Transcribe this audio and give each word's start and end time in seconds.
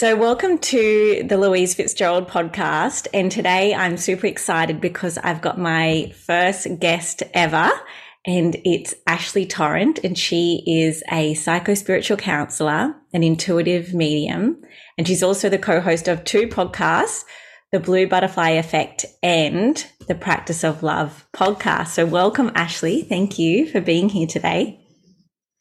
So, 0.00 0.16
welcome 0.16 0.56
to 0.56 1.24
the 1.28 1.36
Louise 1.36 1.74
Fitzgerald 1.74 2.26
podcast. 2.26 3.06
And 3.12 3.30
today 3.30 3.74
I'm 3.74 3.98
super 3.98 4.28
excited 4.28 4.80
because 4.80 5.18
I've 5.18 5.42
got 5.42 5.58
my 5.58 6.14
first 6.24 6.78
guest 6.78 7.22
ever, 7.34 7.70
and 8.24 8.56
it's 8.64 8.94
Ashley 9.06 9.44
Torrent. 9.44 9.98
And 10.02 10.16
she 10.16 10.62
is 10.66 11.02
a 11.12 11.34
psycho 11.34 11.74
spiritual 11.74 12.16
counselor, 12.16 12.96
an 13.12 13.22
intuitive 13.22 13.92
medium, 13.92 14.62
and 14.96 15.06
she's 15.06 15.22
also 15.22 15.50
the 15.50 15.58
co 15.58 15.82
host 15.82 16.08
of 16.08 16.24
two 16.24 16.46
podcasts 16.48 17.24
the 17.70 17.78
Blue 17.78 18.06
Butterfly 18.06 18.52
Effect 18.52 19.04
and 19.22 19.86
the 20.08 20.14
Practice 20.14 20.64
of 20.64 20.82
Love 20.82 21.26
podcast. 21.34 21.88
So, 21.88 22.06
welcome, 22.06 22.50
Ashley. 22.54 23.02
Thank 23.02 23.38
you 23.38 23.68
for 23.68 23.82
being 23.82 24.08
here 24.08 24.26
today. 24.26 24.79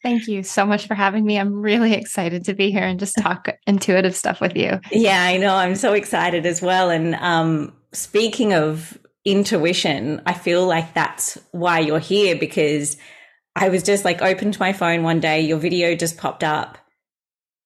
Thank 0.01 0.27
you 0.27 0.43
so 0.43 0.65
much 0.65 0.87
for 0.87 0.95
having 0.95 1.25
me. 1.25 1.37
I'm 1.37 1.61
really 1.61 1.93
excited 1.93 2.45
to 2.45 2.53
be 2.53 2.71
here 2.71 2.83
and 2.83 2.99
just 2.99 3.17
talk 3.19 3.49
intuitive 3.67 4.15
stuff 4.15 4.39
with 4.39 4.55
you. 4.55 4.79
Yeah, 4.91 5.21
I 5.21 5.37
know. 5.37 5.55
I'm 5.55 5.75
so 5.75 5.93
excited 5.93 6.45
as 6.45 6.61
well. 6.61 6.89
And 6.89 7.15
um, 7.15 7.73
speaking 7.91 8.53
of 8.53 8.97
intuition, 9.25 10.21
I 10.25 10.33
feel 10.33 10.65
like 10.65 10.93
that's 10.93 11.37
why 11.51 11.79
you're 11.79 11.99
here 11.99 12.35
because 12.37 12.95
I 13.55 13.69
was 13.69 13.83
just 13.83 14.05
like 14.05 14.21
opened 14.21 14.59
my 14.59 14.71
phone 14.71 15.03
one 15.03 15.19
day, 15.19 15.41
your 15.41 15.57
video 15.57 15.95
just 15.95 16.17
popped 16.17 16.43
up. 16.43 16.77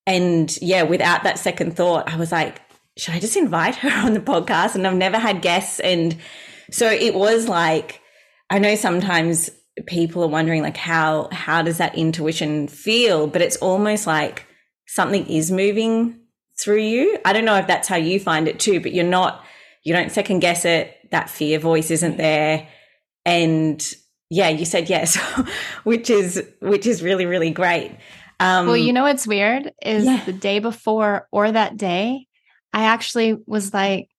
And 0.07 0.55
yeah, 0.61 0.83
without 0.83 1.23
that 1.23 1.37
second 1.37 1.75
thought, 1.75 2.11
I 2.11 2.17
was 2.17 2.31
like, 2.31 2.61
should 2.97 3.13
I 3.13 3.19
just 3.19 3.37
invite 3.37 3.75
her 3.75 4.05
on 4.05 4.13
the 4.13 4.19
podcast? 4.19 4.75
And 4.75 4.87
I've 4.87 4.95
never 4.95 5.19
had 5.19 5.41
guests. 5.41 5.79
And 5.79 6.17
so 6.71 6.89
it 6.89 7.13
was 7.13 7.47
like, 7.47 8.01
I 8.49 8.59
know 8.59 8.75
sometimes 8.75 9.51
people 9.87 10.23
are 10.23 10.27
wondering 10.27 10.61
like 10.61 10.77
how 10.77 11.29
how 11.31 11.61
does 11.61 11.77
that 11.77 11.97
intuition 11.97 12.67
feel? 12.67 13.27
But 13.27 13.41
it's 13.41 13.57
almost 13.57 14.07
like 14.07 14.45
something 14.87 15.25
is 15.27 15.51
moving 15.51 16.19
through 16.59 16.81
you. 16.81 17.17
I 17.25 17.33
don't 17.33 17.45
know 17.45 17.57
if 17.57 17.67
that's 17.67 17.87
how 17.87 17.95
you 17.95 18.19
find 18.19 18.47
it 18.47 18.59
too 18.59 18.79
but 18.79 18.93
you're 18.93 19.05
not 19.05 19.43
you 19.83 19.93
don't 19.93 20.11
second 20.11 20.39
guess 20.39 20.65
it. 20.65 20.95
That 21.11 21.29
fear 21.29 21.59
voice 21.59 21.91
isn't 21.91 22.17
there. 22.17 22.67
And 23.25 23.93
yeah 24.29 24.49
you 24.49 24.65
said 24.65 24.89
yes 24.89 25.17
which 25.83 26.09
is 26.09 26.43
which 26.61 26.85
is 26.85 27.01
really 27.01 27.25
really 27.25 27.51
great. 27.51 27.95
Um 28.39 28.67
well 28.67 28.77
you 28.77 28.93
know 28.93 29.03
what's 29.03 29.27
weird 29.27 29.71
is 29.81 30.05
yeah. 30.05 30.23
the 30.25 30.33
day 30.33 30.59
before 30.59 31.27
or 31.31 31.51
that 31.51 31.77
day 31.77 32.27
i 32.73 32.85
actually 32.85 33.37
was 33.45 33.73
like 33.73 34.09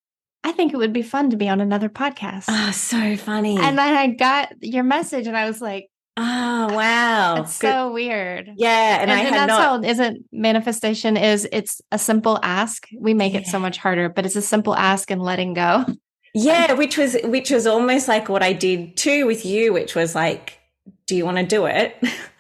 I 0.45 0.53
think 0.53 0.75
it 0.75 0.77
would 0.77 0.93
be 0.93 1.03
fun 1.03 1.31
to 1.31 1.37
be 1.37 1.49
on 1.49 1.61
another 1.61 1.89
podcast. 1.89 2.45
Oh, 2.49 2.71
so 2.71 3.17
funny. 3.17 3.59
And 3.59 3.79
then 3.79 3.95
I 3.95 4.09
got 4.09 4.53
your 4.61 4.85
message 4.85 5.27
and 5.27 5.37
I 5.37 5.47
was 5.47 5.61
like, 5.61 5.89
Oh 6.17 6.69
wow. 6.73 7.43
It's 7.43 7.59
Good. 7.59 7.73
so 7.73 7.93
weird. 7.93 8.51
Yeah. 8.57 9.01
And, 9.01 9.11
and 9.11 9.21
I 9.21 9.25
and 9.25 9.35
that's 9.35 9.49
not... 9.49 9.61
how 9.61 9.83
isn't 9.83 10.25
manifestation 10.31 11.17
is 11.17 11.49
it's 11.51 11.81
a 11.91 11.99
simple 11.99 12.39
ask. 12.43 12.87
We 12.97 13.15
make 13.15 13.33
yeah. 13.33 13.41
it 13.41 13.47
so 13.47 13.59
much 13.59 13.79
harder, 13.79 14.09
but 14.09 14.25
it's 14.25 14.37
a 14.37 14.43
simple 14.43 14.77
ask 14.77 15.11
and 15.11 15.23
letting 15.23 15.55
go. 15.55 15.85
Yeah, 16.37 16.73
which 16.73 16.99
was 16.99 17.17
which 17.23 17.53
was 17.53 17.65
almost 17.65 18.09
like 18.09 18.29
what 18.29 18.43
I 18.43 18.53
did 18.53 18.97
too 18.97 19.25
with 19.25 19.47
you, 19.47 19.73
which 19.73 19.95
was 19.95 20.17
like, 20.17 20.59
do 21.07 21.15
you 21.15 21.25
want 21.25 21.37
to 21.37 21.47
do 21.47 21.67
it? 21.67 21.97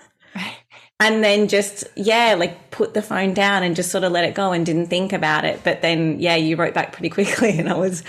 and 1.01 1.25
then 1.25 1.49
just 1.49 1.85
yeah 1.97 2.35
like 2.39 2.71
put 2.71 2.95
the 2.95 3.03
phone 3.03 3.35
down 3.35 3.63
and 3.63 3.75
just 3.75 3.91
sort 3.91 4.05
of 4.05 4.13
let 4.13 4.25
it 4.25 4.35
go 4.35 4.53
and 4.53 4.65
didn't 4.65 4.87
think 4.87 5.13
about 5.13 5.45
it. 5.45 5.61
But 5.65 5.83
then 5.83 6.21
yeah 6.21 6.37
you 6.37 6.57
wrote 6.57 6.75
back 6.75 6.93
pretty 6.93 7.09
quickly 7.11 7.59
and 7.59 7.69
i 7.69 7.75
was 7.75 8.03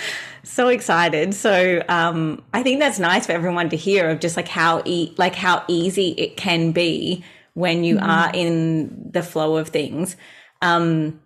so 0.43 0.67
excited. 0.67 1.33
So 1.33 1.81
um, 1.89 2.43
i 2.53 2.63
think 2.63 2.79
that's 2.79 2.99
nice 2.99 3.25
for 3.25 3.31
everyone 3.31 3.69
to 3.69 3.77
hear 3.77 4.09
of 4.09 4.19
just 4.19 4.37
like 4.37 4.47
how 4.47 4.81
e- 4.85 5.13
like 5.17 5.35
how 5.35 5.63
easy 5.67 6.09
it 6.09 6.37
can 6.37 6.71
be 6.71 7.23
when 7.53 7.83
you 7.83 7.95
mm-hmm. 7.95 8.09
are 8.09 8.31
in 8.33 9.11
the 9.11 9.23
flow 9.23 9.57
of 9.57 9.69
things. 9.69 10.15
Um, 10.61 11.19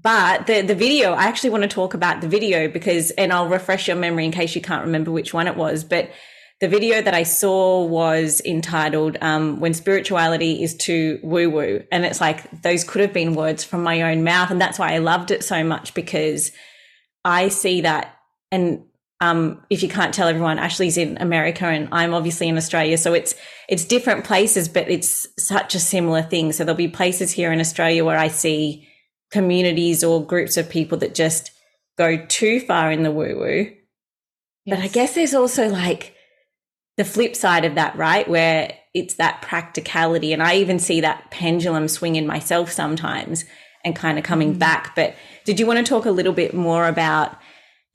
but 0.00 0.46
the 0.46 0.62
the 0.62 0.74
video 0.74 1.12
i 1.12 1.24
actually 1.24 1.50
want 1.50 1.62
to 1.62 1.68
talk 1.68 1.94
about 1.94 2.20
the 2.20 2.28
video 2.28 2.66
because 2.68 3.10
and 3.12 3.32
i'll 3.32 3.48
refresh 3.48 3.88
your 3.88 3.96
memory 3.96 4.24
in 4.24 4.32
case 4.32 4.54
you 4.54 4.60
can't 4.60 4.84
remember 4.84 5.10
which 5.10 5.34
one 5.34 5.46
it 5.46 5.56
was 5.56 5.84
but 5.84 6.10
the 6.62 6.68
video 6.68 7.02
that 7.02 7.12
I 7.12 7.24
saw 7.24 7.84
was 7.84 8.40
entitled 8.44 9.18
um, 9.20 9.58
When 9.58 9.74
Spirituality 9.74 10.62
is 10.62 10.76
Too 10.76 11.18
Woo 11.24 11.50
Woo. 11.50 11.82
And 11.90 12.04
it's 12.04 12.20
like 12.20 12.62
those 12.62 12.84
could 12.84 13.00
have 13.00 13.12
been 13.12 13.34
words 13.34 13.64
from 13.64 13.82
my 13.82 14.02
own 14.02 14.22
mouth. 14.22 14.48
And 14.48 14.60
that's 14.60 14.78
why 14.78 14.92
I 14.92 14.98
loved 14.98 15.32
it 15.32 15.42
so 15.42 15.64
much 15.64 15.92
because 15.92 16.52
I 17.24 17.48
see 17.48 17.80
that. 17.80 18.16
And 18.52 18.84
um, 19.20 19.64
if 19.70 19.82
you 19.82 19.88
can't 19.88 20.14
tell 20.14 20.28
everyone, 20.28 20.60
Ashley's 20.60 20.96
in 20.96 21.18
America 21.18 21.66
and 21.66 21.88
I'm 21.90 22.14
obviously 22.14 22.46
in 22.46 22.56
Australia. 22.56 22.96
So 22.96 23.12
it's 23.12 23.34
it's 23.68 23.84
different 23.84 24.24
places, 24.24 24.68
but 24.68 24.88
it's 24.88 25.26
such 25.40 25.74
a 25.74 25.80
similar 25.80 26.22
thing. 26.22 26.52
So 26.52 26.62
there'll 26.62 26.76
be 26.76 26.86
places 26.86 27.32
here 27.32 27.50
in 27.50 27.58
Australia 27.58 28.04
where 28.04 28.18
I 28.18 28.28
see 28.28 28.86
communities 29.32 30.04
or 30.04 30.24
groups 30.24 30.56
of 30.56 30.70
people 30.70 30.98
that 30.98 31.16
just 31.16 31.50
go 31.98 32.24
too 32.26 32.60
far 32.60 32.92
in 32.92 33.02
the 33.02 33.10
woo 33.10 33.36
woo. 33.36 33.72
Yes. 34.64 34.78
But 34.78 34.84
I 34.84 34.86
guess 34.86 35.16
there's 35.16 35.34
also 35.34 35.68
like 35.68 36.14
the 36.96 37.04
flip 37.04 37.34
side 37.34 37.64
of 37.64 37.74
that, 37.74 37.96
right? 37.96 38.28
Where 38.28 38.74
it's 38.94 39.14
that 39.14 39.40
practicality. 39.42 40.32
And 40.32 40.42
I 40.42 40.56
even 40.56 40.78
see 40.78 41.00
that 41.00 41.30
pendulum 41.30 41.88
swing 41.88 42.16
in 42.16 42.26
myself 42.26 42.70
sometimes 42.70 43.44
and 43.84 43.96
kind 43.96 44.18
of 44.18 44.24
coming 44.24 44.50
mm-hmm. 44.50 44.58
back. 44.58 44.94
But 44.94 45.14
did 45.44 45.58
you 45.58 45.66
want 45.66 45.78
to 45.78 45.88
talk 45.88 46.04
a 46.04 46.10
little 46.10 46.32
bit 46.32 46.54
more 46.54 46.86
about, 46.86 47.36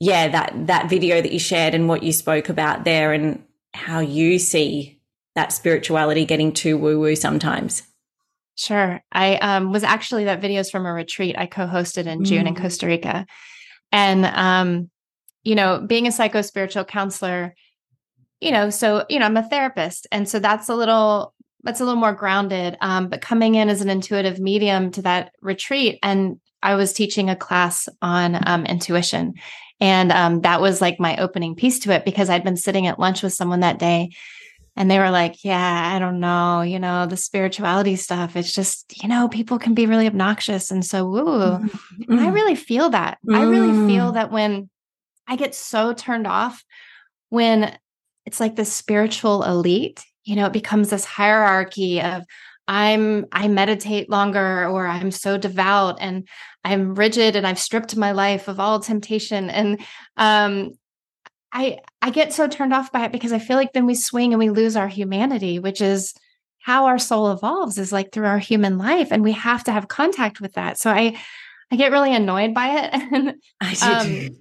yeah, 0.00 0.28
that, 0.28 0.66
that 0.66 0.90
video 0.90 1.22
that 1.22 1.32
you 1.32 1.38
shared 1.38 1.74
and 1.74 1.88
what 1.88 2.02
you 2.02 2.12
spoke 2.12 2.48
about 2.48 2.84
there 2.84 3.12
and 3.12 3.44
how 3.74 4.00
you 4.00 4.38
see 4.38 5.00
that 5.34 5.52
spirituality 5.52 6.24
getting 6.24 6.52
too 6.52 6.76
woo 6.76 6.98
woo 6.98 7.14
sometimes? 7.14 7.84
Sure. 8.56 9.00
I 9.12 9.36
um, 9.36 9.70
was 9.70 9.84
actually 9.84 10.24
that 10.24 10.40
video 10.40 10.60
is 10.60 10.70
from 10.70 10.84
a 10.84 10.92
retreat 10.92 11.36
I 11.38 11.46
co-hosted 11.46 12.06
in 12.06 12.24
June 12.24 12.44
mm. 12.44 12.48
in 12.48 12.54
Costa 12.56 12.86
Rica. 12.86 13.24
And 13.92 14.26
um, 14.26 14.90
you 15.44 15.54
know, 15.54 15.80
being 15.86 16.08
a 16.08 16.12
psycho 16.12 16.42
spiritual 16.42 16.84
counselor, 16.84 17.54
you 18.40 18.52
know, 18.52 18.70
so, 18.70 19.04
you 19.08 19.18
know, 19.18 19.26
I'm 19.26 19.36
a 19.36 19.42
therapist. 19.42 20.06
And 20.12 20.28
so 20.28 20.38
that's 20.38 20.68
a 20.68 20.74
little, 20.74 21.34
that's 21.62 21.80
a 21.80 21.84
little 21.84 22.00
more 22.00 22.12
grounded. 22.12 22.76
Um, 22.80 23.08
but 23.08 23.20
coming 23.20 23.56
in 23.56 23.68
as 23.68 23.80
an 23.80 23.90
intuitive 23.90 24.38
medium 24.38 24.90
to 24.92 25.02
that 25.02 25.32
retreat, 25.40 25.98
and 26.02 26.40
I 26.62 26.74
was 26.74 26.92
teaching 26.92 27.30
a 27.30 27.36
class 27.36 27.88
on 28.02 28.40
um, 28.46 28.66
intuition. 28.66 29.34
And 29.80 30.10
um, 30.10 30.40
that 30.42 30.60
was 30.60 30.80
like 30.80 30.98
my 30.98 31.16
opening 31.18 31.54
piece 31.54 31.80
to 31.80 31.92
it 31.92 32.04
because 32.04 32.30
I'd 32.30 32.44
been 32.44 32.56
sitting 32.56 32.86
at 32.86 32.98
lunch 32.98 33.22
with 33.22 33.32
someone 33.32 33.60
that 33.60 33.78
day 33.78 34.10
and 34.78 34.88
they 34.90 34.98
were 34.98 35.10
like, 35.10 35.44
Yeah, 35.44 35.92
I 35.94 35.98
don't 35.98 36.20
know, 36.20 36.62
you 36.62 36.78
know, 36.78 37.06
the 37.06 37.16
spirituality 37.16 37.96
stuff. 37.96 38.36
It's 38.36 38.52
just, 38.52 39.02
you 39.02 39.08
know, 39.08 39.28
people 39.28 39.58
can 39.58 39.74
be 39.74 39.86
really 39.86 40.06
obnoxious. 40.06 40.70
And 40.70 40.84
so, 40.84 41.06
ooh, 41.06 41.58
mm-hmm. 41.58 42.12
and 42.12 42.20
I 42.20 42.26
mm. 42.26 42.34
really 42.34 42.54
feel 42.54 42.90
that. 42.90 43.18
Mm. 43.28 43.36
I 43.36 43.42
really 43.42 43.92
feel 43.92 44.12
that 44.12 44.30
when 44.30 44.70
I 45.26 45.36
get 45.36 45.54
so 45.54 45.92
turned 45.92 46.26
off 46.26 46.64
when 47.28 47.76
it's 48.28 48.40
like 48.40 48.56
the 48.56 48.64
spiritual 48.66 49.42
elite 49.42 50.04
you 50.24 50.36
know 50.36 50.44
it 50.44 50.52
becomes 50.52 50.90
this 50.90 51.06
hierarchy 51.06 52.02
of 52.02 52.22
i'm 52.68 53.24
i 53.32 53.48
meditate 53.48 54.10
longer 54.10 54.68
or 54.68 54.86
i'm 54.86 55.10
so 55.10 55.38
devout 55.38 55.96
and 55.98 56.28
i'm 56.62 56.94
rigid 56.94 57.36
and 57.36 57.46
i've 57.46 57.58
stripped 57.58 57.96
my 57.96 58.12
life 58.12 58.46
of 58.46 58.60
all 58.60 58.80
temptation. 58.80 59.48
And 59.48 59.80
um 60.18 60.72
i 61.54 61.78
i 62.02 62.10
get 62.10 62.34
so 62.34 62.46
turned 62.46 62.74
off 62.74 62.92
by 62.92 63.06
it 63.06 63.12
because 63.12 63.32
i 63.32 63.38
feel 63.38 63.56
like 63.56 63.72
then 63.72 63.86
we 63.86 63.94
swing 63.94 64.34
and 64.34 64.38
we 64.38 64.50
lose 64.50 64.76
our 64.76 64.88
humanity 64.88 65.58
which 65.58 65.80
is 65.80 66.12
how 66.58 66.84
our 66.84 66.98
soul 66.98 67.32
evolves 67.32 67.78
is 67.78 67.92
like 67.92 68.12
through 68.12 68.26
our 68.26 68.38
human 68.38 68.76
life 68.76 69.08
and 69.10 69.22
we 69.22 69.32
have 69.32 69.64
to 69.64 69.72
have 69.72 69.88
contact 69.88 70.38
with 70.38 70.52
that. 70.52 70.78
So 70.78 70.90
i 70.90 71.16
i 71.70 71.76
get 71.76 71.92
really 71.92 72.14
annoyed 72.14 72.52
by 72.52 72.68
it. 72.80 72.90
And 73.14 73.34
i 73.62 73.72
do 73.72 73.86
um, 73.86 74.36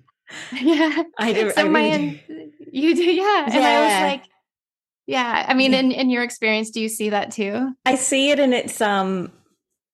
yeah 0.62 1.04
i 1.18 1.32
do 1.32 1.52
so 1.52 1.62
I 1.62 1.70
my 1.70 2.20
do. 2.28 2.52
You 2.72 2.96
do, 2.96 3.04
yeah. 3.04 3.46
And 3.50 3.64
I 3.64 3.82
was 3.82 4.12
like, 4.12 4.24
yeah. 5.06 5.46
I 5.48 5.54
mean, 5.54 5.74
in 5.74 5.92
in 5.92 6.10
your 6.10 6.24
experience, 6.24 6.72
do 6.72 6.82
you 6.82 6.90
see 6.90 7.10
that 7.10 7.32
too? 7.32 7.74
I 7.86 7.96
see 7.96 8.32
it, 8.32 8.40
and 8.40 8.54
it's 8.54 8.82
um, 8.82 9.32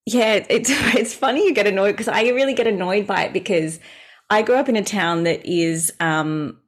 yeah. 0.05 0.45
It's 0.49 0.69
it's 0.95 1.13
funny 1.13 1.45
you 1.45 1.53
get 1.53 1.67
annoyed 1.67 1.91
because 1.91 2.07
I 2.07 2.23
really 2.29 2.53
get 2.53 2.67
annoyed 2.67 3.07
by 3.07 3.25
it 3.25 3.33
because 3.33 3.79
I 4.29 4.41
grew 4.41 4.55
up 4.55 4.69
in 4.69 4.75
a 4.75 4.83
town 4.83 5.23
that 5.23 5.45
is 5.45 5.93
um, 5.99 6.59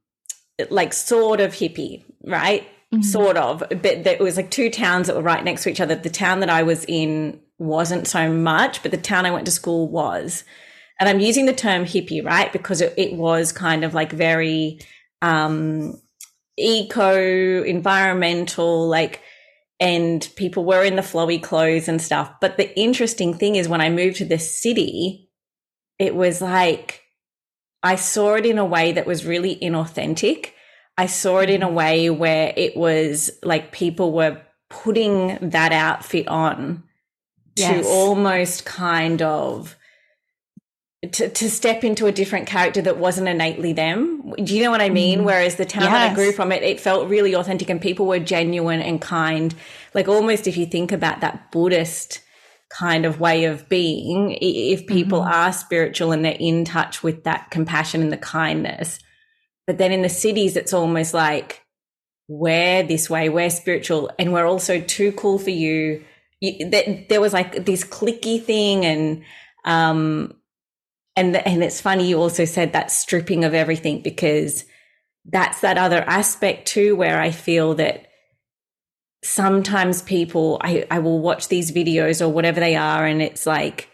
like 0.70 0.94
sort 0.94 1.40
of 1.40 1.54
hippie, 1.54 2.04
right? 2.24 2.68
Mm-hmm. 2.94 3.02
Sort 3.02 3.38
of, 3.38 3.64
but 3.70 4.04
there 4.04 4.18
was 4.20 4.38
like 4.38 4.52
two 4.52 4.70
towns 4.70 5.08
that 5.08 5.16
were 5.16 5.22
right 5.22 5.44
next 5.44 5.64
to 5.64 5.70
each 5.70 5.82
other. 5.82 5.96
The 5.96 6.10
town 6.10 6.40
that 6.42 6.50
I 6.50 6.64
was 6.64 6.86
in 6.88 7.40
wasn't 7.58 8.08
so 8.08 8.32
much, 8.32 8.84
but 8.84 8.92
the 8.92 8.98
town 8.98 9.26
I 9.26 9.32
went 9.32 9.46
to 9.46 9.52
school 9.52 9.88
was. 9.88 10.44
And 11.00 11.10
I'm 11.10 11.20
using 11.20 11.46
the 11.46 11.54
term 11.54 11.84
hippie, 11.84 12.24
right? 12.24 12.54
Because 12.54 12.82
it, 12.82 12.94
it 12.96 13.16
was 13.16 13.52
kind 13.52 13.84
of 13.84 13.94
like 13.94 14.12
very 14.12 14.80
um, 15.26 16.00
eco, 16.58 17.64
environmental, 17.64 18.88
like, 18.88 19.22
and 19.80 20.28
people 20.36 20.66
were 20.66 20.84
in 20.84 20.96
the 20.96 21.02
flowy 21.02 21.42
clothes 21.42 21.88
and 21.88 22.02
stuff. 22.02 22.32
But 22.40 22.58
the 22.58 22.78
interesting 22.80 23.34
thing 23.34 23.56
is 23.56 23.68
when 23.68 23.82
I 23.82 23.90
moved 23.90 24.18
to 24.18 24.26
the 24.26 24.40
city, 24.40 25.30
it 25.98 26.16
was 26.16 26.42
like 26.42 27.02
I 27.82 27.96
saw 27.96 28.36
it 28.36 28.46
in 28.46 28.58
a 28.58 28.66
way 28.66 28.94
that 28.94 29.06
was 29.06 29.26
really 29.26 29.56
inauthentic. 29.56 30.52
I 30.98 31.08
saw 31.08 31.40
it 31.40 31.50
in 31.50 31.64
a 31.64 31.68
mm. 31.68 31.74
way 31.74 32.10
where 32.10 32.54
it 32.56 32.78
was 32.78 33.32
like 33.44 33.72
people 33.72 34.14
were 34.14 34.42
putting 34.70 35.50
that 35.50 35.72
outfit 35.72 36.28
on 36.28 36.84
yes. 37.56 37.86
to 37.86 37.92
almost 37.92 38.66
kind 38.66 39.22
of 39.22 39.76
to, 41.08 41.30
to 41.30 41.50
step 41.50 41.84
into 41.84 42.06
a 42.06 42.12
different 42.12 42.48
character 42.48 42.82
that 42.82 42.98
wasn't 42.98 43.28
innately 43.28 43.74
them. 43.74 44.34
Do 44.44 44.56
you 44.56 44.64
know 44.64 44.72
what 44.72 44.82
I 44.82 44.90
mean? 44.90 45.22
Mm. 45.22 45.24
Whereas 45.24 45.56
the 45.56 45.66
town 45.66 45.84
yes. 45.84 45.92
that 45.92 46.12
I 46.12 46.14
grew 46.14 46.32
from, 46.32 46.52
it, 46.52 46.64
it 46.64 46.80
felt 46.80 47.10
really 47.10 47.36
authentic 47.36 47.70
and 47.70 47.82
people 47.82 48.06
were 48.06 48.20
genuine 48.20 48.82
and 48.82 49.02
kind. 49.02 49.54
Like 49.94 50.08
almost 50.08 50.48
if 50.48 50.58
you 50.58 50.66
think 50.66 50.92
about 50.92 51.22
that 51.22 51.52
Buddhist 51.52 52.22
kind 52.70 53.06
of 53.06 53.20
way 53.20 53.46
of 53.46 53.70
being, 53.70 54.38
if 54.42 54.88
people 54.88 55.22
mm-hmm. 55.22 55.34
are 55.34 55.54
spiritual 55.54 56.12
and 56.12 56.26
they're 56.26 56.38
in 56.40 56.66
touch 56.66 57.04
with 57.04 57.24
that 57.24 57.52
compassion 57.52 58.02
and 58.02 58.12
the 58.12 58.18
kindness. 58.18 59.00
But 59.68 59.78
then 59.78 59.92
in 59.92 60.02
the 60.02 60.10
cities, 60.10 60.56
it's 60.56 60.74
almost 60.74 61.14
like, 61.14 61.64
we're 62.28 62.84
this 62.84 63.10
way, 63.10 63.30
we're 63.30 63.50
spiritual, 63.50 64.12
and 64.18 64.34
we're 64.34 64.48
also 64.48 64.82
too 64.82 65.12
cool 65.12 65.38
for 65.38 65.52
you. 65.52 66.04
you 66.40 66.70
that 66.72 67.08
there 67.10 67.22
was 67.22 67.34
like 67.34 67.66
this 67.66 67.84
clicky 67.84 68.42
thing 68.42 68.84
and, 68.86 69.24
um, 69.64 70.34
and 71.16 71.36
and 71.36 71.64
it's 71.64 71.82
funny 71.82 72.08
you 72.08 72.20
also 72.20 72.46
said 72.46 72.74
that 72.74 72.92
stripping 72.92 73.44
of 73.44 73.54
everything 73.54 74.02
because 74.02 74.66
that's 75.26 75.62
that 75.62 75.78
other 75.78 76.02
aspect 76.02 76.68
too 76.68 76.96
where 76.96 77.20
I 77.20 77.32
feel 77.32 77.76
that 77.76 78.08
sometimes 79.24 80.02
people 80.02 80.60
I, 80.62 80.86
I 80.92 81.00
will 81.00 81.20
watch 81.20 81.48
these 81.48 81.72
videos 81.72 82.22
or 82.22 82.30
whatever 82.30 82.60
they 82.60 82.76
are 82.76 83.06
and 83.06 83.22
it's 83.22 83.46
like 83.46 83.90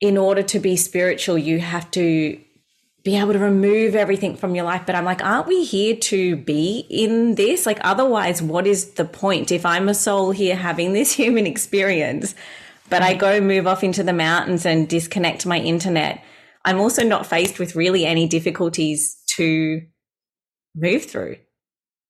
in 0.00 0.18
order 0.18 0.42
to 0.42 0.58
be 0.58 0.76
spiritual 0.76 1.38
you 1.38 1.60
have 1.60 1.90
to 1.92 2.40
be 3.04 3.16
able 3.16 3.34
to 3.34 3.38
remove 3.38 3.94
everything 3.94 4.34
from 4.34 4.54
your 4.54 4.64
life. 4.64 4.84
But 4.86 4.94
i'm 4.94 5.04
like 5.04 5.22
aren't 5.22 5.46
we 5.46 5.64
here 5.64 5.96
to 5.96 6.36
be 6.36 6.86
in 6.90 7.34
this? 7.34 7.66
Like 7.66 7.78
otherwise 7.82 8.42
what 8.42 8.66
is 8.66 8.92
the 8.92 9.04
point? 9.04 9.52
If 9.52 9.64
i'm 9.66 9.88
a 9.88 9.94
soul 9.94 10.30
here 10.30 10.56
having 10.56 10.92
this 10.92 11.12
human 11.20 11.46
experience 11.46 12.34
but 12.90 13.02
I 13.02 13.14
go 13.14 13.40
move 13.40 13.66
off 13.66 13.82
into 13.82 14.02
the 14.02 14.12
mountains 14.12 14.66
and 14.66 14.88
disconnect 14.88 15.46
my 15.46 15.58
internet, 15.58 16.22
I'm 16.64 16.78
also 16.78 17.04
not 17.04 17.26
faced 17.26 17.58
with 17.58 17.76
really 17.76 18.06
any 18.06 18.26
difficulties 18.26 19.16
to 19.36 19.82
move 20.74 21.04
through. 21.04 21.36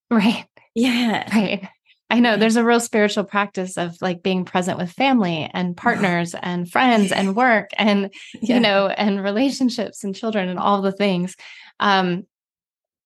Right. 0.09 0.45
Yeah. 0.73 1.29
Right. 1.33 1.67
I 2.09 2.19
know 2.19 2.37
there's 2.37 2.55
a 2.55 2.63
real 2.63 2.79
spiritual 2.79 3.23
practice 3.23 3.77
of 3.77 3.97
like 4.01 4.21
being 4.21 4.45
present 4.45 4.77
with 4.77 4.91
family 4.91 5.49
and 5.53 5.75
partners 5.75 6.35
and 6.39 6.69
friends 6.69 7.11
and 7.11 7.35
work 7.35 7.71
and 7.77 8.13
yeah. 8.41 8.55
you 8.55 8.59
know 8.59 8.87
and 8.87 9.23
relationships 9.23 10.03
and 10.03 10.15
children 10.15 10.47
and 10.47 10.59
all 10.59 10.81
the 10.81 10.91
things. 10.91 11.35
Um 11.79 12.23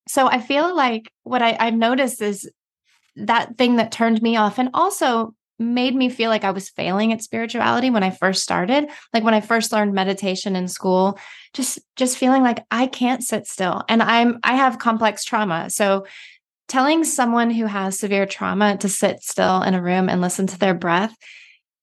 so 0.07 0.27
I 0.27 0.41
feel 0.41 0.75
like 0.75 1.11
what 1.23 1.41
I, 1.41 1.55
I've 1.59 1.75
noticed 1.75 2.21
is 2.21 2.49
that 3.15 3.57
thing 3.57 3.77
that 3.77 3.91
turned 3.91 4.21
me 4.21 4.37
off 4.37 4.57
and 4.57 4.69
also 4.73 5.33
made 5.59 5.93
me 5.93 6.09
feel 6.09 6.29
like 6.29 6.43
I 6.43 6.51
was 6.51 6.69
failing 6.69 7.11
at 7.11 7.21
spirituality 7.21 7.89
when 7.89 8.03
I 8.03 8.09
first 8.09 8.41
started. 8.41 8.89
Like 9.13 9.23
when 9.23 9.33
I 9.33 9.41
first 9.41 9.71
learned 9.71 9.93
meditation 9.93 10.55
in 10.55 10.67
school, 10.67 11.19
just 11.53 11.79
just 11.95 12.17
feeling 12.17 12.41
like 12.41 12.65
I 12.71 12.87
can't 12.87 13.23
sit 13.23 13.45
still. 13.45 13.83
And 13.89 14.01
I'm 14.01 14.39
I 14.43 14.55
have 14.55 14.79
complex 14.79 15.23
trauma. 15.23 15.69
So 15.69 16.05
telling 16.67 17.03
someone 17.03 17.49
who 17.49 17.65
has 17.65 17.99
severe 17.99 18.25
trauma 18.25 18.77
to 18.77 18.87
sit 18.89 19.21
still 19.21 19.61
in 19.63 19.73
a 19.73 19.81
room 19.81 20.07
and 20.07 20.21
listen 20.21 20.47
to 20.47 20.59
their 20.59 20.75
breath, 20.75 21.15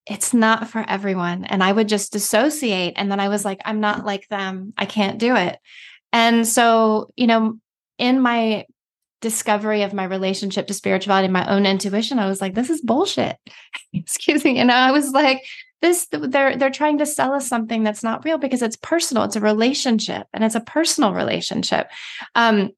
it's 0.07 0.33
not 0.33 0.69
for 0.69 0.85
everyone. 0.89 1.45
And 1.45 1.63
I 1.63 1.73
would 1.73 1.89
just 1.89 2.13
dissociate 2.13 2.95
and 2.97 3.11
then 3.11 3.21
I 3.21 3.29
was 3.29 3.45
like 3.45 3.61
I'm 3.65 3.81
not 3.81 4.07
like 4.07 4.27
them. 4.29 4.73
I 4.79 4.87
can't 4.87 5.19
do 5.19 5.37
it. 5.37 5.59
And 6.13 6.47
so, 6.47 7.11
you 7.17 7.27
know, 7.27 7.59
in 7.99 8.21
my 8.21 8.65
discovery 9.21 9.83
of 9.83 9.95
my 9.95 10.05
relationship 10.05 10.67
to 10.67 10.75
spirituality, 10.75 11.29
my 11.29 11.49
own 11.51 11.67
intuition, 11.67 12.19
I 12.19 12.29
was 12.29 12.41
like, 12.41 12.55
this 12.55 12.71
is 12.71 12.81
bullshit. 12.81 13.37
Excuse 13.93 14.45
me. 14.45 14.59
And 14.59 14.71
I 14.71 14.93
was 14.93 15.11
like, 15.13 15.43
this 15.83 16.07
they're 16.11 16.57
they're 16.57 16.71
trying 16.71 16.99
to 16.99 17.07
sell 17.07 17.35
us 17.35 17.47
something 17.47 17.83
that's 17.83 18.03
not 18.03 18.25
real 18.25 18.39
because 18.39 18.63
it's 18.63 18.77
personal. 18.77 19.25
It's 19.25 19.37
a 19.37 19.41
relationship 19.41 20.27
and 20.33 20.43
it's 20.43 20.55
a 20.55 20.61
personal 20.61 21.13
relationship. 21.13 21.89
Um, 22.35 22.71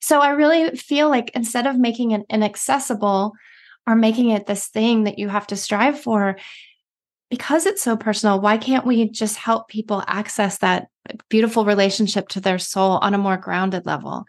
so 0.00 0.20
I 0.20 0.30
really 0.30 0.76
feel 0.76 1.08
like 1.08 1.30
instead 1.34 1.66
of 1.66 1.78
making 1.78 2.12
it 2.12 2.22
inaccessible 2.30 3.32
or 3.86 3.96
making 3.96 4.30
it 4.30 4.46
this 4.46 4.68
thing 4.68 5.04
that 5.04 5.18
you 5.18 5.28
have 5.28 5.46
to 5.48 5.56
strive 5.56 5.98
for, 5.98 6.36
because 7.30 7.66
it's 7.66 7.82
so 7.82 7.96
personal, 7.96 8.40
why 8.40 8.58
can't 8.58 8.86
we 8.86 9.08
just 9.08 9.36
help 9.36 9.68
people 9.68 10.02
access 10.06 10.58
that 10.58 10.88
beautiful 11.28 11.64
relationship 11.64 12.28
to 12.28 12.40
their 12.40 12.58
soul 12.58 12.98
on 12.98 13.14
a 13.14 13.18
more 13.18 13.36
grounded 13.36 13.86
level? 13.86 14.24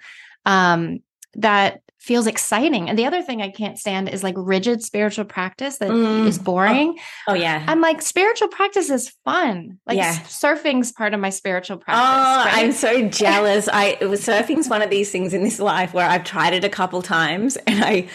Um, 0.45 1.00
that 1.37 1.81
feels 1.99 2.27
exciting. 2.27 2.89
And 2.89 2.97
the 2.97 3.05
other 3.05 3.21
thing 3.21 3.41
I 3.41 3.49
can't 3.49 3.77
stand 3.77 4.07
is 4.07 4.23
like 4.23 4.35
rigid 4.37 4.83
spiritual 4.83 5.25
practice 5.25 5.79
that 5.79 5.89
mm. 5.89 6.25
is 6.27 6.39
boring. 6.39 6.95
Oh, 7.27 7.31
oh, 7.31 7.33
yeah. 7.33 7.65
I'm 7.67 7.81
like, 7.81 8.01
spiritual 8.01 8.47
practice 8.47 8.89
is 8.89 9.09
fun. 9.25 9.79
Like 9.85 9.97
yeah. 9.97 10.13
surfing's 10.19 10.91
part 10.91 11.13
of 11.13 11.19
my 11.19 11.31
spiritual 11.31 11.77
practice. 11.77 12.03
Oh, 12.05 12.45
right? 12.45 12.63
I'm 12.63 12.71
so 12.71 13.07
jealous. 13.09 13.67
I 13.71 13.97
was 14.01 14.21
surfing's 14.21 14.69
one 14.69 14.81
of 14.81 14.89
these 14.89 15.11
things 15.11 15.33
in 15.33 15.43
this 15.43 15.59
life 15.59 15.93
where 15.93 16.07
I've 16.07 16.23
tried 16.23 16.53
it 16.53 16.63
a 16.63 16.69
couple 16.69 17.01
times 17.01 17.57
and 17.67 17.83
I 17.83 18.07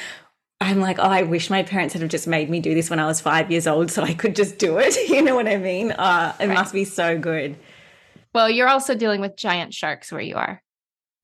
I'm 0.62 0.78
like, 0.78 1.00
oh, 1.00 1.02
I 1.02 1.22
wish 1.22 1.50
my 1.50 1.64
parents 1.64 1.92
had 1.92 2.08
just 2.08 2.28
made 2.28 2.48
me 2.48 2.60
do 2.60 2.72
this 2.72 2.88
when 2.88 3.00
I 3.00 3.06
was 3.06 3.20
five 3.20 3.50
years 3.50 3.66
old 3.66 3.90
so 3.90 4.04
I 4.04 4.14
could 4.14 4.36
just 4.36 4.58
do 4.58 4.78
it. 4.78 4.96
You 5.12 5.20
know 5.20 5.34
what 5.34 5.48
I 5.48 5.56
mean? 5.56 5.90
Uh, 5.90 6.34
it 6.38 6.46
right. 6.46 6.54
must 6.54 6.72
be 6.72 6.84
so 6.84 7.18
good. 7.18 7.56
Well, 8.32 8.48
you're 8.48 8.68
also 8.68 8.94
dealing 8.94 9.20
with 9.20 9.36
giant 9.36 9.74
sharks 9.74 10.10
where 10.10 10.20
you 10.20 10.36
are. 10.36 10.62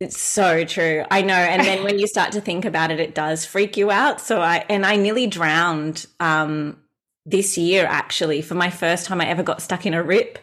It's 0.00 0.18
so 0.18 0.64
true. 0.64 1.04
I 1.10 1.22
know. 1.22 1.34
And 1.34 1.62
then 1.62 1.82
when 1.82 1.98
you 1.98 2.06
start 2.08 2.32
to 2.32 2.40
think 2.40 2.64
about 2.64 2.90
it, 2.90 3.00
it 3.00 3.14
does 3.14 3.44
freak 3.44 3.76
you 3.76 3.90
out. 3.90 4.20
So 4.20 4.40
I, 4.40 4.64
and 4.68 4.86
I 4.86 4.96
nearly 4.96 5.26
drowned 5.26 6.06
um, 6.20 6.78
this 7.26 7.58
year 7.58 7.84
actually 7.86 8.42
for 8.42 8.54
my 8.54 8.70
first 8.70 9.06
time 9.06 9.20
I 9.20 9.26
ever 9.26 9.42
got 9.42 9.60
stuck 9.60 9.86
in 9.86 9.94
a 9.94 10.02
rip, 10.02 10.38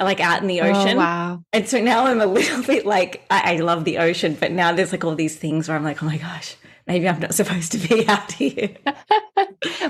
like 0.00 0.20
out 0.20 0.40
in 0.40 0.48
the 0.48 0.60
oh, 0.60 0.68
ocean. 0.68 0.96
Oh, 0.96 1.00
wow. 1.00 1.44
And 1.52 1.68
so 1.68 1.80
now 1.80 2.06
I'm 2.06 2.20
a 2.20 2.26
little 2.26 2.62
bit 2.62 2.86
like, 2.86 3.24
I, 3.30 3.54
I 3.54 3.56
love 3.56 3.84
the 3.84 3.98
ocean, 3.98 4.36
but 4.38 4.52
now 4.52 4.72
there's 4.72 4.92
like 4.92 5.04
all 5.04 5.16
these 5.16 5.36
things 5.36 5.68
where 5.68 5.76
I'm 5.76 5.84
like, 5.84 6.02
oh 6.02 6.06
my 6.06 6.18
gosh, 6.18 6.56
maybe 6.86 7.08
I'm 7.08 7.18
not 7.18 7.34
supposed 7.34 7.72
to 7.72 7.78
be 7.78 8.06
out 8.08 8.30
here. 8.30 8.70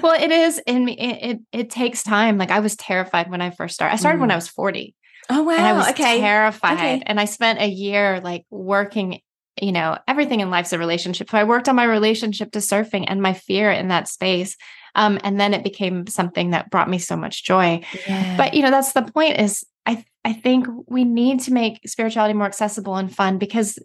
well, 0.03 0.19
it 0.19 0.33
is. 0.33 0.59
And 0.67 0.89
it, 0.89 0.95
it, 0.99 1.41
it, 1.53 1.71
takes 1.71 2.03
time. 2.03 2.39
Like 2.39 2.51
I 2.51 2.61
was 2.61 2.77
terrified 2.77 3.31
when 3.31 3.43
I 3.43 3.51
first 3.51 3.75
started. 3.75 3.93
I 3.93 3.97
started 3.97 4.19
mm. 4.19 4.23
when 4.23 4.31
I 4.31 4.37
was 4.37 4.49
40. 4.49 4.95
Oh 5.31 5.43
wow! 5.43 5.53
And 5.53 5.67
I 5.67 5.73
was 5.73 5.89
okay. 5.91 6.21
terrified, 6.21 6.75
okay. 6.75 7.03
and 7.07 7.21
I 7.21 7.27
spent 7.27 7.61
a 7.61 7.69
year 7.69 8.21
like 8.21 8.45
working. 8.51 9.21
You 9.61 9.71
know, 9.71 9.99
everything 10.09 10.41
in 10.41 10.51
life's 10.51 10.73
a 10.73 10.79
relationship. 10.79 11.29
So 11.29 11.37
I 11.37 11.45
worked 11.45 11.69
on 11.69 11.77
my 11.77 11.85
relationship 11.85 12.53
to 12.53 12.61
surfing 12.61 13.05
and 13.07 13.21
my 13.21 13.35
fear 13.35 13.71
in 13.71 13.89
that 13.89 14.09
space. 14.09 14.57
Um, 14.95 15.21
and 15.23 15.39
then 15.39 15.53
it 15.53 15.63
became 15.63 16.07
something 16.07 16.51
that 16.51 16.71
brought 16.71 16.89
me 16.89 16.99
so 16.99 17.17
much 17.17 17.45
joy. 17.45 17.83
Yeah. 18.09 18.37
But 18.39 18.55
you 18.55 18.63
know, 18.63 18.71
that's 18.71 18.93
the 18.93 19.03
point. 19.03 19.39
Is 19.39 19.63
I 19.85 20.05
I 20.25 20.33
think 20.33 20.67
we 20.87 21.05
need 21.05 21.41
to 21.41 21.53
make 21.53 21.87
spirituality 21.87 22.33
more 22.33 22.47
accessible 22.47 22.97
and 22.97 23.15
fun 23.15 23.37
because 23.37 23.79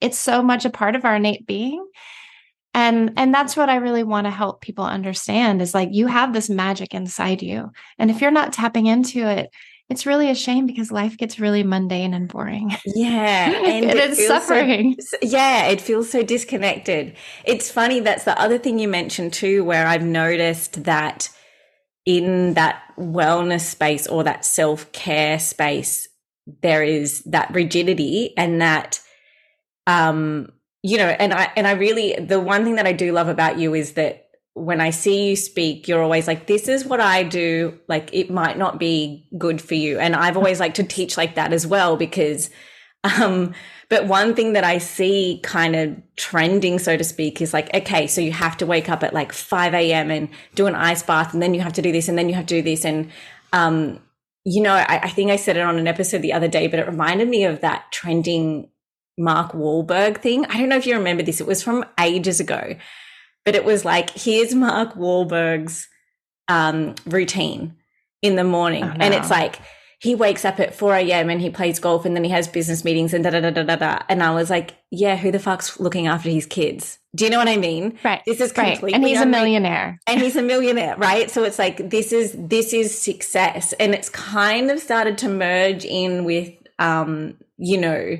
it's 0.00 0.18
so 0.18 0.42
much 0.42 0.66
a 0.66 0.70
part 0.70 0.94
of 0.94 1.06
our 1.06 1.16
innate 1.16 1.46
being 1.46 1.84
and 2.74 3.12
and 3.16 3.32
that's 3.32 3.56
what 3.56 3.70
i 3.70 3.76
really 3.76 4.02
want 4.02 4.26
to 4.26 4.30
help 4.30 4.60
people 4.60 4.84
understand 4.84 5.62
is 5.62 5.74
like 5.74 5.88
you 5.92 6.06
have 6.06 6.32
this 6.32 6.50
magic 6.50 6.92
inside 6.92 7.42
you 7.42 7.70
and 7.98 8.10
if 8.10 8.20
you're 8.20 8.30
not 8.30 8.52
tapping 8.52 8.86
into 8.86 9.26
it 9.26 9.50
it's 9.90 10.06
really 10.06 10.30
a 10.30 10.34
shame 10.34 10.66
because 10.66 10.90
life 10.90 11.16
gets 11.16 11.38
really 11.38 11.62
mundane 11.62 12.14
and 12.14 12.28
boring. 12.28 12.74
Yeah. 12.84 13.52
And, 13.64 13.84
and 13.84 13.98
it 13.98 14.10
it's 14.10 14.26
suffering. 14.26 14.96
So, 14.98 15.16
yeah. 15.22 15.66
It 15.66 15.80
feels 15.80 16.10
so 16.10 16.22
disconnected. 16.22 17.16
It's 17.44 17.70
funny. 17.70 18.00
That's 18.00 18.24
the 18.24 18.38
other 18.40 18.58
thing 18.58 18.78
you 18.78 18.88
mentioned 18.88 19.32
too, 19.32 19.64
where 19.64 19.86
I've 19.86 20.04
noticed 20.04 20.84
that 20.84 21.28
in 22.06 22.54
that 22.54 22.82
wellness 22.98 23.62
space 23.62 24.06
or 24.06 24.24
that 24.24 24.44
self 24.44 24.90
care 24.92 25.38
space, 25.38 26.08
there 26.62 26.82
is 26.82 27.22
that 27.24 27.52
rigidity 27.54 28.34
and 28.36 28.60
that, 28.60 29.00
um, 29.86 30.50
you 30.82 30.98
know, 30.98 31.08
and 31.08 31.32
I, 31.32 31.50
and 31.56 31.66
I 31.66 31.72
really, 31.72 32.14
the 32.14 32.40
one 32.40 32.64
thing 32.64 32.76
that 32.76 32.86
I 32.86 32.92
do 32.92 33.12
love 33.12 33.28
about 33.28 33.58
you 33.58 33.74
is 33.74 33.94
that 33.94 34.23
when 34.54 34.80
I 34.80 34.90
see 34.90 35.28
you 35.28 35.36
speak, 35.36 35.88
you're 35.88 36.02
always 36.02 36.28
like, 36.28 36.46
this 36.46 36.68
is 36.68 36.84
what 36.84 37.00
I 37.00 37.24
do. 37.24 37.78
Like, 37.88 38.10
it 38.12 38.30
might 38.30 38.56
not 38.56 38.78
be 38.78 39.28
good 39.36 39.60
for 39.60 39.74
you. 39.74 39.98
And 39.98 40.14
I've 40.14 40.36
always 40.36 40.60
liked 40.60 40.76
to 40.76 40.84
teach 40.84 41.16
like 41.16 41.34
that 41.34 41.52
as 41.52 41.66
well, 41.66 41.96
because, 41.96 42.50
um, 43.04 43.52
but 43.88 44.06
one 44.06 44.34
thing 44.34 44.52
that 44.52 44.64
I 44.64 44.78
see 44.78 45.40
kind 45.42 45.74
of 45.74 45.96
trending, 46.16 46.78
so 46.78 46.96
to 46.96 47.04
speak, 47.04 47.42
is 47.42 47.52
like, 47.52 47.74
okay, 47.74 48.06
so 48.06 48.20
you 48.20 48.30
have 48.30 48.56
to 48.58 48.66
wake 48.66 48.88
up 48.88 49.02
at 49.02 49.12
like 49.12 49.32
5 49.32 49.74
a.m. 49.74 50.10
and 50.10 50.28
do 50.54 50.66
an 50.66 50.76
ice 50.76 51.02
bath, 51.02 51.34
and 51.34 51.42
then 51.42 51.52
you 51.52 51.60
have 51.60 51.74
to 51.74 51.82
do 51.82 51.90
this, 51.90 52.08
and 52.08 52.16
then 52.16 52.28
you 52.28 52.34
have 52.36 52.46
to 52.46 52.54
do 52.54 52.62
this. 52.62 52.84
And, 52.84 53.10
um, 53.52 54.00
you 54.44 54.62
know, 54.62 54.74
I, 54.74 55.00
I 55.02 55.08
think 55.10 55.32
I 55.32 55.36
said 55.36 55.56
it 55.56 55.60
on 55.64 55.78
an 55.78 55.88
episode 55.88 56.22
the 56.22 56.32
other 56.32 56.48
day, 56.48 56.68
but 56.68 56.78
it 56.78 56.86
reminded 56.86 57.28
me 57.28 57.44
of 57.44 57.60
that 57.62 57.90
trending 57.90 58.68
Mark 59.18 59.52
Wahlberg 59.52 60.18
thing. 60.18 60.46
I 60.46 60.58
don't 60.58 60.68
know 60.68 60.76
if 60.76 60.86
you 60.86 60.94
remember 60.94 61.24
this. 61.24 61.40
It 61.40 61.46
was 61.46 61.62
from 61.62 61.84
ages 61.98 62.38
ago 62.38 62.76
but 63.44 63.54
it 63.54 63.64
was 63.64 63.84
like, 63.84 64.10
here's 64.10 64.54
Mark 64.54 64.94
Wahlberg's 64.94 65.88
um, 66.48 66.94
routine 67.06 67.76
in 68.22 68.36
the 68.36 68.44
morning. 68.44 68.84
Oh, 68.84 68.88
no. 68.88 68.96
And 69.00 69.14
it's 69.14 69.30
like, 69.30 69.58
he 70.04 70.14
wakes 70.14 70.44
up 70.44 70.60
at 70.60 70.74
4 70.74 70.96
a.m. 70.96 71.30
and 71.30 71.40
he 71.40 71.48
plays 71.48 71.78
golf 71.78 72.04
and 72.04 72.14
then 72.14 72.24
he 72.24 72.30
has 72.30 72.46
business 72.46 72.84
meetings 72.84 73.14
and 73.14 73.24
da 73.24 73.30
da 73.30 73.40
da 73.40 73.50
da 73.50 73.62
da 73.62 73.76
da. 73.76 73.98
And 74.10 74.22
I 74.22 74.34
was 74.34 74.50
like, 74.50 74.74
yeah, 74.90 75.16
who 75.16 75.30
the 75.30 75.38
fuck's 75.38 75.80
looking 75.80 76.06
after 76.06 76.28
his 76.28 76.44
kids? 76.44 76.98
Do 77.14 77.24
you 77.24 77.30
know 77.30 77.38
what 77.38 77.48
I 77.48 77.56
mean? 77.56 77.98
Right. 78.04 78.20
This 78.26 78.38
is 78.38 78.52
right. 78.54 78.72
completely 78.72 78.94
And 78.94 79.06
he's 79.06 79.20
a 79.20 79.24
millionaire. 79.24 79.98
and 80.06 80.20
he's 80.20 80.36
a 80.36 80.42
millionaire, 80.42 80.94
right? 80.96 81.30
So 81.30 81.42
it's 81.44 81.58
like 81.58 81.88
this 81.88 82.12
is 82.12 82.34
this 82.36 82.74
is 82.74 82.96
success, 82.96 83.72
and 83.74 83.94
it's 83.94 84.10
kind 84.10 84.70
of 84.70 84.78
started 84.78 85.16
to 85.18 85.28
merge 85.28 85.86
in 85.86 86.24
with, 86.24 86.52
um, 86.78 87.38
you 87.56 87.78
know, 87.78 88.18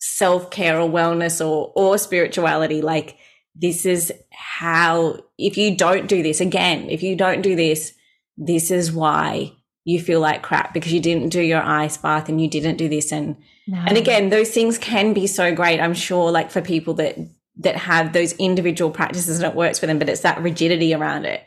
self 0.00 0.50
care 0.50 0.78
or 0.78 0.90
wellness 0.90 1.42
or 1.42 1.72
or 1.74 1.96
spirituality. 1.96 2.82
Like 2.82 3.16
this 3.54 3.86
is 3.86 4.12
how 4.32 5.18
if 5.38 5.56
you 5.56 5.76
don't 5.76 6.08
do 6.08 6.22
this 6.22 6.40
again, 6.40 6.90
if 6.90 7.02
you 7.02 7.16
don't 7.16 7.42
do 7.42 7.54
this, 7.56 7.92
this 8.36 8.70
is 8.70 8.92
why 8.92 9.52
you 9.84 10.00
feel 10.00 10.18
like 10.20 10.42
crap 10.42 10.72
because 10.74 10.92
you 10.92 11.00
didn't 11.00 11.28
do 11.28 11.40
your 11.42 11.62
ice 11.62 11.96
bath 11.96 12.28
and 12.28 12.40
you 12.40 12.48
didn't 12.48 12.76
do 12.78 12.88
this 12.88 13.12
and 13.12 13.36
No. 13.66 13.78
and 13.86 13.96
again 13.98 14.30
those 14.30 14.50
things 14.50 14.78
can 14.78 15.12
be 15.12 15.26
so 15.26 15.54
great 15.54 15.78
i'm 15.78 15.92
sure 15.94 16.30
like 16.30 16.50
for 16.50 16.62
people 16.62 16.94
that 16.94 17.16
that 17.58 17.76
have 17.76 18.12
those 18.14 18.32
individual 18.34 18.90
practices 18.90 19.38
and 19.38 19.46
it 19.50 19.54
works 19.54 19.78
for 19.78 19.86
them 19.86 19.98
but 19.98 20.08
it's 20.08 20.22
that 20.22 20.40
rigidity 20.42 20.94
around 20.94 21.26
it 21.26 21.42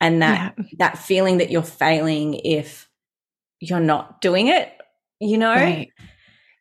and 0.00 0.22
that 0.22 0.54
Yeah. 0.56 0.64
that 0.78 0.98
feeling 0.98 1.36
that 1.38 1.50
you're 1.50 1.62
failing 1.62 2.34
if 2.34 2.88
you're 3.60 3.78
not 3.78 4.22
doing 4.22 4.48
it 4.48 4.72
you 5.20 5.36
know 5.36 5.52
Right. 5.54 5.90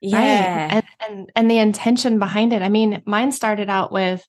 yeah 0.01 0.20
Right. 0.20 0.74
And, 0.74 0.84
and 1.10 1.31
and 1.36 1.50
the 1.51 1.60
intention 1.60 2.20
behind 2.20 2.51
it. 2.53 2.62
I 2.62 2.70
mean, 2.70 3.01
mine 3.05 3.31
started 3.31 3.70
out 3.70 3.91
with, 3.91 4.27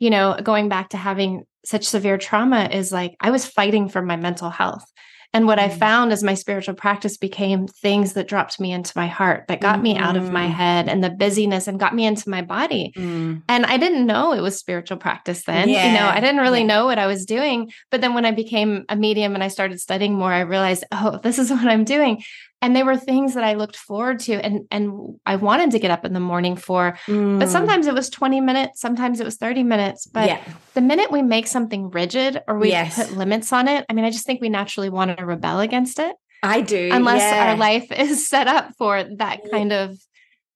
you 0.00 0.10
know, 0.10 0.36
going 0.42 0.68
back 0.68 0.88
to 0.90 0.96
having 0.96 1.44
such 1.64 1.84
severe 1.84 2.18
trauma 2.18 2.68
is 2.72 2.90
like 2.90 3.14
I 3.20 3.30
was 3.30 3.46
fighting 3.46 3.88
for 3.88 4.02
my 4.02 4.16
mental 4.16 4.50
health. 4.50 4.84
And 5.32 5.46
what 5.46 5.60
I 5.60 5.68
Mm. 5.68 5.78
found 5.78 6.12
as 6.12 6.24
my 6.24 6.34
spiritual 6.34 6.74
practice 6.74 7.16
became 7.16 7.68
things 7.68 8.14
that 8.14 8.26
dropped 8.26 8.58
me 8.58 8.72
into 8.72 8.92
my 8.96 9.06
heart, 9.06 9.44
that 9.46 9.60
got 9.60 9.80
me 9.80 9.96
out 9.96 10.16
of 10.16 10.32
my 10.32 10.46
Mm. 10.48 10.52
head 10.54 10.88
and 10.88 11.04
the 11.04 11.10
busyness 11.10 11.68
and 11.68 11.78
got 11.78 11.94
me 11.94 12.04
into 12.04 12.28
my 12.28 12.42
body. 12.42 12.92
Mm. 12.98 13.42
And 13.48 13.64
I 13.64 13.76
didn't 13.76 14.06
know 14.06 14.32
it 14.32 14.40
was 14.40 14.58
spiritual 14.58 14.96
practice 14.96 15.44
then. 15.44 15.68
You 15.68 15.92
know, 15.92 16.08
I 16.08 16.18
didn't 16.18 16.40
really 16.40 16.60
Yeah. 16.62 16.66
know 16.66 16.84
what 16.86 16.98
I 16.98 17.06
was 17.06 17.24
doing. 17.26 17.70
But 17.92 18.00
then 18.00 18.14
when 18.14 18.24
I 18.26 18.32
became 18.32 18.84
a 18.88 18.96
medium 18.96 19.34
and 19.36 19.44
I 19.44 19.48
started 19.48 19.80
studying 19.80 20.14
more, 20.14 20.32
I 20.32 20.40
realized, 20.40 20.82
oh, 20.90 21.20
this 21.22 21.38
is 21.38 21.50
what 21.52 21.66
I'm 21.68 21.84
doing. 21.84 22.24
And 22.62 22.76
they 22.76 22.82
were 22.82 22.96
things 22.96 23.34
that 23.34 23.44
I 23.44 23.54
looked 23.54 23.76
forward 23.76 24.20
to 24.20 24.34
and 24.34 24.66
and 24.70 25.18
I 25.24 25.36
wanted 25.36 25.70
to 25.70 25.78
get 25.78 25.90
up 25.90 26.04
in 26.04 26.12
the 26.12 26.20
morning 26.20 26.56
for. 26.56 26.92
But 27.06 27.14
Mm. 27.14 27.48
sometimes 27.48 27.86
it 27.86 27.94
was 27.94 28.10
20 28.10 28.40
minutes, 28.40 28.80
sometimes 28.80 29.18
it 29.20 29.24
was 29.24 29.36
30 29.36 29.62
minutes. 29.62 30.06
But 30.06 30.28
yeah 30.28 30.40
the 30.74 30.80
minute 30.80 31.10
we 31.10 31.20
make 31.22 31.46
something 31.48 31.90
rigid 31.90 32.42
or 32.46 32.58
we 32.58 32.68
Yes. 32.68 32.94
put 32.96 33.16
limits 33.16 33.52
on 33.52 33.66
it, 33.66 33.84
I 33.88 33.92
mean, 33.92 34.04
I 34.04 34.10
just 34.10 34.24
think 34.24 34.40
we 34.40 34.48
naturally 34.48 34.88
want 34.90 35.16
to 35.16 35.26
rebel 35.26 35.60
against 35.60 35.98
it 35.98 36.14
i 36.42 36.60
do 36.62 36.88
unless 36.92 37.20
yeah. 37.32 37.50
our 37.50 37.56
life 37.56 37.90
is 38.06 38.26
set 38.28 38.46
up 38.46 38.72
for 38.78 39.04
that 39.18 39.40
kind 39.50 39.72
of 39.72 39.90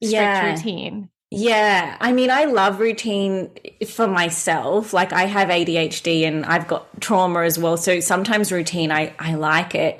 strict 0.03 0.13
Yeah. 0.13 0.53
routine. 0.53 1.09
Yeah, 1.31 1.97
I 2.01 2.13
mean, 2.13 2.31
I 2.31 2.45
love 2.45 2.79
routine 2.79 3.51
for 3.89 4.07
myself. 4.07 4.93
Like, 4.93 5.13
I 5.13 5.25
have 5.25 5.49
ADHD 5.49 6.23
and 6.29 6.47
I've 6.47 6.69
got 6.69 6.87
trauma 7.01 7.41
as 7.41 7.59
well. 7.59 7.77
So 7.77 7.99
sometimes 7.99 8.53
routine, 8.53 8.93
I, 8.93 9.13
I 9.19 9.35
like 9.35 9.75
it. 9.75 9.99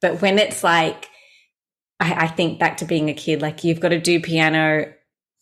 But 0.00 0.22
when 0.22 0.38
it's 0.38 0.62
like, 0.62 1.08
I, 2.00 2.24
I 2.24 2.26
think 2.28 2.58
back 2.58 2.78
to 2.78 2.84
being 2.84 3.08
a 3.10 3.14
kid, 3.14 3.42
like, 3.42 3.62
you've 3.62 3.80
got 3.80 3.90
to 3.90 4.00
do 4.00 4.20
piano. 4.20 4.92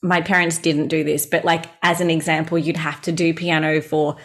My 0.03 0.21
parents 0.21 0.59
didn't 0.59 0.89
do 0.89 1.05
this, 1.05 1.25
but 1.27 1.45
like, 1.45 1.67
as 1.83 2.01
an 2.01 2.11
example, 2.11 2.59
you'd 2.59 2.77
have 2.77 3.01
to 3.03 3.13
do 3.13 3.33
piano 3.35 3.81
for 3.81 4.17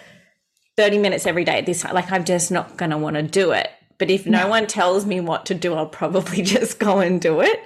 30 0.77 0.97
minutes 0.97 1.25
every 1.27 1.43
day. 1.45 1.61
This, 1.61 1.81
time. 1.81 1.93
like, 1.93 2.11
I'm 2.11 2.25
just 2.25 2.51
not 2.51 2.77
going 2.77 2.91
to 2.91 2.97
want 2.97 3.15
to 3.15 3.23
do 3.23 3.51
it. 3.51 3.69
But 3.99 4.09
if 4.09 4.25
no, 4.25 4.39
No. 4.43 4.47
one 4.49 4.67
tells 4.67 5.05
me 5.05 5.19
what 5.21 5.45
to 5.47 5.53
do, 5.53 5.73
I'll 5.75 5.85
probably 5.87 6.41
just 6.43 6.79
go 6.79 6.99
and 6.99 7.21
do 7.21 7.41
it. 7.41 7.59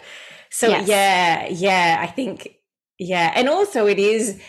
So 0.49 0.67
Yes. 0.67 0.87
yeah, 0.87 1.47
yeah, 1.49 1.97
I 1.99 2.07
think 2.07 2.49
yeah. 2.99 3.31
And 3.35 3.49
also 3.49 3.87
it 3.87 3.99
is 3.99 4.39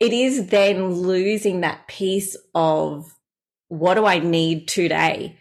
it 0.00 0.12
is 0.12 0.48
then 0.48 0.92
losing 0.94 1.60
that 1.60 1.86
piece 1.88 2.36
of 2.54 3.12
what 3.68 3.94
do 3.94 4.06
I 4.06 4.18
need 4.18 4.68
today? 4.68 5.36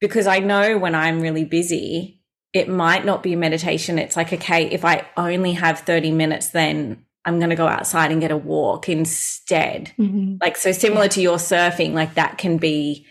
Because 0.00 0.26
I 0.26 0.38
know 0.40 0.78
when 0.78 0.94
I'm 0.94 1.20
really 1.20 1.44
busy, 1.44 2.21
it 2.52 2.68
might 2.68 3.04
not 3.04 3.22
be 3.22 3.34
meditation. 3.36 3.98
It's 3.98 4.16
like, 4.16 4.32
okay, 4.32 4.70
if 4.70 4.84
I 4.84 5.06
only 5.16 5.52
have 5.54 5.80
30 5.80 6.10
minutes, 6.12 6.48
then 6.48 7.04
I'm 7.24 7.38
going 7.38 7.50
to 7.50 7.56
go 7.56 7.66
outside 7.68 8.10
and 8.12 8.20
get 8.20 8.30
a 8.30 8.36
walk 8.36 8.88
instead. 8.88 9.92
Mhm. 9.98 10.38
Like, 10.42 10.56
so 10.56 10.72
similar 10.72 11.04
Yeah. 11.04 11.08
to 11.08 11.20
your 11.22 11.36
surfing, 11.38 11.92
like 11.94 12.14
that 12.14 12.36
can 12.38 12.58
be 12.58 13.06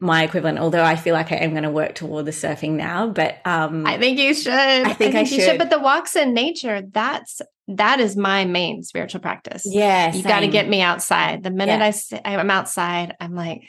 my 0.00 0.22
equivalent. 0.22 0.58
Although 0.58 0.84
I 0.84 0.94
feel 0.96 1.12
like 1.12 1.32
I 1.32 1.36
am 1.36 1.50
going 1.50 1.64
to 1.64 1.70
work 1.70 1.94
toward 1.96 2.24
the 2.24 2.30
surfing 2.30 2.72
now, 2.72 3.08
but 3.08 3.38
um, 3.44 3.84
I 3.84 3.98
think 3.98 4.18
you 4.18 4.32
should. 4.32 4.52
I 4.52 4.92
think 4.94 5.16
I 5.16 5.20
you 5.20 5.26
should. 5.26 5.58
But 5.58 5.70
the 5.70 5.80
walks 5.80 6.14
in 6.14 6.34
nature, 6.34 6.82
that's 6.82 7.40
that 7.66 8.00
is 8.00 8.16
my 8.16 8.44
main 8.46 8.82
spiritual 8.84 9.20
practice. 9.20 9.62
yeah, 9.66 10.14
you 10.14 10.22
got 10.22 10.40
to 10.40 10.46
get 10.48 10.68
me 10.68 10.80
outside. 10.80 11.42
The 11.42 11.50
minute 11.50 11.78
Yeah. 12.12 12.20
I 12.24 12.36
I'm 12.36 12.50
outside, 12.50 13.16
I'm 13.20 13.34
like, 13.34 13.62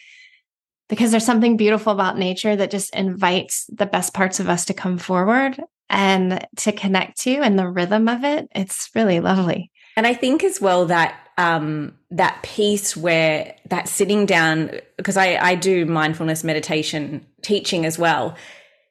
because 0.89 1.12
there's 1.12 1.25
something 1.25 1.55
beautiful 1.55 1.93
about 1.93 2.17
nature 2.17 2.55
that 2.55 2.72
just 2.72 2.93
invites 2.93 3.65
the 3.67 3.86
best 3.86 4.13
parts 4.13 4.41
of 4.41 4.50
us 4.50 4.65
to 4.65 4.74
come 4.74 4.98
forward 4.98 5.62
and 5.89 6.46
to 6.58 6.72
connect 6.72 7.19
to, 7.22 7.36
and 7.36 7.58
the 7.58 7.67
rhythm 7.67 8.08
of 8.10 8.24
it. 8.24 8.48
It's 8.53 8.89
really 8.93 9.22
lovely. 9.22 9.72
And 9.96 10.05
I 10.05 10.13
think 10.13 10.43
as 10.43 10.62
well 10.62 10.86
that 10.88 11.15
um, 11.38 11.98
that 12.12 12.43
piece 12.43 12.98
where 12.98 13.55
that 13.69 13.88
sitting 13.88 14.25
down, 14.25 14.72
because 14.98 15.15
I, 15.15 15.38
I 15.38 15.55
do 15.55 15.86
mindfulness 15.86 16.43
meditation 16.43 17.25
teaching 17.41 17.86
as 17.86 17.98
well, 17.98 18.36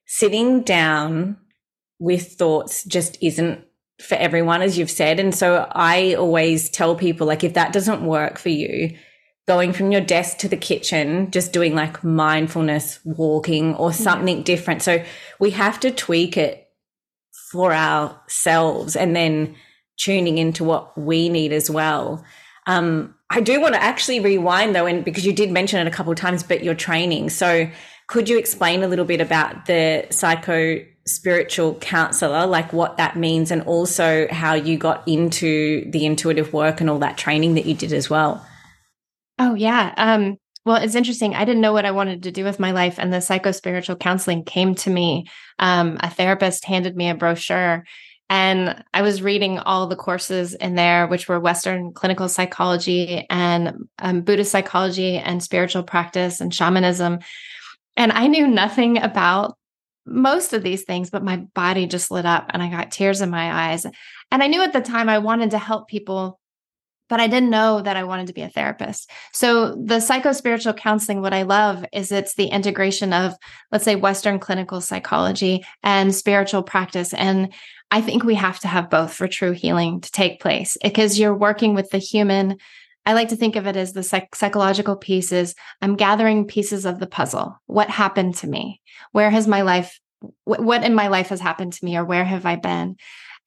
sitting 0.07 0.63
down 0.63 1.37
with 1.99 2.33
thoughts 2.33 2.85
just 2.85 3.19
isn't 3.23 3.65
for 4.01 4.15
everyone, 4.15 4.63
as 4.63 4.79
you've 4.79 4.91
said. 4.91 5.21
And 5.21 5.35
so 5.35 5.69
I 5.71 6.15
always 6.15 6.71
tell 6.71 6.95
people, 6.95 7.27
like, 7.27 7.45
if 7.45 7.55
that 7.55 7.73
doesn't 7.73 8.03
work 8.03 8.39
for 8.39 8.49
you, 8.49 8.97
going 9.49 9.73
from 9.73 9.91
your 9.91 10.03
desk 10.03 10.39
to 10.39 10.49
the 10.49 10.59
kitchen, 10.59 11.31
just 11.31 11.53
doing 11.53 11.75
like 11.75 12.05
mindfulness 12.05 13.01
walking 13.05 13.75
or 13.77 13.93
something 13.95 14.43
different. 14.43 14.83
So 14.83 15.03
we 15.41 15.51
have 15.53 15.81
to 15.81 15.91
tweak 15.91 16.37
it 16.37 16.69
for 17.51 17.73
ourselves 17.73 18.95
and 18.95 19.17
then 19.17 19.57
tuning 19.97 20.37
into 20.37 20.63
what 20.65 20.97
we 20.99 21.31
need 21.31 21.53
as 21.55 21.71
well. 21.71 22.23
Um, 22.67 23.15
I 23.31 23.41
do 23.41 23.59
want 23.59 23.75
to 23.75 23.83
actually 23.83 24.21
rewind 24.21 24.75
though, 24.75 24.87
and 24.87 25.03
because 25.03 25.25
you 25.25 25.33
did 25.33 25.51
mention 25.51 25.81
it 25.81 25.87
a 25.87 25.91
couple 25.91 26.13
of 26.13 26.19
times, 26.19 26.43
but 26.43 26.63
your 26.63 26.75
training. 26.75 27.31
So 27.31 27.71
could 28.07 28.29
you 28.29 28.39
explain 28.39 28.83
a 28.83 28.89
little 28.89 29.07
bit 29.07 29.23
about 29.23 29.65
the 29.65 30.07
psycho 30.11 30.85
spiritual 31.07 31.75
counselor, 31.77 32.47
like 32.47 32.75
what 32.75 32.99
that 32.99 33.17
means, 33.17 33.51
and 33.51 33.63
also 33.63 34.29
how 34.31 34.53
you 34.53 34.77
got 34.77 35.09
into 35.09 35.91
the 35.91 36.05
intuitive 36.05 36.53
work 36.53 36.83
and 36.83 36.91
all 36.91 36.99
that 36.99 37.17
training 37.17 37.55
that 37.55 37.65
you 37.65 37.75
did 37.75 37.95
as 37.95 38.11
well? 38.11 38.45
Oh 39.39 39.55
yeah. 39.55 39.95
Um, 39.97 40.37
well, 40.65 40.77
it's 40.77 40.95
interesting. 40.95 41.35
I 41.35 41.45
didn't 41.45 41.63
know 41.63 41.73
what 41.73 41.87
I 41.87 41.93
wanted 41.93 42.25
to 42.25 42.33
do 42.33 42.45
with 42.45 42.61
my 42.61 42.73
life, 42.73 42.99
and 42.99 43.13
the 43.13 43.21
psycho 43.21 43.53
spiritual 43.53 43.97
counseling 43.97 44.45
came 44.45 44.75
to 44.77 44.91
me. 44.91 45.27
Um, 45.59 45.97
a 46.01 46.11
therapist 46.11 46.65
handed 46.65 46.97
me 46.97 47.09
a 47.09 47.15
brochure, 47.15 47.85
and 48.29 48.85
I 48.93 49.03
was 49.03 49.23
reading 49.23 49.59
all 49.59 49.87
the 49.87 49.97
courses 49.97 50.55
in 50.55 50.75
there, 50.75 51.07
which 51.07 51.29
were 51.29 51.41
Western 51.41 51.93
clinical 51.93 52.29
psychology 52.29 53.27
and 53.31 53.89
um, 53.99 54.21
Buddhist 54.21 54.53
psychology 54.53 55.17
and 55.17 55.43
spiritual 55.43 55.83
practice 55.83 56.41
and 56.41 56.53
shamanism. 56.53 57.21
And 57.97 58.13
I 58.13 58.27
knew 58.27 58.47
nothing 58.47 58.99
about 58.99 59.57
most 60.05 60.53
of 60.53 60.63
these 60.63 60.85
things, 60.85 61.11
but 61.11 61.25
my 61.25 61.37
body 61.37 61.87
just 61.87 62.11
lit 62.11 62.27
up 62.27 62.51
and 62.51 62.63
I 62.63 62.71
got 62.71 62.91
tears 62.91 63.23
in 63.23 63.31
my 63.31 63.71
eyes. 63.71 63.87
And 64.31 64.43
I 64.43 64.47
knew 64.47 64.63
at 64.63 64.73
the 64.75 64.81
time 64.81 65.09
I 65.09 65.19
wanted 65.19 65.51
to 65.53 65.59
help 65.59 65.89
people 65.89 66.39
but 67.09 67.21
I 67.21 67.27
didn't 67.27 67.51
know 67.51 67.81
that 67.81 67.97
I 67.97 68.05
wanted 68.05 68.27
to 68.29 68.33
be 68.33 68.43
a 68.43 68.49
therapist. 68.49 69.11
So 69.33 69.75
the 69.75 70.01
psycho 70.01 70.33
spiritual 70.33 70.75
counseling, 70.75 71.21
what 71.21 71.35
I 71.35 71.43
love 71.43 71.85
is 71.93 72.13
it's 72.13 72.35
the 72.35 72.47
integration 72.47 73.13
of, 73.13 73.35
let's 73.73 73.85
say, 73.85 73.97
Western 73.97 74.39
clinical 74.39 74.81
psychology 74.81 75.65
and 75.83 76.15
spiritual 76.15 76.63
practice. 76.63 77.15
And 77.15 77.53
I 77.91 78.01
think 78.01 78.25
we 78.25 78.35
have 78.35 78.61
to 78.61 78.69
have 78.69 78.91
both 78.91 79.15
for 79.15 79.27
true 79.27 79.53
healing 79.53 80.01
to 80.03 80.11
take 80.11 80.41
place 80.41 80.77
because 80.83 81.19
you're 81.19 81.35
working 81.35 81.75
with 81.75 81.91
the 81.91 81.99
human. 81.99 82.59
I 83.07 83.15
like 83.15 83.29
to 83.29 83.37
think 83.37 83.57
of 83.57 83.67
it 83.67 83.77
as 83.77 83.95
the 83.95 84.03
psych- 84.03 84.35
psychological 84.35 84.97
pieces. 84.97 85.55
I'm 85.81 85.97
gathering 85.97 86.47
pieces 86.47 86.85
of 86.85 86.99
the 86.99 87.07
puzzle. 87.07 87.57
What 87.67 87.89
happened 87.89 88.35
to 88.37 88.47
me? 88.47 88.83
Where 89.13 89.31
has 89.31 89.49
my 89.49 89.63
life, 89.63 89.99
wh- 90.45 90.61
what 90.61 90.85
in 90.85 90.95
my 90.95 91.09
life 91.09 91.31
has 91.31 91.41
happened 91.41 91.73
to 91.73 91.85
me, 91.85 91.97
or 91.97 92.05
where 92.05 92.25
have 92.25 92.45
I 92.45 92.57
been? 92.57 92.97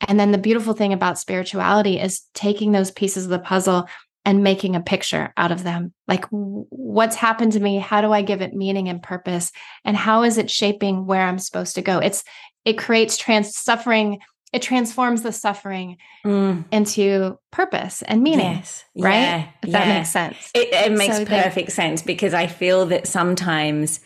And 0.07 0.19
then 0.19 0.31
the 0.31 0.37
beautiful 0.37 0.73
thing 0.73 0.93
about 0.93 1.19
spirituality 1.19 1.99
is 1.99 2.21
taking 2.33 2.71
those 2.71 2.91
pieces 2.91 3.25
of 3.25 3.29
the 3.29 3.39
puzzle 3.39 3.87
and 4.23 4.43
making 4.43 4.75
a 4.75 4.81
picture 4.81 5.33
out 5.37 5.51
of 5.51 5.63
them. 5.63 5.93
Like, 6.07 6.25
what's 6.29 7.15
happened 7.15 7.53
to 7.53 7.59
me? 7.59 7.79
How 7.79 8.01
do 8.01 8.11
I 8.11 8.21
give 8.21 8.41
it 8.41 8.53
meaning 8.53 8.87
and 8.87 9.01
purpose? 9.01 9.51
And 9.83 9.97
how 9.97 10.23
is 10.23 10.37
it 10.37 10.49
shaping 10.51 11.05
where 11.07 11.23
I'm 11.23 11.39
supposed 11.39 11.75
to 11.75 11.81
go? 11.81 11.97
It's, 11.99 12.23
it 12.63 12.77
creates 12.77 13.17
trans 13.17 13.55
suffering, 13.55 14.19
it 14.53 14.61
transforms 14.61 15.23
the 15.23 15.31
suffering 15.31 15.97
Mm, 16.23 16.65
into 16.71 17.39
purpose 17.49 18.03
and 18.03 18.21
meaning, 18.21 18.57
yes. 18.57 18.83
right? 18.95 19.21
Yeah, 19.21 19.47
If 19.63 19.71
that 19.71 19.87
yeah. 19.87 19.97
makes 19.97 20.09
sense. 20.11 20.51
It, 20.53 20.71
it 20.71 20.91
makes 20.91 21.17
So 21.17 21.25
perfect 21.25 21.71
sense 21.71 22.03
because 22.03 22.35
I 22.35 22.45
feel 22.45 22.85
that 22.87 23.07
sometimes 23.07 24.01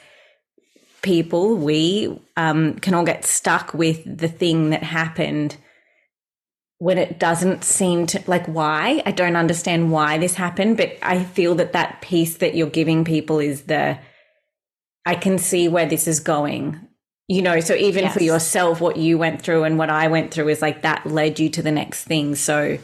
people, 1.01 1.57
we 1.57 2.17
um, 2.37 2.75
can 2.75 2.93
all 2.93 3.03
get 3.03 3.25
stuck 3.25 3.73
with 3.73 4.01
the 4.05 4.29
thing 4.29 4.69
that 4.69 4.81
happened 4.83 5.57
when 6.77 6.97
it 6.97 7.19
doesn't 7.19 7.63
seem 7.63 8.05
to 8.05 8.21
like 8.27 8.45
why 8.47 9.01
i 9.05 9.11
don't 9.11 9.35
understand 9.35 9.91
why 9.91 10.17
this 10.17 10.35
happened 10.35 10.77
but 10.77 10.97
i 11.01 11.23
feel 11.23 11.55
that 11.55 11.73
that 11.73 12.01
piece 12.01 12.37
that 12.37 12.55
you're 12.55 12.69
giving 12.69 13.05
people 13.05 13.39
is 13.39 13.63
the 13.63 13.97
i 15.05 15.15
can 15.15 15.37
see 15.37 15.67
where 15.67 15.85
this 15.85 16.07
is 16.07 16.19
going 16.19 16.79
you 17.27 17.41
know 17.41 17.59
so 17.59 17.73
even 17.73 18.03
yes. 18.03 18.13
for 18.13 18.23
yourself 18.23 18.81
what 18.81 18.97
you 18.97 19.17
went 19.17 19.41
through 19.41 19.63
and 19.63 19.77
what 19.77 19.89
i 19.89 20.07
went 20.07 20.33
through 20.33 20.49
is 20.49 20.61
like 20.61 20.81
that 20.81 21.05
led 21.05 21.39
you 21.39 21.49
to 21.49 21.61
the 21.61 21.71
next 21.71 22.03
thing 22.03 22.35
so 22.35 22.77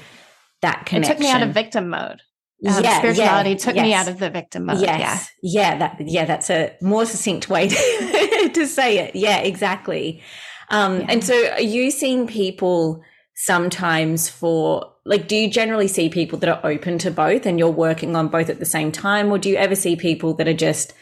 that 0.61 0.85
connection 0.85 1.11
it 1.11 1.15
took 1.15 1.23
me 1.23 1.31
out 1.31 1.43
of 1.43 1.53
victim 1.53 1.89
mode 1.89 2.21
um, 2.67 2.83
yeah, 2.83 2.99
spirituality 2.99 3.51
yeah, 3.51 3.55
took 3.55 3.75
yes. 3.75 3.83
me 3.83 3.93
out 3.93 4.07
of 4.07 4.19
the 4.19 4.29
victim 4.29 4.65
mode. 4.65 4.81
Yes. 4.81 5.31
Yeah. 5.41 5.71
Yeah. 5.71 5.77
That, 5.79 6.07
yeah. 6.07 6.25
That's 6.25 6.49
a 6.51 6.75
more 6.79 7.07
succinct 7.07 7.49
way 7.49 7.67
to, 7.69 8.51
to 8.53 8.67
say 8.67 8.99
it. 8.99 9.15
Yeah, 9.15 9.39
exactly. 9.39 10.21
Um, 10.69 10.99
yeah. 10.99 11.05
and 11.09 11.23
so 11.23 11.33
are 11.53 11.61
you 11.61 11.89
seeing 11.89 12.27
people 12.27 13.01
sometimes 13.43 14.29
for 14.29 14.93
like 15.03 15.27
do 15.27 15.35
you 15.35 15.49
generally 15.49 15.87
see 15.87 16.07
people 16.09 16.37
that 16.37 16.47
are 16.47 16.63
open 16.63 16.99
to 16.99 17.09
both 17.09 17.47
and 17.47 17.57
you're 17.57 17.71
working 17.71 18.15
on 18.15 18.27
both 18.27 18.51
at 18.51 18.59
the 18.59 18.65
same 18.65 18.91
time 18.91 19.31
or 19.31 19.39
do 19.39 19.49
you 19.49 19.55
ever 19.55 19.75
see 19.75 19.95
people 19.95 20.35
that 20.35 20.47
are 20.47 20.53
just 20.53 20.93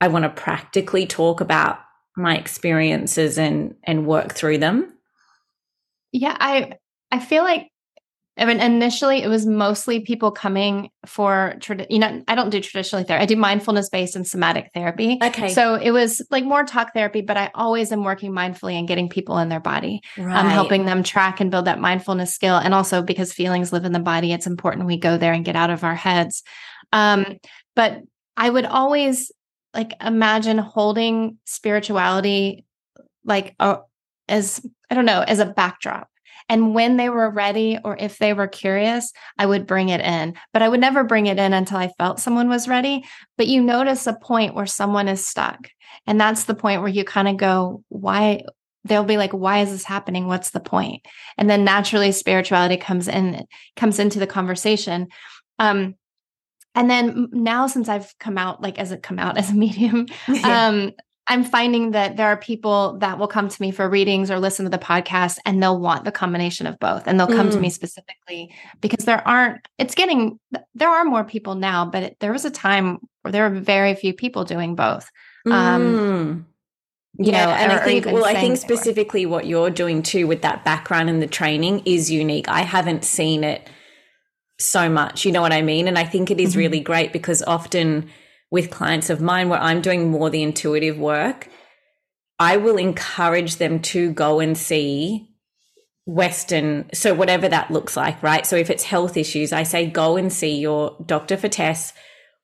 I 0.00 0.06
want 0.06 0.22
to 0.22 0.28
practically 0.28 1.06
talk 1.06 1.40
about 1.40 1.80
my 2.16 2.36
experiences 2.36 3.36
and 3.36 3.74
and 3.82 4.06
work 4.06 4.32
through 4.32 4.58
them? 4.58 4.96
Yeah, 6.12 6.36
I 6.38 6.74
I 7.10 7.18
feel 7.18 7.42
like 7.42 7.71
I 8.38 8.46
mean, 8.46 8.60
initially 8.60 9.22
it 9.22 9.28
was 9.28 9.44
mostly 9.44 10.00
people 10.00 10.30
coming 10.30 10.88
for, 11.04 11.54
you 11.90 11.98
know, 11.98 12.22
I 12.26 12.34
don't 12.34 12.48
do 12.48 12.60
traditionally 12.60 13.04
therapy. 13.04 13.22
I 13.22 13.26
do 13.26 13.36
mindfulness 13.36 13.90
based 13.90 14.16
and 14.16 14.26
somatic 14.26 14.70
therapy. 14.72 15.18
Okay. 15.22 15.52
So 15.52 15.74
it 15.74 15.90
was 15.90 16.22
like 16.30 16.42
more 16.42 16.64
talk 16.64 16.94
therapy, 16.94 17.20
but 17.20 17.36
I 17.36 17.50
always 17.54 17.92
am 17.92 18.04
working 18.04 18.32
mindfully 18.32 18.72
and 18.78 18.88
getting 18.88 19.10
people 19.10 19.36
in 19.36 19.50
their 19.50 19.60
body. 19.60 20.00
Right. 20.16 20.34
I'm 20.34 20.48
helping 20.48 20.86
them 20.86 21.02
track 21.02 21.40
and 21.40 21.50
build 21.50 21.66
that 21.66 21.78
mindfulness 21.78 22.32
skill. 22.32 22.56
And 22.56 22.72
also 22.72 23.02
because 23.02 23.34
feelings 23.34 23.70
live 23.70 23.84
in 23.84 23.92
the 23.92 24.00
body, 24.00 24.32
it's 24.32 24.46
important 24.46 24.86
we 24.86 24.96
go 24.96 25.18
there 25.18 25.34
and 25.34 25.44
get 25.44 25.56
out 25.56 25.70
of 25.70 25.84
our 25.84 25.94
heads. 25.94 26.42
Um, 26.90 27.38
but 27.76 28.00
I 28.38 28.48
would 28.48 28.64
always 28.64 29.30
like 29.74 29.92
imagine 30.02 30.56
holding 30.56 31.36
spirituality 31.44 32.64
like 33.24 33.54
a, 33.60 33.80
as, 34.26 34.64
I 34.90 34.94
don't 34.94 35.04
know, 35.04 35.20
as 35.20 35.38
a 35.38 35.46
backdrop 35.46 36.08
and 36.52 36.74
when 36.74 36.98
they 36.98 37.08
were 37.08 37.30
ready 37.30 37.78
or 37.82 37.96
if 37.96 38.18
they 38.18 38.34
were 38.34 38.46
curious, 38.46 39.10
I 39.38 39.46
would 39.46 39.66
bring 39.66 39.88
it 39.88 40.02
in. 40.02 40.34
But 40.52 40.60
I 40.60 40.68
would 40.68 40.80
never 40.80 41.02
bring 41.02 41.24
it 41.24 41.38
in 41.38 41.54
until 41.54 41.78
I 41.78 41.88
felt 41.96 42.20
someone 42.20 42.50
was 42.50 42.68
ready. 42.68 43.06
But 43.38 43.46
you 43.46 43.62
notice 43.62 44.06
a 44.06 44.12
point 44.12 44.54
where 44.54 44.66
someone 44.66 45.08
is 45.08 45.26
stuck. 45.26 45.70
And 46.06 46.20
that's 46.20 46.44
the 46.44 46.54
point 46.54 46.82
where 46.82 46.90
you 46.90 47.04
kind 47.04 47.26
of 47.26 47.38
go, 47.38 47.82
why? 47.88 48.42
They'll 48.84 49.02
be 49.02 49.16
like, 49.16 49.32
why 49.32 49.60
is 49.60 49.70
this 49.70 49.84
happening? 49.84 50.26
What's 50.26 50.50
the 50.50 50.60
point? 50.60 51.06
And 51.38 51.48
then 51.48 51.64
naturally 51.64 52.12
spirituality 52.12 52.76
comes 52.76 53.08
in, 53.08 53.46
comes 53.76 53.98
into 53.98 54.18
the 54.18 54.26
conversation. 54.26 55.08
Um, 55.58 55.94
and 56.74 56.90
then 56.90 57.28
now 57.32 57.66
since 57.66 57.88
I've 57.88 58.12
come 58.18 58.36
out, 58.36 58.60
like 58.60 58.78
as 58.78 58.92
it 58.92 59.02
come 59.02 59.18
out 59.18 59.38
as 59.38 59.48
a 59.48 59.54
medium, 59.54 60.04
um, 60.44 60.92
I'm 61.28 61.44
finding 61.44 61.92
that 61.92 62.16
there 62.16 62.26
are 62.26 62.36
people 62.36 62.98
that 62.98 63.18
will 63.18 63.28
come 63.28 63.48
to 63.48 63.62
me 63.62 63.70
for 63.70 63.88
readings 63.88 64.30
or 64.30 64.40
listen 64.40 64.64
to 64.64 64.70
the 64.70 64.78
podcast 64.78 65.38
and 65.46 65.62
they'll 65.62 65.78
want 65.78 66.04
the 66.04 66.10
combination 66.10 66.66
of 66.66 66.78
both. 66.80 67.06
And 67.06 67.18
they'll 67.18 67.28
come 67.28 67.48
mm. 67.48 67.52
to 67.52 67.60
me 67.60 67.68
mm. 67.68 67.72
specifically 67.72 68.52
because 68.80 69.04
there 69.04 69.26
aren't, 69.26 69.66
it's 69.78 69.94
getting, 69.94 70.40
there 70.74 70.88
are 70.88 71.04
more 71.04 71.22
people 71.22 71.54
now, 71.54 71.84
but 71.84 72.02
it, 72.02 72.16
there 72.18 72.32
was 72.32 72.44
a 72.44 72.50
time 72.50 72.98
where 73.22 73.30
there 73.30 73.48
were 73.48 73.60
very 73.60 73.94
few 73.94 74.12
people 74.12 74.44
doing 74.44 74.74
both. 74.74 75.08
Um, 75.46 75.52
mm. 75.54 76.44
You 77.18 77.30
yeah, 77.30 77.44
know, 77.44 77.52
and 77.52 77.72
or, 77.72 77.76
I 77.76 77.84
think, 77.84 78.06
well, 78.06 78.24
I 78.24 78.34
think 78.34 78.56
specifically 78.56 79.24
what 79.24 79.46
you're 79.46 79.70
doing 79.70 80.02
too 80.02 80.26
with 80.26 80.42
that 80.42 80.64
background 80.64 81.08
and 81.08 81.22
the 81.22 81.26
training 81.26 81.82
is 81.84 82.10
unique. 82.10 82.48
I 82.48 82.62
haven't 82.62 83.04
seen 83.04 83.44
it 83.44 83.68
so 84.58 84.88
much, 84.88 85.24
you 85.24 85.30
know 85.30 85.42
what 85.42 85.52
I 85.52 85.62
mean? 85.62 85.86
And 85.86 85.98
I 85.98 86.04
think 86.04 86.30
it 86.30 86.40
is 86.40 86.50
mm-hmm. 86.50 86.58
really 86.58 86.80
great 86.80 87.12
because 87.12 87.42
often, 87.42 88.10
with 88.52 88.70
clients 88.70 89.08
of 89.08 89.20
mine 89.20 89.48
where 89.48 89.58
I'm 89.58 89.80
doing 89.80 90.10
more 90.10 90.28
the 90.28 90.42
intuitive 90.42 90.98
work, 90.98 91.48
I 92.38 92.58
will 92.58 92.76
encourage 92.76 93.56
them 93.56 93.80
to 93.80 94.12
go 94.12 94.40
and 94.40 94.56
see 94.56 95.30
Western, 96.04 96.90
so 96.92 97.14
whatever 97.14 97.48
that 97.48 97.70
looks 97.70 97.96
like, 97.96 98.22
right? 98.22 98.46
So 98.46 98.56
if 98.56 98.68
it's 98.68 98.82
health 98.82 99.16
issues, 99.16 99.54
I 99.54 99.62
say 99.62 99.86
go 99.86 100.18
and 100.18 100.30
see 100.30 100.58
your 100.58 100.98
doctor 101.06 101.38
for 101.38 101.48
tests 101.48 101.94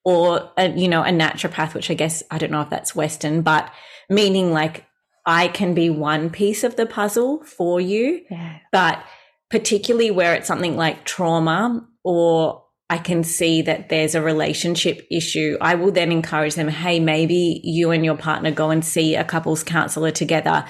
or, 0.03 0.51
a, 0.57 0.71
you 0.71 0.89
know, 0.89 1.03
a 1.03 1.11
naturopath, 1.11 1.75
which 1.75 1.91
I 1.91 1.95
guess, 1.95 2.23
I 2.31 2.39
don't 2.39 2.53
know 2.53 2.63
if 2.63 2.71
that's 2.71 2.97
Western, 2.97 3.43
but 3.43 3.71
meaning 4.09 4.51
like 4.51 4.87
I 5.27 5.49
can 5.49 5.75
be 5.75 5.91
one 5.91 6.31
piece 6.31 6.65
of 6.65 6.77
the 6.77 6.87
puzzle 6.87 7.45
for 7.45 7.83
you. 7.83 8.23
Yeah. 8.31 8.61
But 8.73 9.05
particularly 9.51 10.11
where 10.11 10.33
it's 10.35 10.49
something 10.49 10.75
like 10.75 11.05
trauma 11.05 11.87
or 12.03 12.65
I 12.91 12.99
can 12.99 13.23
see 13.23 13.63
that 13.63 13.91
there's 13.91 14.15
a 14.15 14.23
relationship 14.23 15.07
issue, 15.11 15.59
I 15.61 15.75
will 15.75 15.93
then 15.93 16.11
encourage 16.11 16.55
them, 16.55 16.69
hey, 16.69 17.01
maybe 17.01 17.61
you 17.63 17.91
and 17.91 18.05
your 18.05 18.17
partner 18.17 18.51
go 18.51 18.71
and 18.71 18.83
see 18.85 19.15
a 19.15 19.25
couples 19.25 19.63
counselor 19.63 20.11
together. 20.11 20.65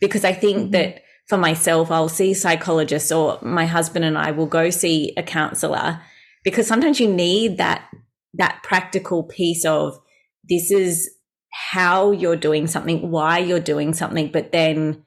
Because 0.00 0.24
I 0.24 0.32
think 0.32 0.58
mm-hmm. 0.58 0.70
that 0.72 1.02
for 1.28 1.38
myself, 1.38 1.92
I'll 1.92 2.08
see 2.08 2.34
psychologists 2.34 3.12
or 3.12 3.38
my 3.40 3.66
husband 3.66 4.04
and 4.04 4.18
I 4.18 4.32
will 4.32 4.46
go 4.46 4.70
see 4.70 5.12
a 5.16 5.22
counselor 5.22 6.00
because 6.42 6.66
sometimes 6.66 6.98
you 6.98 7.12
need 7.12 7.58
that, 7.58 7.88
that 8.34 8.62
practical 8.64 9.22
piece 9.22 9.64
of 9.64 9.96
this 10.48 10.72
is 10.72 11.08
how 11.52 12.10
you're 12.10 12.36
doing 12.36 12.66
something, 12.66 13.10
why 13.10 13.38
you're 13.38 13.60
doing 13.60 13.92
something, 13.92 14.32
but 14.32 14.50
then 14.50 15.04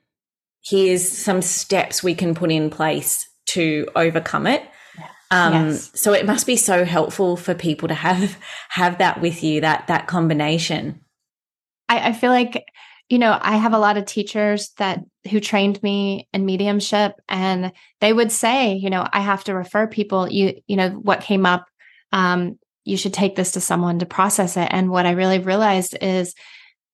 here's 0.64 1.08
some 1.08 1.42
steps 1.42 2.02
we 2.02 2.16
can 2.16 2.34
put 2.34 2.52
in 2.52 2.70
place 2.70 3.28
to 3.48 3.88
overcome 3.96 4.48
it. 4.48 4.64
Um, 5.32 5.54
yes. 5.54 5.92
So 5.96 6.14
it 6.14 6.26
must 6.26 6.46
be 6.46 6.56
so 6.56 6.86
helpful 6.86 7.38
for 7.38 7.54
people 7.54 7.88
to 7.88 7.94
have 7.94 8.38
have 8.70 8.98
that 9.00 9.22
with 9.22 9.44
you 9.44 9.62
that 9.62 9.88
that 9.88 10.08
combination. 10.08 11.02
I, 11.90 12.10
I 12.10 12.14
feel 12.14 12.32
like 12.32 12.66
you 13.10 13.20
know 13.20 13.38
I 13.42 13.58
have 13.58 13.74
a 13.74 13.80
lot 13.80 13.98
of 13.98 14.06
teachers 14.06 14.72
that 14.78 15.00
who 15.30 15.40
trained 15.40 15.82
me 15.82 16.28
in 16.34 16.46
mediumship, 16.46 17.14
and 17.30 17.72
they 18.02 18.14
would 18.14 18.32
say, 18.32 18.74
you 18.74 18.90
know, 18.90 19.08
I 19.12 19.22
have 19.22 19.44
to 19.46 19.56
refer 19.56 19.88
people. 19.88 20.30
You 20.30 20.62
you 20.68 20.76
know 20.76 20.90
what 20.90 21.22
came 21.22 21.46
up. 21.46 21.68
Um, 22.12 22.60
you 22.86 22.98
should 22.98 23.14
take 23.14 23.36
this 23.36 23.54
to 23.54 23.62
someone 23.62 24.00
to 24.00 24.06
process 24.06 24.58
it. 24.58 24.68
And 24.70 24.90
what 24.90 25.06
I 25.06 25.12
really 25.12 25.40
realized 25.40 25.98
is 26.02 26.36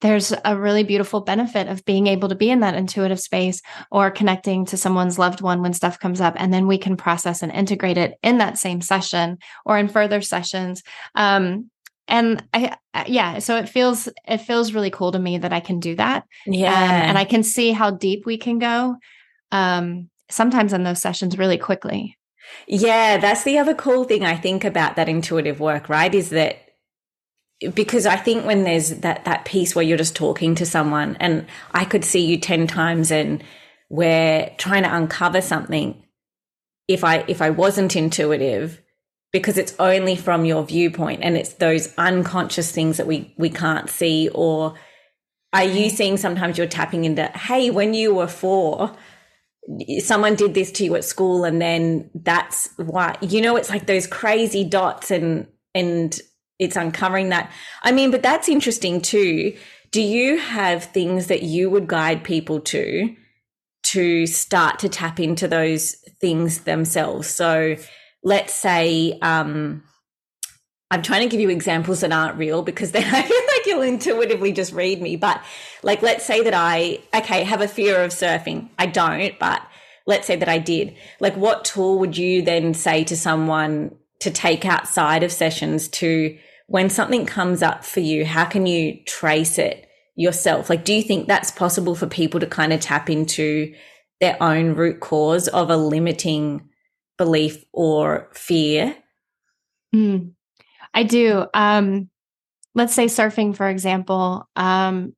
there's 0.01 0.33
a 0.45 0.57
really 0.57 0.83
beautiful 0.83 1.21
benefit 1.21 1.67
of 1.67 1.85
being 1.85 2.07
able 2.07 2.29
to 2.29 2.35
be 2.35 2.49
in 2.49 2.61
that 2.61 2.75
intuitive 2.75 3.19
space 3.19 3.61
or 3.91 4.11
connecting 4.11 4.65
to 4.65 4.77
someone's 4.77 5.19
loved 5.19 5.41
one 5.41 5.61
when 5.61 5.73
stuff 5.73 5.99
comes 5.99 6.21
up 6.21 6.35
and 6.37 6.53
then 6.53 6.67
we 6.67 6.77
can 6.77 6.95
process 6.95 7.43
and 7.43 7.51
integrate 7.51 7.97
it 7.97 8.17
in 8.23 8.37
that 8.37 8.57
same 8.57 8.81
session 8.81 9.37
or 9.65 9.77
in 9.77 9.87
further 9.87 10.21
sessions. 10.21 10.83
Um, 11.15 11.69
and 12.09 12.43
i 12.53 12.75
yeah 13.05 13.39
so 13.39 13.55
it 13.55 13.69
feels 13.69 14.09
it 14.27 14.39
feels 14.39 14.73
really 14.73 14.89
cool 14.89 15.11
to 15.11 15.19
me 15.19 15.37
that 15.37 15.53
i 15.53 15.59
can 15.59 15.79
do 15.79 15.95
that 15.95 16.25
yeah 16.47 16.73
um, 16.73 16.89
and 16.89 17.17
i 17.19 17.23
can 17.23 17.43
see 17.43 17.71
how 17.71 17.91
deep 17.91 18.25
we 18.25 18.35
can 18.35 18.57
go 18.57 18.95
um, 19.51 20.09
sometimes 20.29 20.73
in 20.73 20.83
those 20.83 21.01
sessions 21.01 21.39
really 21.39 21.57
quickly. 21.57 22.15
Yeah 22.67 23.17
that's 23.17 23.43
the 23.43 23.59
other 23.59 23.75
cool 23.75 24.03
thing 24.03 24.25
i 24.25 24.35
think 24.35 24.63
about 24.63 24.95
that 24.95 25.07
intuitive 25.07 25.59
work 25.59 25.87
right 25.87 26.13
is 26.13 26.31
that 26.31 26.68
because 27.73 28.05
I 28.05 28.15
think 28.15 28.45
when 28.45 28.63
there's 28.63 28.89
that 29.01 29.25
that 29.25 29.45
piece 29.45 29.75
where 29.75 29.83
you're 29.83 29.97
just 29.97 30.15
talking 30.15 30.55
to 30.55 30.65
someone 30.65 31.17
and 31.19 31.45
I 31.73 31.85
could 31.85 32.05
see 32.05 32.25
you 32.25 32.37
10 32.39 32.67
times 32.67 33.11
and 33.11 33.43
we're 33.89 34.49
trying 34.57 34.83
to 34.83 34.95
uncover 34.95 35.41
something 35.41 36.01
if 36.87 37.03
I 37.03 37.25
if 37.27 37.41
I 37.41 37.49
wasn't 37.49 37.95
intuitive 37.95 38.81
because 39.31 39.57
it's 39.57 39.75
only 39.77 40.15
from 40.15 40.45
your 40.45 40.63
viewpoint 40.63 41.21
and 41.21 41.37
it's 41.37 41.53
those 41.53 41.93
unconscious 41.97 42.71
things 42.71 42.97
that 42.97 43.07
we 43.07 43.33
we 43.37 43.49
can't 43.49 43.89
see. 43.89 44.29
Or 44.29 44.75
are 45.51 45.65
you 45.65 45.89
seeing 45.89 46.17
sometimes 46.17 46.57
you're 46.57 46.67
tapping 46.67 47.03
into 47.05 47.25
hey 47.25 47.69
when 47.69 47.93
you 47.93 48.15
were 48.15 48.27
4 48.27 48.95
someone 49.99 50.35
did 50.35 50.53
this 50.53 50.71
to 50.73 50.85
you 50.85 50.95
at 50.95 51.03
school 51.03 51.43
and 51.43 51.61
then 51.61 52.09
that's 52.15 52.69
why 52.77 53.17
you 53.21 53.41
know 53.41 53.55
it's 53.55 53.69
like 53.69 53.85
those 53.85 54.07
crazy 54.07 54.63
dots 54.63 55.11
and 55.11 55.47
and 55.75 56.19
it's 56.59 56.75
uncovering 56.75 57.29
that. 57.29 57.51
I 57.81 57.91
mean, 57.91 58.11
but 58.11 58.21
that's 58.21 58.49
interesting 58.49 59.01
too. 59.01 59.55
Do 59.91 60.01
you 60.01 60.37
have 60.37 60.83
things 60.83 61.27
that 61.27 61.41
you 61.41 61.69
would 61.69 61.87
guide 61.87 62.23
people 62.23 62.59
to 62.61 63.15
to 63.91 64.27
start 64.27 64.77
to 64.79 64.89
tap 64.89 65.19
into 65.19 65.47
those 65.47 65.95
things 66.21 66.59
themselves? 66.61 67.27
So 67.27 67.77
let's 68.23 68.53
say, 68.53 69.17
um, 69.21 69.83
I'm 70.91 71.01
trying 71.01 71.21
to 71.21 71.29
give 71.29 71.39
you 71.39 71.49
examples 71.49 72.01
that 72.01 72.11
aren't 72.11 72.37
real 72.37 72.61
because 72.61 72.91
then 72.91 73.03
I 73.13 73.21
feel 73.21 73.37
like 73.37 73.65
you'll 73.65 73.81
intuitively 73.81 74.51
just 74.51 74.73
read 74.73 75.01
me. 75.01 75.15
But 75.15 75.41
like, 75.81 76.01
let's 76.01 76.25
say 76.25 76.43
that 76.43 76.53
I, 76.53 76.99
okay, 77.15 77.43
have 77.43 77.61
a 77.61 77.67
fear 77.67 78.03
of 78.03 78.11
surfing. 78.11 78.69
I 78.77 78.85
don't, 78.85 79.37
but 79.39 79.61
let's 80.05 80.27
say 80.27 80.35
that 80.35 80.49
I 80.49 80.57
did. 80.57 80.95
Like, 81.19 81.35
what 81.37 81.65
tool 81.65 81.99
would 81.99 82.17
you 82.17 82.41
then 82.41 82.73
say 82.73 83.03
to 83.05 83.15
someone 83.15 83.95
to 84.19 84.31
take 84.31 84.65
outside 84.65 85.23
of 85.23 85.31
sessions 85.31 85.87
to 85.87 86.37
when 86.69 86.89
something 86.89 87.25
comes 87.25 87.61
up 87.61 87.83
for 87.83 87.99
you, 87.99 88.25
how 88.25 88.45
can 88.45 88.65
you 88.65 89.03
trace 89.05 89.57
it? 89.57 89.89
yourself? 90.19 90.69
Like, 90.69 90.83
do 90.83 90.93
you 90.93 91.01
think 91.01 91.27
that's 91.27 91.49
possible 91.49 91.95
for 91.95 92.05
people 92.05 92.41
to 92.41 92.45
kind 92.45 92.73
of 92.73 92.81
tap 92.81 93.09
into 93.09 93.73
their 94.19 94.35
own 94.43 94.75
root 94.75 94.99
cause 94.99 95.47
of 95.47 95.69
a 95.69 95.77
limiting 95.77 96.67
belief 97.17 97.63
or 97.71 98.29
fear? 98.33 98.97
Mm, 99.95 100.33
I 100.93 101.03
do. 101.03 101.45
Um, 101.53 102.09
let's 102.75 102.93
say 102.93 103.05
surfing, 103.05 103.55
for 103.55 103.69
example. 103.69 104.45
Um, 104.57 105.15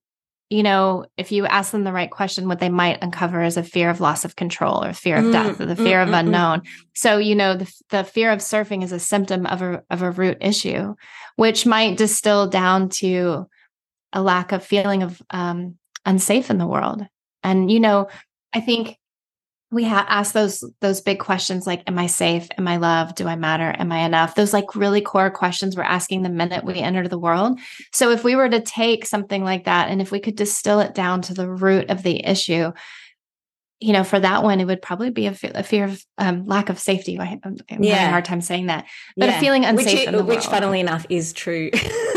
you 0.51 0.63
know, 0.63 1.05
if 1.15 1.31
you 1.31 1.45
ask 1.45 1.71
them 1.71 1.85
the 1.85 1.93
right 1.93 2.11
question, 2.11 2.49
what 2.49 2.59
they 2.59 2.67
might 2.67 3.01
uncover 3.01 3.41
is 3.41 3.55
a 3.55 3.63
fear 3.63 3.89
of 3.89 4.01
loss 4.01 4.25
of 4.25 4.35
control 4.35 4.83
or 4.83 4.91
fear 4.91 5.15
of 5.15 5.23
mm, 5.23 5.31
death 5.31 5.61
or 5.61 5.65
the 5.65 5.77
fear 5.77 5.99
mm, 5.99 6.03
of 6.03 6.09
mm, 6.09 6.13
mm. 6.13 6.19
unknown. 6.19 6.61
So, 6.93 7.19
you 7.19 7.35
know, 7.35 7.55
the, 7.55 7.73
the 7.89 8.03
fear 8.03 8.33
of 8.33 8.39
surfing 8.39 8.83
is 8.83 8.91
a 8.91 8.99
symptom 8.99 9.45
of 9.45 9.61
a, 9.61 9.81
of 9.89 10.01
a 10.01 10.11
root 10.11 10.39
issue, 10.41 10.95
which 11.37 11.65
might 11.65 11.97
distill 11.97 12.47
down 12.47 12.89
to 12.89 13.47
a 14.11 14.21
lack 14.21 14.51
of 14.51 14.61
feeling 14.61 15.03
of 15.03 15.21
um, 15.29 15.77
unsafe 16.05 16.49
in 16.49 16.57
the 16.57 16.67
world. 16.67 17.01
And, 17.43 17.71
you 17.71 17.79
know, 17.79 18.09
I 18.51 18.59
think 18.59 18.97
we 19.71 19.85
ha- 19.85 20.05
ask 20.09 20.33
those 20.33 20.63
those 20.81 20.99
big 21.01 21.19
questions 21.19 21.65
like 21.65 21.81
am 21.87 21.97
i 21.97 22.07
safe? 22.07 22.47
Am 22.57 22.67
i 22.67 22.77
loved? 22.77 23.15
Do 23.15 23.27
i 23.27 23.35
matter? 23.35 23.73
Am 23.77 23.91
i 23.91 23.99
enough? 23.99 24.35
Those 24.35 24.53
like 24.53 24.75
really 24.75 25.01
core 25.01 25.31
questions 25.31 25.75
we're 25.75 25.83
asking 25.83 26.23
the 26.23 26.29
minute 26.29 26.65
we 26.65 26.75
enter 26.75 27.07
the 27.07 27.17
world. 27.17 27.59
So 27.91 28.11
if 28.11 28.23
we 28.23 28.35
were 28.35 28.49
to 28.49 28.59
take 28.59 29.05
something 29.05 29.43
like 29.43 29.65
that 29.65 29.89
and 29.89 30.01
if 30.01 30.11
we 30.11 30.19
could 30.19 30.35
distill 30.35 30.81
it 30.81 30.93
down 30.93 31.21
to 31.23 31.33
the 31.33 31.49
root 31.49 31.89
of 31.89 32.03
the 32.03 32.25
issue 32.25 32.71
you 33.81 33.93
know 33.93 34.03
for 34.03 34.19
that 34.19 34.43
one 34.43 34.59
it 34.59 34.65
would 34.65 34.81
probably 34.81 35.09
be 35.09 35.25
a, 35.25 35.33
fear 35.33 35.85
of 35.85 36.05
um, 36.17 36.45
lack 36.45 36.69
of 36.69 36.79
safety. 36.79 37.19
I, 37.19 37.39
am 37.43 37.57
yeah. 37.83 37.95
having 37.95 38.07
a 38.07 38.11
hard 38.11 38.25
time 38.25 38.41
saying 38.41 38.67
that 38.67 38.85
but 39.17 39.27
yeah. 39.27 39.37
a 39.37 39.41
feeling 39.41 39.65
unsafe 39.65 40.07
which, 40.07 40.15
the 40.15 40.23
which 40.23 40.45
funnily 40.45 40.79
enough 40.79 41.05
is 41.09 41.33
true 41.33 41.71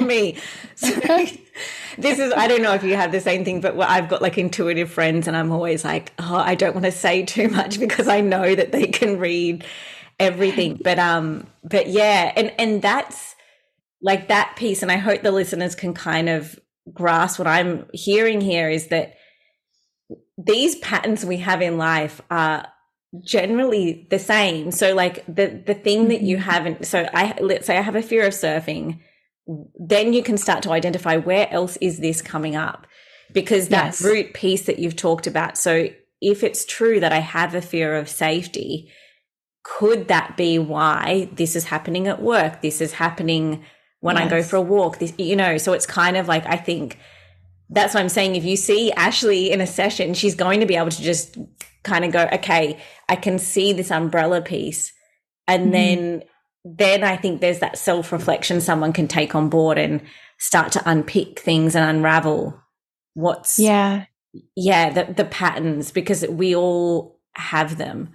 me 0.00 0.36
so, 0.78 0.90
this 1.98 2.18
is, 2.18 2.32
I 2.32 2.46
don't 2.46 2.62
know 2.62 2.74
if 2.74 2.84
you 2.84 2.94
have 2.94 3.10
the 3.10 3.20
same 3.20 3.44
thing, 3.44 3.60
but 3.60 3.78
I've 3.80 4.08
got 4.08 4.22
like 4.22 4.38
intuitive 4.38 4.90
friends 4.90 5.26
and 5.26 5.36
I'm 5.36 5.50
always 5.50 5.84
like, 5.84 6.12
oh, 6.18 6.36
I 6.36 6.54
don't 6.54 6.74
want 6.74 6.84
to 6.84 6.92
say 6.92 7.24
too 7.24 7.48
much 7.48 7.80
because 7.80 8.08
I 8.08 8.20
know 8.20 8.54
that 8.54 8.72
they 8.72 8.86
can 8.86 9.18
read 9.18 9.64
everything. 10.18 10.80
But, 10.84 10.98
um, 10.98 11.46
but 11.64 11.88
yeah, 11.88 12.32
and, 12.36 12.52
and 12.58 12.80
that's 12.80 13.34
like 14.00 14.28
that 14.28 14.54
piece. 14.56 14.82
And 14.82 14.92
I 14.92 14.96
hope 14.96 15.22
the 15.22 15.32
listeners 15.32 15.74
can 15.74 15.94
kind 15.94 16.28
of 16.28 16.58
grasp 16.92 17.38
what 17.38 17.48
I'm 17.48 17.86
hearing 17.92 18.40
here 18.40 18.70
is 18.70 18.88
that 18.88 19.14
these 20.38 20.76
patterns 20.76 21.24
we 21.24 21.38
have 21.38 21.60
in 21.60 21.76
life 21.76 22.20
are 22.30 22.68
generally 23.24 24.06
the 24.10 24.18
same. 24.18 24.70
So 24.70 24.94
like 24.94 25.24
the, 25.26 25.62
the 25.66 25.74
thing 25.74 26.08
that 26.08 26.20
you 26.20 26.36
mm-hmm. 26.36 26.50
haven't, 26.50 26.86
so 26.86 27.08
I, 27.12 27.36
let's 27.40 27.66
say 27.66 27.76
I 27.76 27.82
have 27.82 27.96
a 27.96 28.02
fear 28.02 28.24
of 28.24 28.32
surfing 28.32 29.00
then 29.78 30.12
you 30.12 30.22
can 30.22 30.36
start 30.36 30.62
to 30.62 30.72
identify 30.72 31.16
where 31.16 31.50
else 31.52 31.76
is 31.80 31.98
this 31.98 32.20
coming 32.20 32.54
up 32.54 32.86
because 33.32 33.68
that 33.68 33.86
yes. 33.86 34.02
root 34.02 34.34
piece 34.34 34.66
that 34.66 34.78
you've 34.78 34.96
talked 34.96 35.26
about 35.26 35.56
so 35.56 35.88
if 36.20 36.42
it's 36.42 36.64
true 36.64 37.00
that 37.00 37.12
i 37.12 37.18
have 37.18 37.54
a 37.54 37.62
fear 37.62 37.96
of 37.96 38.08
safety 38.08 38.90
could 39.62 40.08
that 40.08 40.36
be 40.36 40.58
why 40.58 41.28
this 41.32 41.56
is 41.56 41.64
happening 41.64 42.06
at 42.06 42.22
work 42.22 42.60
this 42.62 42.80
is 42.80 42.92
happening 42.92 43.64
when 44.00 44.16
yes. 44.16 44.26
i 44.26 44.28
go 44.28 44.42
for 44.42 44.56
a 44.56 44.62
walk 44.62 44.98
this 44.98 45.12
you 45.18 45.36
know 45.36 45.56
so 45.56 45.72
it's 45.72 45.86
kind 45.86 46.16
of 46.16 46.28
like 46.28 46.46
i 46.46 46.56
think 46.56 46.98
that's 47.70 47.94
what 47.94 48.00
i'm 48.00 48.08
saying 48.08 48.36
if 48.36 48.44
you 48.44 48.56
see 48.56 48.92
ashley 48.92 49.50
in 49.50 49.60
a 49.60 49.66
session 49.66 50.14
she's 50.14 50.34
going 50.34 50.60
to 50.60 50.66
be 50.66 50.76
able 50.76 50.90
to 50.90 51.02
just 51.02 51.38
kind 51.84 52.04
of 52.04 52.12
go 52.12 52.28
okay 52.32 52.78
i 53.08 53.16
can 53.16 53.38
see 53.38 53.72
this 53.72 53.90
umbrella 53.90 54.42
piece 54.42 54.92
and 55.46 55.64
mm-hmm. 55.64 55.72
then 55.72 56.22
then 56.64 57.04
I 57.04 57.16
think 57.16 57.40
there's 57.40 57.60
that 57.60 57.78
self 57.78 58.12
reflection 58.12 58.60
someone 58.60 58.92
can 58.92 59.08
take 59.08 59.34
on 59.34 59.48
board 59.48 59.78
and 59.78 60.02
start 60.38 60.72
to 60.72 60.82
unpick 60.84 61.40
things 61.40 61.74
and 61.74 61.84
unravel 61.84 62.60
what's 63.14 63.58
yeah 63.58 64.04
yeah 64.54 64.90
the 64.90 65.12
the 65.12 65.24
patterns 65.24 65.90
because 65.90 66.26
we 66.26 66.54
all 66.54 67.18
have 67.38 67.78
them. 67.78 68.10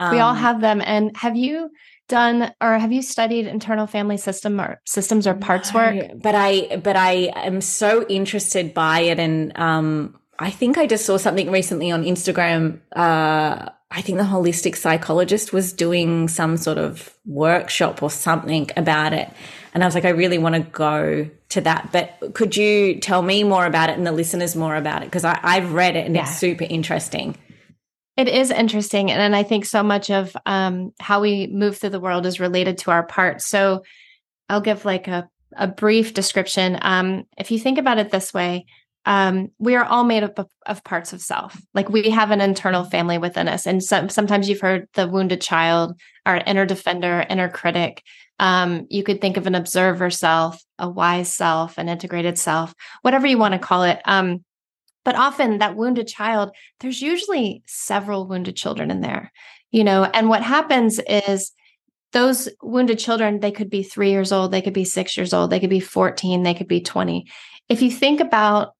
Um, 0.00 0.14
we 0.14 0.20
all 0.20 0.32
um, 0.32 0.38
have 0.38 0.60
them. 0.60 0.82
And 0.84 1.16
have 1.16 1.36
you 1.36 1.70
done 2.08 2.52
or 2.60 2.78
have 2.78 2.92
you 2.92 3.02
studied 3.02 3.46
internal 3.46 3.86
family 3.86 4.16
system 4.16 4.60
or 4.60 4.80
systems 4.84 5.26
or 5.26 5.34
parts 5.34 5.72
no, 5.72 5.80
work? 5.80 6.10
But 6.16 6.34
I 6.34 6.76
but 6.82 6.96
I 6.96 7.32
am 7.36 7.60
so 7.60 8.06
interested 8.08 8.74
by 8.74 9.00
it 9.00 9.18
and 9.18 9.56
um 9.58 10.18
I 10.38 10.50
think 10.50 10.78
I 10.78 10.86
just 10.86 11.06
saw 11.06 11.16
something 11.16 11.50
recently 11.50 11.90
on 11.90 12.04
Instagram 12.04 12.80
uh 12.94 13.70
I 13.96 14.00
think 14.00 14.18
the 14.18 14.24
holistic 14.24 14.76
psychologist 14.76 15.52
was 15.52 15.72
doing 15.72 16.26
some 16.26 16.56
sort 16.56 16.78
of 16.78 17.16
workshop 17.24 18.02
or 18.02 18.10
something 18.10 18.68
about 18.76 19.12
it. 19.12 19.30
And 19.72 19.84
I 19.84 19.86
was 19.86 19.94
like, 19.94 20.04
I 20.04 20.10
really 20.10 20.36
want 20.36 20.56
to 20.56 20.62
go 20.62 21.30
to 21.50 21.60
that. 21.60 21.90
But 21.92 22.34
could 22.34 22.56
you 22.56 22.98
tell 22.98 23.22
me 23.22 23.44
more 23.44 23.64
about 23.64 23.90
it 23.90 23.96
and 23.96 24.04
the 24.04 24.10
listeners 24.10 24.56
more 24.56 24.74
about 24.74 25.02
it? 25.02 25.06
Because 25.06 25.24
I've 25.24 25.72
read 25.72 25.94
it 25.94 26.06
and 26.06 26.16
yeah. 26.16 26.22
it's 26.22 26.36
super 26.36 26.64
interesting. 26.64 27.36
It 28.16 28.28
is 28.28 28.50
interesting. 28.50 29.12
And, 29.12 29.20
and 29.20 29.36
I 29.36 29.44
think 29.44 29.64
so 29.64 29.84
much 29.84 30.10
of 30.10 30.36
um, 30.44 30.92
how 30.98 31.20
we 31.20 31.46
move 31.46 31.78
through 31.78 31.90
the 31.90 32.00
world 32.00 32.26
is 32.26 32.40
related 32.40 32.78
to 32.78 32.90
our 32.90 33.04
parts. 33.04 33.46
So 33.46 33.84
I'll 34.48 34.60
give 34.60 34.84
like 34.84 35.06
a, 35.06 35.28
a 35.56 35.68
brief 35.68 36.14
description. 36.14 36.78
Um, 36.82 37.24
if 37.38 37.52
you 37.52 37.60
think 37.60 37.78
about 37.78 37.98
it 37.98 38.10
this 38.10 38.34
way, 38.34 38.66
um, 39.06 39.48
we 39.58 39.74
are 39.76 39.84
all 39.84 40.04
made 40.04 40.22
up 40.22 40.38
of, 40.38 40.48
of, 40.66 40.82
parts 40.84 41.12
of 41.12 41.20
self. 41.20 41.60
Like 41.74 41.88
we 41.88 42.10
have 42.10 42.30
an 42.30 42.40
internal 42.40 42.84
family 42.84 43.18
within 43.18 43.48
us. 43.48 43.66
And 43.66 43.82
so, 43.82 44.08
sometimes 44.08 44.48
you've 44.48 44.60
heard 44.60 44.88
the 44.94 45.06
wounded 45.06 45.40
child, 45.40 45.98
our 46.24 46.38
inner 46.38 46.64
defender, 46.64 47.24
inner 47.28 47.48
critic. 47.48 48.02
Um, 48.38 48.86
you 48.90 49.02
could 49.02 49.20
think 49.20 49.36
of 49.36 49.46
an 49.46 49.54
observer 49.54 50.10
self, 50.10 50.62
a 50.78 50.88
wise 50.88 51.32
self, 51.32 51.78
an 51.78 51.88
integrated 51.88 52.38
self, 52.38 52.74
whatever 53.02 53.26
you 53.26 53.38
want 53.38 53.52
to 53.52 53.58
call 53.58 53.82
it. 53.84 54.00
Um, 54.06 54.44
but 55.04 55.16
often 55.16 55.58
that 55.58 55.76
wounded 55.76 56.08
child, 56.08 56.50
there's 56.80 57.02
usually 57.02 57.62
several 57.66 58.26
wounded 58.26 58.56
children 58.56 58.90
in 58.90 59.02
there, 59.02 59.30
you 59.70 59.84
know, 59.84 60.04
and 60.04 60.28
what 60.28 60.42
happens 60.42 60.98
is 60.98 61.52
those 62.12 62.48
wounded 62.62 62.98
children, 62.98 63.40
they 63.40 63.50
could 63.50 63.68
be 63.68 63.82
three 63.82 64.10
years 64.10 64.32
old, 64.32 64.50
they 64.50 64.62
could 64.62 64.72
be 64.72 64.84
six 64.84 65.16
years 65.16 65.34
old, 65.34 65.50
they 65.50 65.60
could 65.60 65.68
be 65.68 65.80
14, 65.80 66.42
they 66.42 66.54
could 66.54 66.68
be 66.68 66.80
20. 66.80 67.26
If 67.68 67.82
you 67.82 67.90
think 67.90 68.20
about 68.20 68.74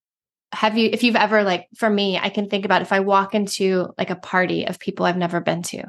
have 0.55 0.79
you 0.79 0.89
if 0.93 1.03
you've 1.03 1.17
ever 1.17 1.43
like 1.43 1.67
for 1.77 1.91
me 1.91 2.19
i 2.19 2.29
can 2.29 2.49
think 2.49 2.65
about 2.65 2.83
if 2.83 2.93
i 2.93 3.01
walk 3.01 3.35
into 3.35 3.89
like 3.99 4.11
a 4.11 4.17
party 4.17 4.67
of 4.67 4.79
people 4.79 5.05
i've 5.07 5.17
never 5.17 5.41
been 5.41 5.63
to 5.63 5.83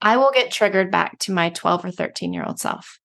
i 0.00 0.16
will 0.16 0.30
get 0.32 0.50
triggered 0.50 0.90
back 0.90 1.18
to 1.18 1.32
my 1.32 1.50
12 1.50 1.84
or 1.84 1.90
13 1.90 2.32
year 2.32 2.44
old 2.44 2.58
self 2.58 2.98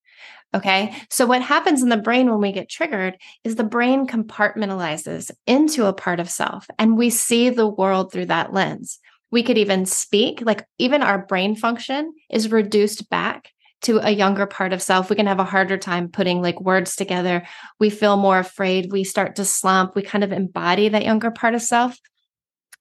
okay? 0.53 0.95
So 1.09 1.25
what 1.25 1.41
happens 1.41 1.81
in 1.81 1.89
the 1.89 1.97
brain 1.97 2.29
when 2.29 2.41
we 2.41 2.51
get 2.51 2.69
triggered 2.69 3.17
is 3.43 3.55
the 3.55 3.63
brain 3.63 4.07
compartmentalizes 4.07 5.31
into 5.47 5.85
a 5.85 5.93
part 5.93 6.19
of 6.19 6.29
self 6.29 6.67
and 6.77 6.97
we 6.97 7.09
see 7.09 7.49
the 7.49 7.67
world 7.67 8.11
through 8.11 8.25
that 8.25 8.53
lens. 8.53 8.99
We 9.31 9.43
could 9.43 9.57
even 9.57 9.85
speak 9.85 10.41
like 10.45 10.65
even 10.77 11.03
our 11.03 11.25
brain 11.25 11.55
function 11.55 12.13
is 12.29 12.51
reduced 12.51 13.09
back 13.09 13.51
to 13.81 13.99
a 14.05 14.11
younger 14.11 14.45
part 14.45 14.73
of 14.73 14.81
self, 14.81 15.09
we 15.09 15.15
can 15.15 15.27
have 15.27 15.39
a 15.39 15.43
harder 15.43 15.77
time 15.77 16.09
putting 16.09 16.41
like 16.41 16.59
words 16.61 16.95
together. 16.95 17.43
We 17.79 17.89
feel 17.89 18.17
more 18.17 18.39
afraid. 18.39 18.91
We 18.91 19.03
start 19.03 19.35
to 19.37 19.45
slump. 19.45 19.95
We 19.95 20.01
kind 20.03 20.23
of 20.23 20.31
embody 20.31 20.89
that 20.89 21.03
younger 21.03 21.31
part 21.31 21.55
of 21.55 21.61
self. 21.61 21.97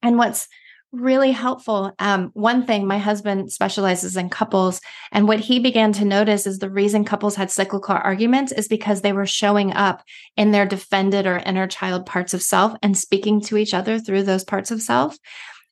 And 0.03 0.17
what's 0.17 0.47
really 0.91 1.31
helpful. 1.31 1.93
Um, 1.99 2.31
one 2.33 2.65
thing, 2.65 2.85
my 2.85 2.97
husband 2.97 3.51
specializes 3.51 4.17
in 4.17 4.29
couples, 4.29 4.81
and 5.11 5.27
what 5.27 5.39
he 5.39 5.59
began 5.59 5.93
to 5.93 6.05
notice 6.05 6.45
is 6.45 6.59
the 6.59 6.69
reason 6.69 7.05
couples 7.05 7.35
had 7.35 7.49
cyclical 7.49 7.95
arguments 7.95 8.51
is 8.51 8.67
because 8.67 9.01
they 9.01 9.13
were 9.13 9.25
showing 9.25 9.73
up 9.73 10.03
in 10.35 10.51
their 10.51 10.65
defended 10.65 11.25
or 11.25 11.37
inner 11.37 11.67
child 11.67 12.05
parts 12.05 12.33
of 12.33 12.41
self 12.41 12.73
and 12.81 12.97
speaking 12.97 13.39
to 13.41 13.57
each 13.57 13.73
other 13.73 13.99
through 13.99 14.23
those 14.23 14.43
parts 14.43 14.69
of 14.69 14.81
self. 14.81 15.17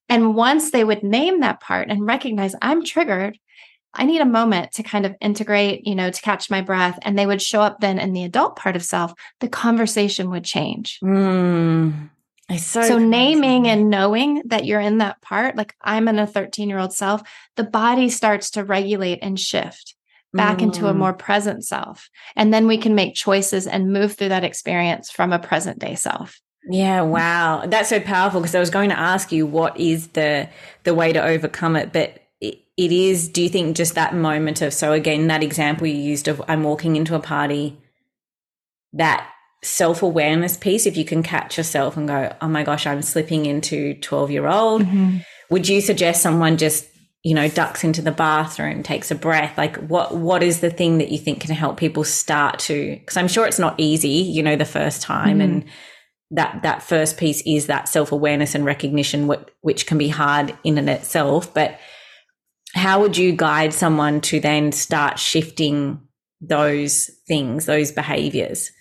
And 0.08 0.36
once 0.36 0.72
they 0.72 0.84
would 0.84 1.04
name 1.04 1.42
that 1.42 1.60
part 1.60 1.90
and 1.90 2.06
recognize 2.06 2.56
I'm 2.62 2.84
triggered, 2.84 3.38
I 3.94 4.06
need 4.06 4.22
a 4.22 4.26
moment 4.26 4.74
to 4.74 4.84
kind 4.84 5.06
of 5.06 5.16
integrate, 5.20 5.88
you 5.88 5.96
know, 5.96 6.12
to 6.12 6.22
catch 6.22 6.50
my 6.50 6.62
breath. 6.62 7.00
And 7.02 7.18
they 7.18 7.26
would 7.26 7.42
show 7.42 7.62
up 7.62 7.80
then 7.80 8.00
in 8.00 8.14
the 8.14 8.24
adult 8.24 8.56
part 8.56 8.76
of 8.76 8.84
self, 8.84 9.14
the 9.40 9.50
conversation 9.50 10.30
would 10.30 10.44
change. 10.44 11.00
Mm, 11.04 12.10
so, 12.58 12.82
so 12.82 12.98
naming 12.98 13.68
and 13.68 13.90
knowing 13.90 14.44
that 14.46 14.66
you're 14.66 14.80
in 14.80 15.00
that 15.00 15.22
part, 15.22 15.56
like 15.56 15.76
I'm 15.82 16.08
in 16.08 16.20
a 16.20 16.28
13 16.28 16.70
year 16.70 16.80
old 16.80 16.94
self, 16.94 17.22
the 17.56 17.64
body 17.64 18.10
starts 18.10 18.52
to 18.52 18.64
regulate 18.64 19.20
and 19.22 19.40
shift 19.40 19.96
back 20.34 20.60
mm. 20.60 20.64
into 20.64 20.88
a 20.88 20.94
mm. 20.94 20.98
more 20.98 21.14
present 21.14 21.66
self. 21.66 22.10
And 22.36 22.54
then 22.54 22.68
we 22.68 22.78
can 22.78 22.96
make 22.96 23.16
choices 23.16 23.68
and 23.68 23.92
move 23.92 24.14
through 24.14 24.30
that 24.30 24.44
experience 24.44 25.10
from 25.10 25.34
a 25.34 25.40
present 25.40 25.80
day 25.80 25.96
self. 25.96 26.40
Yeah, 26.70 27.02
wow. 27.02 27.66
That's 27.66 27.90
so 27.90 28.00
powerful 28.00 28.42
because 28.42 28.54
I 28.54 28.60
was 28.60 28.70
going 28.70 28.90
to 28.90 29.00
ask 29.00 29.32
you 29.32 29.46
what 29.46 29.78
is 29.80 30.10
the 30.10 30.50
the 30.84 30.94
way 30.94 31.14
to 31.14 31.24
overcome 31.24 31.76
it, 31.76 31.92
but 31.94 32.20
it 32.80 32.94
is, 32.94 33.28
do 33.28 33.44
you 33.44 33.50
think 33.50 33.76
just 33.76 33.96
that 33.96 34.16
moment 34.16 34.62
of, 34.62 34.74
so 34.74 34.94
again, 34.94 35.28
that 35.28 35.44
example 35.44 35.86
you 35.86 35.98
used 35.98 36.30
of 36.30 36.42
I'm 36.48 36.64
walking 36.64 36.96
into 36.96 37.14
a 37.14 37.20
party, 37.20 37.78
that 38.94 39.30
self 39.62 40.02
awareness 40.02 40.56
piece, 40.56 40.86
if 40.86 40.96
you 40.96 41.04
can 41.04 41.22
catch 41.22 41.58
yourself 41.58 41.98
and 41.98 42.08
go, 42.08 42.34
oh 42.40 42.48
my 42.48 42.64
gosh, 42.64 42.88
I'm 42.88 43.02
slipping 43.02 43.46
into 43.46 43.96
12 43.96 44.32
year 44.32 44.48
old, 44.48 44.84
mm-hmm. 44.84 45.18
would 45.50 45.68
you 45.68 45.82
suggest 45.82 46.22
someone 46.22 46.56
just, 46.56 46.88
you 47.22 47.36
know, 47.36 47.50
ducks 47.50 47.84
into 47.84 48.02
the 48.02 48.14
bathroom, 48.14 48.82
takes 48.82 49.12
a 49.12 49.16
breath? 49.16 49.58
Like, 49.58 49.76
what 49.76 50.16
what 50.16 50.42
is 50.42 50.62
the 50.62 50.70
thing 50.70 51.00
that 51.00 51.12
you 51.12 51.18
think 51.18 51.42
can 51.42 51.54
help 51.54 51.76
people 51.76 52.06
start 52.06 52.60
to? 52.60 52.96
Because 52.96 53.18
I'm 53.18 53.28
sure 53.28 53.46
it's 53.46 53.60
not 53.60 53.76
easy, 53.78 54.08
you 54.08 54.42
know, 54.42 54.56
the 54.56 54.64
first 54.64 55.02
time, 55.02 55.40
mm-hmm. 55.40 55.42
and 55.42 55.66
that 56.32 56.62
that 56.64 56.82
first 56.82 57.18
piece 57.18 57.44
is 57.46 57.68
that 57.68 57.90
self-awareness 57.90 58.56
and 58.56 58.64
recognition 58.64 59.30
which 59.60 59.86
can 59.86 59.98
be 59.98 60.08
hard 60.08 60.56
in 60.64 60.78
and 60.78 60.90
itself 60.90 61.52
but 61.54 61.80
how 62.74 63.02
would 63.02 63.18
you 63.18 63.32
guide 63.32 63.74
someone 63.74 64.22
to 64.22 64.40
then 64.40 64.72
start 64.72 65.20
shifting 65.20 66.00
those 66.42 67.10
things 67.28 67.66
those 67.66 67.92
behaviors 67.92 68.72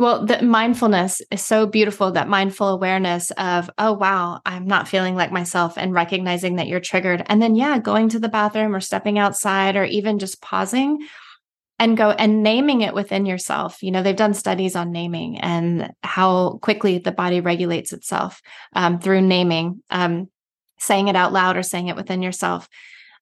well, 0.00 0.24
the 0.24 0.40
mindfulness 0.40 1.20
is 1.30 1.44
so 1.44 1.66
beautiful 1.66 2.12
that 2.12 2.26
mindful 2.26 2.68
awareness 2.68 3.32
of, 3.32 3.68
oh, 3.76 3.92
wow, 3.92 4.40
I'm 4.46 4.66
not 4.66 4.88
feeling 4.88 5.14
like 5.14 5.30
myself 5.30 5.76
and 5.76 5.92
recognizing 5.92 6.56
that 6.56 6.68
you're 6.68 6.80
triggered. 6.80 7.22
And 7.26 7.42
then, 7.42 7.54
yeah, 7.54 7.78
going 7.78 8.08
to 8.08 8.18
the 8.18 8.30
bathroom 8.30 8.74
or 8.74 8.80
stepping 8.80 9.18
outside 9.18 9.76
or 9.76 9.84
even 9.84 10.18
just 10.18 10.40
pausing 10.40 11.06
and 11.78 11.98
go 11.98 12.12
and 12.12 12.42
naming 12.42 12.80
it 12.80 12.94
within 12.94 13.26
yourself. 13.26 13.82
You 13.82 13.90
know, 13.90 14.02
they've 14.02 14.16
done 14.16 14.32
studies 14.32 14.74
on 14.74 14.90
naming 14.90 15.38
and 15.38 15.92
how 16.02 16.58
quickly 16.62 16.96
the 16.96 17.12
body 17.12 17.42
regulates 17.42 17.92
itself 17.92 18.40
um, 18.74 19.00
through 19.00 19.20
naming, 19.20 19.82
um, 19.90 20.30
saying 20.80 21.08
it 21.08 21.16
out 21.16 21.32
loud 21.32 21.56
or 21.56 21.62
saying 21.62 21.88
it 21.88 21.96
within 21.96 22.22
yourself. 22.22 22.68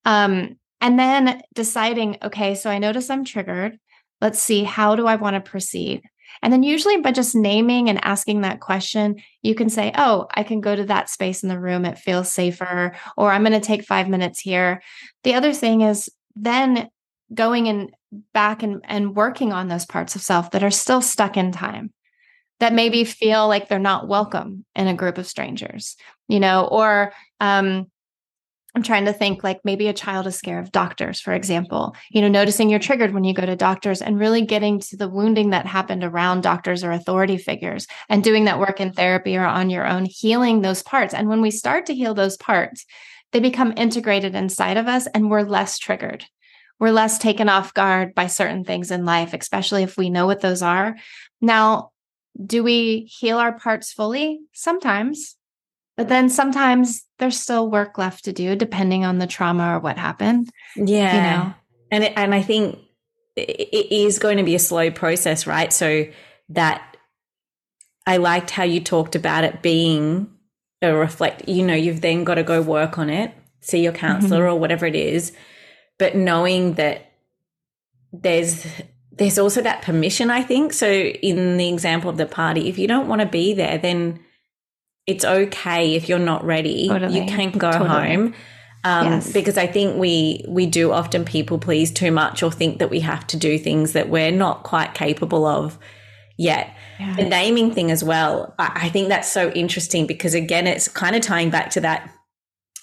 Um, 0.04 0.56
and 0.80 0.98
then 0.98 1.42
deciding, 1.54 2.18
okay, 2.22 2.54
so 2.54 2.70
I 2.70 2.78
notice 2.78 3.10
I'm 3.10 3.24
triggered. 3.24 3.78
Let's 4.20 4.38
see, 4.38 4.64
how 4.64 4.96
do 4.96 5.06
I 5.06 5.16
want 5.16 5.34
to 5.34 5.50
proceed? 5.50 6.02
And 6.42 6.52
then 6.52 6.62
usually 6.62 7.00
by 7.00 7.12
just 7.12 7.34
naming 7.34 7.88
and 7.88 8.04
asking 8.04 8.42
that 8.42 8.60
question, 8.60 9.16
you 9.42 9.54
can 9.54 9.68
say, 9.68 9.92
Oh, 9.96 10.26
I 10.34 10.42
can 10.42 10.60
go 10.60 10.76
to 10.76 10.84
that 10.84 11.10
space 11.10 11.42
in 11.42 11.48
the 11.48 11.58
room. 11.58 11.84
It 11.84 11.98
feels 11.98 12.30
safer, 12.30 12.94
or 13.16 13.30
I'm 13.30 13.42
going 13.42 13.52
to 13.52 13.60
take 13.60 13.84
five 13.84 14.08
minutes 14.08 14.38
here. 14.38 14.82
The 15.24 15.34
other 15.34 15.52
thing 15.52 15.80
is 15.80 16.08
then 16.36 16.90
going 17.34 17.68
and 17.68 17.90
back 18.32 18.62
and, 18.62 18.80
and 18.84 19.16
working 19.16 19.52
on 19.52 19.68
those 19.68 19.86
parts 19.86 20.16
of 20.16 20.22
self 20.22 20.50
that 20.52 20.62
are 20.62 20.70
still 20.70 21.02
stuck 21.02 21.36
in 21.36 21.52
time 21.52 21.92
that 22.60 22.72
maybe 22.72 23.04
feel 23.04 23.46
like 23.48 23.68
they're 23.68 23.78
not 23.78 24.08
welcome 24.08 24.64
in 24.74 24.88
a 24.88 24.94
group 24.94 25.18
of 25.18 25.26
strangers, 25.26 25.96
you 26.28 26.40
know, 26.40 26.66
or 26.66 27.12
um, 27.40 27.86
I'm 28.74 28.82
trying 28.82 29.06
to 29.06 29.12
think 29.12 29.42
like 29.42 29.60
maybe 29.64 29.88
a 29.88 29.92
child 29.92 30.26
is 30.26 30.36
scared 30.36 30.62
of 30.62 30.72
doctors, 30.72 31.20
for 31.20 31.32
example, 31.32 31.96
you 32.10 32.20
know, 32.20 32.28
noticing 32.28 32.68
you're 32.68 32.78
triggered 32.78 33.12
when 33.12 33.24
you 33.24 33.32
go 33.32 33.46
to 33.46 33.56
doctors 33.56 34.02
and 34.02 34.18
really 34.18 34.42
getting 34.42 34.78
to 34.80 34.96
the 34.96 35.08
wounding 35.08 35.50
that 35.50 35.66
happened 35.66 36.04
around 36.04 36.42
doctors 36.42 36.84
or 36.84 36.92
authority 36.92 37.38
figures 37.38 37.86
and 38.08 38.22
doing 38.22 38.44
that 38.44 38.60
work 38.60 38.80
in 38.80 38.92
therapy 38.92 39.36
or 39.36 39.46
on 39.46 39.70
your 39.70 39.86
own, 39.86 40.04
healing 40.04 40.60
those 40.60 40.82
parts. 40.82 41.14
And 41.14 41.28
when 41.28 41.40
we 41.40 41.50
start 41.50 41.86
to 41.86 41.94
heal 41.94 42.14
those 42.14 42.36
parts, 42.36 42.84
they 43.32 43.40
become 43.40 43.74
integrated 43.76 44.34
inside 44.34 44.76
of 44.76 44.86
us 44.86 45.06
and 45.08 45.30
we're 45.30 45.42
less 45.42 45.78
triggered. 45.78 46.24
We're 46.78 46.92
less 46.92 47.18
taken 47.18 47.48
off 47.48 47.74
guard 47.74 48.14
by 48.14 48.28
certain 48.28 48.64
things 48.64 48.90
in 48.90 49.04
life, 49.04 49.34
especially 49.34 49.82
if 49.82 49.96
we 49.96 50.10
know 50.10 50.26
what 50.26 50.40
those 50.40 50.62
are. 50.62 50.94
Now, 51.40 51.90
do 52.44 52.62
we 52.62 53.10
heal 53.10 53.38
our 53.38 53.58
parts 53.58 53.92
fully? 53.92 54.40
Sometimes. 54.52 55.36
But 55.96 56.08
then 56.08 56.28
sometimes 56.28 57.04
there's 57.18 57.38
still 57.38 57.68
work 57.70 57.98
left 57.98 58.24
to 58.24 58.32
do 58.32 58.54
depending 58.54 59.04
on 59.04 59.18
the 59.18 59.26
trauma 59.26 59.76
or 59.76 59.80
what 59.80 59.98
happened. 59.98 60.48
Yeah. 60.76 61.14
You 61.14 61.20
know. 61.20 61.54
And 61.90 62.04
it, 62.04 62.12
and 62.16 62.34
I 62.34 62.42
think 62.42 62.78
it 63.36 63.92
is 63.92 64.18
going 64.18 64.36
to 64.36 64.44
be 64.44 64.54
a 64.54 64.60
slow 64.60 64.90
process, 64.90 65.46
right? 65.46 65.72
So 65.72 66.06
that 66.50 66.96
I 68.06 68.16
liked 68.18 68.50
how 68.50 68.62
you 68.62 68.80
talked 68.80 69.16
about 69.16 69.44
it 69.44 69.62
being 69.62 70.30
a 70.80 70.94
reflect, 70.94 71.48
you 71.48 71.64
know, 71.64 71.74
you've 71.74 72.00
then 72.00 72.24
got 72.24 72.36
to 72.36 72.42
go 72.42 72.62
work 72.62 72.98
on 72.98 73.10
it, 73.10 73.34
see 73.60 73.82
your 73.82 73.92
counselor 73.92 74.42
mm-hmm. 74.42 74.54
or 74.54 74.58
whatever 74.58 74.86
it 74.86 74.94
is, 74.94 75.32
but 75.98 76.14
knowing 76.14 76.74
that 76.74 77.12
there's 78.12 78.66
there's 79.18 79.38
also 79.38 79.60
that 79.62 79.82
permission, 79.82 80.30
I 80.30 80.42
think. 80.42 80.72
So 80.72 80.88
in 80.88 81.56
the 81.56 81.68
example 81.68 82.08
of 82.08 82.16
the 82.16 82.26
party, 82.26 82.68
if 82.68 82.78
you 82.78 82.86
don't 82.86 83.08
want 83.08 83.20
to 83.20 83.26
be 83.26 83.52
there, 83.52 83.78
then 83.78 84.20
it's 85.06 85.24
okay 85.24 85.94
if 85.94 86.08
you're 86.08 86.18
not 86.18 86.44
ready. 86.44 86.88
Totally. 86.88 87.20
You 87.20 87.26
can 87.26 87.50
go 87.52 87.72
totally. 87.72 87.88
home. 87.88 88.34
Um, 88.84 89.06
yes. 89.06 89.32
because 89.32 89.58
I 89.58 89.66
think 89.66 89.96
we 89.96 90.44
we 90.46 90.64
do 90.64 90.92
often 90.92 91.24
people 91.24 91.58
please 91.58 91.90
too 91.90 92.12
much 92.12 92.44
or 92.44 92.52
think 92.52 92.78
that 92.78 92.90
we 92.90 93.00
have 93.00 93.26
to 93.26 93.36
do 93.36 93.58
things 93.58 93.92
that 93.92 94.08
we're 94.08 94.30
not 94.30 94.62
quite 94.62 94.94
capable 94.94 95.46
of 95.46 95.76
yet. 96.36 96.76
Yeah. 97.00 97.16
The 97.16 97.24
naming 97.24 97.74
thing 97.74 97.90
as 97.90 98.04
well, 98.04 98.54
I, 98.56 98.82
I 98.84 98.88
think 98.88 99.08
that's 99.08 99.30
so 99.30 99.50
interesting 99.50 100.06
because 100.06 100.32
again, 100.32 100.68
it's 100.68 100.86
kind 100.86 101.16
of 101.16 101.22
tying 101.22 101.50
back 101.50 101.70
to 101.70 101.80
that 101.80 102.08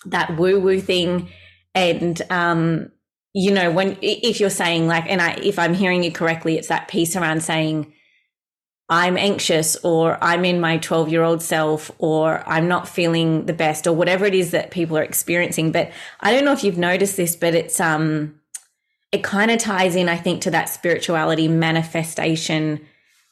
that 0.08 0.38
woo 0.38 0.60
woo 0.60 0.82
thing, 0.82 1.30
and 1.74 2.22
um, 2.30 2.92
you 3.38 3.52
know 3.52 3.70
when 3.70 3.98
if 4.02 4.40
you're 4.40 4.50
saying 4.50 4.88
like, 4.88 5.06
and 5.08 5.22
I 5.22 5.34
if 5.44 5.60
I'm 5.60 5.74
hearing 5.74 6.04
you 6.04 6.12
correctly, 6.12 6.58
it's 6.58 6.70
that 6.70 6.88
piece 6.88 7.18
around 7.18 7.44
saying 7.44 7.92
I'm 8.88 9.18
anxious 9.18 9.76
or 9.84 10.18
I'm 10.24 10.46
in 10.46 10.62
my 10.62 10.78
12 10.78 11.10
year 11.10 11.22
old 11.22 11.42
self 11.42 11.92
or 11.98 12.48
I'm 12.48 12.70
not 12.70 12.88
feeling 12.88 13.46
the 13.46 13.54
best 13.54 13.88
or 13.88 13.94
whatever 13.94 14.26
it 14.26 14.34
is 14.34 14.52
that 14.52 14.72
people 14.72 14.98
are 14.98 15.04
experiencing. 15.04 15.74
But 15.74 15.92
I 16.22 16.32
don't 16.32 16.46
know 16.46 16.54
if 16.54 16.64
you've 16.64 16.78
noticed 16.78 17.18
this, 17.18 17.36
but 17.36 17.54
it's, 17.56 17.80
um, 17.82 18.40
it 19.12 19.24
kind 19.24 19.52
of 19.52 19.60
ties 19.60 19.96
in, 19.96 20.08
I 20.08 20.18
think, 20.18 20.42
to 20.44 20.52
that 20.52 20.70
spirituality 20.70 21.48
manifestation 21.48 22.86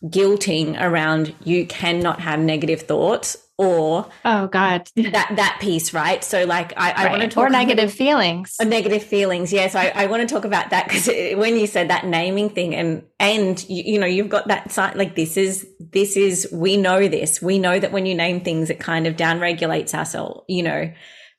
guilting 0.05 0.79
around 0.81 1.33
you 1.43 1.65
cannot 1.65 2.19
have 2.19 2.39
negative 2.39 2.81
thoughts 2.81 3.37
or 3.57 4.09
oh 4.25 4.47
god. 4.47 4.89
that 4.95 5.31
that 5.35 5.57
piece 5.61 5.93
right? 5.93 6.23
So 6.23 6.43
like 6.45 6.73
i, 6.75 6.91
I 6.91 7.03
right. 7.03 7.11
want 7.11 7.21
to 7.23 7.29
talk 7.29 7.45
or 7.45 7.49
negative 7.49 7.85
about, 7.85 7.97
feelings. 7.97 8.55
Or 8.59 8.65
negative 8.65 9.03
feelings 9.03 9.53
yes. 9.53 9.73
Yeah, 9.73 9.81
so 9.81 9.87
I, 9.87 10.03
I 10.03 10.05
want 10.07 10.27
to 10.27 10.33
talk 10.33 10.43
about 10.43 10.71
that 10.71 10.87
because 10.87 11.07
when 11.37 11.57
you 11.57 11.67
said 11.67 11.89
that 11.89 12.05
naming 12.05 12.49
thing 12.49 12.75
and 12.75 13.03
and 13.19 13.63
you, 13.69 13.93
you 13.93 13.99
know 13.99 14.07
you've 14.07 14.29
got 14.29 14.47
that 14.47 14.71
side 14.71 14.95
like 14.95 15.15
this 15.15 15.37
is 15.37 15.67
this 15.79 16.17
is 16.17 16.49
we 16.51 16.75
know 16.75 17.07
this. 17.07 17.41
We 17.41 17.59
know 17.59 17.79
that 17.79 17.91
when 17.91 18.05
you 18.05 18.15
name 18.15 18.41
things 18.41 18.69
it 18.69 18.79
kind 18.79 19.07
of 19.07 19.15
down 19.15 19.39
regulates 19.39 19.93
ourselves 19.93 20.41
you 20.49 20.63
know? 20.63 20.91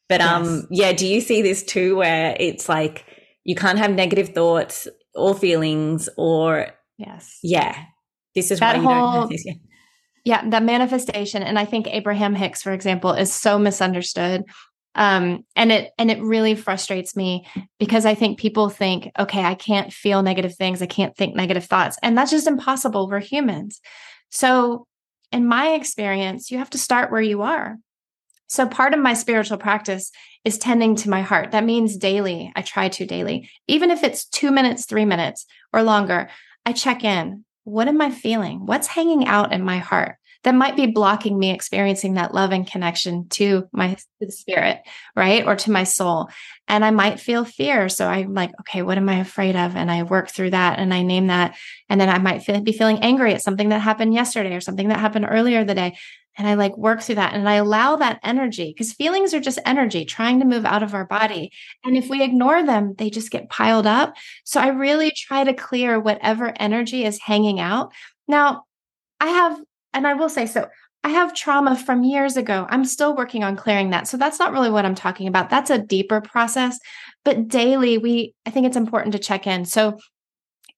But 0.08 0.20
um, 0.20 0.44
yes. 0.44 0.52
um 0.52 0.66
yeah 0.70 0.92
do 0.92 1.06
you 1.06 1.20
see 1.20 1.42
this 1.42 1.62
too 1.62 1.96
where 1.96 2.36
it's 2.38 2.68
like 2.68 3.04
you 3.42 3.56
can't 3.56 3.78
have 3.78 3.90
negative 3.90 4.30
thoughts 4.30 4.88
or 5.14 5.34
feelings 5.34 6.08
or 6.16 6.68
yes. 6.96 7.40
Yeah 7.42 7.86
this 8.34 8.50
is 8.50 8.60
that 8.60 8.76
whole, 8.76 8.88
don't 8.88 9.20
have 9.20 9.28
this 9.28 9.44
yeah 9.44 9.54
yeah, 10.24 10.48
the 10.48 10.60
manifestation. 10.60 11.42
And 11.42 11.58
I 11.58 11.66
think 11.66 11.86
Abraham 11.86 12.34
Hicks, 12.34 12.62
for 12.62 12.72
example, 12.72 13.12
is 13.12 13.32
so 13.32 13.58
misunderstood. 13.58 14.44
Um, 14.96 15.44
and 15.54 15.70
it 15.72 15.92
and 15.98 16.10
it 16.10 16.22
really 16.22 16.54
frustrates 16.54 17.16
me 17.16 17.46
because 17.78 18.06
I 18.06 18.14
think 18.14 18.38
people 18.38 18.68
think, 18.70 19.10
okay, 19.18 19.42
I 19.42 19.54
can't 19.54 19.92
feel 19.92 20.22
negative 20.22 20.54
things, 20.54 20.80
I 20.80 20.86
can't 20.86 21.16
think 21.16 21.34
negative 21.34 21.64
thoughts. 21.64 21.98
And 22.02 22.16
that's 22.16 22.30
just 22.30 22.46
impossible. 22.46 23.08
We're 23.08 23.18
humans. 23.18 23.80
So 24.30 24.86
in 25.32 25.46
my 25.46 25.72
experience, 25.72 26.50
you 26.50 26.58
have 26.58 26.70
to 26.70 26.78
start 26.78 27.10
where 27.10 27.20
you 27.20 27.42
are. 27.42 27.76
So 28.46 28.66
part 28.68 28.94
of 28.94 29.00
my 29.00 29.14
spiritual 29.14 29.58
practice 29.58 30.12
is 30.44 30.58
tending 30.58 30.94
to 30.96 31.10
my 31.10 31.22
heart. 31.22 31.50
That 31.50 31.64
means 31.64 31.96
daily. 31.96 32.52
I 32.54 32.62
try 32.62 32.88
to 32.90 33.04
daily. 33.04 33.50
Even 33.66 33.90
if 33.90 34.04
it's 34.04 34.26
two 34.26 34.52
minutes, 34.52 34.86
three 34.86 35.04
minutes, 35.04 35.44
or 35.72 35.82
longer, 35.82 36.30
I 36.64 36.72
check 36.72 37.02
in 37.02 37.44
what 37.64 37.88
am 37.88 38.00
I 38.00 38.10
feeling? 38.10 38.66
What's 38.66 38.86
hanging 38.86 39.26
out 39.26 39.52
in 39.52 39.62
my 39.62 39.78
heart 39.78 40.16
that 40.44 40.54
might 40.54 40.76
be 40.76 40.86
blocking 40.86 41.38
me 41.38 41.50
experiencing 41.50 42.14
that 42.14 42.34
love 42.34 42.52
and 42.52 42.66
connection 42.66 43.26
to 43.30 43.66
my 43.72 43.96
to 44.22 44.30
spirit, 44.30 44.80
right? 45.16 45.44
Or 45.46 45.56
to 45.56 45.70
my 45.70 45.84
soul. 45.84 46.28
And 46.68 46.84
I 46.84 46.90
might 46.90 47.18
feel 47.18 47.46
fear. 47.46 47.88
So 47.88 48.06
I'm 48.06 48.34
like, 48.34 48.52
okay, 48.60 48.82
what 48.82 48.98
am 48.98 49.08
I 49.08 49.16
afraid 49.16 49.56
of? 49.56 49.74
And 49.74 49.90
I 49.90 50.02
work 50.02 50.30
through 50.30 50.50
that 50.50 50.78
and 50.78 50.92
I 50.92 51.02
name 51.02 51.28
that. 51.28 51.56
And 51.88 51.98
then 51.98 52.10
I 52.10 52.18
might 52.18 52.42
feel, 52.42 52.60
be 52.60 52.72
feeling 52.72 52.98
angry 53.00 53.32
at 53.32 53.42
something 53.42 53.70
that 53.70 53.80
happened 53.80 54.12
yesterday 54.12 54.54
or 54.54 54.60
something 54.60 54.88
that 54.88 55.00
happened 55.00 55.26
earlier 55.28 55.64
the 55.64 55.74
day 55.74 55.96
and 56.36 56.48
I 56.48 56.54
like 56.54 56.76
work 56.76 57.00
through 57.00 57.16
that 57.16 57.34
and 57.34 57.48
I 57.48 57.54
allow 57.54 57.96
that 57.96 58.20
energy 58.22 58.72
because 58.72 58.92
feelings 58.92 59.32
are 59.34 59.40
just 59.40 59.58
energy 59.64 60.04
trying 60.04 60.40
to 60.40 60.46
move 60.46 60.64
out 60.64 60.82
of 60.82 60.94
our 60.94 61.06
body. 61.06 61.52
And 61.84 61.96
if 61.96 62.08
we 62.08 62.22
ignore 62.22 62.64
them, 62.64 62.94
they 62.98 63.10
just 63.10 63.30
get 63.30 63.48
piled 63.48 63.86
up. 63.86 64.14
So 64.44 64.60
I 64.60 64.68
really 64.68 65.12
try 65.16 65.44
to 65.44 65.54
clear 65.54 66.00
whatever 66.00 66.52
energy 66.56 67.04
is 67.04 67.20
hanging 67.20 67.60
out. 67.60 67.92
Now, 68.26 68.64
I 69.20 69.28
have, 69.28 69.60
and 69.92 70.06
I 70.06 70.14
will 70.14 70.28
say 70.28 70.46
so, 70.46 70.68
I 71.04 71.10
have 71.10 71.34
trauma 71.34 71.76
from 71.76 72.02
years 72.02 72.36
ago. 72.36 72.66
I'm 72.70 72.84
still 72.84 73.14
working 73.14 73.44
on 73.44 73.56
clearing 73.56 73.90
that. 73.90 74.08
So 74.08 74.16
that's 74.16 74.38
not 74.38 74.52
really 74.52 74.70
what 74.70 74.86
I'm 74.86 74.94
talking 74.94 75.28
about. 75.28 75.50
That's 75.50 75.70
a 75.70 75.78
deeper 75.78 76.20
process. 76.20 76.78
But 77.24 77.48
daily, 77.48 77.98
we, 77.98 78.34
I 78.46 78.50
think 78.50 78.66
it's 78.66 78.76
important 78.76 79.12
to 79.12 79.18
check 79.18 79.46
in. 79.46 79.66
So 79.66 79.98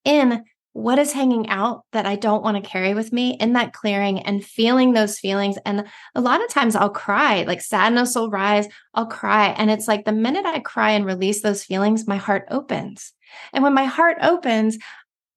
in 0.04 0.44
what 0.76 0.98
is 0.98 1.10
hanging 1.10 1.48
out 1.48 1.84
that 1.92 2.04
I 2.04 2.16
don't 2.16 2.42
want 2.42 2.62
to 2.62 2.70
carry 2.70 2.92
with 2.92 3.10
me 3.10 3.30
in 3.40 3.54
that 3.54 3.72
clearing 3.72 4.18
and 4.18 4.44
feeling 4.44 4.92
those 4.92 5.18
feelings. 5.18 5.56
And 5.64 5.86
a 6.14 6.20
lot 6.20 6.44
of 6.44 6.50
times 6.50 6.76
I'll 6.76 6.90
cry, 6.90 7.44
like 7.44 7.62
sadness 7.62 8.14
will 8.14 8.28
rise, 8.28 8.68
I'll 8.92 9.06
cry. 9.06 9.54
And 9.56 9.70
it's 9.70 9.88
like 9.88 10.04
the 10.04 10.12
minute 10.12 10.44
I 10.44 10.60
cry 10.60 10.90
and 10.90 11.06
release 11.06 11.40
those 11.40 11.64
feelings, 11.64 12.06
my 12.06 12.16
heart 12.16 12.44
opens. 12.50 13.14
And 13.54 13.64
when 13.64 13.72
my 13.72 13.86
heart 13.86 14.18
opens, 14.20 14.76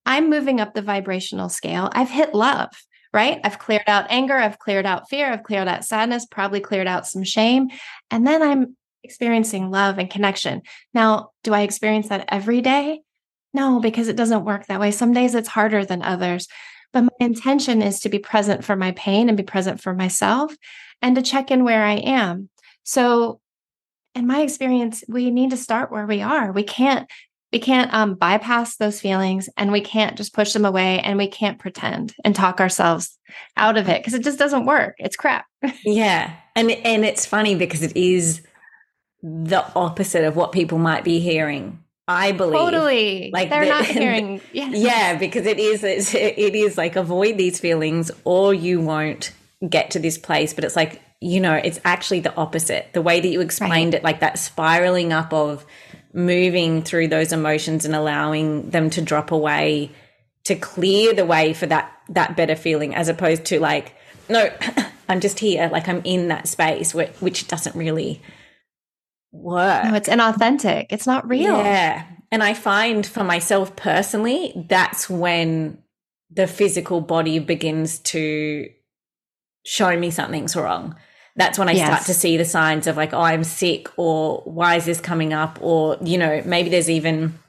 I'm 0.06 0.30
moving 0.30 0.60
up 0.60 0.73
the 0.73 0.82
vibrational 0.82 1.47
scale. 1.47 1.89
I've 1.93 2.10
hit 2.10 2.36
love, 2.36 2.71
right? 3.13 3.39
I've 3.45 3.60
cleared 3.60 3.88
out 3.88 4.08
anger, 4.10 4.36
I've 4.36 4.60
cleared 4.60 4.86
out 4.86 5.10
fear, 5.10 5.32
I've 5.32 5.43
cleared 5.43 5.69
out 5.69 5.86
sadness, 5.86 6.25
probably 6.30 6.60
cleared 6.60 6.88
out 6.88 7.08
some 7.08 7.23
shame. 7.23 7.69
And 8.12 8.28
then 8.28 8.43
I'm 8.43 8.75
experiencing 9.06 9.71
love 9.71 9.99
and 9.99 10.10
connection. 10.10 10.63
Now, 10.93 11.30
do 11.45 11.54
I 11.54 11.62
experience 11.62 12.10
that 12.10 12.25
every 12.28 12.60
day? 12.60 13.04
No, 13.54 13.80
because 13.80 14.08
it 14.08 14.16
doesn't 14.16 14.46
work 14.46 14.68
that 14.68 14.80
way. 14.80 14.92
Some 14.92 15.14
days 15.14 15.36
it's 15.36 15.48
harder 15.48 15.86
than 15.86 16.02
others. 16.02 16.48
but 16.92 17.04
my 17.04 17.10
intention 17.20 17.84
is 17.84 18.00
to 18.00 18.10
be 18.10 18.18
present 18.18 18.64
for 18.64 18.76
my 18.76 18.92
pain 18.94 19.30
and 19.30 19.38
be 19.38 19.44
present 19.44 19.80
for 19.80 19.94
myself 19.94 20.56
and 21.02 21.16
to 21.16 21.22
check 21.22 21.52
in 21.52 21.64
where 21.64 21.84
I 21.84 21.96
am. 21.96 22.50
So, 22.84 23.40
in 24.16 24.26
my 24.26 24.42
experience, 24.42 25.04
we 25.08 25.30
need 25.30 25.52
to 25.52 25.58
start 25.58 25.92
where 25.92 26.08
we 26.08 26.24
are. 26.24 26.52
We 26.52 26.64
can't 26.64 27.08
we 27.52 27.60
can't 27.60 27.94
um, 27.94 28.16
bypass 28.16 28.78
those 28.78 29.02
feelings 29.02 29.50
and 29.58 29.72
we 29.72 29.82
can't 29.82 30.18
just 30.18 30.34
push 30.34 30.54
them 30.54 30.66
away 30.66 31.00
and 31.00 31.18
we 31.18 31.28
can't 31.28 31.60
pretend 31.60 32.14
and 32.24 32.36
talk 32.36 32.60
ourselves 32.60 33.18
out 33.58 33.78
of 33.78 33.90
it 33.90 34.00
because 34.00 34.14
it 34.14 34.24
just 34.24 34.40
doesn't 34.40 34.66
work 34.66 34.96
it's 34.98 35.16
crap 35.16 35.46
yeah 35.84 36.34
and 36.56 36.72
and 36.72 37.06
it's 37.06 37.26
funny 37.26 37.56
because 37.56 37.82
it 37.82 37.96
is 37.96 38.42
the 39.22 39.66
opposite 39.76 40.24
of 40.24 40.36
what 40.36 40.52
people 40.52 40.78
might 40.78 41.04
be 41.04 41.20
hearing 41.20 41.84
I 42.10 42.32
believe 42.32 42.60
totally. 42.60 43.30
like 43.32 43.52
they're 43.52 43.65
the, 43.65 43.69
not 43.69 43.86
hearing 43.86 44.41
yeah. 44.52 44.69
yeah 44.69 45.17
because 45.17 45.45
it 45.45 45.60
is 45.60 45.84
it 45.84 46.56
is 46.56 46.76
like 46.76 46.95
avoid 46.95 47.38
these 47.38 47.60
feelings 47.60 48.10
or 48.24 48.52
you 48.52 48.82
won't 48.82 49.32
get 49.69 49.91
to 49.91 50.00
this 50.00 50.17
place. 50.17 50.54
But 50.54 50.63
it's 50.63 50.76
like 50.76 51.04
you 51.22 51.39
know 51.39 51.54
it's 51.54 51.80
actually 51.86 52.22
the 52.22 52.36
opposite. 52.36 52.88
The 52.93 53.04
way 53.04 53.19
that 53.19 53.28
you 53.28 53.41
explained 53.41 53.93
right. 53.93 54.02
it 54.02 54.04
like 54.04 54.22
that 54.22 54.39
spiraling 54.39 55.13
up 55.13 55.32
of 55.32 55.63
moving 56.12 56.82
through 56.82 57.10
those 57.10 57.32
emotions 57.32 57.86
and 57.86 57.95
allowing 57.95 58.72
them 58.72 58.89
to 58.89 59.02
drop 59.02 59.32
away 59.32 59.91
to 60.45 60.56
clear 60.56 61.13
the 61.13 61.26
way 61.26 61.54
for 61.54 61.67
that 61.67 61.95
that 62.10 62.36
better 62.36 62.56
feeling 62.56 62.95
as 62.95 63.08
opposed 63.08 63.45
to 63.45 63.60
like 63.60 63.93
no 64.28 64.52
i'm 65.10 65.19
just 65.19 65.38
here. 65.38 65.69
Like 65.72 65.88
i'm 65.88 66.02
in 66.04 66.30
that 66.30 66.48
space 66.48 66.95
which, 66.95 67.12
which 67.19 67.48
doesn't 67.48 67.76
really 67.76 68.19
work 69.32 69.84
no 69.86 69.94
it's 69.94 70.10
inauthentic 70.10 70.88
it's 70.89 71.06
not 71.06 71.28
real 71.28 71.58
yeah 71.58 72.06
and 72.32 72.44
i 72.44 72.54
find 72.54 73.06
for 73.06 73.24
myself 73.24 73.76
personally 73.76 74.54
that's 74.68 75.10
when 75.10 75.78
the 76.32 76.48
physical 76.48 77.02
body 77.02 77.39
begins 77.39 78.00
to 78.00 78.68
show 79.63 79.98
me 79.98 80.10
something's 80.12 80.56
wrong 80.56 80.96
that's 81.39 81.58
when 81.58 81.70
I 81.70 81.72
yes. 81.72 81.88
start 81.88 82.06
to 82.08 82.13
see 82.13 82.36
the 82.36 82.44
signs 82.44 82.86
of 82.86 82.98
like, 82.98 83.13
oh, 83.13 83.22
I'm 83.22 83.46
sick, 83.46 83.88
or 83.96 84.42
why 84.44 84.76
is 84.76 84.84
this 84.84 85.00
coming 85.00 85.32
up? 85.32 85.58
Or, 85.62 85.98
you 86.04 86.18
know, 86.18 86.44
maybe 86.46 86.70
there's 86.70 86.89
even, 86.89 87.39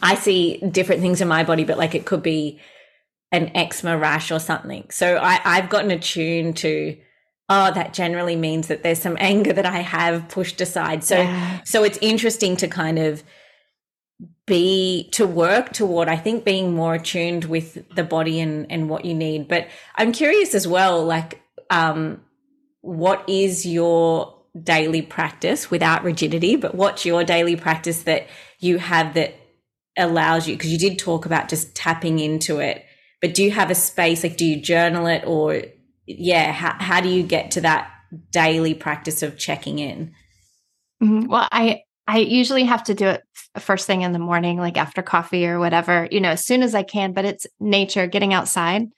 I 0.00 0.14
see 0.14 0.58
different 0.58 1.02
things 1.02 1.20
in 1.20 1.26
my 1.26 1.42
body, 1.42 1.64
but 1.64 1.76
like 1.76 1.96
it 1.96 2.06
could 2.06 2.22
be 2.22 2.60
an 3.32 3.50
eczema 3.56 3.98
rash 3.98 4.30
or 4.30 4.38
something. 4.38 4.88
So 4.90 5.16
I, 5.16 5.40
I've 5.44 5.68
gotten 5.68 5.90
attuned 5.90 6.56
to, 6.58 6.96
oh, 7.48 7.72
that 7.72 7.92
generally 7.92 8.36
means 8.36 8.68
that 8.68 8.82
there's 8.82 9.00
some 9.00 9.16
anger 9.20 9.52
that 9.52 9.66
I 9.66 9.80
have 9.80 10.28
pushed 10.28 10.60
aside. 10.60 11.04
So, 11.04 11.16
yeah. 11.18 11.60
so 11.64 11.84
it's 11.84 11.98
interesting 12.00 12.56
to 12.56 12.68
kind 12.68 12.98
of, 12.98 13.22
be 14.44 15.08
to 15.12 15.24
work 15.24 15.72
toward 15.72 16.08
i 16.08 16.16
think 16.16 16.44
being 16.44 16.74
more 16.74 16.94
attuned 16.94 17.44
with 17.44 17.88
the 17.94 18.02
body 18.02 18.40
and 18.40 18.70
and 18.70 18.88
what 18.88 19.04
you 19.04 19.14
need 19.14 19.46
but 19.46 19.68
i'm 19.94 20.10
curious 20.10 20.52
as 20.52 20.66
well 20.66 21.04
like 21.04 21.40
um 21.70 22.20
what 22.82 23.24
is 23.28 23.64
your 23.64 24.34
daily 24.60 25.00
practice 25.00 25.70
without 25.70 26.04
rigidity, 26.04 26.56
but 26.56 26.74
what's 26.74 27.06
your 27.06 27.24
daily 27.24 27.56
practice 27.56 28.02
that 28.02 28.26
you 28.58 28.78
have 28.78 29.14
that 29.14 29.34
allows 29.96 30.46
you? 30.46 30.54
Because 30.56 30.72
you 30.72 30.78
did 30.78 30.98
talk 30.98 31.24
about 31.24 31.48
just 31.48 31.74
tapping 31.74 32.18
into 32.18 32.58
it, 32.58 32.84
but 33.20 33.34
do 33.34 33.42
you 33.42 33.50
have 33.52 33.70
a 33.70 33.74
space? 33.74 34.22
Like, 34.22 34.36
do 34.36 34.44
you 34.44 34.60
journal 34.60 35.06
it 35.06 35.24
or, 35.26 35.62
yeah, 36.06 36.52
how, 36.52 36.74
how 36.78 37.00
do 37.00 37.08
you 37.08 37.22
get 37.22 37.52
to 37.52 37.60
that 37.62 37.90
daily 38.30 38.74
practice 38.74 39.22
of 39.22 39.38
checking 39.38 39.78
in? 39.78 40.12
Mm-hmm. 41.02 41.26
Well, 41.26 41.48
I, 41.50 41.82
I 42.06 42.18
usually 42.18 42.64
have 42.64 42.84
to 42.84 42.94
do 42.94 43.06
it 43.06 43.22
first 43.58 43.86
thing 43.86 44.02
in 44.02 44.12
the 44.12 44.18
morning, 44.18 44.58
like 44.58 44.76
after 44.76 45.02
coffee 45.02 45.46
or 45.46 45.58
whatever, 45.58 46.08
you 46.10 46.20
know, 46.20 46.30
as 46.30 46.44
soon 46.44 46.62
as 46.62 46.74
I 46.74 46.82
can, 46.82 47.12
but 47.12 47.24
it's 47.24 47.46
nature, 47.60 48.06
getting 48.06 48.32
outside 48.32 48.88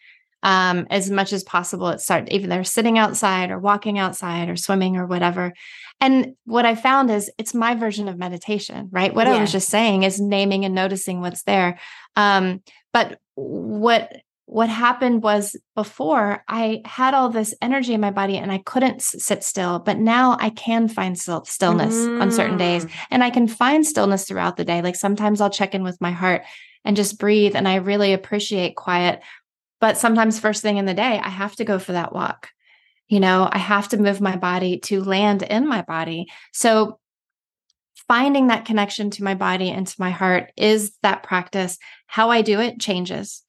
um, 0.44 0.86
as 0.90 1.10
much 1.10 1.32
as 1.32 1.42
possible 1.42 1.88
at 1.88 2.00
start 2.00 2.28
even 2.30 2.50
they're 2.50 2.62
sitting 2.62 2.98
outside 2.98 3.50
or 3.50 3.58
walking 3.58 3.98
outside 3.98 4.48
or 4.48 4.56
swimming 4.56 4.96
or 4.96 5.06
whatever 5.06 5.52
and 6.00 6.34
what 6.44 6.66
i 6.66 6.74
found 6.74 7.10
is 7.10 7.30
it's 7.38 7.54
my 7.54 7.74
version 7.74 8.08
of 8.08 8.18
meditation 8.18 8.88
right 8.92 9.14
what 9.14 9.26
yeah. 9.26 9.34
i 9.34 9.40
was 9.40 9.50
just 9.50 9.70
saying 9.70 10.02
is 10.02 10.20
naming 10.20 10.64
and 10.64 10.74
noticing 10.74 11.20
what's 11.20 11.42
there 11.44 11.78
um, 12.16 12.62
but 12.92 13.18
what 13.34 14.14
what 14.46 14.68
happened 14.68 15.22
was 15.22 15.56
before 15.74 16.44
I 16.48 16.82
had 16.84 17.14
all 17.14 17.30
this 17.30 17.54
energy 17.62 17.94
in 17.94 18.00
my 18.00 18.10
body 18.10 18.36
and 18.36 18.52
I 18.52 18.58
couldn't 18.58 19.00
sit 19.00 19.42
still, 19.42 19.78
but 19.78 19.98
now 19.98 20.36
I 20.38 20.50
can 20.50 20.86
find 20.86 21.18
still, 21.18 21.44
stillness 21.44 21.94
mm. 21.94 22.20
on 22.20 22.30
certain 22.30 22.58
days 22.58 22.84
mm. 22.84 22.90
and 23.10 23.24
I 23.24 23.30
can 23.30 23.48
find 23.48 23.86
stillness 23.86 24.26
throughout 24.26 24.56
the 24.56 24.64
day. 24.64 24.82
Like 24.82 24.96
sometimes 24.96 25.40
I'll 25.40 25.50
check 25.50 25.74
in 25.74 25.82
with 25.82 26.00
my 26.00 26.10
heart 26.10 26.42
and 26.84 26.94
just 26.96 27.18
breathe. 27.18 27.56
And 27.56 27.66
I 27.66 27.76
really 27.76 28.12
appreciate 28.12 28.76
quiet 28.76 29.22
but 29.84 29.98
sometimes, 29.98 30.40
first 30.40 30.62
thing 30.62 30.78
in 30.78 30.86
the 30.86 30.94
day, 30.94 31.20
I 31.22 31.28
have 31.28 31.56
to 31.56 31.64
go 31.66 31.78
for 31.78 31.92
that 31.92 32.14
walk. 32.14 32.48
You 33.06 33.20
know, 33.20 33.46
I 33.52 33.58
have 33.58 33.88
to 33.88 33.98
move 33.98 34.18
my 34.18 34.34
body 34.34 34.78
to 34.84 35.04
land 35.04 35.42
in 35.42 35.68
my 35.68 35.82
body. 35.82 36.28
So, 36.54 36.98
finding 38.08 38.46
that 38.46 38.64
connection 38.64 39.10
to 39.10 39.24
my 39.24 39.34
body 39.34 39.70
and 39.70 39.86
to 39.86 39.94
my 39.98 40.08
heart 40.08 40.52
is 40.56 40.96
that 41.02 41.22
practice. 41.22 41.76
How 42.06 42.30
I 42.30 42.40
do 42.40 42.60
it 42.60 42.80
changes. 42.80 43.42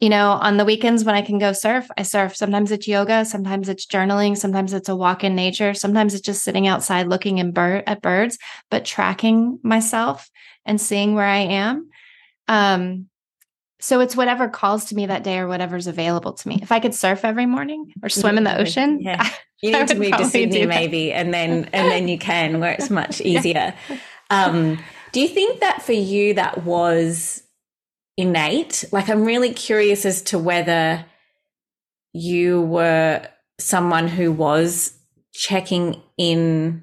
You 0.00 0.08
know, 0.08 0.30
on 0.30 0.56
the 0.56 0.64
weekends 0.64 1.04
when 1.04 1.14
I 1.14 1.20
can 1.20 1.38
go 1.38 1.52
surf, 1.52 1.86
I 1.96 2.02
surf. 2.02 2.34
Sometimes 2.34 2.72
it's 2.72 2.88
yoga, 2.88 3.26
sometimes 3.26 3.68
it's 3.68 3.84
journaling, 3.84 4.36
sometimes 4.36 4.72
it's 4.72 4.88
a 4.88 4.96
walk 4.96 5.24
in 5.24 5.34
nature, 5.34 5.74
sometimes 5.74 6.14
it's 6.14 6.24
just 6.24 6.42
sitting 6.42 6.66
outside 6.66 7.08
looking 7.08 7.36
in 7.36 7.52
bird, 7.52 7.84
at 7.86 8.00
birds, 8.00 8.38
but 8.70 8.86
tracking 8.86 9.58
myself 9.62 10.30
and 10.64 10.80
seeing 10.80 11.14
where 11.14 11.26
I 11.26 11.38
am. 11.38 11.90
Um, 12.48 13.10
so 13.80 14.00
it's 14.00 14.14
whatever 14.14 14.48
calls 14.48 14.86
to 14.86 14.94
me 14.94 15.06
that 15.06 15.24
day 15.24 15.38
or 15.38 15.48
whatever's 15.48 15.86
available 15.86 16.34
to 16.34 16.48
me. 16.48 16.60
If 16.62 16.70
I 16.70 16.80
could 16.80 16.94
surf 16.94 17.24
every 17.24 17.46
morning 17.46 17.92
or 18.02 18.08
swim 18.08 18.38
in 18.38 18.44
the 18.44 18.58
ocean, 18.58 19.00
yeah. 19.00 19.28
you 19.62 19.72
need 19.72 19.88
to 19.88 19.94
move 19.94 20.16
to 20.16 20.24
Sydney 20.26 20.66
maybe, 20.66 21.12
and 21.12 21.32
then 21.32 21.68
and 21.72 21.90
then 21.90 22.08
you 22.08 22.18
can 22.18 22.60
where 22.60 22.72
it's 22.72 22.90
much 22.90 23.20
easier. 23.22 23.74
Um, 24.28 24.78
do 25.12 25.20
you 25.20 25.28
think 25.28 25.60
that 25.60 25.82
for 25.82 25.92
you 25.92 26.34
that 26.34 26.64
was 26.64 27.42
innate? 28.20 28.84
Like, 28.92 29.08
I'm 29.08 29.24
really 29.24 29.52
curious 29.52 30.04
as 30.04 30.22
to 30.22 30.38
whether 30.38 31.04
you 32.12 32.62
were 32.62 33.26
someone 33.58 34.08
who 34.08 34.32
was 34.32 34.92
checking 35.32 36.02
in 36.16 36.82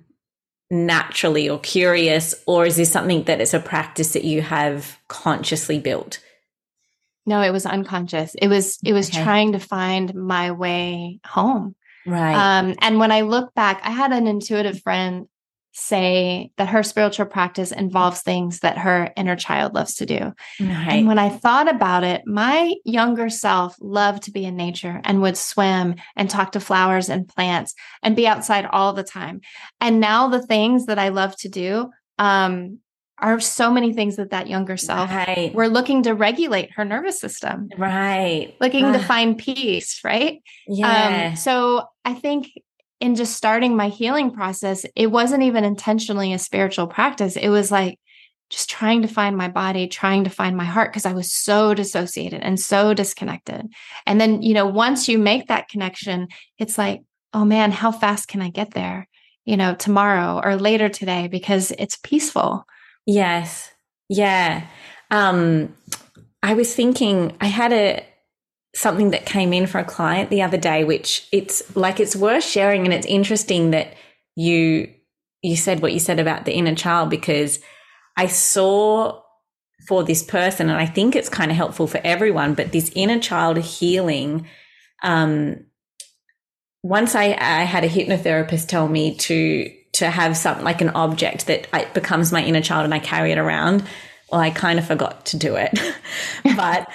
naturally 0.69 1.50
or 1.50 1.60
curious, 1.60 2.36
or 2.45 2.65
is 2.65 2.76
this 2.76 2.91
something 2.91 3.23
that 3.23 3.41
is 3.41 3.54
a 3.54 3.60
practice 3.60 4.13
that 4.13 4.23
you 4.23 4.41
have 4.41 4.97
consciously 5.08 5.80
built? 5.80 6.19
No, 7.26 7.41
it 7.41 7.52
was 7.52 7.65
unconscious. 7.65 8.36
It 8.36 8.47
was 8.47 8.80
it 8.84 8.93
was 8.93 9.10
okay. 9.10 9.23
trying 9.23 9.52
to 9.52 9.60
find 9.60 10.13
my 10.15 10.52
way 10.52 11.19
home. 11.26 11.76
Right. 12.06 12.34
Um, 12.34 12.76
and 12.82 13.00
when 13.00 13.12
I 13.12 13.21
look 13.21 13.54
back, 13.54 13.82
I 13.84 13.91
had 13.91 14.13
an 14.13 14.28
intuitive 14.28 14.82
friend 14.82 15.28
say 15.78 16.52
that 16.58 16.70
her 16.70 16.82
spiritual 16.82 17.28
practice 17.28 17.72
involves 17.72 18.22
things 18.22 18.62
that 18.62 18.80
her 18.80 19.13
inner 19.16 19.36
child 19.36 19.76
loves 19.76 19.94
to 19.96 20.08
do. 20.08 20.34
Right. 20.60 20.88
And 20.90 21.08
when 21.08 21.20
I 21.20 21.30
thought 21.30 21.70
about 21.70 22.04
it, 22.04 22.24
my 22.26 22.74
younger 22.84 23.30
self 23.30 23.76
loved 23.80 24.24
to 24.24 24.32
be 24.32 24.44
in 24.44 24.56
nature 24.56 25.00
and 25.04 25.22
would 25.22 25.38
swim 25.38 25.96
and 26.16 26.30
talk 26.30 26.54
to 26.54 26.60
flowers 26.60 27.10
and 27.10 27.28
plants 27.28 27.76
and 28.02 28.16
be 28.16 28.28
outside 28.28 28.66
all 28.66 28.94
the 28.94 29.04
time. 29.04 29.42
And 29.80 30.00
now 30.00 30.30
the 30.30 30.46
things 30.46 30.88
that 30.88 30.98
I 30.98 31.10
love 31.10 31.36
to 31.38 31.50
do 31.50 31.92
um, 32.18 32.80
are 33.20 33.40
so 33.40 33.72
many 33.72 33.94
things 33.94 34.16
that 34.16 34.32
that 34.32 34.48
younger 34.48 34.78
self 34.78 35.10
right. 35.10 35.52
we're 35.54 35.68
looking 35.68 36.04
to 36.04 36.13
regulate 36.13 36.72
her 36.74 36.86
nervous 36.86 37.20
system 37.20 37.68
right 37.76 38.56
looking 38.62 38.94
to 38.94 39.00
find 39.00 39.40
peace 39.40 40.02
right 40.04 40.40
yeah 40.68 41.30
um, 41.30 41.36
so 41.36 41.84
i 42.06 42.13
think 42.13 42.52
in 43.00 43.16
just 43.16 43.36
starting 43.36 43.76
my 43.76 43.90
healing 43.90 44.32
process 44.32 44.86
it 44.96 45.08
wasn't 45.08 45.44
even 45.44 45.64
intentionally 45.64 46.34
a 46.34 46.40
spiritual 46.40 46.88
practice 46.88 47.36
it 47.36 47.50
was 47.50 47.72
like 47.72 48.00
just 48.50 48.70
trying 48.70 49.02
to 49.02 49.08
find 49.08 49.36
my 49.36 49.48
body 49.48 49.88
trying 49.88 50.24
to 50.24 50.30
find 50.30 50.56
my 50.56 50.66
heart 50.66 50.92
because 50.92 51.06
i 51.06 51.14
was 51.14 51.32
so 51.32 51.74
dissociated 51.74 52.42
and 52.42 52.60
so 52.60 52.94
disconnected 52.94 53.68
and 54.06 54.20
then 54.20 54.42
you 54.42 54.54
know 54.54 54.66
once 54.66 55.08
you 55.08 55.18
make 55.18 55.48
that 55.48 55.70
connection 55.70 56.28
it's 56.58 56.78
like 56.78 57.04
oh 57.34 57.46
man 57.46 57.72
how 57.72 57.92
fast 57.92 58.28
can 58.28 58.42
i 58.42 58.50
get 58.50 58.72
there 58.72 59.08
you 59.46 59.58
know 59.58 59.76
tomorrow 59.76 60.42
or 60.44 60.56
later 60.56 60.90
today 60.90 61.28
because 61.28 61.72
it's 61.78 61.98
peaceful 61.98 62.66
Yes. 63.08 63.72
Yeah. 64.10 64.68
Um, 65.10 65.74
I 66.43 66.54
was 66.54 66.76
thinking 66.76 67.36
I 67.39 67.48
had 67.48 67.72
a 67.72 68.06
something 68.76 69.11
that 69.11 69.26
came 69.26 69.53
in 69.53 69.68
for 69.68 69.80
a 69.80 69.84
client 69.86 70.30
the 70.30 70.41
other 70.41 70.57
day, 70.57 70.84
which 70.84 71.28
it's 71.32 71.76
like 71.76 71.99
it's 71.99 72.15
worth 72.15 72.43
sharing, 72.43 72.86
and 72.86 72.93
it's 72.93 73.07
interesting 73.07 73.72
that 73.72 73.93
you 74.36 74.93
you 75.41 75.55
said 75.55 75.82
what 75.82 75.93
you 75.93 75.99
said 75.99 76.20
about 76.20 76.45
the 76.45 76.53
inner 76.53 76.76
child 76.76 77.09
because 77.09 77.59
I 78.18 78.28
saw 78.28 79.22
for 79.88 80.03
this 80.03 80.24
person, 80.24 80.70
and 80.70 80.80
I 80.80 80.86
think 80.86 81.15
it's 81.15 81.30
kind 81.30 81.51
of 81.51 81.57
helpful 81.57 81.88
for 81.88 82.01
everyone, 82.03 82.53
but 82.53 82.72
this 82.72 82.91
inner 82.95 83.20
child 83.20 83.57
healing. 83.57 84.47
Um, 85.03 85.65
once 86.84 87.15
I, 87.15 87.26
I 87.26 87.63
had 87.63 87.84
a 87.84 87.89
hypnotherapist 87.89 88.68
tell 88.68 88.88
me 88.88 89.15
to 89.15 89.72
to 89.93 90.09
have 90.09 90.38
something 90.38 90.63
like 90.63 90.82
an 90.82 90.89
object 90.89 91.47
that 91.47 91.68
it 91.74 91.93
becomes 91.93 92.32
my 92.32 92.43
inner 92.43 92.61
child 92.61 92.86
and 92.86 92.93
I 92.93 92.99
carry 92.99 93.32
it 93.32 93.38
around. 93.38 93.84
Well, 94.32 94.41
I 94.41 94.51
kind 94.51 94.78
of 94.78 94.86
forgot 94.86 95.26
to 95.28 95.38
do 95.38 95.55
it. 95.55 95.80
but 96.55 96.88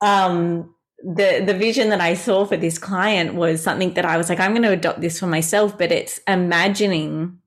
um, 0.00 0.74
the 1.02 1.42
the 1.44 1.54
vision 1.54 1.90
that 1.90 2.00
I 2.00 2.14
saw 2.14 2.44
for 2.44 2.56
this 2.56 2.78
client 2.78 3.34
was 3.34 3.62
something 3.62 3.94
that 3.94 4.04
I 4.04 4.16
was 4.16 4.28
like, 4.28 4.40
I'm 4.40 4.52
going 4.52 4.62
to 4.62 4.72
adopt 4.72 5.00
this 5.00 5.20
for 5.20 5.26
myself, 5.26 5.78
but 5.78 5.92
it's 5.92 6.20
imagining 6.26 7.38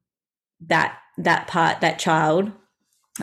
that 0.68 0.98
that 1.18 1.48
part, 1.48 1.82
that 1.82 2.00
child, 2.00 2.52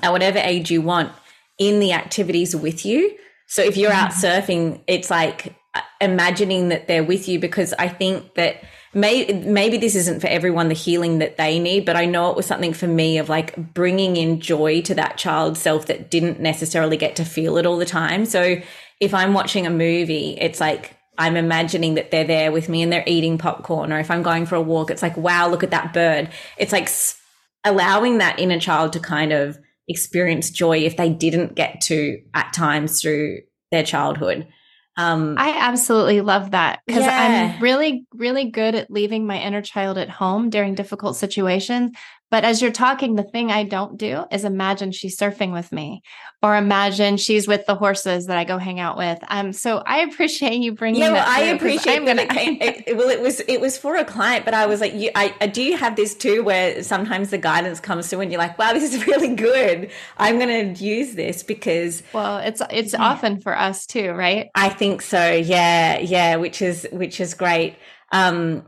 at 0.03 0.13
whatever 0.13 0.39
age 0.39 0.71
you 0.71 0.83
want, 0.83 1.13
in 1.59 1.81
the 1.81 1.93
activities 1.93 2.55
with 2.55 2.85
you. 2.85 3.17
So 3.47 3.63
if 3.63 3.77
you're 3.77 3.93
out 3.93 4.11
mm-hmm. 4.11 4.53
surfing, 4.53 4.83
it's 4.87 5.11
like 5.11 5.55
uh, 5.75 5.81
imagining 6.01 6.69
that 6.69 6.87
they're 6.87 7.05
with 7.05 7.29
you 7.29 7.39
because 7.39 7.73
I 7.79 7.89
think 7.89 8.35
that 8.35 8.63
may, 8.93 9.25
maybe 9.27 9.79
this 9.79 9.95
isn't 9.95 10.21
for 10.21 10.27
everyone 10.27 10.69
the 10.69 10.75
healing 10.75 11.19
that 11.19 11.39
they 11.39 11.59
need, 11.59 11.87
but 11.87 11.97
I 11.97 12.05
know 12.05 12.31
it 12.31 12.37
was 12.37 12.47
something 12.47 12.75
for 12.75 12.87
me 12.87 13.17
of 13.19 13.31
like 13.31 13.57
bringing 13.73 14.17
in 14.17 14.41
joy 14.41 14.83
to 14.83 14.95
that 14.97 15.17
child 15.17 15.57
self 15.57 15.87
that 15.87 16.11
didn't 16.11 16.41
necessarily 16.41 16.99
get 16.99 17.17
to 17.17 17.25
feel 17.25 17.57
it 17.57 17.65
all 17.65 17.79
the 17.79 17.87
time. 17.87 18.27
So 18.27 18.61
if 19.01 19.15
I'm 19.15 19.35
watching 19.35 19.67
a 19.67 19.71
movie, 19.71 20.37
it's 20.41 20.61
like 20.61 20.97
I'm 21.19 21.37
imagining 21.37 21.95
that 21.95 22.11
they're 22.11 22.25
there 22.25 22.53
with 22.53 22.69
me 22.69 22.83
and 22.83 22.93
they're 22.93 23.05
eating 23.07 23.39
popcorn. 23.39 23.93
Or 23.93 23.99
if 23.99 24.11
I'm 24.11 24.23
going 24.23 24.47
for 24.47 24.55
a 24.55 24.63
walk, 24.63 24.91
it's 24.91 25.03
like, 25.03 25.17
wow, 25.17 25.49
look 25.49 25.65
at 25.65 25.71
that 25.71 25.93
bird. 25.93 26.31
It's 26.57 26.73
like 26.73 26.89
allowing 27.65 28.19
that 28.19 28.39
inner 28.39 28.61
child 28.61 28.93
to 28.93 29.01
kind 29.01 29.33
of 29.33 29.59
experience 29.89 30.51
joy 30.51 30.79
if 30.79 30.97
they 30.97 31.11
didn't 31.11 31.55
get 31.55 31.81
to 31.83 32.21
at 32.35 32.53
times 32.53 33.01
through 33.01 33.41
their 33.71 33.83
childhood. 33.83 34.47
Um, 34.97 35.37
I 35.39 35.57
absolutely 35.57 36.21
love 36.23 36.51
that 36.51 36.81
because 36.85 37.05
yeah. 37.05 37.55
I'm 37.55 37.63
really, 37.63 38.05
really 38.13 38.51
good 38.51 38.75
at 38.75 38.91
leaving 38.91 39.27
my 39.27 39.41
inner 39.41 39.63
child 39.63 39.97
at 39.97 40.11
home 40.11 40.51
during 40.51 40.75
difficult 40.75 41.17
situations. 41.17 41.93
But 42.31 42.45
as 42.45 42.61
you're 42.61 42.71
talking, 42.71 43.15
the 43.15 43.23
thing 43.23 43.51
I 43.51 43.65
don't 43.65 43.97
do 43.97 44.25
is 44.31 44.45
imagine 44.45 44.93
she's 44.93 45.17
surfing 45.17 45.53
with 45.53 45.73
me 45.73 46.03
or 46.43 46.57
imagine 46.57 47.17
she's 47.17 47.49
with 47.49 47.65
the 47.67 47.75
horses 47.75 48.27
that 48.27 48.37
I 48.37 48.45
go 48.45 48.59
hang 48.59 48.79
out 48.81 48.97
with. 48.97 49.19
Um, 49.29 49.53
so 49.53 49.79
I 49.79 50.01
appreciate 50.01 50.59
you 50.59 50.73
bringing. 50.73 51.01
Yeah, 51.01 51.13
well, 51.13 51.25
I 51.27 51.41
appreciate 51.45 52.05
that. 52.05 52.17
Gonna, 52.17 52.27
it 52.31 52.85
it, 52.87 52.97
well, 52.97 53.09
it 53.09 53.21
was 53.21 53.41
it 53.41 53.61
was 53.61 53.79
for 53.79 53.97
a 53.97 54.05
client, 54.05 54.45
but 54.45 54.55
I 54.55 54.67
was 54.67 54.81
like, 54.81 54.95
you, 54.95 55.11
I, 55.15 55.35
I 55.41 55.47
do 55.47 55.63
you 55.63 55.77
have 55.77 55.97
this 55.97 56.15
too, 56.15 56.43
where 56.43 56.83
sometimes 56.83 57.31
the 57.31 57.39
guidance 57.39 57.81
comes 57.81 58.09
through 58.09 58.21
and 58.21 58.31
you're 58.31 58.41
like, 58.41 58.59
wow, 58.59 58.73
this 58.75 58.95
is 58.95 59.07
really 59.07 59.35
good. 59.35 59.91
I'm 60.19 60.39
going 60.39 60.75
to 60.75 60.85
use 60.85 61.15
this 61.15 61.43
because. 61.43 62.03
Well, 62.13 62.39
it's 62.39 62.63
it's 62.71 62.93
yeah. 62.93 63.03
often 63.03 63.41
for 63.41 63.57
us 63.57 63.87
too, 63.87 64.13
right? 64.13 64.49
I 64.55 64.69
think 64.69 65.03
so. 65.03 65.33
Yeah, 65.33 65.99
yeah, 65.99 66.37
which 66.37 66.63
is 66.63 66.87
which 66.93 67.21
is 67.21 67.35
great. 67.35 67.77
Um, 68.13 68.65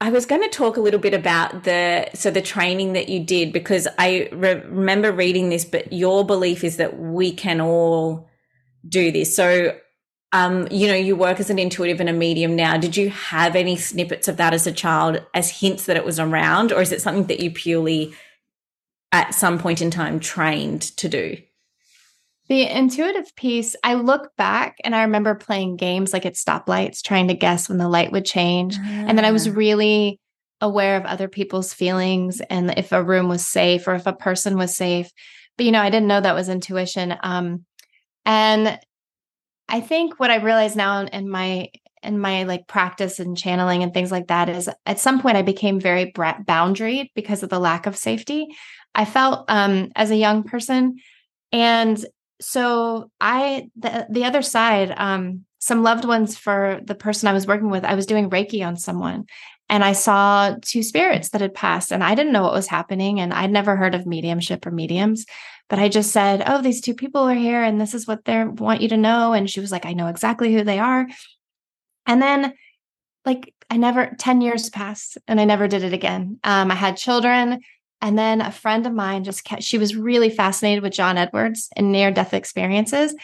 I 0.00 0.10
was 0.10 0.26
going 0.26 0.42
to 0.42 0.48
talk 0.48 0.76
a 0.76 0.80
little 0.80 1.00
bit 1.00 1.14
about 1.14 1.64
the 1.64 2.08
so 2.14 2.30
the 2.30 2.40
training 2.40 2.92
that 2.92 3.08
you 3.08 3.18
did 3.18 3.52
because 3.52 3.88
I 3.98 4.28
re- 4.32 4.62
remember 4.62 5.10
reading 5.10 5.48
this, 5.48 5.64
but 5.64 5.92
your 5.92 6.24
belief 6.24 6.62
is 6.62 6.76
that 6.76 6.98
we 6.98 7.32
can 7.32 7.60
all 7.60 8.28
do 8.88 9.10
this. 9.10 9.34
So, 9.34 9.76
um, 10.32 10.68
you 10.70 10.86
know, 10.86 10.94
you 10.94 11.16
work 11.16 11.40
as 11.40 11.50
an 11.50 11.58
intuitive 11.58 11.98
and 11.98 12.08
a 12.08 12.12
medium 12.12 12.54
now. 12.54 12.76
Did 12.76 12.96
you 12.96 13.10
have 13.10 13.56
any 13.56 13.76
snippets 13.76 14.28
of 14.28 14.36
that 14.36 14.54
as 14.54 14.68
a 14.68 14.72
child, 14.72 15.20
as 15.34 15.60
hints 15.60 15.86
that 15.86 15.96
it 15.96 16.04
was 16.04 16.20
around, 16.20 16.70
or 16.70 16.80
is 16.80 16.92
it 16.92 17.02
something 17.02 17.26
that 17.26 17.40
you 17.40 17.50
purely, 17.50 18.14
at 19.10 19.34
some 19.34 19.58
point 19.58 19.82
in 19.82 19.90
time, 19.90 20.20
trained 20.20 20.82
to 20.98 21.08
do? 21.08 21.38
The 22.48 22.66
intuitive 22.66 23.34
piece, 23.36 23.76
I 23.84 23.94
look 23.94 24.34
back 24.36 24.76
and 24.82 24.94
I 24.96 25.02
remember 25.02 25.34
playing 25.34 25.76
games 25.76 26.12
like 26.12 26.24
at 26.24 26.34
stoplights, 26.34 27.02
trying 27.02 27.28
to 27.28 27.34
guess 27.34 27.68
when 27.68 27.78
the 27.78 27.88
light 27.88 28.10
would 28.10 28.24
change. 28.24 28.76
And 28.78 29.18
then 29.18 29.24
I 29.26 29.32
was 29.32 29.46
ah. 29.46 29.52
really 29.52 30.18
aware 30.60 30.96
of 30.96 31.04
other 31.04 31.28
people's 31.28 31.72
feelings 31.74 32.40
and 32.40 32.76
if 32.76 32.90
a 32.90 33.02
room 33.02 33.28
was 33.28 33.46
safe 33.46 33.86
or 33.86 33.94
if 33.94 34.06
a 34.06 34.14
person 34.14 34.56
was 34.56 34.74
safe. 34.74 35.10
But, 35.56 35.66
you 35.66 35.72
know, 35.72 35.82
I 35.82 35.90
didn't 35.90 36.08
know 36.08 36.20
that 36.20 36.34
was 36.34 36.48
intuition. 36.48 37.14
Um, 37.22 37.64
and 38.24 38.78
I 39.68 39.80
think 39.80 40.18
what 40.18 40.30
I 40.30 40.36
realize 40.36 40.74
now 40.74 41.04
in 41.04 41.28
my 41.28 41.68
in 42.02 42.18
my 42.18 42.44
like 42.44 42.68
practice 42.68 43.18
and 43.18 43.36
channeling 43.36 43.82
and 43.82 43.92
things 43.92 44.12
like 44.12 44.28
that 44.28 44.48
is 44.48 44.70
at 44.86 45.00
some 45.00 45.20
point 45.20 45.36
I 45.36 45.42
became 45.42 45.80
very 45.80 46.12
boundaried 46.12 47.08
because 47.14 47.42
of 47.42 47.50
the 47.50 47.58
lack 47.58 47.86
of 47.86 47.96
safety. 47.96 48.46
I 48.94 49.04
felt 49.04 49.44
um, 49.48 49.90
as 49.96 50.10
a 50.10 50.16
young 50.16 50.44
person 50.44 50.98
and 51.50 52.02
so 52.40 53.10
I 53.20 53.70
the 53.76 54.06
the 54.08 54.24
other 54.24 54.42
side, 54.42 54.92
um, 54.96 55.44
some 55.58 55.82
loved 55.82 56.04
ones 56.04 56.36
for 56.36 56.80
the 56.84 56.94
person 56.94 57.28
I 57.28 57.32
was 57.32 57.46
working 57.46 57.70
with, 57.70 57.84
I 57.84 57.94
was 57.94 58.06
doing 58.06 58.30
Reiki 58.30 58.66
on 58.66 58.76
someone 58.76 59.26
and 59.68 59.84
I 59.84 59.92
saw 59.92 60.54
two 60.62 60.82
spirits 60.82 61.30
that 61.30 61.40
had 61.40 61.54
passed 61.54 61.92
and 61.92 62.02
I 62.02 62.14
didn't 62.14 62.32
know 62.32 62.42
what 62.42 62.54
was 62.54 62.68
happening 62.68 63.20
and 63.20 63.32
I'd 63.32 63.50
never 63.50 63.76
heard 63.76 63.94
of 63.94 64.06
mediumship 64.06 64.66
or 64.66 64.70
mediums 64.70 65.26
but 65.68 65.78
I 65.78 65.88
just 65.88 66.12
said 66.12 66.42
oh 66.46 66.62
these 66.62 66.80
two 66.80 66.94
people 66.94 67.22
are 67.22 67.34
here 67.34 67.62
and 67.62 67.80
this 67.80 67.94
is 67.94 68.06
what 68.06 68.24
they 68.24 68.44
want 68.44 68.80
you 68.80 68.88
to 68.88 68.96
know 68.96 69.32
and 69.32 69.50
she 69.50 69.60
was 69.60 69.72
like 69.72 69.84
I 69.84 69.92
know 69.92 70.06
exactly 70.06 70.52
who 70.52 70.64
they 70.64 70.78
are. 70.78 71.06
And 72.06 72.22
then 72.22 72.54
like 73.24 73.54
I 73.68 73.76
never 73.76 74.14
10 74.18 74.40
years 74.40 74.70
passed 74.70 75.18
and 75.26 75.40
I 75.40 75.44
never 75.44 75.68
did 75.68 75.82
it 75.82 75.92
again. 75.92 76.38
Um, 76.42 76.70
I 76.70 76.74
had 76.74 76.96
children 76.96 77.60
and 78.00 78.18
then 78.18 78.40
a 78.40 78.52
friend 78.52 78.86
of 78.86 78.92
mine 78.92 79.24
just 79.24 79.44
kept, 79.44 79.62
she 79.62 79.78
was 79.78 79.96
really 79.96 80.30
fascinated 80.30 80.82
with 80.82 80.92
John 80.92 81.18
Edwards 81.18 81.68
and 81.76 81.90
near 81.90 82.10
death 82.10 82.32
experiences. 82.32 83.14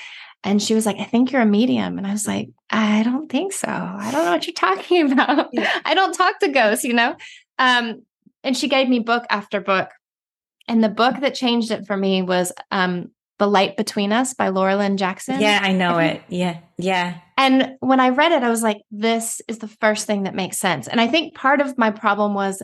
And 0.42 0.60
she 0.62 0.74
was 0.74 0.84
like, 0.84 0.98
I 0.98 1.04
think 1.04 1.32
you're 1.32 1.42
a 1.42 1.46
medium. 1.46 1.96
And 1.96 2.06
I 2.06 2.12
was 2.12 2.26
like, 2.26 2.50
I 2.70 3.02
don't 3.02 3.30
think 3.30 3.52
so. 3.52 3.68
I 3.68 4.10
don't 4.10 4.24
know 4.24 4.32
what 4.32 4.46
you're 4.46 4.54
talking 4.56 5.12
about. 5.12 5.48
Yeah. 5.52 5.70
I 5.84 5.94
don't 5.94 6.12
talk 6.12 6.38
to 6.40 6.48
ghosts, 6.48 6.84
you 6.84 6.92
know? 6.92 7.16
Um, 7.58 8.02
and 8.42 8.56
she 8.56 8.68
gave 8.68 8.88
me 8.88 8.98
book 8.98 9.24
after 9.30 9.60
book. 9.60 9.88
And 10.68 10.82
the 10.82 10.88
book 10.88 11.20
that 11.20 11.34
changed 11.34 11.70
it 11.70 11.86
for 11.86 11.96
me 11.96 12.22
was 12.22 12.52
um, 12.70 13.10
The 13.38 13.46
Light 13.46 13.76
Between 13.76 14.12
Us 14.12 14.34
by 14.34 14.48
Laura 14.48 14.76
Lynne 14.76 14.96
Jackson. 14.96 15.40
Yeah, 15.40 15.60
I 15.62 15.72
know 15.72 15.98
it. 15.98 16.22
Yeah. 16.28 16.58
Yeah. 16.78 17.18
And 17.36 17.76
when 17.80 18.00
I 18.00 18.10
read 18.10 18.32
it, 18.32 18.42
I 18.42 18.50
was 18.50 18.62
like, 18.62 18.82
this 18.90 19.40
is 19.48 19.58
the 19.58 19.68
first 19.68 20.06
thing 20.06 20.24
that 20.24 20.34
makes 20.34 20.58
sense. 20.58 20.88
And 20.88 21.00
I 21.00 21.06
think 21.06 21.34
part 21.34 21.60
of 21.60 21.78
my 21.78 21.90
problem 21.90 22.34
was 22.34 22.62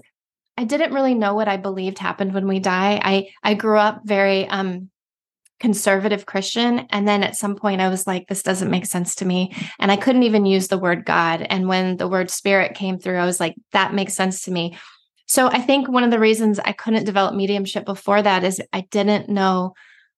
I 0.57 0.65
didn't 0.65 0.93
really 0.93 1.15
know 1.15 1.35
what 1.35 1.49
I 1.49 1.57
believed 1.57 1.99
happened 1.99 2.35
when 2.35 2.47
we 2.47 2.61
die. 2.61 3.01
I 3.03 3.31
I 3.43 3.55
grew 3.55 3.79
up 3.79 4.03
very 4.05 4.47
um 4.49 4.91
conservative 5.59 6.25
Christian 6.25 6.87
and 6.91 7.07
then 7.07 7.23
at 7.23 7.37
some 7.37 7.55
point 7.55 7.83
I 7.83 7.89
was 7.89 8.07
like 8.07 8.27
this 8.27 8.43
doesn't 8.43 8.71
make 8.71 8.87
sense 8.87 9.15
to 9.17 9.27
me 9.27 9.55
and 9.79 9.93
I 9.93 9.97
couldn't 9.97 10.23
even 10.23 10.47
use 10.47 10.69
the 10.69 10.79
word 10.79 11.05
God 11.05 11.43
and 11.43 11.69
when 11.69 11.99
the 11.99 12.09
word 12.09 12.31
spirit 12.31 12.75
came 12.75 12.99
through 12.99 13.19
I 13.19 13.27
was 13.27 13.39
like 13.39 13.55
that 13.73 13.95
makes 13.95 14.15
sense 14.15 14.45
to 14.45 14.51
me. 14.51 14.79
So 15.27 15.49
I 15.49 15.61
think 15.61 15.89
one 15.89 16.03
of 16.03 16.11
the 16.11 16.19
reasons 16.19 16.59
I 16.59 16.73
couldn't 16.73 17.05
develop 17.05 17.35
mediumship 17.35 17.85
before 17.85 18.21
that 18.23 18.43
is 18.43 18.61
I 18.73 18.83
didn't 18.91 19.29
know 19.29 19.75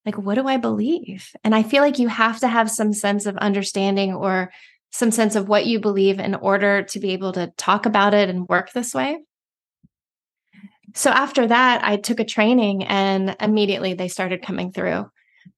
like 0.06 0.16
what 0.16 0.36
do 0.36 0.46
I 0.46 0.56
believe? 0.56 1.30
And 1.44 1.54
I 1.54 1.62
feel 1.62 1.82
like 1.82 1.98
you 1.98 2.08
have 2.08 2.40
to 2.40 2.48
have 2.48 2.70
some 2.70 2.92
sense 2.92 3.26
of 3.26 3.36
understanding 3.36 4.14
or 4.14 4.52
some 4.90 5.10
sense 5.10 5.36
of 5.36 5.48
what 5.48 5.66
you 5.66 5.80
believe 5.80 6.18
in 6.18 6.34
order 6.34 6.82
to 6.82 7.00
be 7.00 7.10
able 7.10 7.32
to 7.32 7.52
talk 7.56 7.86
about 7.86 8.14
it 8.14 8.28
and 8.28 8.48
work 8.48 8.72
this 8.72 8.94
way 8.94 9.18
so 10.95 11.11
after 11.11 11.47
that, 11.47 11.84
I 11.84 11.97
took 11.97 12.20
a 12.20 12.24
training 12.24 12.84
and 12.84 13.36
immediately 13.40 13.95
they 13.95 14.09
started 14.09 14.43
coming 14.43 14.72
through. 14.72 15.11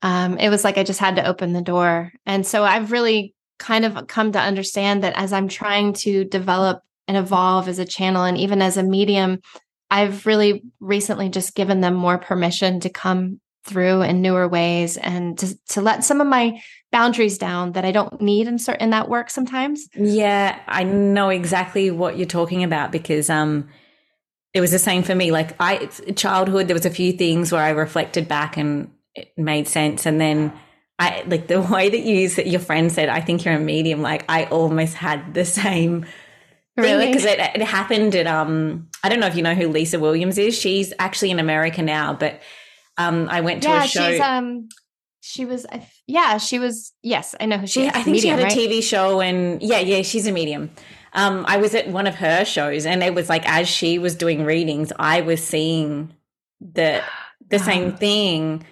Um, 0.03 0.39
it 0.39 0.49
was 0.49 0.65
like 0.65 0.79
I 0.79 0.85
just 0.85 1.01
had 1.01 1.17
to 1.17 1.27
open 1.27 1.53
the 1.53 1.63
door. 1.63 2.13
And 2.27 2.47
so 2.47 2.65
I've 2.65 2.93
really 2.93 3.35
kind 3.59 3.85
of 3.85 4.07
come 4.07 4.33
to 4.33 4.41
understand 4.41 5.03
that 5.05 5.15
as 5.17 5.33
I'm 5.33 5.49
trying 5.49 5.93
to 5.95 6.25
develop 6.25 6.83
and 7.07 7.17
evolve 7.17 7.69
as 7.69 7.79
a 7.79 7.85
channel 7.85 8.25
and 8.25 8.39
even 8.39 8.63
as 8.63 8.77
a 8.77 8.83
medium, 8.83 9.41
I've 9.91 10.27
really 10.27 10.65
recently 10.81 11.29
just 11.29 11.55
given 11.55 11.81
them 11.81 11.95
more 11.95 12.19
permission 12.19 12.81
to 12.81 12.89
come 12.89 13.41
through 13.65 14.03
in 14.03 14.21
newer 14.21 14.47
ways 14.47 14.97
and 14.97 15.39
to, 15.39 15.59
to 15.69 15.81
let 15.81 16.05
some 16.05 16.21
of 16.21 16.27
my 16.27 16.61
boundaries 16.93 17.39
down 17.39 17.73
that 17.73 17.85
I 17.85 17.93
don't 17.93 18.21
need 18.21 18.47
in 18.47 18.59
certain 18.59 18.83
in 18.83 18.91
that 18.91 19.09
work 19.09 19.31
sometimes. 19.31 19.89
Yeah, 19.95 20.59
I 20.67 20.85
know 20.85 21.31
exactly 21.31 21.91
what 21.91 22.19
you're 22.19 22.27
talking 22.27 22.63
about 22.63 22.93
because 22.93 23.31
um 23.31 23.69
it 24.55 24.61
was 24.61 24.71
the 24.71 24.79
same 24.79 25.03
for 25.03 25.15
me. 25.15 25.33
Like 25.33 25.57
I, 25.61 25.87
childhood, 26.15 26.69
there 26.69 26.75
was 26.75 26.87
a 26.87 26.91
few 26.91 27.13
things 27.13 27.51
where 27.51 27.63
I 27.63 27.71
reflected 27.71 28.29
back 28.29 28.57
and 28.57 28.91
it 29.15 29.33
made 29.37 29.67
sense. 29.67 30.07
And 30.07 30.21
then 30.21 30.53
I, 30.99 31.25
like 31.27 31.49
the 31.49 31.61
way 31.73 31.91
that 31.91 32.01
you 32.01 32.29
that 32.31 32.47
your 32.47 32.61
friend 32.61 32.91
said, 32.91 33.09
I 33.09 33.21
think 33.21 33.45
you're 33.45 33.55
a 33.55 33.61
medium. 33.61 34.01
Like 34.01 34.25
I 34.29 34.45
almost 34.45 34.95
had 34.95 35.35
the 35.35 35.45
same 35.45 36.07
really 36.77 37.09
because 37.09 37.25
it, 37.25 37.39
it 37.39 37.63
happened 37.63 38.15
at, 38.15 38.29
um, 38.29 38.89
I 39.03 39.09
don't 39.09 39.21
know 39.21 39.27
if 39.27 39.37
you 39.37 39.43
know 39.43 39.55
who 39.55 39.69
Lisa 39.69 39.99
Williams 39.99 40.39
is. 40.39 40.57
She's 40.57 40.93
actually 40.99 41.31
in 41.31 41.39
America 41.41 41.83
now, 41.83 42.15
but, 42.15 42.41
um, 42.97 43.29
I 43.29 43.41
went 43.41 43.63
to 43.65 43.69
yeah, 43.69 43.85
a 43.85 43.89
show. 43.89 44.11
She's, 44.11 44.21
um, 44.21 44.69
she 45.21 45.45
was, 45.45 45.67
yeah, 46.07 46.39
she 46.39 46.59
was, 46.59 46.93
yes, 47.03 47.35
I 47.41 47.47
know 47.47 47.59
who 47.59 47.67
she, 47.67 47.81
she 47.81 47.87
is. 47.87 47.91
I 47.91 48.03
think 48.03 48.07
medium, 48.07 48.23
she 48.23 48.29
had 48.29 48.41
a 48.41 48.43
right? 48.43 48.53
TV 48.53 48.83
show 48.83 49.21
and 49.21 49.63
yeah, 49.63 49.81
yeah, 49.81 50.03
she's 50.03 50.27
a 50.27 50.33
medium. 50.33 50.71
Um, 51.15 51.45
I 51.47 51.59
was 51.59 51.75
at 51.75 51.89
one 51.89 52.07
of 52.07 52.17
her 52.17 52.45
shows, 52.45 52.87
and 52.87 53.03
it 53.03 53.15
was 53.15 53.29
like 53.29 53.49
as 53.49 53.69
she 53.69 53.99
was 53.99 54.15
doing 54.17 54.45
readings, 54.45 54.93
I 54.99 55.21
was 55.21 55.43
seeing 55.43 56.13
the 56.61 57.03
the 57.49 57.59
same 57.71 57.93
thing. 57.97 58.65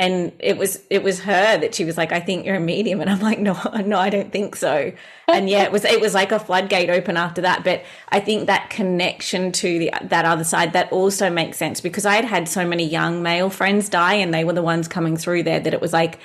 And 0.00 0.32
it 0.38 0.56
was 0.56 0.80
it 0.90 1.02
was 1.02 1.18
her 1.22 1.58
that 1.58 1.74
she 1.74 1.84
was 1.84 1.96
like 1.96 2.12
i 2.12 2.20
think 2.20 2.46
you're 2.46 2.54
a 2.54 2.60
medium. 2.60 3.00
And 3.00 3.10
i'm 3.10 3.18
like 3.18 3.40
no 3.40 3.60
no 3.84 3.98
i 3.98 4.10
don't 4.10 4.30
think 4.30 4.54
so. 4.54 4.92
And 5.26 5.50
yeah 5.50 5.64
it 5.64 5.72
was 5.72 5.84
it 5.84 6.00
was 6.00 6.14
like 6.14 6.30
a 6.30 6.38
floodgate 6.38 6.88
open 6.88 7.16
after 7.16 7.40
that. 7.40 7.64
But 7.64 7.82
i 8.10 8.20
think 8.20 8.46
that 8.46 8.70
connection 8.70 9.50
to 9.50 9.78
the 9.80 9.92
that 10.02 10.24
other 10.24 10.44
side 10.44 10.72
that 10.74 10.92
also 10.92 11.30
makes 11.30 11.56
sense 11.56 11.80
because 11.80 12.06
i 12.06 12.14
had 12.14 12.24
had 12.24 12.48
so 12.48 12.64
many 12.64 12.84
young 12.84 13.24
male 13.24 13.50
friends 13.50 13.88
die 13.88 14.14
and 14.14 14.32
they 14.32 14.44
were 14.44 14.52
the 14.52 14.62
ones 14.62 14.86
coming 14.86 15.16
through 15.16 15.42
there 15.42 15.58
that 15.58 15.74
it 15.74 15.80
was 15.80 15.92
like 15.92 16.20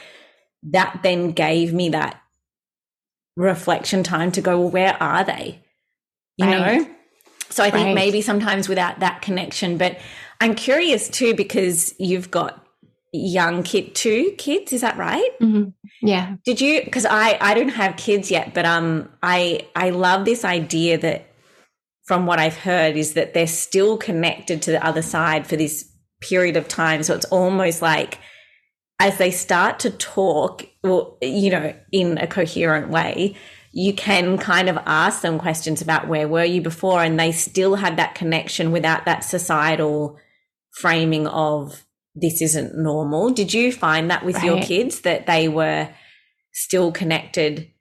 that 0.72 1.00
then 1.02 1.32
gave 1.32 1.74
me 1.74 1.90
that 1.90 2.22
reflection 3.36 4.04
time 4.04 4.32
to 4.34 4.42
go, 4.42 4.60
well, 4.60 4.70
where 4.70 5.02
are 5.02 5.24
they? 5.24 5.62
You 6.38 6.46
right. 6.46 6.82
know? 6.82 6.90
So 7.50 7.64
I 7.64 7.70
think 7.70 7.88
right. 7.88 7.96
maybe 7.96 8.22
sometimes 8.22 8.68
without 8.68 9.00
that 9.00 9.22
connection, 9.22 9.78
but 9.78 10.00
I'm 10.42 10.56
curious 10.56 11.08
too 11.08 11.36
because 11.36 11.94
you've 12.00 12.32
got 12.32 12.64
young 13.14 13.62
kid 13.62 13.94
two 13.94 14.34
kids 14.40 14.74
is 14.74 14.82
that 14.82 14.98
right 14.98 15.40
mm-hmm. 15.40 15.70
yeah 16.02 16.36
did 16.46 16.60
you 16.60 16.84
because 16.84 17.06
i 17.06 17.38
i 17.42 17.54
don't 17.54 17.70
have 17.70 17.96
kids 17.96 18.32
yet 18.32 18.56
but 18.56 18.66
um 18.66 19.08
i 19.22 19.62
i 19.76 19.92
love 19.92 20.26
this 20.26 20.44
idea 20.44 20.98
that 20.98 21.28
from 22.06 22.26
what 22.26 22.40
i've 22.40 22.58
heard 22.58 22.98
is 22.98 23.14
that 23.14 23.36
they're 23.36 23.46
still 23.46 23.98
connected 23.98 24.64
to 24.64 24.72
the 24.72 24.84
other 24.84 25.04
side 25.04 25.46
for 25.46 25.56
this 25.56 25.88
period 26.22 26.58
of 26.58 26.68
time 26.68 27.04
so 27.04 27.14
it's 27.14 27.26
almost 27.26 27.84
like 27.84 28.18
as 29.00 29.18
they 29.18 29.32
start 29.32 29.80
to 29.80 29.90
talk 29.90 30.66
well 30.84 31.18
you 31.22 31.50
know 31.50 31.74
in 31.92 32.18
a 32.18 32.28
coherent 32.28 32.90
way 32.90 33.36
you 33.72 33.94
can 33.94 34.38
kind 34.38 34.70
of 34.70 34.78
ask 34.86 35.22
them 35.22 35.40
questions 35.40 35.82
about 35.82 36.08
where 36.08 36.28
were 36.28 36.44
you 36.44 36.62
before 36.62 37.02
and 37.02 37.20
they 37.20 37.32
still 37.32 37.76
have 37.76 37.98
that 37.98 38.14
connection 38.14 38.72
without 38.72 39.06
that 39.06 39.24
societal 39.24 40.18
framing 40.74 41.28
of 41.28 41.84
this 42.16 42.42
isn't 42.42 42.78
normal. 42.78 43.32
Did 43.32 43.54
you 43.54 43.72
find 43.72 44.12
that 44.12 44.26
with 44.26 44.36
right. 44.36 44.46
your 44.46 44.62
kids 44.62 45.02
that 45.02 45.26
they 45.26 45.48
were 45.48 45.90
still 46.52 46.92
connected? 46.92 47.72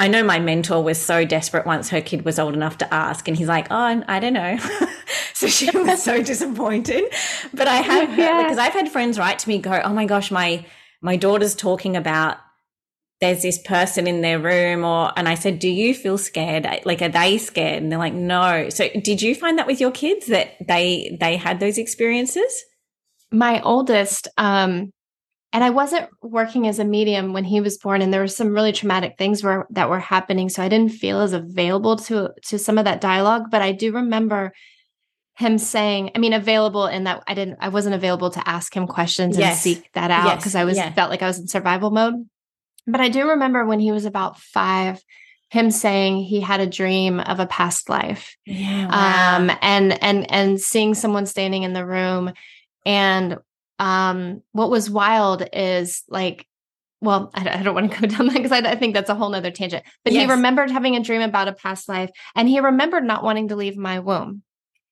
I 0.00 0.06
know 0.06 0.22
my 0.22 0.38
mentor 0.38 0.82
was 0.82 1.00
so 1.00 1.24
desperate 1.24 1.66
once 1.66 1.88
her 1.88 2.00
kid 2.00 2.24
was 2.24 2.38
old 2.38 2.54
enough 2.54 2.78
to 2.78 2.94
ask, 2.94 3.26
and 3.26 3.36
he's 3.36 3.48
like, 3.48 3.66
"Oh, 3.70 4.02
I 4.06 4.20
don't 4.20 4.32
know." 4.32 4.58
so 5.34 5.48
she 5.48 5.70
was 5.76 6.02
so 6.02 6.22
disappointed. 6.32 7.04
But 7.52 7.66
I 7.66 7.76
have 7.76 8.16
yeah. 8.16 8.42
because 8.42 8.58
I've 8.58 8.72
had 8.72 8.90
friends 8.90 9.18
write 9.18 9.40
to 9.40 9.48
me, 9.48 9.58
go, 9.58 9.80
"Oh 9.84 9.92
my 9.92 10.06
gosh, 10.06 10.30
my 10.30 10.64
my 11.00 11.16
daughter's 11.16 11.54
talking 11.54 11.96
about 11.96 12.36
there's 13.20 13.42
this 13.42 13.58
person 13.58 14.06
in 14.06 14.20
their 14.20 14.38
room 14.38 14.84
or 14.84 15.12
and 15.16 15.28
I 15.28 15.34
said, 15.34 15.58
"Do 15.58 15.68
you 15.68 15.94
feel 15.94 16.16
scared? 16.16 16.66
Like 16.84 17.02
are 17.02 17.08
they 17.08 17.36
scared?" 17.38 17.82
And 17.82 17.90
they're 17.90 17.98
like, 17.98 18.14
"No." 18.14 18.68
So 18.68 18.88
did 18.88 19.20
you 19.20 19.34
find 19.34 19.58
that 19.58 19.66
with 19.66 19.80
your 19.80 19.90
kids 19.90 20.26
that 20.26 20.54
they 20.64 21.16
they 21.20 21.36
had 21.36 21.58
those 21.58 21.76
experiences? 21.76 22.64
My 23.32 23.60
oldest 23.62 24.28
um 24.38 24.92
and 25.52 25.64
I 25.64 25.70
wasn't 25.70 26.08
working 26.22 26.66
as 26.66 26.78
a 26.78 26.84
medium 26.84 27.32
when 27.32 27.44
he 27.44 27.60
was 27.60 27.78
born 27.78 28.02
and 28.02 28.12
there 28.12 28.20
were 28.20 28.28
some 28.28 28.54
really 28.54 28.72
traumatic 28.72 29.16
things 29.16 29.42
were 29.42 29.66
that 29.70 29.88
were 29.88 29.98
happening 29.98 30.48
so 30.48 30.62
I 30.62 30.68
didn't 30.68 30.92
feel 30.92 31.20
as 31.20 31.32
available 31.32 31.96
to 31.96 32.30
to 32.46 32.58
some 32.58 32.78
of 32.78 32.84
that 32.84 33.00
dialogue, 33.00 33.50
but 33.50 33.62
I 33.62 33.72
do 33.72 33.92
remember 33.92 34.52
him 35.38 35.56
saying, 35.56 36.10
I 36.16 36.18
mean, 36.18 36.32
available 36.32 36.88
in 36.88 37.04
that 37.04 37.22
I 37.28 37.34
didn't, 37.34 37.58
I 37.60 37.68
wasn't 37.68 37.94
available 37.94 38.30
to 38.30 38.48
ask 38.48 38.76
him 38.76 38.88
questions 38.88 39.38
yes. 39.38 39.52
and 39.52 39.58
seek 39.60 39.92
that 39.92 40.10
out 40.10 40.36
because 40.36 40.54
yes. 40.54 40.60
I 40.60 40.64
was 40.64 40.76
yeah. 40.76 40.92
felt 40.92 41.10
like 41.10 41.22
I 41.22 41.28
was 41.28 41.38
in 41.38 41.46
survival 41.46 41.92
mode. 41.92 42.28
But 42.88 43.00
I 43.00 43.08
do 43.08 43.28
remember 43.28 43.64
when 43.64 43.78
he 43.78 43.92
was 43.92 44.04
about 44.04 44.40
five, 44.40 45.00
him 45.50 45.70
saying 45.70 46.24
he 46.24 46.40
had 46.40 46.58
a 46.58 46.66
dream 46.66 47.20
of 47.20 47.38
a 47.38 47.46
past 47.46 47.88
life. 47.88 48.36
Yeah. 48.46 48.88
Wow. 48.88 49.36
Um, 49.36 49.56
and 49.62 50.02
and 50.02 50.28
and 50.32 50.60
seeing 50.60 50.94
someone 50.94 51.24
standing 51.24 51.62
in 51.62 51.72
the 51.72 51.86
room. 51.86 52.32
And 52.84 53.38
um, 53.78 54.42
what 54.52 54.70
was 54.70 54.90
wild 54.90 55.46
is 55.52 56.02
like 56.08 56.46
well, 57.00 57.30
I, 57.32 57.60
I, 57.60 57.62
don't 57.62 57.76
want 57.76 57.92
to 57.92 58.00
go 58.00 58.06
down 58.16 58.26
that 58.26 58.34
because 58.34 58.52
I, 58.52 58.58
I, 58.58 58.74
think 58.74 58.94
that's 58.94 59.08
a 59.08 59.14
whole 59.14 59.28
nother 59.30 59.52
tangent. 59.52 59.84
But 60.04 60.12
yes. 60.12 60.24
he 60.24 60.34
remembered 60.34 60.70
having 60.70 60.96
a 60.96 61.00
dream 61.00 61.22
about 61.22 61.46
a 61.46 61.52
past 61.52 61.88
life 61.88 62.10
and 62.34 62.48
he 62.48 62.58
remembered 62.58 63.04
not 63.04 63.22
wanting 63.22 63.48
to 63.48 63.56
leave 63.56 63.76
my 63.76 64.00
womb. 64.00 64.42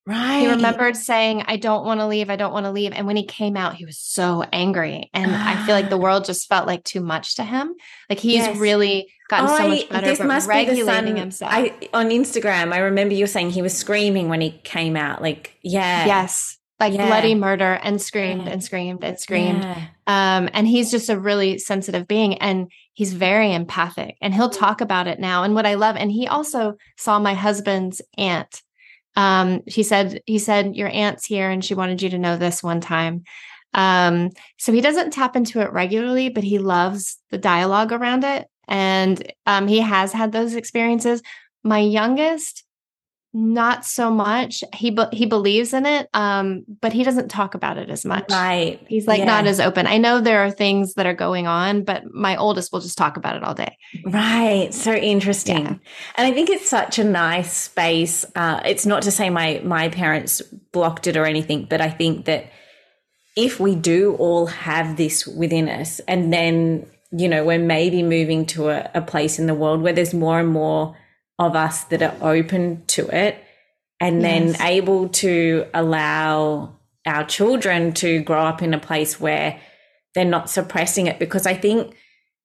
Right. 0.06 0.42
He 0.42 0.48
remembered 0.48 0.96
saying, 0.96 1.42
I 1.48 1.56
don't 1.56 1.84
want 1.84 1.98
to 1.98 2.06
leave. 2.06 2.30
I 2.30 2.36
don't 2.36 2.52
want 2.52 2.64
to 2.64 2.70
leave. 2.70 2.92
And 2.92 3.08
when 3.08 3.16
he 3.16 3.24
came 3.24 3.56
out, 3.56 3.74
he 3.74 3.84
was 3.84 3.98
so 3.98 4.44
angry. 4.52 5.10
And 5.12 5.34
I 5.34 5.66
feel 5.66 5.74
like 5.74 5.90
the 5.90 5.98
world 5.98 6.24
just 6.24 6.48
felt 6.48 6.64
like 6.64 6.84
too 6.84 7.00
much 7.00 7.34
to 7.36 7.44
him. 7.44 7.74
Like 8.08 8.20
he's 8.20 8.36
yes. 8.36 8.56
really 8.56 9.12
gotten 9.28 9.48
so 9.48 9.68
much 9.68 9.88
better 9.88 10.06
this 10.06 10.20
must 10.20 10.46
regulating 10.46 11.06
be 11.06 11.12
the 11.14 11.18
himself. 11.18 11.52
I, 11.52 11.72
on 11.92 12.10
Instagram, 12.10 12.72
I 12.72 12.78
remember 12.78 13.14
you 13.14 13.26
saying 13.26 13.50
he 13.50 13.62
was 13.62 13.76
screaming 13.76 14.28
when 14.28 14.40
he 14.40 14.52
came 14.62 14.94
out. 14.94 15.22
Like, 15.22 15.56
yeah. 15.62 16.06
Yes. 16.06 16.55
Like 16.78 16.92
yeah. 16.92 17.06
bloody 17.06 17.34
murder 17.34 17.80
and 17.82 18.00
screamed 18.02 18.44
yeah. 18.44 18.52
and 18.52 18.62
screamed 18.62 19.02
and 19.02 19.18
screamed. 19.18 19.62
Yeah. 19.62 19.86
Um, 20.06 20.50
and 20.52 20.68
he's 20.68 20.90
just 20.90 21.08
a 21.08 21.18
really 21.18 21.56
sensitive 21.56 22.06
being 22.06 22.34
and 22.34 22.70
he's 22.92 23.14
very 23.14 23.54
empathic 23.54 24.16
and 24.20 24.34
he'll 24.34 24.50
talk 24.50 24.82
about 24.82 25.06
it 25.06 25.18
now. 25.18 25.42
And 25.42 25.54
what 25.54 25.64
I 25.64 25.74
love, 25.74 25.96
and 25.96 26.12
he 26.12 26.26
also 26.26 26.76
saw 26.98 27.18
my 27.18 27.32
husband's 27.32 28.02
aunt 28.18 28.62
um, 29.16 29.62
he 29.66 29.82
said, 29.82 30.20
he 30.26 30.38
said, 30.38 30.76
your 30.76 30.88
aunt's 30.88 31.24
here 31.24 31.50
and 31.50 31.64
she 31.64 31.74
wanted 31.74 32.02
you 32.02 32.10
to 32.10 32.18
know 32.18 32.36
this 32.36 32.62
one 32.62 32.80
time. 32.80 33.24
Um, 33.72 34.30
so 34.58 34.72
he 34.72 34.80
doesn't 34.80 35.12
tap 35.12 35.36
into 35.36 35.60
it 35.60 35.72
regularly, 35.72 36.28
but 36.28 36.44
he 36.44 36.58
loves 36.58 37.18
the 37.30 37.38
dialogue 37.38 37.92
around 37.92 38.24
it. 38.24 38.46
And 38.68 39.32
um, 39.46 39.68
he 39.68 39.80
has 39.80 40.12
had 40.12 40.32
those 40.32 40.54
experiences. 40.54 41.22
My 41.64 41.78
youngest, 41.78 42.64
not 43.32 43.84
so 43.84 44.10
much. 44.10 44.64
He 44.74 44.90
be- 44.90 45.04
he 45.12 45.26
believes 45.26 45.72
in 45.74 45.84
it 45.84 46.08
um 46.14 46.64
but 46.80 46.92
he 46.92 47.04
doesn't 47.04 47.28
talk 47.28 47.54
about 47.54 47.76
it 47.76 47.90
as 47.90 48.04
much. 48.04 48.30
Right. 48.30 48.80
He's 48.88 49.06
like 49.06 49.20
yeah. 49.20 49.26
not 49.26 49.46
as 49.46 49.60
open. 49.60 49.86
I 49.86 49.98
know 49.98 50.20
there 50.20 50.40
are 50.40 50.50
things 50.50 50.94
that 50.94 51.06
are 51.06 51.14
going 51.14 51.46
on 51.46 51.84
but 51.84 52.04
my 52.12 52.36
oldest 52.36 52.72
will 52.72 52.80
just 52.80 52.96
talk 52.96 53.16
about 53.16 53.36
it 53.36 53.42
all 53.42 53.54
day. 53.54 53.76
Right. 54.04 54.72
So 54.72 54.94
interesting. 54.94 55.64
Yeah. 55.64 55.74
and 56.16 56.26
i 56.26 56.32
think 56.32 56.50
it's 56.50 56.68
such 56.68 56.98
a 56.98 57.04
nice 57.04 57.52
space 57.52 58.24
uh 58.34 58.60
it's 58.64 58.86
not 58.86 59.02
to 59.02 59.10
say 59.10 59.30
my 59.30 59.60
my 59.64 59.88
parents 59.88 60.40
blocked 60.72 61.06
it 61.06 61.16
or 61.16 61.24
anything 61.24 61.66
but 61.68 61.80
i 61.80 61.90
think 61.90 62.24
that 62.24 62.50
if 63.36 63.60
we 63.60 63.74
do 63.74 64.14
all 64.18 64.46
have 64.46 64.96
this 64.96 65.26
within 65.26 65.68
us 65.68 66.00
and 66.08 66.32
then 66.32 66.86
you 67.12 67.28
know 67.28 67.44
we're 67.44 67.58
maybe 67.58 68.02
moving 68.02 68.46
to 68.46 68.70
a, 68.70 68.90
a 68.94 69.00
place 69.00 69.38
in 69.38 69.46
the 69.46 69.54
world 69.54 69.82
where 69.82 69.92
there's 69.92 70.14
more 70.14 70.40
and 70.40 70.48
more 70.48 70.96
of 71.38 71.54
us 71.54 71.84
that 71.84 72.02
are 72.02 72.16
open 72.20 72.84
to 72.86 73.06
it 73.08 73.42
and 74.00 74.20
yes. 74.22 74.56
then 74.58 74.66
able 74.66 75.08
to 75.08 75.66
allow 75.74 76.76
our 77.04 77.24
children 77.24 77.92
to 77.92 78.20
grow 78.20 78.42
up 78.42 78.62
in 78.62 78.74
a 78.74 78.78
place 78.78 79.20
where 79.20 79.60
they're 80.14 80.24
not 80.24 80.50
suppressing 80.50 81.06
it 81.06 81.18
because 81.18 81.46
I 81.46 81.54
think 81.54 81.94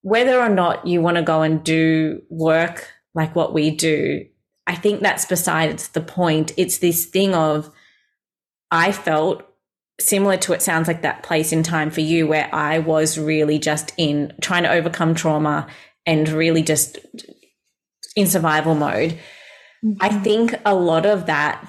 whether 0.02 0.40
or 0.40 0.50
not 0.50 0.86
you 0.86 1.02
want 1.02 1.18
to 1.18 1.24
go 1.24 1.42
and 1.42 1.64
do 1.64 2.22
work 2.30 2.90
like 3.14 3.36
what 3.36 3.54
we 3.54 3.72
do, 3.72 4.26
I 4.68 4.76
think 4.76 5.02
that's 5.02 5.26
besides 5.26 5.90
the 5.90 6.02
point. 6.02 6.54
It's 6.58 6.80
this 6.80 7.06
thing 7.06 7.34
of 7.34 7.72
I 8.70 8.92
felt 8.92 9.46
similar 10.00 10.38
to 10.38 10.54
it 10.54 10.62
sounds 10.62 10.88
like 10.88 11.02
that 11.04 11.24
place 11.24 11.52
in 11.52 11.64
time 11.64 11.92
for 11.92 12.02
you 12.02 12.28
where 12.28 12.54
I 12.54 12.80
was 12.80 13.18
really 13.18 13.60
just 13.60 13.94
in 13.98 14.34
trying 14.42 14.64
to 14.64 14.72
overcome 14.72 15.14
trauma 15.14 15.68
and 16.06 16.28
really 16.30 16.64
just 16.64 16.98
in 18.16 18.28
survival 18.28 18.76
mode. 18.76 19.18
Mm-hmm. 19.84 19.98
I 20.00 20.10
think 20.10 20.56
a 20.66 20.76
lot 20.76 21.06
of 21.06 21.26
that, 21.26 21.68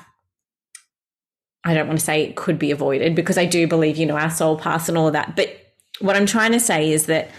I 1.64 1.74
don't 1.74 1.86
want 1.86 1.98
to 1.98 2.04
say 2.04 2.22
it 2.22 2.36
could 2.36 2.58
be 2.58 2.70
avoided 2.70 3.14
because 3.14 3.38
I 3.38 3.46
do 3.46 3.66
believe, 3.66 3.96
you 3.96 4.06
know, 4.06 4.16
our 4.16 4.30
soul 4.30 4.58
pass 4.58 4.88
and 4.88 4.98
all 4.98 5.06
of 5.06 5.12
that. 5.12 5.36
But 5.36 5.56
what 6.00 6.16
I'm 6.16 6.26
trying 6.26 6.52
to 6.52 6.60
say 6.60 6.90
is 6.90 7.06
that 7.06 7.30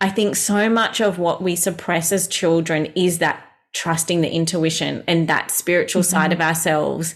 I 0.00 0.10
think 0.10 0.36
so 0.36 0.68
much 0.68 1.00
of 1.00 1.18
what 1.18 1.42
we 1.42 1.56
suppress 1.56 2.12
as 2.12 2.28
children 2.28 2.86
is 2.94 3.18
that 3.18 3.44
trusting 3.72 4.20
the 4.20 4.30
intuition 4.30 5.04
and 5.06 5.28
that 5.28 5.50
spiritual 5.50 6.02
mm-hmm. 6.02 6.10
side 6.10 6.32
of 6.32 6.40
ourselves 6.40 7.14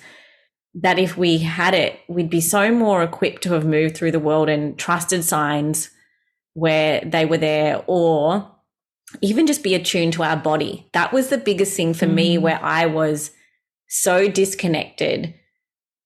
that 0.75 0.99
if 0.99 1.17
we 1.17 1.39
had 1.39 1.73
it, 1.73 2.01
we'd 2.09 2.31
be 2.31 2.41
so 2.41 2.73
more 2.73 3.03
equipped 3.03 3.43
to 3.43 3.53
have 3.53 3.65
moved 3.65 3.97
through 3.97 4.11
the 4.11 4.19
world 4.19 4.49
and 4.49 4.77
trusted 4.77 5.25
signs 5.25 5.91
where 6.55 7.01
they 7.05 7.25
were 7.25 7.39
there 7.39 7.85
or 7.87 8.54
even 9.21 9.47
just 9.47 9.63
be 9.63 9.75
attuned 9.75 10.13
to 10.15 10.23
our 10.23 10.37
body. 10.37 10.89
That 10.93 11.13
was 11.13 11.29
the 11.29 11.39
biggest 11.39 11.77
thing 11.77 11.95
for 11.95 12.07
mm. 12.07 12.15
me 12.15 12.39
where 12.39 12.63
I 12.63 12.87
was 12.87 13.31
so 13.89 14.29
disconnected 14.29 15.35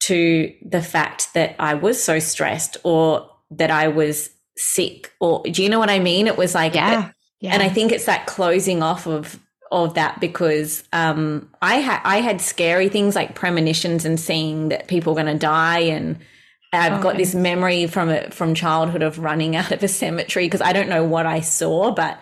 to 0.01 0.53
the 0.63 0.83
fact 0.83 1.35
that 1.35 1.57
I 1.59 1.75
was 1.75 2.03
so 2.03 2.19
stressed 2.19 2.77
or 2.85 3.29
that 3.51 3.71
I 3.71 3.89
was 3.89 4.31
sick 4.57 5.13
or 5.21 5.43
do 5.45 5.63
you 5.63 5.69
know 5.69 5.79
what 5.79 5.91
I 5.91 5.99
mean? 5.99 6.27
It 6.27 6.37
was 6.37 6.55
like 6.55 6.75
yeah. 6.75 7.11
yeah. 7.41 7.55
And 7.55 7.63
I 7.63 7.69
think 7.69 7.93
it's 7.93 8.07
that 8.07 8.27
closing 8.27 8.83
off 8.83 9.07
of 9.07 9.39
of 9.71 9.95
that 9.95 10.21
because 10.21 10.85
um, 10.93 11.51
I 11.61 11.77
had 11.77 12.01
I 12.05 12.21
had 12.21 12.41
scary 12.41 12.89
things 12.89 13.15
like 13.15 13.35
premonitions 13.35 14.05
and 14.05 14.19
seeing 14.19 14.71
that 14.71 14.89
people 14.89 15.15
were 15.15 15.23
going 15.23 15.33
to 15.33 15.39
die 15.39 15.81
and 15.81 16.19
I've 16.73 16.95
okay. 16.95 17.03
got 17.03 17.17
this 17.17 17.35
memory 17.35 17.87
from 17.87 18.09
it 18.11 18.35
from 18.35 18.55
childhood 18.55 19.03
of 19.03 19.19
running 19.19 19.57
out 19.57 19.73
of 19.73 19.83
a 19.83 19.89
cemetery 19.89 20.47
because 20.47 20.63
I 20.63 20.73
don't 20.73 20.89
know 20.89 21.05
what 21.05 21.27
I 21.27 21.41
saw 21.41 21.91
but 21.91 22.21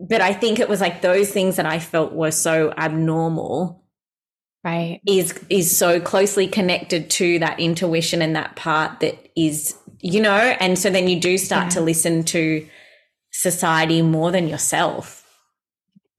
but 0.00 0.20
I 0.20 0.32
think 0.32 0.58
it 0.58 0.68
was 0.68 0.80
like 0.80 1.02
those 1.02 1.30
things 1.30 1.56
that 1.56 1.66
I 1.66 1.78
felt 1.78 2.12
were 2.12 2.30
so 2.30 2.72
abnormal 2.76 3.82
right 4.64 5.00
is 5.06 5.38
is 5.48 5.76
so 5.76 6.00
closely 6.00 6.46
connected 6.46 7.10
to 7.10 7.38
that 7.40 7.58
intuition 7.58 8.22
and 8.22 8.36
that 8.36 8.56
part 8.56 9.00
that 9.00 9.30
is 9.36 9.76
you 10.00 10.20
know 10.20 10.36
and 10.36 10.78
so 10.78 10.90
then 10.90 11.08
you 11.08 11.20
do 11.20 11.36
start 11.36 11.64
yeah. 11.64 11.70
to 11.70 11.80
listen 11.80 12.22
to 12.22 12.66
society 13.32 14.02
more 14.02 14.30
than 14.30 14.48
yourself 14.48 15.28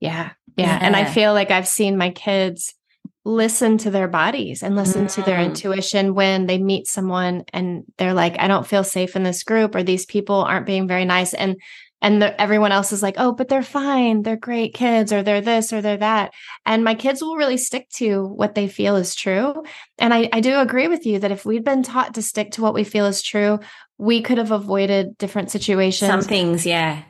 yeah, 0.00 0.32
yeah 0.56 0.66
yeah 0.66 0.78
and 0.82 0.96
I 0.96 1.04
feel 1.04 1.32
like 1.32 1.50
I've 1.50 1.68
seen 1.68 1.96
my 1.96 2.10
kids 2.10 2.74
listen 3.26 3.78
to 3.78 3.90
their 3.90 4.08
bodies 4.08 4.62
and 4.62 4.76
listen 4.76 5.06
mm. 5.06 5.14
to 5.14 5.22
their 5.22 5.38
mm. 5.38 5.46
intuition 5.46 6.14
when 6.14 6.46
they 6.46 6.58
meet 6.58 6.86
someone 6.86 7.44
and 7.54 7.84
they're 7.96 8.12
like 8.12 8.38
I 8.38 8.48
don't 8.48 8.66
feel 8.66 8.84
safe 8.84 9.16
in 9.16 9.22
this 9.22 9.44
group 9.44 9.74
or 9.74 9.82
these 9.82 10.04
people 10.04 10.36
aren't 10.36 10.66
being 10.66 10.86
very 10.86 11.06
nice 11.06 11.32
and 11.32 11.56
and 12.04 12.20
the, 12.20 12.38
everyone 12.38 12.70
else 12.70 12.92
is 12.92 13.02
like, 13.02 13.14
oh, 13.16 13.32
but 13.32 13.48
they're 13.48 13.62
fine. 13.62 14.20
They're 14.20 14.36
great 14.36 14.74
kids, 14.74 15.10
or 15.10 15.22
they're 15.22 15.40
this, 15.40 15.72
or 15.72 15.80
they're 15.80 15.96
that. 15.96 16.34
And 16.66 16.84
my 16.84 16.94
kids 16.94 17.22
will 17.22 17.36
really 17.36 17.56
stick 17.56 17.88
to 17.94 18.26
what 18.26 18.54
they 18.54 18.68
feel 18.68 18.96
is 18.96 19.14
true. 19.14 19.62
And 19.98 20.12
I, 20.12 20.28
I 20.30 20.40
do 20.40 20.60
agree 20.60 20.86
with 20.86 21.06
you 21.06 21.18
that 21.20 21.32
if 21.32 21.46
we'd 21.46 21.64
been 21.64 21.82
taught 21.82 22.12
to 22.14 22.22
stick 22.22 22.50
to 22.52 22.60
what 22.60 22.74
we 22.74 22.84
feel 22.84 23.06
is 23.06 23.22
true, 23.22 23.58
we 23.96 24.20
could 24.20 24.36
have 24.36 24.50
avoided 24.50 25.16
different 25.16 25.50
situations. 25.50 26.06
Some 26.10 26.20
things, 26.20 26.66
yeah. 26.66 27.04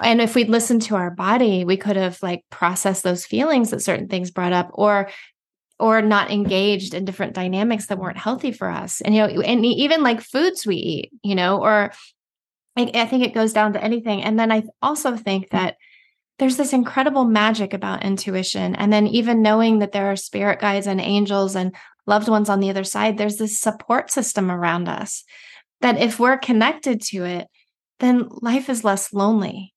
And 0.00 0.22
if 0.22 0.34
we'd 0.34 0.48
listened 0.48 0.80
to 0.82 0.96
our 0.96 1.10
body, 1.10 1.66
we 1.66 1.76
could 1.76 1.96
have 1.96 2.18
like 2.22 2.42
processed 2.48 3.02
those 3.02 3.26
feelings 3.26 3.70
that 3.70 3.82
certain 3.82 4.08
things 4.08 4.30
brought 4.30 4.54
up, 4.54 4.70
or 4.72 5.10
or 5.78 6.00
not 6.00 6.30
engaged 6.30 6.94
in 6.94 7.04
different 7.04 7.34
dynamics 7.34 7.86
that 7.86 7.98
weren't 7.98 8.16
healthy 8.16 8.50
for 8.50 8.68
us. 8.68 9.02
And 9.02 9.14
you 9.14 9.20
know, 9.20 9.42
and 9.42 9.64
even 9.64 10.02
like 10.02 10.22
foods 10.22 10.66
we 10.66 10.76
eat, 10.76 11.12
you 11.22 11.34
know, 11.34 11.60
or 11.62 11.92
I, 12.78 12.90
I 12.94 13.06
think 13.06 13.24
it 13.24 13.34
goes 13.34 13.52
down 13.52 13.72
to 13.72 13.82
anything. 13.82 14.22
And 14.22 14.38
then 14.38 14.52
I 14.52 14.62
also 14.80 15.16
think 15.16 15.50
that 15.50 15.76
there's 16.38 16.56
this 16.56 16.72
incredible 16.72 17.24
magic 17.24 17.74
about 17.74 18.04
intuition. 18.04 18.76
And 18.76 18.92
then 18.92 19.06
even 19.08 19.42
knowing 19.42 19.80
that 19.80 19.92
there 19.92 20.10
are 20.10 20.16
spirit 20.16 20.60
guides 20.60 20.86
and 20.86 21.00
angels 21.00 21.56
and 21.56 21.74
loved 22.06 22.28
ones 22.28 22.48
on 22.48 22.60
the 22.60 22.70
other 22.70 22.84
side, 22.84 23.18
there's 23.18 23.36
this 23.36 23.58
support 23.58 24.10
system 24.10 24.50
around 24.50 24.88
us 24.88 25.24
that 25.80 26.00
if 26.00 26.18
we're 26.18 26.38
connected 26.38 27.00
to 27.00 27.24
it, 27.24 27.48
then 28.00 28.28
life 28.30 28.68
is 28.68 28.84
less 28.84 29.12
lonely. 29.12 29.74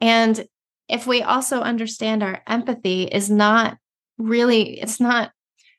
And 0.00 0.46
if 0.88 1.06
we 1.06 1.22
also 1.22 1.60
understand 1.60 2.22
our 2.22 2.42
empathy 2.46 3.04
is 3.04 3.30
not 3.30 3.78
really, 4.18 4.80
it's 4.80 5.00
not 5.00 5.32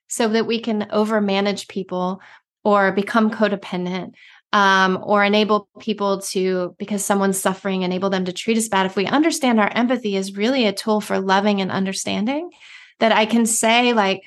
so 0.07 0.27
that 0.29 0.47
we 0.47 0.59
can 0.59 0.87
overmanage 0.91 1.67
people 1.67 2.21
or 2.63 2.91
become 2.91 3.29
codependent 3.29 4.13
um, 4.53 4.99
or 5.01 5.23
enable 5.23 5.67
people 5.79 6.21
to, 6.21 6.75
because 6.77 7.03
someone's 7.03 7.41
suffering, 7.41 7.81
enable 7.81 8.11
them 8.11 8.25
to 8.25 8.31
treat 8.31 8.57
us 8.57 8.69
bad. 8.69 8.85
If 8.85 8.95
we 8.95 9.07
understand 9.07 9.59
our 9.59 9.71
empathy 9.73 10.15
is 10.15 10.37
really 10.37 10.67
a 10.67 10.71
tool 10.71 11.01
for 11.01 11.19
loving 11.19 11.59
and 11.59 11.71
understanding, 11.71 12.51
that 12.99 13.11
I 13.11 13.25
can 13.25 13.47
say, 13.47 13.93
like, 13.93 14.21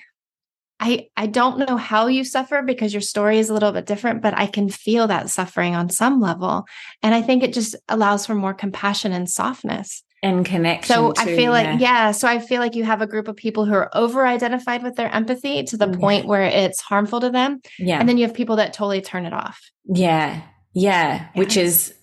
I, 0.81 1.09
I 1.17 1.27
don't 1.29 1.61
know 1.61 1.77
how 1.77 2.09
you 2.09 2.25
suffer 2.25 2.61
because 2.61 2.93
your 2.93 3.01
story 3.01 3.39
is 3.39 3.49
a 3.49 3.55
little 3.55 3.73
bit 3.73 3.87
different, 3.87 4.21
but 4.21 4.37
I 4.37 4.47
can 4.47 4.69
feel 4.69 5.07
that 5.07 5.31
suffering 5.31 5.75
on 5.75 5.89
some 5.89 6.21
level. 6.21 6.67
And 7.03 7.15
I 7.15 7.23
think 7.23 7.43
it 7.43 7.55
just 7.55 7.77
allows 7.89 8.27
for 8.27 8.35
more 8.35 8.53
compassion 8.53 9.13
and 9.13 9.31
softness 9.31 10.03
and 10.23 10.45
connection. 10.45 10.95
So 10.95 11.13
too, 11.13 11.23
I 11.23 11.25
feel 11.25 11.39
yeah. 11.39 11.51
like, 11.51 11.81
yeah. 11.81 12.11
So 12.11 12.27
I 12.27 12.39
feel 12.39 12.61
like 12.61 12.75
you 12.75 12.85
have 12.85 13.03
a 13.03 13.07
group 13.07 13.29
of 13.29 13.37
people 13.37 13.65
who 13.65 13.75
are 13.75 13.91
over 13.95 14.27
identified 14.27 14.83
with 14.83 14.97
their 14.97 15.15
empathy 15.15 15.63
to 15.65 15.77
the 15.77 15.87
mm. 15.87 16.01
point 16.01 16.27
where 16.27 16.43
it's 16.43 16.81
harmful 16.81 17.21
to 17.21 17.31
them. 17.31 17.61
Yeah. 17.79 18.01
And 18.01 18.09
then 18.09 18.19
you 18.19 18.27
have 18.27 18.35
people 18.35 18.57
that 18.57 18.73
totally 18.73 19.01
turn 19.01 19.27
it 19.27 19.33
off. 19.33 19.61
Yeah. 19.85 20.41
Yeah. 20.73 21.17
yeah. 21.17 21.29
Which 21.35 21.57
is 21.57 21.95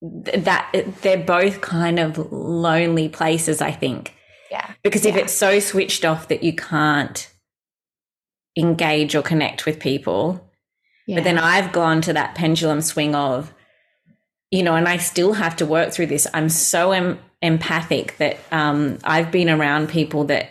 that 0.00 0.70
they're 1.02 1.18
both 1.18 1.60
kind 1.60 1.98
of 1.98 2.32
lonely 2.32 3.08
places, 3.08 3.60
I 3.60 3.72
think. 3.72 4.14
Yeah. 4.50 4.72
Because 4.82 5.04
if 5.04 5.16
it's 5.16 5.32
so 5.32 5.60
switched 5.60 6.04
off 6.04 6.28
that 6.28 6.42
you 6.42 6.54
can't 6.54 7.30
engage 8.56 9.14
or 9.14 9.22
connect 9.22 9.66
with 9.66 9.78
people, 9.78 10.50
but 11.06 11.24
then 11.24 11.38
I've 11.38 11.72
gone 11.72 12.02
to 12.02 12.12
that 12.12 12.34
pendulum 12.34 12.82
swing 12.82 13.14
of, 13.14 13.54
you 14.50 14.62
know, 14.62 14.74
and 14.74 14.86
I 14.86 14.98
still 14.98 15.32
have 15.32 15.56
to 15.56 15.66
work 15.66 15.92
through 15.92 16.06
this. 16.06 16.26
I'm 16.34 16.48
so 16.48 16.92
em- 16.92 17.18
empathic 17.42 18.16
that 18.18 18.38
um, 18.50 18.98
I've 19.04 19.30
been 19.30 19.48
around 19.48 19.88
people 19.88 20.24
that 20.24 20.50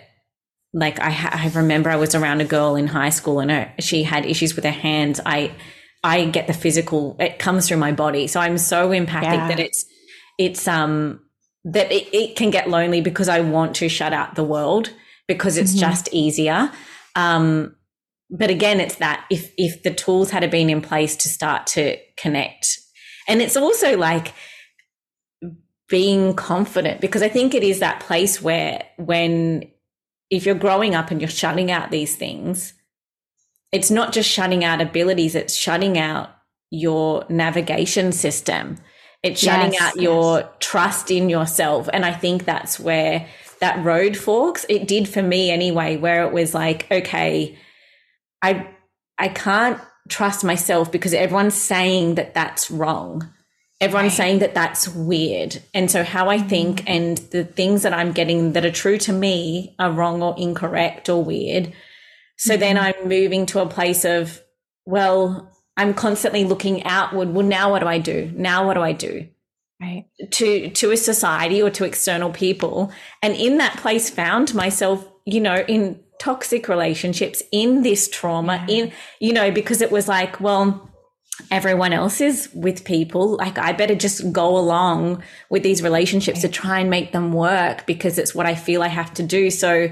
like 0.74 1.00
I, 1.00 1.10
ha- 1.10 1.32
I 1.34 1.50
remember 1.58 1.90
I 1.90 1.96
was 1.96 2.14
around 2.14 2.42
a 2.42 2.46
girl 2.46 2.76
in 2.76 2.88
high 2.88 3.10
school 3.10 3.40
and 3.40 3.50
her, 3.50 3.74
she 3.80 4.04
had 4.04 4.26
issues 4.26 4.56
with 4.56 4.66
her 4.66 4.72
hands. 4.72 5.20
I 5.26 5.52
I 6.04 6.26
get 6.26 6.48
the 6.48 6.54
physical; 6.54 7.16
it 7.20 7.40
comes 7.40 7.68
through 7.68 7.78
my 7.78 7.92
body. 7.92 8.28
So 8.28 8.40
I'm 8.40 8.58
so 8.58 8.92
empathic 8.92 9.40
yeah. 9.40 9.48
that 9.48 9.60
it's 9.60 9.86
it's 10.38 10.68
um 10.68 11.22
that 11.64 11.92
it, 11.92 12.14
it, 12.14 12.36
can 12.38 12.50
get 12.50 12.70
lonely 12.70 13.02
because 13.02 13.28
I 13.28 13.42
want 13.42 13.76
to 13.78 13.90
shut 13.90 14.14
out 14.14 14.36
the 14.36 14.44
world 14.44 14.94
because 15.28 15.58
it's 15.58 15.72
mm-hmm. 15.72 15.80
just 15.82 16.08
easier. 16.14 16.72
Um, 17.16 17.76
but 18.30 18.50
again, 18.50 18.80
it's 18.80 18.96
that 18.96 19.26
if 19.30 19.52
if 19.58 19.84
the 19.84 19.94
tools 19.94 20.32
had 20.32 20.50
been 20.52 20.70
in 20.70 20.82
place 20.82 21.16
to 21.18 21.30
start 21.30 21.68
to 21.68 21.98
connect, 22.18 22.78
and 23.28 23.42
it's 23.42 23.58
also 23.58 23.98
like 23.98 24.34
being 25.90 26.34
confident 26.34 27.02
because 27.02 27.22
I 27.22 27.30
think 27.30 27.54
it 27.54 27.64
is 27.64 27.80
that 27.80 28.02
place 28.02 28.42
where 28.42 28.86
when 28.98 29.70
if 30.30 30.46
you're 30.46 30.56
growing 30.56 30.96
up 30.96 31.12
and 31.12 31.22
you're 31.22 31.30
shutting 31.30 31.72
out 31.72 31.92
these 31.92 32.16
things, 32.16 32.74
it's 33.72 33.90
not 33.90 34.12
just 34.12 34.30
shutting 34.30 34.64
out 34.64 34.82
abilities, 34.82 35.36
it's 35.36 35.56
shutting 35.56 35.98
out 35.98 36.30
your 36.70 37.26
navigation 37.30 38.12
system. 38.12 38.78
It's 39.24 39.42
shutting 39.42 39.74
yes, 39.74 39.82
out 39.82 39.96
yes. 39.96 40.04
your 40.04 40.50
trust 40.60 41.10
in 41.12 41.30
yourself. 41.30 41.90
And 41.92 42.06
I 42.06 42.14
think 42.14 42.46
that's 42.46 42.80
where 42.80 43.28
that 43.60 43.84
road 43.84 44.16
forks. 44.16 44.66
It 44.70 44.88
did 44.88 45.10
for 45.10 45.24
me 45.24 45.50
anyway, 45.50 45.98
where 45.98 46.24
it 46.26 46.34
was 46.34 46.54
like, 46.54 46.90
okay, 46.92 47.58
I 48.42 48.68
I 49.18 49.30
can't 49.30 49.82
trust 50.08 50.44
myself 50.44 50.92
because 50.92 51.14
everyone's 51.14 51.56
saying 51.56 52.16
that 52.16 52.34
that's 52.34 52.70
wrong. 52.70 53.30
Everyone's 53.80 54.14
right. 54.14 54.18
saying 54.18 54.40
that 54.40 54.56
that's 54.56 54.88
weird. 54.88 55.62
And 55.74 55.90
so, 55.92 56.04
how 56.04 56.30
I 56.30 56.40
think 56.40 56.80
mm-hmm. 56.80 56.88
and 56.88 57.18
the 57.18 57.44
things 57.44 57.84
that 57.84 57.94
I'm 57.94 58.12
getting 58.12 58.54
that 58.54 58.66
are 58.66 58.72
true 58.72 58.98
to 59.00 59.14
me 59.14 59.76
are 59.78 59.92
wrong 59.92 60.24
or 60.24 60.36
incorrect 60.38 61.10
or 61.10 61.24
weird. 61.24 61.74
So 62.38 62.54
mm-hmm. 62.54 62.60
then 62.60 62.78
I'm 62.78 63.08
moving 63.08 63.46
to 63.48 63.60
a 63.60 63.68
place 63.68 64.06
of, 64.06 64.42
well, 64.86 65.52
I'm 65.76 65.94
constantly 65.94 66.44
looking 66.44 66.84
outward. 66.86 67.30
Well, 67.30 67.46
now 67.46 67.72
what 67.72 67.80
do 67.80 67.88
I 67.88 68.00
do? 68.00 68.32
Now 68.36 68.66
what 68.66 68.74
do 68.74 68.82
I 68.82 68.94
do? 68.94 69.28
Right. 69.80 70.06
To 70.32 70.70
to 70.72 70.92
a 70.92 70.98
society 70.98 71.62
or 71.62 71.70
to 71.70 71.86
external 71.86 72.32
people. 72.32 72.92
And 73.22 73.36
in 73.36 73.60
that 73.60 73.78
place 73.78 74.10
found 74.10 74.56
myself, 74.56 75.08
you 75.26 75.40
know, 75.40 75.64
in 75.68 76.00
toxic 76.20 76.68
relationships, 76.68 77.44
in 77.52 77.84
this 77.84 78.10
trauma, 78.10 78.66
yeah. 78.68 78.76
in, 78.76 78.92
you 79.20 79.34
know, 79.34 79.52
because 79.52 79.82
it 79.82 79.92
was 79.92 80.08
like, 80.08 80.42
well, 80.42 80.90
everyone 81.52 81.94
else 81.94 82.22
is 82.22 82.50
with 82.54 82.84
people. 82.84 83.38
Like, 83.38 83.58
I 83.58 83.74
better 83.74 83.96
just 83.96 84.32
go 84.32 84.58
along 84.58 85.24
with 85.50 85.64
these 85.64 85.84
relationships 85.84 86.42
to 86.42 86.50
try 86.50 86.80
and 86.80 86.90
make 86.90 87.12
them 87.12 87.34
work 87.34 87.86
because 87.86 88.18
it's 88.18 88.34
what 88.34 88.46
I 88.46 88.56
feel 88.56 88.84
I 88.84 88.88
have 88.88 89.14
to 89.16 89.24
do. 89.24 89.50
So 89.50 89.92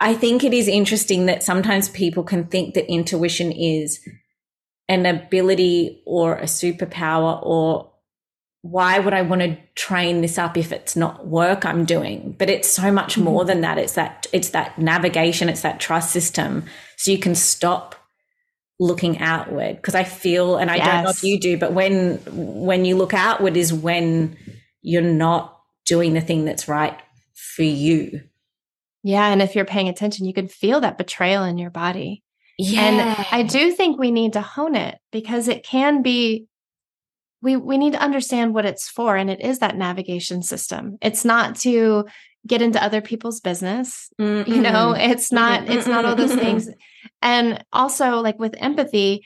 I 0.00 0.14
think 0.14 0.44
it 0.44 0.52
is 0.52 0.68
interesting 0.68 1.26
that 1.26 1.42
sometimes 1.42 1.88
people 1.88 2.22
can 2.22 2.44
think 2.44 2.74
that 2.74 2.90
intuition 2.90 3.50
is 3.50 4.00
an 4.88 5.06
ability 5.06 6.02
or 6.06 6.36
a 6.36 6.44
superpower 6.44 7.40
or 7.42 7.90
why 8.62 9.00
would 9.00 9.12
I 9.12 9.22
want 9.22 9.42
to 9.42 9.58
train 9.74 10.20
this 10.20 10.38
up 10.38 10.56
if 10.56 10.70
it's 10.70 10.94
not 10.94 11.26
work 11.26 11.66
I'm 11.66 11.84
doing? 11.84 12.36
But 12.38 12.48
it's 12.48 12.68
so 12.68 12.92
much 12.92 13.18
more 13.18 13.40
mm-hmm. 13.40 13.48
than 13.48 13.60
that. 13.62 13.78
It's 13.78 13.94
that 13.94 14.28
it's 14.32 14.50
that 14.50 14.78
navigation, 14.78 15.48
it's 15.48 15.62
that 15.62 15.80
trust 15.80 16.12
system. 16.12 16.64
So 16.96 17.10
you 17.10 17.18
can 17.18 17.34
stop 17.34 17.96
looking 18.82 19.18
outward 19.18 19.76
because 19.76 19.94
I 19.94 20.02
feel 20.02 20.56
and 20.56 20.68
I 20.68 20.76
yes. 20.76 20.86
don't 20.86 21.04
know 21.04 21.10
if 21.10 21.22
you 21.22 21.38
do 21.38 21.56
but 21.56 21.72
when 21.72 22.16
when 22.26 22.84
you 22.84 22.96
look 22.96 23.14
outward 23.14 23.56
is 23.56 23.72
when 23.72 24.36
you're 24.80 25.02
not 25.02 25.56
doing 25.86 26.14
the 26.14 26.20
thing 26.20 26.44
that's 26.44 26.66
right 26.66 26.98
for 27.32 27.62
you. 27.62 28.22
Yeah, 29.04 29.28
and 29.28 29.40
if 29.40 29.54
you're 29.54 29.64
paying 29.64 29.88
attention 29.88 30.26
you 30.26 30.34
can 30.34 30.48
feel 30.48 30.80
that 30.80 30.98
betrayal 30.98 31.44
in 31.44 31.58
your 31.58 31.70
body. 31.70 32.24
Yeah. 32.58 32.80
And 32.80 33.26
I 33.30 33.44
do 33.44 33.70
think 33.70 33.98
we 33.98 34.10
need 34.10 34.32
to 34.32 34.40
hone 34.40 34.74
it 34.74 34.98
because 35.12 35.46
it 35.46 35.64
can 35.64 36.02
be 36.02 36.48
we 37.40 37.54
we 37.54 37.78
need 37.78 37.92
to 37.92 38.02
understand 38.02 38.52
what 38.52 38.66
it's 38.66 38.88
for 38.88 39.16
and 39.16 39.30
it 39.30 39.40
is 39.40 39.60
that 39.60 39.76
navigation 39.76 40.42
system. 40.42 40.98
It's 41.00 41.24
not 41.24 41.54
to 41.60 42.06
get 42.46 42.62
into 42.62 42.82
other 42.82 43.00
people's 43.00 43.40
business. 43.40 44.10
Mm-mm. 44.20 44.46
You 44.46 44.60
know, 44.60 44.94
mm-hmm. 44.94 45.10
it's 45.10 45.32
not 45.32 45.68
it's 45.68 45.86
not 45.86 46.04
all 46.04 46.16
those 46.16 46.34
things. 46.34 46.66
Mm-hmm. 46.66 46.78
And 47.24 47.64
also, 47.72 48.20
like 48.20 48.40
with 48.40 48.56
empathy, 48.58 49.24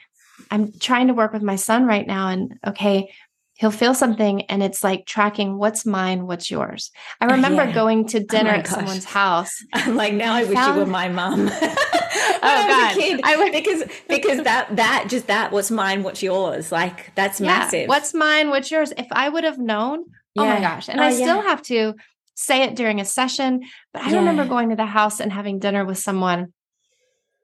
I'm 0.51 0.73
trying 0.79 1.09
to 1.09 1.15
work 1.15 1.33
with 1.33 1.43
my 1.43 1.57
son 1.57 1.87
right 1.87 2.07
now. 2.07 2.29
And 2.29 2.59
okay, 2.67 3.11
he'll 3.55 3.71
feel 3.71 3.95
something 3.95 4.43
and 4.43 4.63
it's 4.63 4.85
like 4.85 5.07
tracking 5.07 5.59
what's 5.59 5.87
mine, 5.87 6.27
what's 6.27 6.51
yours. 6.51 6.91
I 7.21 7.27
oh, 7.27 7.35
remember 7.35 7.65
yeah. 7.65 7.73
going 7.73 8.07
to 8.09 8.19
oh 8.19 8.25
dinner 8.25 8.51
oh 8.51 8.59
at 8.59 8.65
gosh. 8.65 8.75
someone's 8.75 9.05
house. 9.05 9.65
I'm 9.73 9.97
like, 9.97 10.13
now 10.13 10.35
I, 10.35 10.41
I 10.41 10.45
wish 10.45 10.55
found... 10.55 10.75
you 10.75 10.85
were 10.85 10.91
my 10.91 11.09
mom. 11.09 11.49
oh 11.53 12.39
God. 12.43 12.95
Kid, 12.95 13.21
I 13.25 13.37
would... 13.37 13.53
because 13.53 13.85
because 14.09 14.43
that 14.45 14.77
that 14.77 15.07
just 15.09 15.27
that 15.27 15.53
what's 15.53 15.71
mine, 15.71 16.03
what's 16.03 16.23
yours. 16.23 16.71
Like 16.71 17.15
that's 17.15 17.41
yeah. 17.41 17.47
massive. 17.47 17.89
What's 17.89 18.13
mine, 18.15 18.51
what's 18.51 18.71
yours? 18.71 18.93
If 18.97 19.07
I 19.11 19.29
would 19.29 19.45
have 19.45 19.59
known, 19.59 20.05
yeah. 20.35 20.43
oh 20.43 20.47
my 20.47 20.61
gosh. 20.61 20.89
And 20.89 21.01
oh, 21.01 21.05
I 21.05 21.13
still 21.13 21.41
have 21.41 21.63
to 21.63 21.95
say 22.37 22.63
it 22.63 22.77
during 22.77 23.01
a 23.01 23.05
session. 23.05 23.63
But 23.93 24.03
I 24.03 24.17
remember 24.17 24.45
going 24.45 24.71
to 24.71 24.77
the 24.77 24.87
house 24.87 25.19
and 25.19 25.33
having 25.33 25.59
dinner 25.59 25.85
with 25.85 25.99
someone 25.99 26.53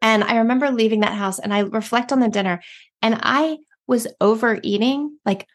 and 0.03 0.25
I 0.25 0.39
remember 0.39 0.71
leaving 0.71 1.01
that 1.01 1.15
house 1.15 1.39
and 1.39 1.55
I 1.55 1.61
reflect 1.61 2.13
on 2.13 2.19
the 2.19 2.29
dinner 2.29 2.61
and 3.01 3.19
I 3.23 3.59
was 3.87 4.09
overeating 4.21 5.17
like 5.25 5.47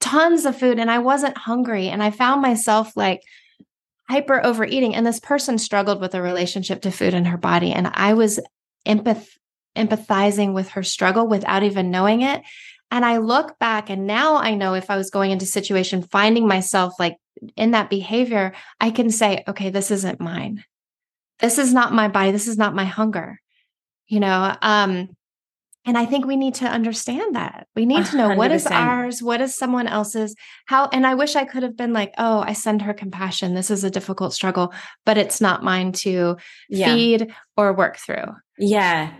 tons 0.00 0.46
of 0.46 0.58
food 0.58 0.78
and 0.78 0.90
I 0.90 0.98
wasn't 0.98 1.36
hungry. 1.36 1.88
And 1.88 2.02
I 2.02 2.10
found 2.10 2.40
myself 2.40 2.96
like 2.96 3.20
hyper 4.08 4.44
overeating. 4.44 4.94
And 4.94 5.06
this 5.06 5.20
person 5.20 5.58
struggled 5.58 6.00
with 6.00 6.14
a 6.14 6.22
relationship 6.22 6.80
to 6.82 6.90
food 6.90 7.12
in 7.12 7.26
her 7.26 7.36
body. 7.36 7.72
And 7.72 7.88
I 7.92 8.14
was 8.14 8.40
empath- 8.88 9.36
empathizing 9.76 10.54
with 10.54 10.70
her 10.70 10.82
struggle 10.82 11.28
without 11.28 11.62
even 11.62 11.90
knowing 11.90 12.22
it. 12.22 12.42
And 12.90 13.04
I 13.04 13.18
look 13.18 13.58
back 13.58 13.90
and 13.90 14.06
now 14.06 14.36
I 14.36 14.54
know 14.54 14.72
if 14.74 14.90
I 14.90 14.96
was 14.96 15.10
going 15.10 15.30
into 15.30 15.46
situation, 15.46 16.02
finding 16.02 16.48
myself 16.48 16.94
like 16.98 17.16
in 17.56 17.72
that 17.72 17.90
behavior, 17.90 18.52
I 18.80 18.90
can 18.90 19.10
say, 19.10 19.44
okay, 19.48 19.70
this 19.70 19.90
isn't 19.90 20.20
mine. 20.20 20.64
This 21.38 21.58
is 21.58 21.72
not 21.72 21.92
my 21.92 22.08
body. 22.08 22.32
This 22.32 22.48
is 22.48 22.58
not 22.58 22.74
my 22.74 22.84
hunger. 22.84 23.40
You 24.06 24.20
know, 24.20 24.56
um, 24.60 25.10
and 25.86 25.96
I 25.96 26.04
think 26.04 26.26
we 26.26 26.36
need 26.36 26.54
to 26.56 26.66
understand 26.66 27.36
that. 27.36 27.66
We 27.74 27.86
need 27.86 28.04
to 28.06 28.16
know 28.16 28.28
100%. 28.28 28.36
what 28.36 28.52
is 28.52 28.66
ours, 28.66 29.22
what 29.22 29.40
is 29.40 29.54
someone 29.54 29.86
else's, 29.86 30.36
how, 30.66 30.88
and 30.92 31.06
I 31.06 31.14
wish 31.14 31.36
I 31.36 31.44
could 31.44 31.62
have 31.62 31.76
been 31.76 31.94
like, 31.94 32.12
oh, 32.18 32.40
I 32.40 32.52
send 32.52 32.82
her 32.82 32.92
compassion. 32.92 33.54
This 33.54 33.70
is 33.70 33.82
a 33.82 33.90
difficult 33.90 34.34
struggle, 34.34 34.74
but 35.06 35.16
it's 35.16 35.40
not 35.40 35.64
mine 35.64 35.92
to 35.92 36.36
yeah. 36.68 36.94
feed 36.94 37.32
or 37.56 37.72
work 37.72 37.96
through. 37.96 38.26
Yeah. 38.58 39.12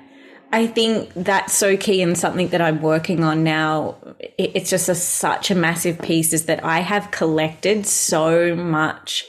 I 0.53 0.67
think 0.67 1.13
that's 1.15 1.53
so 1.53 1.77
key 1.77 2.03
and 2.03 2.19
something 2.19 2.49
that 2.49 2.61
I'm 2.61 2.83
working 2.83 3.23
on 3.23 3.45
now. 3.45 3.97
It's 4.37 4.69
just 4.69 4.89
a, 4.89 4.97
such 4.97 5.51
a 5.51 5.55
massive 5.55 6.01
piece 6.01 6.33
is 6.33 6.47
that 6.47 6.65
I 6.65 6.81
have 6.81 7.13
collected 7.13 7.87
so 7.87 8.57
much 8.57 9.25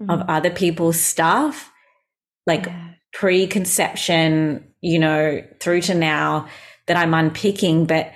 mm-hmm. 0.00 0.10
of 0.10 0.28
other 0.28 0.50
people's 0.50 1.00
stuff, 1.00 1.72
like 2.46 2.66
yeah. 2.66 2.90
preconception, 3.14 4.72
you 4.82 4.98
know, 4.98 5.42
through 5.58 5.80
to 5.82 5.94
now 5.94 6.48
that 6.86 6.98
I'm 6.98 7.14
unpicking. 7.14 7.86
But, 7.86 8.12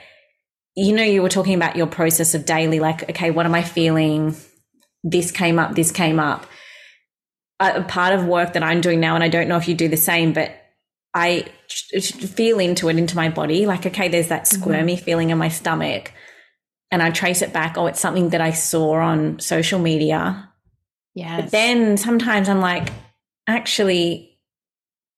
you 0.77 0.95
know, 0.95 1.03
you 1.03 1.23
were 1.23 1.31
talking 1.31 1.55
about 1.55 1.77
your 1.77 1.87
process 1.87 2.35
of 2.35 2.45
daily, 2.45 2.81
like, 2.81 3.09
okay, 3.09 3.31
what 3.31 3.47
am 3.47 3.55
I 3.55 3.63
feeling? 3.63 4.37
This 5.03 5.31
came 5.31 5.59
up, 5.59 5.75
this 5.75 5.91
came 5.91 6.21
up. 6.21 6.47
A 7.61 7.83
part 7.83 8.15
of 8.15 8.27
work 8.27 8.53
that 8.53 8.63
I'm 8.63 8.83
doing 8.83 9.01
now, 9.01 9.15
and 9.15 9.25
I 9.25 9.29
don't 9.29 9.49
know 9.49 9.57
if 9.57 9.69
you 9.69 9.75
do 9.75 9.89
the 9.89 9.97
same, 9.97 10.35
but 10.35 10.53
I 11.15 11.47
feel 11.69 12.61
into 12.61 12.89
it 12.89 12.97
into 12.97 13.17
my 13.17 13.29
body. 13.29 13.67
Like, 13.67 13.87
okay, 13.87 14.09
there's 14.09 14.29
that 14.29 14.45
mm-hmm. 14.45 14.61
squirmy 14.61 14.97
mm-hmm. 14.97 15.05
feeling 15.05 15.31
in 15.31 15.39
my 15.39 15.49
stomach. 15.49 16.13
And 16.91 17.03
I 17.03 17.11
trace 17.11 17.43
it 17.43 17.53
back. 17.53 17.77
Oh, 17.79 17.87
it's 17.87 18.01
something 18.01 18.31
that 18.31 18.41
I 18.41 18.51
saw 18.51 18.95
on 18.95 19.39
social 19.39 19.79
media. 19.79 20.49
Yeah. 21.15 21.41
But 21.41 21.51
then 21.51 21.97
sometimes 21.97 22.49
I'm 22.49 22.61
like, 22.61 22.91
actually, 23.47 24.39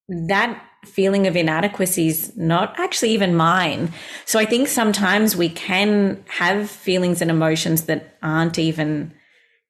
that 0.08 0.62
feeling 0.84 1.26
of 1.26 1.36
inadequacy 1.36 2.08
is 2.08 2.36
not 2.36 2.78
actually 2.78 3.10
even 3.10 3.34
mine. 3.34 3.92
So 4.24 4.38
I 4.38 4.44
think 4.44 4.68
sometimes 4.68 5.36
we 5.36 5.48
can 5.48 6.24
have 6.28 6.68
feelings 6.70 7.22
and 7.22 7.30
emotions 7.30 7.82
that 7.82 8.16
aren't 8.22 8.58
even 8.58 9.14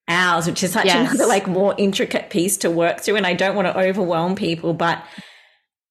ours, 0.09 0.47
which 0.47 0.63
is 0.63 0.73
such 0.73 0.87
yes. 0.87 1.13
another 1.13 1.27
like 1.27 1.47
more 1.47 1.75
intricate 1.77 2.31
piece 2.31 2.57
to 2.59 2.71
work 2.71 3.01
through. 3.01 3.17
And 3.17 3.27
I 3.27 3.35
don't 3.35 3.55
want 3.55 3.69
to 3.69 3.79
overwhelm 3.79 4.35
people, 4.35 4.73
but 4.73 5.05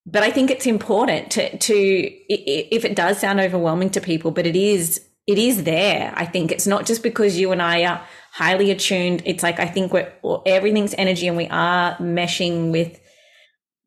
but 0.06 0.24
I 0.24 0.32
think 0.32 0.50
it's 0.50 0.66
important 0.66 1.32
to 1.32 1.58
to 1.58 1.76
if 1.76 2.86
it 2.86 2.96
does 2.96 3.20
sound 3.20 3.40
overwhelming 3.40 3.92
to 3.92 4.02
people, 4.02 4.32
but 4.32 4.48
it 4.48 4.56
is 4.56 5.06
it 5.28 5.38
is 5.38 5.64
there. 5.64 6.12
I 6.16 6.26
think 6.26 6.52
it's 6.52 6.68
not 6.68 6.86
just 6.86 7.04
because 7.04 7.38
you 7.38 7.52
and 7.52 7.62
I 7.62 7.86
are 7.86 8.06
highly 8.34 8.72
attuned. 8.72 9.22
It's 9.26 9.44
like 9.44 9.60
I 9.60 9.68
think 9.68 9.94
we're 9.94 10.12
everything's 10.46 10.96
energy, 10.98 11.28
and 11.28 11.38
we 11.38 11.48
are 11.48 11.96
meshing 11.98 12.72
with 12.72 13.00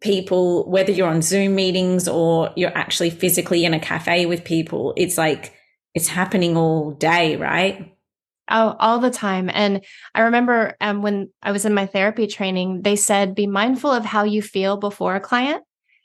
people, 0.00 0.70
whether 0.70 0.92
you're 0.92 1.08
on 1.08 1.22
Zoom 1.22 1.54
meetings 1.56 2.06
or 2.06 2.50
you're 2.56 2.76
actually 2.76 3.10
physically 3.10 3.64
in 3.64 3.74
a 3.74 3.80
cafe 3.80 4.26
with 4.26 4.44
people. 4.44 4.92
It's 4.96 5.18
like 5.18 5.54
it's 5.94 6.08
happening 6.08 6.56
all 6.56 6.92
day, 6.92 7.36
right? 7.36 7.90
Oh, 8.50 8.76
all 8.78 8.98
the 8.98 9.10
time. 9.10 9.50
And 9.52 9.82
I 10.14 10.22
remember 10.22 10.76
um, 10.80 11.00
when 11.00 11.30
I 11.42 11.52
was 11.52 11.64
in 11.64 11.72
my 11.72 11.86
therapy 11.86 12.26
training, 12.26 12.82
they 12.82 12.94
said, 12.94 13.34
be 13.34 13.46
mindful 13.46 13.90
of 13.90 14.04
how 14.04 14.24
you 14.24 14.42
feel 14.42 14.76
before 14.76 15.16
a 15.16 15.20
client 15.20 15.64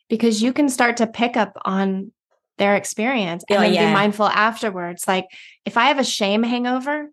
because 0.09 0.41
you 0.41 0.51
can 0.53 0.69
start 0.69 0.97
to 0.97 1.07
pick 1.07 1.37
up 1.37 1.53
on 1.63 2.11
their 2.57 2.75
experience 2.75 3.43
and 3.49 3.59
oh, 3.59 3.63
yeah. 3.63 3.87
be 3.87 3.93
mindful 3.93 4.27
afterwards. 4.27 5.07
Like 5.07 5.25
if 5.65 5.77
I 5.77 5.85
have 5.85 5.99
a 5.99 6.03
shame 6.03 6.43
hangover, 6.43 7.09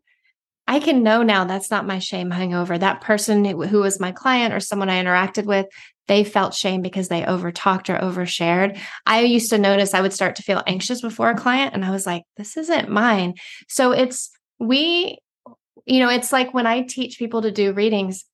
I 0.66 0.80
can 0.80 1.02
know 1.02 1.22
now 1.22 1.44
that's 1.44 1.70
not 1.70 1.86
my 1.86 2.00
shame 2.00 2.30
hangover. 2.30 2.76
That 2.76 3.00
person 3.00 3.44
who 3.44 3.80
was 3.80 4.00
my 4.00 4.10
client 4.10 4.52
or 4.52 4.58
someone 4.58 4.90
I 4.90 5.02
interacted 5.02 5.44
with, 5.44 5.66
they 6.08 6.24
felt 6.24 6.54
shame 6.54 6.82
because 6.82 7.08
they 7.08 7.22
overtalked 7.22 7.88
or 7.88 7.98
overshared. 7.98 8.78
I 9.06 9.20
used 9.20 9.50
to 9.50 9.58
notice 9.58 9.94
I 9.94 10.00
would 10.00 10.12
start 10.12 10.36
to 10.36 10.42
feel 10.42 10.62
anxious 10.66 11.00
before 11.00 11.30
a 11.30 11.36
client 11.36 11.74
and 11.74 11.84
I 11.84 11.90
was 11.90 12.06
like, 12.06 12.24
this 12.36 12.56
isn't 12.56 12.88
mine. 12.88 13.34
So 13.68 13.92
it's, 13.92 14.30
we, 14.58 15.18
you 15.84 16.00
know, 16.00 16.08
it's 16.08 16.32
like 16.32 16.52
when 16.52 16.66
I 16.66 16.82
teach 16.82 17.18
people 17.18 17.42
to 17.42 17.52
do 17.52 17.72
readings, 17.72 18.24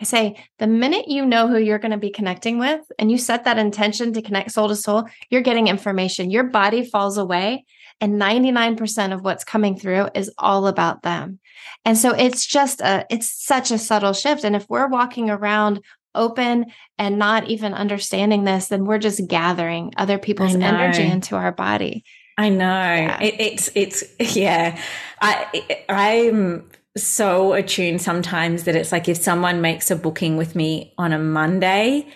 I 0.00 0.04
say 0.04 0.36
the 0.58 0.66
minute 0.66 1.08
you 1.08 1.26
know 1.26 1.48
who 1.48 1.58
you're 1.58 1.78
going 1.78 1.92
to 1.92 1.98
be 1.98 2.10
connecting 2.10 2.58
with 2.58 2.80
and 2.98 3.10
you 3.10 3.18
set 3.18 3.44
that 3.44 3.58
intention 3.58 4.12
to 4.12 4.22
connect 4.22 4.52
soul 4.52 4.68
to 4.68 4.76
soul, 4.76 5.04
you're 5.28 5.42
getting 5.42 5.66
information. 5.66 6.30
Your 6.30 6.44
body 6.44 6.84
falls 6.84 7.18
away 7.18 7.64
and 8.00 8.20
99% 8.20 9.12
of 9.12 9.22
what's 9.22 9.44
coming 9.44 9.76
through 9.76 10.08
is 10.14 10.30
all 10.38 10.68
about 10.68 11.02
them. 11.02 11.40
And 11.84 11.98
so 11.98 12.12
it's 12.14 12.46
just 12.46 12.80
a 12.80 13.06
it's 13.10 13.30
such 13.30 13.70
a 13.70 13.78
subtle 13.78 14.12
shift 14.12 14.44
and 14.44 14.54
if 14.54 14.66
we're 14.68 14.88
walking 14.88 15.30
around 15.30 15.80
open 16.14 16.66
and 16.98 17.18
not 17.18 17.48
even 17.48 17.74
understanding 17.74 18.44
this 18.44 18.68
then 18.68 18.84
we're 18.84 18.98
just 18.98 19.26
gathering 19.28 19.92
other 19.96 20.18
people's 20.18 20.54
energy 20.54 21.02
into 21.02 21.34
our 21.34 21.52
body. 21.52 22.04
I 22.36 22.50
know. 22.50 22.64
Yeah. 22.64 23.20
It, 23.20 23.34
it's 23.40 23.70
it's 23.74 24.04
yeah. 24.36 24.80
I 25.20 25.84
I'm 25.88 26.70
so 27.06 27.52
attuned 27.52 28.02
sometimes 28.02 28.64
that 28.64 28.76
it's 28.76 28.92
like 28.92 29.08
if 29.08 29.16
someone 29.16 29.60
makes 29.60 29.90
a 29.90 29.96
booking 29.96 30.36
with 30.36 30.54
me 30.54 30.94
on 30.98 31.12
a 31.12 31.18
Monday, 31.18 32.06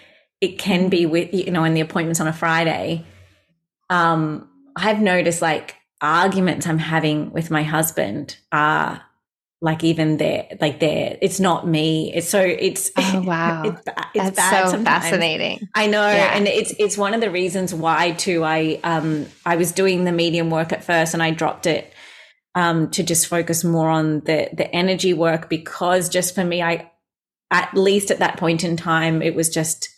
it 0.40 0.58
can 0.58 0.88
be 0.88 1.06
with 1.06 1.32
you 1.32 1.50
know, 1.50 1.64
and 1.64 1.76
the 1.76 1.80
appointment's 1.80 2.20
on 2.20 2.26
a 2.26 2.32
Friday. 2.32 3.06
Um, 3.90 4.48
I've 4.76 5.00
noticed 5.00 5.42
like 5.42 5.76
arguments 6.00 6.66
I'm 6.66 6.78
having 6.78 7.32
with 7.32 7.50
my 7.50 7.62
husband 7.62 8.36
are 8.50 9.02
like 9.62 9.84
even 9.84 10.16
there, 10.16 10.48
like 10.60 10.80
there, 10.80 11.16
it's 11.22 11.38
not 11.38 11.68
me. 11.68 12.12
It's 12.12 12.28
so 12.28 12.40
it's 12.40 12.90
oh 12.96 13.22
wow, 13.26 13.62
it's, 13.64 13.80
it's 14.14 14.36
That's 14.36 14.50
so 14.50 14.70
sometimes. 14.72 15.04
fascinating. 15.04 15.68
I 15.74 15.86
know, 15.86 16.04
yeah. 16.04 16.36
and 16.36 16.48
it's 16.48 16.74
it's 16.80 16.98
one 16.98 17.14
of 17.14 17.20
the 17.20 17.30
reasons 17.30 17.72
why 17.72 18.10
too. 18.10 18.42
I 18.42 18.80
um 18.82 19.26
I 19.46 19.54
was 19.54 19.70
doing 19.70 20.02
the 20.02 20.12
medium 20.12 20.50
work 20.50 20.72
at 20.72 20.82
first, 20.82 21.14
and 21.14 21.22
I 21.22 21.30
dropped 21.30 21.66
it 21.66 21.91
um, 22.54 22.90
to 22.90 23.02
just 23.02 23.26
focus 23.26 23.64
more 23.64 23.88
on 23.88 24.20
the 24.20 24.48
the 24.52 24.70
energy 24.74 25.14
work 25.14 25.48
because 25.48 26.08
just 26.08 26.34
for 26.34 26.44
me, 26.44 26.62
I 26.62 26.90
at 27.50 27.72
least 27.74 28.10
at 28.10 28.18
that 28.18 28.36
point 28.36 28.64
in 28.64 28.76
time, 28.76 29.22
it 29.22 29.34
was 29.34 29.48
just 29.48 29.88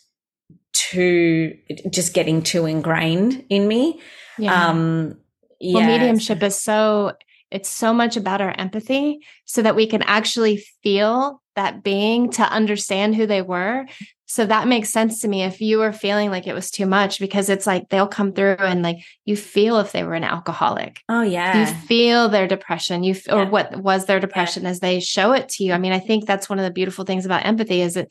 too 0.73 1.57
just 1.89 2.13
getting 2.13 2.41
too 2.41 2.65
ingrained 2.65 3.45
in 3.49 3.67
me. 3.67 3.99
Yeah. 4.37 4.69
Um, 4.69 5.17
yeah. 5.59 5.75
Well, 5.75 5.87
mediumship 5.87 6.43
is 6.43 6.59
so 6.59 7.13
it's 7.51 7.69
so 7.69 7.93
much 7.93 8.17
about 8.17 8.41
our 8.41 8.53
empathy 8.57 9.19
so 9.45 9.61
that 9.61 9.75
we 9.75 9.87
can 9.87 10.01
actually 10.03 10.57
feel 10.83 11.41
that 11.55 11.83
being 11.83 12.29
to 12.31 12.43
understand 12.43 13.15
who 13.15 13.25
they 13.25 13.41
were 13.41 13.85
so 14.27 14.45
that 14.45 14.67
makes 14.67 14.89
sense 14.89 15.21
to 15.21 15.27
me 15.27 15.43
if 15.43 15.61
you 15.61 15.77
were 15.77 15.91
feeling 15.91 16.31
like 16.31 16.47
it 16.47 16.53
was 16.53 16.71
too 16.71 16.87
much 16.87 17.19
because 17.19 17.47
it's 17.47 17.67
like 17.67 17.89
they'll 17.89 18.07
come 18.07 18.33
through 18.33 18.55
and 18.59 18.81
like 18.81 18.97
you 19.23 19.37
feel 19.37 19.79
if 19.79 19.91
they 19.91 20.03
were 20.03 20.15
an 20.15 20.23
alcoholic. 20.23 21.01
Oh 21.07 21.21
yeah. 21.21 21.59
You 21.59 21.75
feel 21.87 22.27
their 22.27 22.47
depression. 22.47 23.03
You 23.03 23.13
f- 23.13 23.27
yeah. 23.27 23.35
or 23.35 23.45
what 23.45 23.75
was 23.77 24.05
their 24.05 24.19
depression 24.19 24.63
yeah. 24.63 24.69
as 24.69 24.79
they 24.79 24.99
show 24.99 25.33
it 25.33 25.49
to 25.49 25.63
you. 25.63 25.73
I 25.73 25.77
mean, 25.77 25.91
I 25.91 25.99
think 25.99 26.25
that's 26.25 26.49
one 26.49 26.57
of 26.57 26.65
the 26.65 26.71
beautiful 26.71 27.05
things 27.05 27.25
about 27.25 27.45
empathy 27.45 27.81
is 27.81 27.93
that 27.93 28.07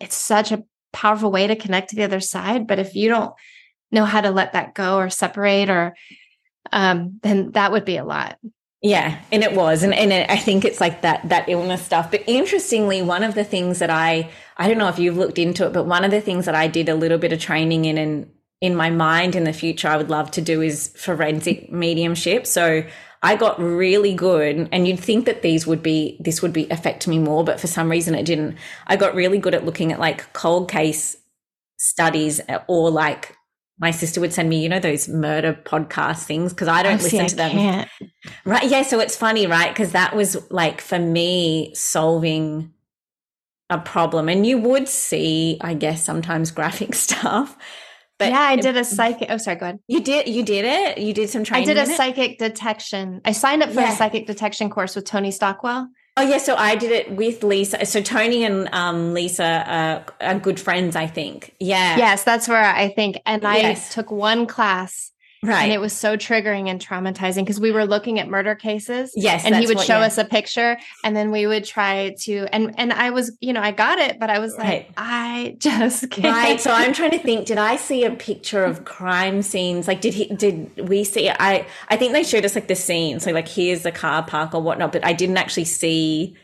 it's 0.00 0.16
such 0.16 0.52
a 0.52 0.64
powerful 0.94 1.30
way 1.30 1.46
to 1.46 1.56
connect 1.56 1.90
to 1.90 1.96
the 1.96 2.04
other 2.04 2.20
side, 2.20 2.66
but 2.66 2.78
if 2.78 2.94
you 2.94 3.10
don't 3.10 3.34
know 3.92 4.06
how 4.06 4.22
to 4.22 4.30
let 4.30 4.54
that 4.54 4.74
go 4.74 4.96
or 4.96 5.10
separate 5.10 5.70
or 5.70 5.94
um 6.72 7.20
then 7.22 7.52
that 7.52 7.72
would 7.72 7.84
be 7.84 7.98
a 7.98 8.04
lot. 8.04 8.38
Yeah, 8.82 9.18
and 9.32 9.42
it 9.42 9.52
was, 9.52 9.82
and 9.82 9.92
and 9.92 10.12
it, 10.12 10.30
I 10.30 10.36
think 10.36 10.64
it's 10.64 10.80
like 10.80 11.02
that 11.02 11.28
that 11.28 11.48
illness 11.48 11.84
stuff. 11.84 12.10
But 12.10 12.22
interestingly, 12.26 13.02
one 13.02 13.24
of 13.24 13.34
the 13.34 13.42
things 13.42 13.78
that 13.80 13.90
I 13.90 14.30
I 14.56 14.68
don't 14.68 14.78
know 14.78 14.88
if 14.88 14.98
you've 14.98 15.18
looked 15.18 15.38
into 15.38 15.66
it, 15.66 15.72
but 15.72 15.84
one 15.84 16.04
of 16.04 16.10
the 16.10 16.20
things 16.20 16.46
that 16.46 16.54
I 16.54 16.66
did 16.66 16.88
a 16.88 16.94
little 16.94 17.18
bit 17.18 17.32
of 17.32 17.40
training 17.40 17.84
in 17.84 17.98
and 17.98 18.30
in 18.60 18.74
my 18.74 18.90
mind 18.90 19.36
in 19.36 19.44
the 19.44 19.52
future 19.52 19.88
I 19.88 19.96
would 19.96 20.08
love 20.08 20.30
to 20.32 20.40
do 20.40 20.62
is 20.62 20.88
forensic 20.96 21.70
mediumship. 21.70 22.46
So 22.46 22.84
I 23.22 23.36
got 23.36 23.60
really 23.60 24.14
good, 24.14 24.68
and 24.72 24.86
you'd 24.86 25.00
think 25.00 25.26
that 25.26 25.42
these 25.42 25.66
would 25.66 25.82
be 25.82 26.16
this 26.20 26.42
would 26.42 26.52
be 26.52 26.68
affect 26.70 27.08
me 27.08 27.18
more, 27.18 27.44
but 27.44 27.60
for 27.60 27.66
some 27.66 27.90
reason 27.90 28.14
it 28.14 28.24
didn't. 28.24 28.56
I 28.86 28.96
got 28.96 29.14
really 29.14 29.38
good 29.38 29.54
at 29.54 29.64
looking 29.64 29.92
at 29.92 30.00
like 30.00 30.32
cold 30.32 30.70
case 30.70 31.16
studies 31.78 32.40
uh, 32.48 32.60
or 32.66 32.90
like 32.90 33.36
my 33.78 33.90
sister 33.90 34.20
would 34.20 34.32
send 34.32 34.48
me, 34.48 34.62
you 34.62 34.68
know, 34.68 34.80
those 34.80 35.08
murder 35.08 35.52
podcast 35.52 36.24
things 36.24 36.52
because 36.52 36.68
I 36.68 36.82
don't 36.82 37.00
oh, 37.00 37.02
listen 37.02 37.26
to 37.26 37.36
them. 37.36 37.50
Can't. 37.50 37.90
Right. 38.44 38.70
Yeah. 38.70 38.82
So 38.82 39.00
it's 39.00 39.16
funny, 39.16 39.46
right? 39.46 39.68
Because 39.68 39.92
that 39.92 40.16
was 40.16 40.50
like 40.50 40.80
for 40.80 40.98
me 40.98 41.74
solving 41.74 42.72
a 43.70 43.78
problem. 43.78 44.28
And 44.28 44.46
you 44.46 44.58
would 44.58 44.88
see, 44.88 45.58
I 45.60 45.74
guess, 45.74 46.02
sometimes 46.02 46.50
graphic 46.50 46.94
stuff. 47.06 47.56
But 48.18 48.30
yeah, 48.30 48.40
I 48.40 48.56
did 48.56 48.76
a 48.78 48.84
psychic. 48.84 49.28
Oh, 49.30 49.36
sorry, 49.36 49.58
go 49.58 49.66
ahead. 49.66 49.80
You 49.88 50.00
did, 50.00 50.26
you 50.26 50.42
did 50.42 50.64
it. 50.64 50.98
You 50.98 51.12
did 51.12 51.28
some 51.28 51.44
training. 51.44 51.68
I 51.68 51.74
did 51.74 51.82
a 51.82 51.86
psychic 51.86 52.38
detection. 52.38 53.20
I 53.26 53.32
signed 53.32 53.62
up 53.62 53.68
for 53.68 53.80
yeah. 53.80 53.92
a 53.92 53.96
psychic 53.96 54.26
detection 54.26 54.70
course 54.70 54.96
with 54.96 55.04
Tony 55.04 55.30
Stockwell. 55.30 55.88
Oh 56.18 56.22
yeah, 56.22 56.38
so 56.38 56.56
I 56.56 56.76
did 56.76 56.92
it 56.92 57.12
with 57.12 57.44
Lisa. 57.44 57.84
So 57.84 58.00
Tony 58.00 58.42
and 58.44 58.70
um, 58.72 59.12
Lisa 59.12 60.04
are 60.18 60.38
good 60.38 60.58
friends, 60.58 60.96
I 60.96 61.06
think. 61.06 61.54
Yeah. 61.60 61.98
Yes, 61.98 62.24
that's 62.24 62.48
where 62.48 62.64
I 62.64 62.88
think. 62.88 63.20
And 63.26 63.46
I 63.46 63.58
yes. 63.58 63.92
took 63.92 64.10
one 64.10 64.46
class 64.46 65.12
Right. 65.46 65.62
And 65.62 65.72
it 65.72 65.80
was 65.80 65.92
so 65.92 66.16
triggering 66.16 66.68
and 66.68 66.84
traumatizing 66.84 67.44
because 67.44 67.60
we 67.60 67.70
were 67.70 67.86
looking 67.86 68.18
at 68.18 68.28
murder 68.28 68.54
cases. 68.54 69.12
Yes. 69.14 69.44
And 69.44 69.54
he 69.54 69.66
would 69.66 69.76
what- 69.76 69.86
show 69.86 69.98
yeah. 69.98 70.06
us 70.06 70.18
a 70.18 70.24
picture 70.24 70.76
and 71.04 71.14
then 71.14 71.30
we 71.30 71.46
would 71.46 71.64
try 71.64 72.14
to 72.22 72.46
and 72.52 72.74
and 72.78 72.92
I 72.92 73.10
was, 73.10 73.36
you 73.40 73.52
know, 73.52 73.60
I 73.60 73.70
got 73.70 73.98
it, 73.98 74.18
but 74.18 74.28
I 74.28 74.40
was 74.40 74.56
like, 74.56 74.90
I 74.96 75.56
just 75.58 76.10
can't. 76.10 76.34
Right. 76.34 76.60
So 76.60 76.70
I'm 76.72 76.92
trying 76.92 77.12
to 77.12 77.18
think, 77.18 77.46
did 77.46 77.58
I 77.58 77.76
see 77.76 78.04
a 78.04 78.10
picture 78.10 78.64
of 78.64 78.84
crime 78.84 79.42
scenes? 79.42 79.86
Like 79.86 80.00
did 80.00 80.14
he 80.14 80.26
did 80.34 80.88
we 80.88 81.04
see 81.04 81.30
I 81.30 81.66
I 81.88 81.96
think 81.96 82.12
they 82.12 82.24
showed 82.24 82.44
us 82.44 82.54
like 82.54 82.68
the 82.68 82.76
scene. 82.76 83.20
So 83.20 83.30
like 83.30 83.48
here's 83.48 83.82
the 83.82 83.92
car 83.92 84.24
park 84.24 84.54
or 84.54 84.60
whatnot, 84.60 84.92
but 84.92 85.04
I 85.04 85.12
didn't 85.12 85.36
actually 85.36 85.66
see 85.66 86.36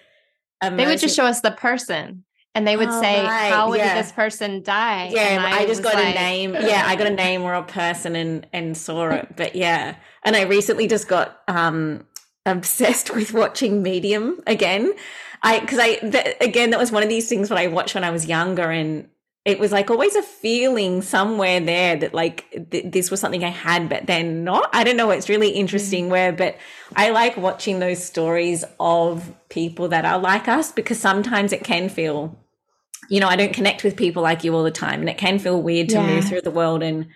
a 0.63 0.71
they 0.71 0.87
would 0.87 1.01
just 1.01 1.17
show 1.17 1.25
us 1.27 1.41
the 1.41 1.51
person 1.51 2.25
and 2.55 2.67
they 2.67 2.77
would 2.77 2.89
Oh, 2.89 3.01
say, 3.01 3.25
right, 3.25 3.51
How 3.53 3.73
yeah. 3.75 3.95
did 3.95 4.05
this 4.05 4.13
person 4.13 4.63
die? 4.63 5.09
Yeah, 5.13 5.21
And 5.45 5.55
I, 5.55 5.67
just 5.67 5.83
got 5.83 5.95
like, 5.95 6.15
a 6.15 6.19
name. 6.19 6.55
Yeah, 6.61 6.85
I 6.87 6.97
got 6.97 7.07
a 7.07 7.11
name 7.11 7.43
or 7.43 7.55
a 7.55 7.63
person 7.63 8.15
and 8.17 8.47
and 8.53 8.77
saw 8.77 9.11
it. 9.11 9.29
But 9.37 9.57
yeah. 9.57 9.97
And 10.25 10.37
I 10.37 10.43
recently 10.43 10.87
just 10.87 11.09
got 11.09 11.41
um 11.49 12.07
obsessed 12.47 13.15
with 13.15 13.33
watching 13.33 13.83
Medium 13.83 14.41
again. 14.47 14.93
I 15.43 15.61
because 15.61 15.79
I 15.79 15.97
th- 15.97 16.37
again 16.41 16.71
that 16.71 16.79
was 16.81 16.93
one 16.93 17.03
of 17.03 17.09
these 17.09 17.29
things 17.29 17.49
that 17.49 17.59
I 17.59 17.67
watched 17.69 17.95
when 17.95 18.05
I 18.05 18.11
was 18.11 18.27
younger 18.27 18.71
and 18.71 19.09
it 19.45 19.59
was 19.59 19.73
like 19.73 19.91
always 19.91 20.15
a 20.15 20.23
feeling 20.23 21.03
somewhere 21.03 21.59
there 21.59 21.97
that 21.97 22.15
like 22.15 22.45
th- 22.71 22.93
this 22.93 23.11
was 23.11 23.19
something 23.19 23.43
I 23.43 23.49
had 23.49 23.89
but 23.89 24.07
then 24.07 24.45
not. 24.45 24.71
I 24.73 24.85
don't 24.85 24.97
know. 24.97 25.11
It's 25.11 25.29
really 25.29 25.51
interesting 25.51 26.11
where 26.11 26.33
but 26.33 26.57
I 26.95 27.11
like 27.11 27.37
watching 27.37 27.79
those 27.81 28.05
stories 28.05 28.65
of 28.79 29.33
people 29.49 29.89
that 29.89 30.05
are 30.05 30.19
like 30.19 30.47
us 30.49 30.71
because 30.71 31.01
sometimes 31.01 31.53
it 31.53 31.65
can 31.65 31.89
feel 31.89 32.39
you 33.13 33.21
know, 33.21 33.29
I 33.29 33.37
don't 33.37 33.53
connect 33.53 33.85
with 33.85 33.95
people 33.95 34.23
like 34.23 34.43
you 34.43 34.55
all 34.55 34.63
the 34.63 34.71
time, 34.71 35.01
and 35.01 35.09
it 35.11 35.19
can 35.19 35.39
feel 35.39 35.61
weird 35.61 35.91
to 35.91 35.99
move 36.03 36.25
through 36.25 36.41
the 36.41 36.51
world 36.51 36.83
and 36.83 37.09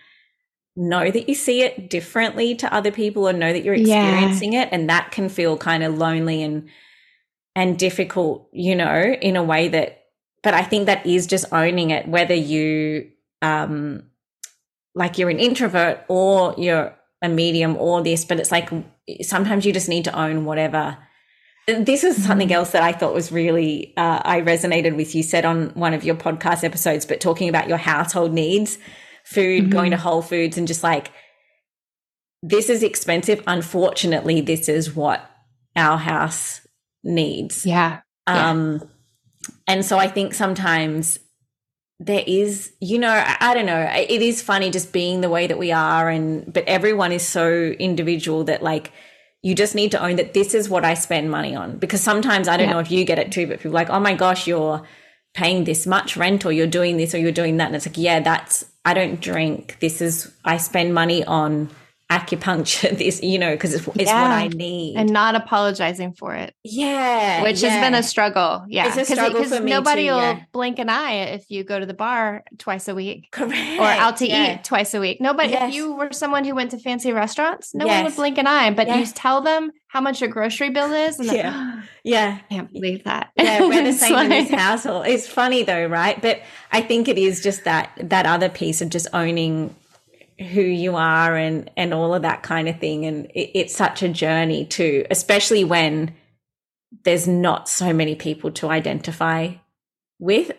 know 0.76 1.10
that 1.10 1.26
you 1.26 1.34
see 1.34 1.62
it 1.62 1.88
differently 1.88 2.54
to 2.56 2.70
other 2.70 2.90
people 2.92 3.26
or 3.26 3.32
know 3.32 3.50
that 3.50 3.64
you're 3.64 3.74
Yeah. 3.74 4.02
experiencing 4.02 4.52
it, 4.52 4.68
and 4.72 4.90
that 4.90 5.10
can 5.10 5.30
feel 5.30 5.56
kind 5.56 5.82
of 5.82 5.96
lonely 5.96 6.42
and 6.42 6.68
and 7.54 7.78
difficult, 7.78 8.50
you 8.52 8.74
know, 8.76 9.16
in 9.22 9.36
a 9.36 9.42
way 9.42 9.68
that. 9.68 10.02
But 10.42 10.52
I 10.52 10.64
think 10.64 10.84
that 10.84 11.06
is 11.06 11.26
just 11.26 11.50
owning 11.50 11.90
it, 11.90 12.06
whether 12.06 12.34
you 12.34 13.10
um 13.40 14.02
like 14.94 15.16
you're 15.16 15.30
an 15.30 15.40
introvert 15.40 16.04
or 16.08 16.54
you're 16.58 16.94
a 17.22 17.28
medium 17.30 17.74
or 17.78 18.02
this, 18.02 18.26
but 18.26 18.38
it's 18.38 18.52
like 18.52 18.68
sometimes 19.22 19.64
you 19.64 19.72
just 19.72 19.88
need 19.88 20.04
to 20.04 20.18
own 20.18 20.44
whatever 20.44 20.98
this 21.66 22.04
is 22.04 22.24
something 22.24 22.52
else 22.52 22.70
that 22.70 22.82
I 22.82 22.92
thought 22.92 23.12
was 23.12 23.32
really 23.32 23.92
uh, 23.96 24.22
I 24.24 24.40
resonated 24.40 24.96
with. 24.96 25.14
You 25.14 25.22
said 25.22 25.44
on 25.44 25.70
one 25.70 25.94
of 25.94 26.04
your 26.04 26.14
podcast 26.14 26.62
episodes, 26.62 27.04
but 27.04 27.20
talking 27.20 27.48
about 27.48 27.68
your 27.68 27.78
household 27.78 28.32
needs, 28.32 28.78
food, 29.24 29.70
going 29.70 29.90
to 29.90 29.96
Whole 29.96 30.22
Foods, 30.22 30.56
and 30.56 30.68
just 30.68 30.84
like 30.84 31.10
this 32.42 32.70
is 32.70 32.82
expensive. 32.82 33.42
Unfortunately, 33.46 34.40
this 34.40 34.68
is 34.68 34.94
what 34.94 35.28
our 35.74 35.98
house 35.98 36.66
needs. 37.02 37.66
Yeah. 37.66 38.00
Yeah. 38.28 38.50
Um, 38.50 38.88
and 39.66 39.84
so 39.84 39.98
I 39.98 40.08
think 40.08 40.34
sometimes 40.34 41.18
there 41.98 42.24
is, 42.26 42.72
you 42.80 42.98
know, 42.98 43.10
I, 43.10 43.36
I 43.40 43.54
don't 43.54 43.66
know. 43.66 43.90
It 43.92 44.22
is 44.22 44.42
funny 44.42 44.70
just 44.70 44.92
being 44.92 45.20
the 45.20 45.30
way 45.30 45.46
that 45.46 45.58
we 45.58 45.72
are, 45.72 46.08
and 46.08 46.52
but 46.52 46.64
everyone 46.66 47.10
is 47.10 47.26
so 47.26 47.50
individual 47.50 48.44
that 48.44 48.62
like 48.62 48.92
you 49.46 49.54
just 49.54 49.76
need 49.76 49.92
to 49.92 50.04
own 50.04 50.16
that 50.16 50.34
this 50.34 50.54
is 50.54 50.68
what 50.68 50.84
I 50.84 50.94
spend 50.94 51.30
money 51.30 51.54
on. 51.54 51.78
Because 51.78 52.00
sometimes 52.00 52.48
I 52.48 52.56
don't 52.56 52.66
Yeah. 52.66 52.74
know 52.74 52.80
if 52.80 52.90
you 52.90 53.04
get 53.04 53.20
it 53.20 53.30
too, 53.30 53.46
but 53.46 53.58
people 53.58 53.70
are 53.70 53.80
like, 53.82 53.90
oh 53.90 54.00
my 54.00 54.14
gosh, 54.14 54.48
you're 54.48 54.82
paying 55.34 55.62
this 55.62 55.86
much 55.86 56.16
rent, 56.16 56.44
or 56.44 56.50
you're 56.50 56.66
doing 56.66 56.96
this, 56.96 57.14
or 57.14 57.18
you're 57.18 57.38
doing 57.42 57.58
that, 57.58 57.66
and 57.66 57.76
it's 57.76 57.86
like, 57.86 57.96
yeah, 58.08 58.18
that's 58.20 58.64
I 58.84 58.92
don't 58.94 59.20
drink. 59.20 59.76
This 59.80 60.00
is 60.00 60.14
I 60.44 60.56
spend 60.56 60.94
money 60.94 61.24
on 61.24 61.70
acupuncture. 62.10 62.86
This, 62.96 63.22
you 63.22 63.38
know, 63.38 63.50
because 63.52 63.74
it's, 63.74 63.86
it's 63.88 64.06
what 64.10 64.14
I 64.14 64.48
need. 64.48 64.96
And 64.96 65.12
not 65.12 65.34
apologizing 65.34 66.12
for 66.14 66.34
it. 66.34 66.54
yeah, 66.62 67.42
which 67.42 67.60
has 67.60 67.80
been 67.80 67.94
a 67.94 68.02
struggle. 68.02 68.64
Yeah, 68.68 68.86
It's 68.88 68.96
a 68.96 69.04
struggle 69.04 69.44
for 69.44 69.60
me 69.60 69.70
nobody 69.70 70.06
too, 70.06 70.12
will 70.12 70.20
yeah. 70.20 70.42
blink 70.52 70.78
an 70.78 70.88
eye 70.88 71.14
if 71.34 71.50
you 71.50 71.64
go 71.64 71.78
to 71.78 71.84
the 71.86 71.94
bar 71.94 72.44
twice 72.58 72.88
a 72.88 72.94
week 72.94 73.28
correct 73.32 73.78
or 73.80 73.84
out 73.86 74.16
to 74.18 74.28
yeah. 74.28 74.54
eat 74.54 74.64
twice 74.64 74.94
a 74.94 75.00
week. 75.00 75.20
Nobody. 75.20 75.50
Yes. 75.50 75.68
If 75.70 75.74
you 75.74 75.94
were 75.94 76.12
someone 76.12 76.44
who 76.44 76.54
went 76.54 76.70
to 76.70 76.78
fancy 76.78 77.12
restaurants, 77.12 77.74
no 77.74 77.86
one 77.86 78.04
would 78.04 78.16
blink 78.16 78.38
an 78.38 78.46
eye. 78.46 78.70
But 78.70 78.88
you 78.88 78.94
Yes. 78.94 79.12
tell 79.14 79.40
them 79.42 79.70
how 79.88 80.00
much 80.00 80.20
your 80.20 80.30
grocery 80.30 80.70
bill 80.70 80.92
is, 80.92 81.18
and 81.18 81.26
Yeah. 81.32 81.32
yeah. 81.34 81.82
Yeah. 82.04 82.38
I 82.50 82.54
can't 82.54 82.72
believe 82.72 83.04
that. 83.04 83.30
Yeah, 83.36 83.60
we're 83.66 83.84
the 83.84 83.92
same 84.04 84.16
in 84.16 84.28
this 84.30 84.50
like- 84.50 84.58
household. 84.60 85.06
It's 85.06 85.26
funny 85.26 85.64
though, 85.64 85.86
right? 85.86 86.20
But 86.22 86.40
I 86.72 86.80
think 86.82 87.08
it 87.08 87.18
is 87.18 87.42
just 87.42 87.64
that 87.64 87.90
that 88.00 88.26
other 88.26 88.48
piece 88.48 88.80
of 88.80 88.90
just 88.90 89.08
owning 89.12 89.74
who 90.38 90.60
you 90.60 90.96
are 90.96 91.34
and 91.36 91.70
and 91.76 91.94
all 91.94 92.14
of 92.14 92.22
that 92.22 92.42
kind 92.42 92.68
of 92.68 92.78
thing. 92.78 93.04
And 93.06 93.26
it, 93.26 93.58
it's 93.58 93.74
such 93.74 94.02
a 94.02 94.08
journey 94.08 94.64
too, 94.64 95.06
especially 95.10 95.64
when 95.64 96.14
there's 97.04 97.26
not 97.26 97.68
so 97.68 97.92
many 97.92 98.14
people 98.14 98.50
to 98.52 98.68
identify 98.68 99.54
with. 100.18 100.52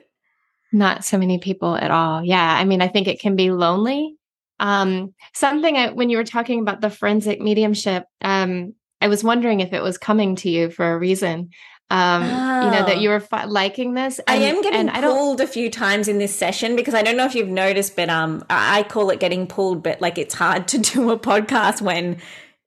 Not 0.74 1.06
so 1.06 1.18
many 1.18 1.40
people 1.40 1.76
at 1.76 1.92
all. 1.92 2.24
Yeah. 2.24 2.58
I 2.58 2.66
mean, 2.66 2.82
I 2.82 2.88
think 2.88 3.08
it 3.08 3.20
can 3.20 3.36
be 3.36 3.52
lonely. 3.52 4.16
Um, 4.60 5.14
something 5.34 5.78
I, 5.78 5.92
when 5.92 6.10
you 6.10 6.18
were 6.18 6.24
talking 6.24 6.60
about 6.60 6.82
the 6.82 6.90
forensic 6.90 7.40
mediumship, 7.40 8.06
um, 8.22 8.74
I 9.00 9.08
was 9.08 9.24
wondering 9.24 9.60
if 9.60 9.74
it 9.74 9.84
was 9.84 9.98
coming 9.98 10.36
to 10.38 10.50
you 10.50 10.70
for 10.70 10.92
a 10.92 10.98
reason. 10.98 11.52
Um, 11.90 12.24
you 12.24 12.72
know, 12.72 12.86
that 12.86 12.98
Oh. 12.98 13.00
you 13.00 13.10
were 13.10 13.22
fi- 13.22 13.46
liking 13.46 13.94
this. 13.94 14.20
I 14.28 14.36
am 14.36 14.62
getting 14.62 14.90
and 14.90 15.04
pulled 15.04 15.40
a 15.40 15.48
few 15.48 15.70
times 15.72 16.08
in 16.10 16.18
this 16.18 16.36
session 16.36 16.76
because 16.76 16.94
I 16.94 17.02
don't 17.02 17.16
know 17.16 17.26
if 17.26 17.34
you've 17.34 17.48
noticed, 17.48 17.96
but 17.96 18.10
um, 18.10 18.44
I 18.50 18.84
call 18.84 19.10
it 19.10 19.20
getting 19.22 19.48
pulled. 19.48 19.84
But 19.84 20.02
like, 20.02 20.18
it's 20.18 20.34
hard 20.36 20.68
to 20.70 20.78
do 20.94 21.10
a 21.12 21.18
podcast 21.18 21.82
when 21.82 22.18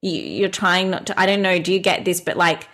you, 0.00 0.12
you're 0.12 0.48
trying 0.48 0.88
not 0.90 1.06
to. 1.08 1.20
I 1.20 1.26
don't 1.26 1.42
know. 1.42 1.58
Do 1.58 1.70
you 1.72 1.80
get 1.80 2.04
this? 2.06 2.20
But 2.22 2.38
like, 2.38 2.66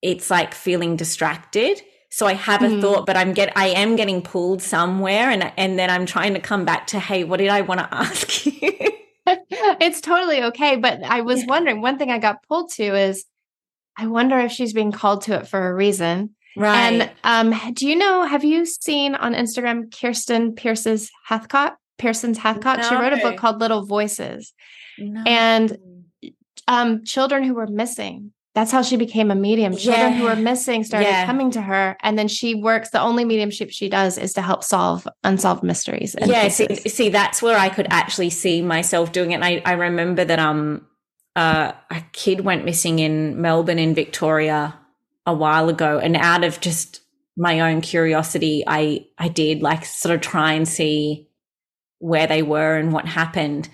it's 0.00 0.30
like 0.30 0.54
feeling 0.54 0.96
distracted. 0.96 1.82
So 2.10 2.26
I 2.26 2.34
have 2.34 2.62
a 2.62 2.66
Mhm. 2.68 2.80
thought, 2.80 3.06
but 3.06 3.16
I'm 3.16 3.32
get 3.32 3.52
I 3.56 3.68
am 3.68 3.96
getting 3.96 4.22
pulled 4.22 4.62
somewhere, 4.62 5.30
and 5.30 5.52
and 5.56 5.78
then 5.78 5.90
I'm 5.90 6.06
trying 6.06 6.34
to 6.34 6.40
come 6.40 6.64
back 6.64 6.86
to, 6.88 6.98
hey, 6.98 7.24
what 7.24 7.38
did 7.38 7.48
I 7.48 7.60
want 7.62 7.80
to 7.80 7.88
ask 7.94 8.46
you? 8.46 8.52
it's 9.26 10.00
totally 10.00 10.42
okay. 10.44 10.76
But 10.76 11.02
I 11.04 11.20
was 11.22 11.40
Yeah. 11.40 11.46
wondering, 11.48 11.80
one 11.82 11.98
thing 11.98 12.10
I 12.10 12.18
got 12.18 12.42
pulled 12.48 12.70
to 12.72 12.84
is 12.96 13.24
I 13.96 14.06
wonder 14.06 14.38
if 14.38 14.52
she's 14.52 14.72
being 14.72 14.92
called 14.92 15.22
to 15.22 15.34
it 15.40 15.48
for 15.48 15.68
a 15.68 15.74
reason. 15.74 16.30
right. 16.56 16.92
And 16.92 17.10
um, 17.52 17.74
do 17.74 17.86
you 17.88 17.96
know, 17.96 18.24
have 18.24 18.44
you 18.44 18.64
seen 18.66 19.14
on 19.14 19.34
Instagram 19.34 19.94
Kirsten 19.98 20.54
Pierce's 20.54 21.10
Hathcott? 21.28 21.76
Pearson's 21.98 22.38
Hathcott. 22.38 22.84
She 22.84 22.94
wrote 22.94 23.12
a 23.12 23.18
book 23.18 23.36
called 23.36 23.60
Little 23.60 23.84
Voices. 23.86 24.52
No. 24.98 25.22
and- 25.26 25.76
Um, 26.68 27.04
children 27.04 27.42
who 27.42 27.54
were 27.54 27.66
missing. 27.66 28.32
That's 28.54 28.70
how 28.70 28.82
she 28.82 28.96
became 28.96 29.30
a 29.30 29.34
medium. 29.34 29.74
Children 29.76 30.12
who 30.12 30.24
were 30.24 30.36
missing 30.36 30.84
started 30.84 31.06
Yeah. 31.08 31.26
coming 31.26 31.50
to 31.52 31.60
her, 31.62 31.96
and 32.02 32.18
then 32.18 32.28
she 32.28 32.54
works. 32.54 32.90
The 32.90 33.00
only 33.00 33.24
mediumship 33.24 33.70
she 33.70 33.88
does 33.88 34.16
is 34.18 34.32
to 34.34 34.42
help 34.42 34.62
solve 34.62 35.08
unsolved 35.24 35.62
mysteries. 35.64 36.14
yeah 36.24 36.48
see, 36.48 36.66
see 36.88 37.08
that's 37.08 37.42
where 37.42 37.58
i 37.58 37.68
could 37.68 37.86
actually 37.90 38.30
see 38.30 38.62
myself 38.62 39.10
doing 39.10 39.32
it 39.32 39.36
and 39.36 39.44
I, 39.44 39.62
I 39.64 39.72
remember 39.72 40.24
that 40.24 40.38
um 40.38 40.86
uh, 41.36 41.72
a 41.90 42.02
kid 42.12 42.40
went 42.40 42.64
missing 42.64 42.98
in 42.98 43.40
melbourne 43.40 43.78
in 43.78 43.94
victoria 43.94 44.78
a 45.24 45.34
while 45.34 45.68
ago. 45.68 45.98
And 45.98 46.16
out 46.16 46.44
of 46.44 46.60
just 46.60 47.00
my 47.36 47.60
own 47.60 47.80
curiosity 47.80 48.62
i 48.66 49.06
i 49.18 49.28
did 49.28 49.62
like 49.62 49.84
sort 49.84 50.14
of 50.14 50.20
try 50.20 50.52
and 50.52 50.68
see 50.68 51.28
where 51.98 52.26
they 52.26 52.42
were 52.42 52.76
and 52.76 52.92
what 52.92 53.06
happened 53.06 53.68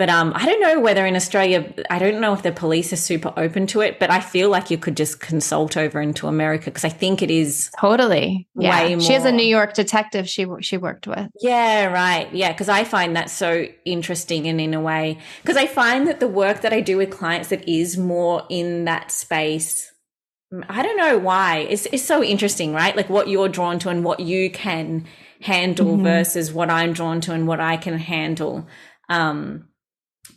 but 0.00 0.08
um 0.08 0.32
i 0.34 0.46
don't 0.46 0.60
know 0.60 0.80
whether 0.80 1.04
in 1.06 1.14
australia 1.14 1.60
i 1.90 1.98
don't 1.98 2.20
know 2.20 2.32
if 2.32 2.42
the 2.42 2.50
police 2.50 2.90
are 2.92 2.96
super 3.10 3.32
open 3.36 3.66
to 3.66 3.82
it 3.82 4.00
but 4.00 4.10
i 4.10 4.18
feel 4.18 4.48
like 4.48 4.70
you 4.70 4.78
could 4.78 4.96
just 4.96 5.20
consult 5.20 5.76
over 5.76 6.00
into 6.00 6.26
america 6.26 6.64
because 6.70 6.84
i 6.84 6.88
think 6.88 7.20
it 7.22 7.30
is 7.30 7.70
Totally. 7.78 8.48
Yeah. 8.56 8.84
Way 8.84 8.98
She 9.00 9.12
has 9.12 9.24
a. 9.24 9.32
New 9.32 9.46
York 9.46 9.74
detective 9.74 10.28
she 10.28 10.46
she 10.60 10.76
worked 10.76 11.06
with. 11.06 11.28
Yeah, 11.40 11.86
right. 11.86 12.32
Yeah, 12.32 12.52
because 12.52 12.68
I 12.68 12.84
find 12.84 13.14
that 13.16 13.28
so 13.30 13.66
interesting 13.84 14.46
and 14.46 14.60
in 14.60 14.74
a 14.74 14.80
way, 14.80 15.18
because 15.42 15.56
I 15.56 15.66
find 15.66 16.06
that 16.08 16.20
the 16.20 16.28
work 16.28 16.60
that 16.62 16.72
I 16.72 16.80
do 16.80 16.96
with 16.96 17.10
clients 17.10 17.48
that 17.48 17.68
is 17.68 17.96
more 17.96 18.42
in 18.48 18.84
that 18.86 19.10
space, 19.10 19.90
mm, 20.52 20.64
I 20.68 20.82
don't 20.82 20.96
know 20.96 21.18
why. 21.18 21.58
It's, 21.70 21.86
it's 21.92 22.04
so 22.04 22.22
interesting, 22.22 22.72
right? 22.72 22.94
Like 22.96 23.08
what 23.10 23.28
you're 23.28 23.48
drawn 23.48 23.78
to 23.80 23.88
and 23.88 24.04
what 24.04 24.20
you 24.20 24.50
can 24.50 25.06
handle 25.40 25.96
Mhm. 25.96 26.02
versus 26.02 26.52
what 26.52 26.68
I'm 26.70 26.92
drawn 26.92 27.20
to 27.22 27.32
and 27.32 27.46
what 27.46 27.60
I 27.60 27.76
can 27.76 27.98
handle. 27.98 28.66
Um, 29.08 29.68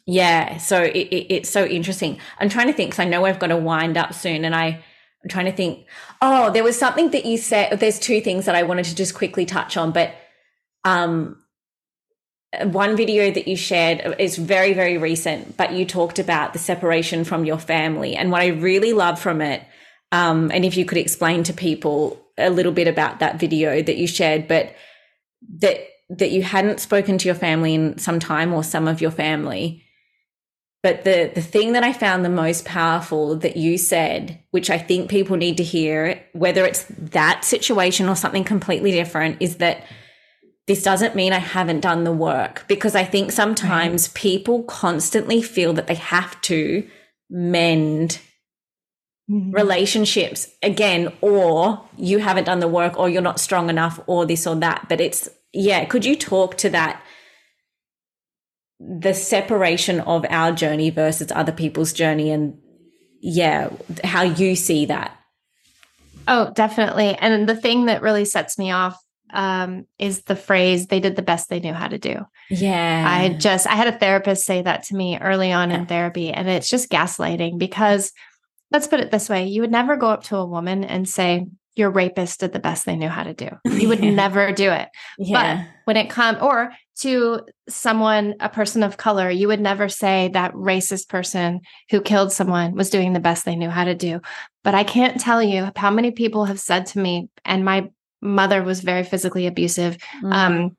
yeah, 0.05 0.57
so 0.57 0.81
it, 0.81 0.95
it, 0.95 1.33
it's 1.33 1.49
so 1.49 1.65
interesting. 1.65 2.19
I'm 2.39 2.49
trying 2.49 2.67
to 2.67 2.73
think 2.73 2.91
because 2.91 3.05
I 3.05 3.09
know 3.09 3.21
we've 3.21 3.39
got 3.39 3.47
to 3.47 3.57
wind 3.57 3.97
up 3.97 4.13
soon, 4.13 4.43
and 4.43 4.55
I, 4.55 4.65
I'm 4.65 5.29
trying 5.29 5.45
to 5.45 5.51
think. 5.51 5.85
Oh, 6.21 6.51
there 6.51 6.63
was 6.63 6.77
something 6.77 7.11
that 7.11 7.25
you 7.25 7.37
said. 7.37 7.79
There's 7.79 7.99
two 7.99 8.21
things 8.21 8.45
that 8.45 8.55
I 8.55 8.63
wanted 8.63 8.85
to 8.85 8.95
just 8.95 9.15
quickly 9.15 9.45
touch 9.45 9.77
on, 9.77 9.91
but 9.91 10.13
um, 10.83 11.37
one 12.63 12.97
video 12.97 13.31
that 13.31 13.47
you 13.47 13.55
shared 13.55 14.15
is 14.19 14.37
very 14.37 14.73
very 14.73 14.97
recent, 14.97 15.55
but 15.55 15.73
you 15.73 15.85
talked 15.85 16.19
about 16.19 16.53
the 16.53 16.59
separation 16.59 17.23
from 17.23 17.45
your 17.45 17.59
family, 17.59 18.15
and 18.15 18.31
what 18.31 18.41
I 18.41 18.47
really 18.47 18.93
love 18.93 19.19
from 19.19 19.41
it. 19.41 19.63
Um, 20.11 20.51
and 20.51 20.63
if 20.65 20.77
you 20.77 20.85
could 20.85 20.99
explain 20.99 21.43
to 21.43 21.53
people 21.53 22.21
a 22.37 22.49
little 22.49 22.71
bit 22.71 22.87
about 22.87 23.19
that 23.19 23.39
video 23.39 23.81
that 23.81 23.97
you 23.97 24.05
shared, 24.07 24.47
but 24.47 24.75
that 25.59 25.79
that 26.17 26.31
you 26.31 26.43
hadn't 26.43 26.79
spoken 26.79 27.17
to 27.17 27.27
your 27.27 27.35
family 27.35 27.73
in 27.73 27.97
some 27.97 28.19
time 28.19 28.53
or 28.53 28.63
some 28.63 28.87
of 28.87 29.01
your 29.01 29.11
family 29.11 29.83
But 30.83 31.05
the 31.05 31.31
the 31.33 31.41
thing 31.41 31.71
that 31.73 31.83
I 31.83 31.93
found 31.93 32.23
the 32.25 32.29
most 32.29 32.65
powerful 32.65 33.37
that 33.37 33.55
you 33.55 33.77
said, 33.77 34.43
which 34.51 34.69
I 34.69 34.77
think 34.77 35.09
people 35.09 35.37
need 35.37 35.55
to 35.57 35.63
hear, 35.63 36.21
whether 36.33 36.65
it's 36.65 36.85
that 36.89 37.45
situation 37.45 38.09
or 38.09 38.17
something 38.17 38.43
completely 38.43 38.91
different, 38.91 39.37
is 39.39 39.57
that 39.57 39.85
this 40.67 40.83
doesn't 40.83 41.15
mean 41.15 41.31
I 41.31 41.39
haven't 41.39 41.79
done 41.79 42.03
the 42.03 42.11
work 42.11 42.65
because 42.67 42.95
I 42.95 43.05
think 43.05 43.31
sometimes 43.31 44.09
right. 44.09 44.13
people 44.13 44.63
constantly 44.63 45.41
feel 45.41 45.71
that 45.73 45.87
they 45.87 45.95
have 45.95 46.39
to 46.41 46.85
mend 47.29 48.19
mm-hmm. 49.31 49.51
relationships 49.51 50.49
again, 50.61 51.13
or 51.21 51.81
you 51.97 52.19
haven't 52.19 52.45
done 52.45 52.59
the 52.59 52.67
work, 52.67 52.99
or 52.99 53.07
you're 53.09 53.21
not 53.21 53.39
strong 53.39 53.69
enough, 53.69 54.01
or 54.05 54.25
this 54.25 54.45
or 54.45 54.55
that. 54.57 54.87
But 54.89 54.99
it's, 54.99 55.29
yeah, 55.53 55.85
could 55.85 56.03
you 56.03 56.15
talk 56.15 56.57
to 56.57 56.69
that? 56.71 57.01
The 58.79 59.13
separation 59.13 60.01
of 60.01 60.25
our 60.29 60.51
journey 60.51 60.89
versus 60.89 61.31
other 61.31 61.51
people's 61.51 61.93
journey, 61.93 62.31
and 62.31 62.57
yeah, 63.21 63.69
how 64.03 64.23
you 64.23 64.55
see 64.55 64.85
that. 64.87 65.17
Oh, 66.27 66.51
definitely. 66.53 67.15
And 67.15 67.47
the 67.47 67.55
thing 67.55 67.85
that 67.85 68.01
really 68.01 68.25
sets 68.25 68.57
me 68.57 68.71
off 68.71 68.97
um, 69.33 69.85
is 69.99 70.23
the 70.23 70.35
phrase 70.35 70.87
they 70.87 70.99
did 70.99 71.15
the 71.15 71.21
best 71.21 71.49
they 71.49 71.59
knew 71.59 71.73
how 71.73 71.87
to 71.87 71.97
do. 71.97 72.25
Yeah. 72.49 73.05
I 73.07 73.29
just, 73.29 73.67
I 73.67 73.75
had 73.75 73.93
a 73.93 73.97
therapist 73.97 74.45
say 74.45 74.61
that 74.61 74.83
to 74.85 74.95
me 74.95 75.17
early 75.17 75.51
on 75.51 75.69
yeah. 75.69 75.79
in 75.79 75.85
therapy, 75.85 76.31
and 76.31 76.47
it's 76.47 76.69
just 76.69 76.89
gaslighting 76.89 77.57
because 77.57 78.11
let's 78.71 78.87
put 78.87 78.99
it 78.99 79.11
this 79.11 79.29
way 79.29 79.47
you 79.47 79.61
would 79.61 79.71
never 79.71 79.95
go 79.95 80.09
up 80.09 80.23
to 80.23 80.37
a 80.37 80.45
woman 80.45 80.83
and 80.83 81.07
say, 81.07 81.45
your 81.75 81.89
rapist 81.89 82.39
did 82.39 82.53
the 82.53 82.59
best 82.59 82.85
they 82.85 82.95
knew 82.95 83.09
how 83.09 83.23
to 83.23 83.33
do. 83.33 83.49
You 83.83 83.89
would 83.89 84.03
yeah. 84.03 84.11
never 84.11 84.51
do 84.51 84.71
it. 84.71 84.87
Yeah. 85.17 85.57
But 85.57 85.67
when 85.85 85.97
it 85.97 86.09
comes, 86.09 86.39
or 86.41 86.71
to 86.99 87.41
someone, 87.67 88.35
a 88.39 88.49
person 88.49 88.83
of 88.83 88.97
color, 88.97 89.29
you 89.29 89.47
would 89.47 89.59
never 89.59 89.89
say 89.89 90.29
that 90.33 90.53
racist 90.53 91.09
person 91.09 91.61
who 91.89 91.99
killed 91.99 92.31
someone 92.31 92.75
was 92.75 92.89
doing 92.89 93.13
the 93.13 93.19
best 93.19 93.43
they 93.43 93.55
knew 93.55 93.69
how 93.69 93.83
to 93.83 93.95
do. 93.95 94.21
But 94.63 94.75
I 94.75 94.83
can't 94.83 95.19
tell 95.19 95.41
you 95.41 95.69
how 95.75 95.91
many 95.91 96.11
people 96.11 96.45
have 96.45 96.59
said 96.59 96.85
to 96.87 96.99
me, 96.99 97.29
and 97.43 97.65
my 97.65 97.89
mother 98.21 98.63
was 98.63 98.79
very 98.79 99.03
physically 99.03 99.47
abusive. 99.47 99.97
Mm-hmm. 99.97 100.31
Um, 100.31 100.77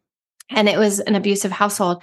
and 0.51 0.69
it 0.69 0.79
was 0.79 1.01
an 1.01 1.15
abusive 1.15 1.53
household. 1.53 2.03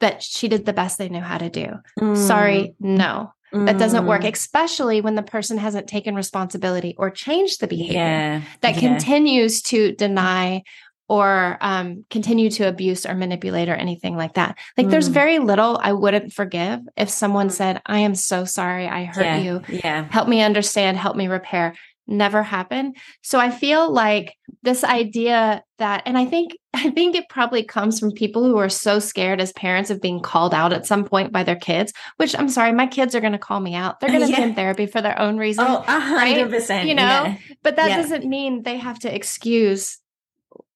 But 0.00 0.22
she 0.22 0.48
did 0.48 0.66
the 0.66 0.72
best 0.72 0.98
they 0.98 1.08
knew 1.08 1.20
how 1.20 1.38
to 1.38 1.48
do. 1.48 1.68
Mm. 2.00 2.16
Sorry, 2.16 2.74
no. 2.80 3.32
Mm. 3.52 3.66
That 3.66 3.78
doesn't 3.78 4.06
work, 4.06 4.22
mm. 4.22 4.32
especially 4.32 5.00
when 5.00 5.14
the 5.14 5.22
person 5.22 5.58
hasn't 5.58 5.86
taken 5.86 6.14
responsibility 6.14 6.94
or 6.98 7.10
changed 7.10 7.60
the 7.60 7.66
behavior 7.66 7.98
yeah. 7.98 8.42
that 8.62 8.74
yeah. 8.74 8.80
continues 8.80 9.60
to 9.62 9.92
deny 9.92 10.62
or 11.08 11.58
um, 11.60 12.06
continue 12.08 12.48
to 12.48 12.66
abuse 12.66 13.04
or 13.04 13.14
manipulate 13.14 13.68
or 13.68 13.74
anything 13.74 14.16
like 14.16 14.34
that. 14.34 14.56
Like, 14.78 14.86
mm. 14.86 14.90
there's 14.90 15.08
very 15.08 15.38
little 15.38 15.78
I 15.82 15.92
wouldn't 15.92 16.32
forgive 16.32 16.80
if 16.96 17.10
someone 17.10 17.48
mm. 17.48 17.52
said, 17.52 17.82
I 17.84 17.98
am 17.98 18.14
so 18.14 18.46
sorry, 18.46 18.88
I 18.88 19.04
hurt 19.04 19.24
yeah. 19.24 19.36
you. 19.36 19.62
Yeah. 19.68 20.08
Help 20.10 20.28
me 20.28 20.40
understand, 20.40 20.96
help 20.96 21.16
me 21.16 21.28
repair 21.28 21.74
never 22.06 22.42
happen. 22.42 22.94
So 23.22 23.38
I 23.38 23.50
feel 23.50 23.92
like 23.92 24.36
this 24.62 24.84
idea 24.84 25.62
that 25.78 26.02
and 26.06 26.18
I 26.18 26.24
think 26.24 26.56
I 26.74 26.90
think 26.90 27.14
it 27.14 27.28
probably 27.28 27.64
comes 27.64 28.00
from 28.00 28.12
people 28.12 28.44
who 28.44 28.56
are 28.56 28.68
so 28.68 28.98
scared 28.98 29.40
as 29.40 29.52
parents 29.52 29.90
of 29.90 30.00
being 30.00 30.20
called 30.20 30.54
out 30.54 30.72
at 30.72 30.86
some 30.86 31.04
point 31.04 31.32
by 31.32 31.42
their 31.42 31.56
kids, 31.56 31.92
which 32.16 32.36
I'm 32.38 32.48
sorry, 32.48 32.72
my 32.72 32.86
kids 32.86 33.14
are 33.14 33.20
going 33.20 33.32
to 33.32 33.38
call 33.38 33.60
me 33.60 33.74
out. 33.74 34.00
They're 34.00 34.10
going 34.10 34.22
to 34.22 34.30
yeah. 34.30 34.36
be 34.38 34.42
in 34.42 34.54
therapy 34.54 34.86
for 34.86 35.02
their 35.02 35.18
own 35.18 35.36
reasons. 35.36 35.68
Oh, 35.70 35.84
100%. 35.86 36.68
Right? 36.70 36.86
You 36.86 36.94
know, 36.94 37.02
yeah. 37.02 37.36
but 37.62 37.76
that 37.76 37.90
yeah. 37.90 37.96
doesn't 37.98 38.24
mean 38.24 38.62
they 38.62 38.78
have 38.78 38.98
to 39.00 39.14
excuse 39.14 39.98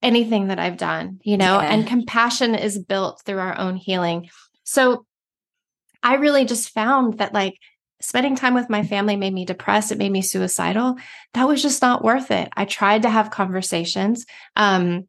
anything 0.03 0.49
that 0.49 0.59
I've 0.59 0.77
done, 0.77 1.19
you 1.23 1.37
know, 1.37 1.59
and 1.59 1.87
compassion 1.87 2.55
is 2.55 2.79
built 2.79 3.23
through 3.25 3.39
our 3.39 3.59
own 3.59 3.77
healing. 3.77 4.29
So 4.65 5.07
I 6.03 6.15
really 6.15 6.45
just 6.45 6.71
found 6.71 7.19
that 7.19 7.33
like 7.33 7.59
spending 8.07 8.37
time 8.37 8.55
with 8.55 8.71
my 8.71 8.85
family 8.85 9.17
made 9.17 9.35
me 9.35 9.45
depressed. 9.45 9.91
It 9.91 9.99
made 9.99 10.13
me 10.13 10.23
suicidal. 10.23 10.97
That 11.35 11.49
was 11.49 11.61
just 11.61 11.83
not 11.83 12.05
worth 12.05 12.31
it. 12.31 12.49
I 12.57 12.65
tried 12.65 13.03
to 13.03 13.11
have 13.11 13.33
conversations. 13.33 14.27
Um, 14.55 15.09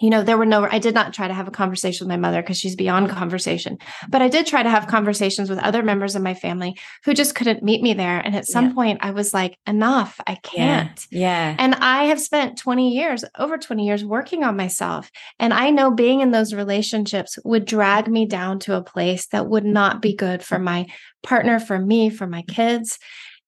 you 0.00 0.08
know, 0.10 0.22
there 0.22 0.38
were 0.38 0.46
no, 0.46 0.64
I 0.64 0.78
did 0.78 0.94
not 0.94 1.12
try 1.12 1.28
to 1.28 1.34
have 1.34 1.46
a 1.46 1.52
conversation 1.52 2.06
with 2.06 2.10
my 2.10 2.16
mother 2.16 2.40
because 2.40 2.58
she's 2.58 2.74
beyond 2.74 3.10
conversation, 3.10 3.78
but 4.08 4.22
I 4.22 4.28
did 4.28 4.46
try 4.46 4.62
to 4.62 4.70
have 4.70 4.86
conversations 4.86 5.50
with 5.50 5.58
other 5.58 5.82
members 5.82 6.16
of 6.16 6.22
my 6.22 6.34
family 6.34 6.76
who 7.04 7.12
just 7.12 7.34
couldn't 7.34 7.62
meet 7.62 7.82
me 7.82 7.92
there. 7.92 8.18
And 8.18 8.34
at 8.34 8.46
some 8.46 8.68
yeah. 8.68 8.72
point, 8.72 8.98
I 9.02 9.10
was 9.10 9.34
like, 9.34 9.58
enough, 9.66 10.18
I 10.26 10.36
can't. 10.36 11.06
Yeah. 11.10 11.50
yeah. 11.50 11.56
And 11.58 11.74
I 11.74 12.04
have 12.04 12.20
spent 12.20 12.58
20 12.58 12.94
years, 12.94 13.24
over 13.38 13.58
20 13.58 13.86
years 13.86 14.04
working 14.04 14.42
on 14.42 14.56
myself. 14.56 15.10
And 15.38 15.52
I 15.52 15.70
know 15.70 15.90
being 15.90 16.20
in 16.20 16.30
those 16.30 16.54
relationships 16.54 17.38
would 17.44 17.66
drag 17.66 18.08
me 18.08 18.26
down 18.26 18.58
to 18.60 18.76
a 18.76 18.82
place 18.82 19.26
that 19.28 19.48
would 19.48 19.64
not 19.64 20.00
be 20.00 20.14
good 20.14 20.42
for 20.42 20.58
my 20.58 20.86
partner, 21.22 21.60
for 21.60 21.78
me, 21.78 22.08
for 22.08 22.26
my 22.26 22.42
kids. 22.42 22.98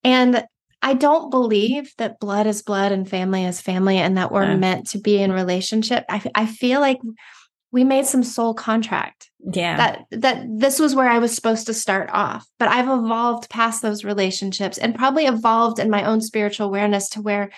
And 0.04 0.44
I 0.82 0.94
don't 0.94 1.30
believe 1.30 1.94
that 1.98 2.18
blood 2.18 2.46
is 2.46 2.62
blood 2.62 2.90
and 2.90 3.08
family 3.08 3.44
is 3.44 3.60
family 3.60 3.98
and 3.98 4.18
that 4.18 4.32
we're 4.32 4.44
yeah. 4.44 4.56
meant 4.56 4.88
to 4.90 4.98
be 4.98 5.22
in 5.22 5.32
relationship. 5.32 6.04
I, 6.08 6.22
I 6.34 6.46
feel 6.46 6.80
like 6.80 6.98
we 7.70 7.84
made 7.84 8.04
some 8.04 8.24
soul 8.24 8.52
contract. 8.52 9.30
Yeah. 9.52 9.76
That 9.76 10.04
that 10.10 10.44
this 10.48 10.78
was 10.78 10.94
where 10.94 11.08
I 11.08 11.20
was 11.20 11.34
supposed 11.34 11.66
to 11.66 11.74
start 11.74 12.10
off. 12.12 12.46
But 12.58 12.68
I've 12.68 12.88
evolved 12.88 13.48
past 13.48 13.80
those 13.80 14.04
relationships 14.04 14.76
and 14.76 14.94
probably 14.94 15.26
evolved 15.26 15.78
in 15.78 15.88
my 15.88 16.04
own 16.04 16.20
spiritual 16.20 16.66
awareness 16.66 17.08
to 17.10 17.22
where 17.22 17.50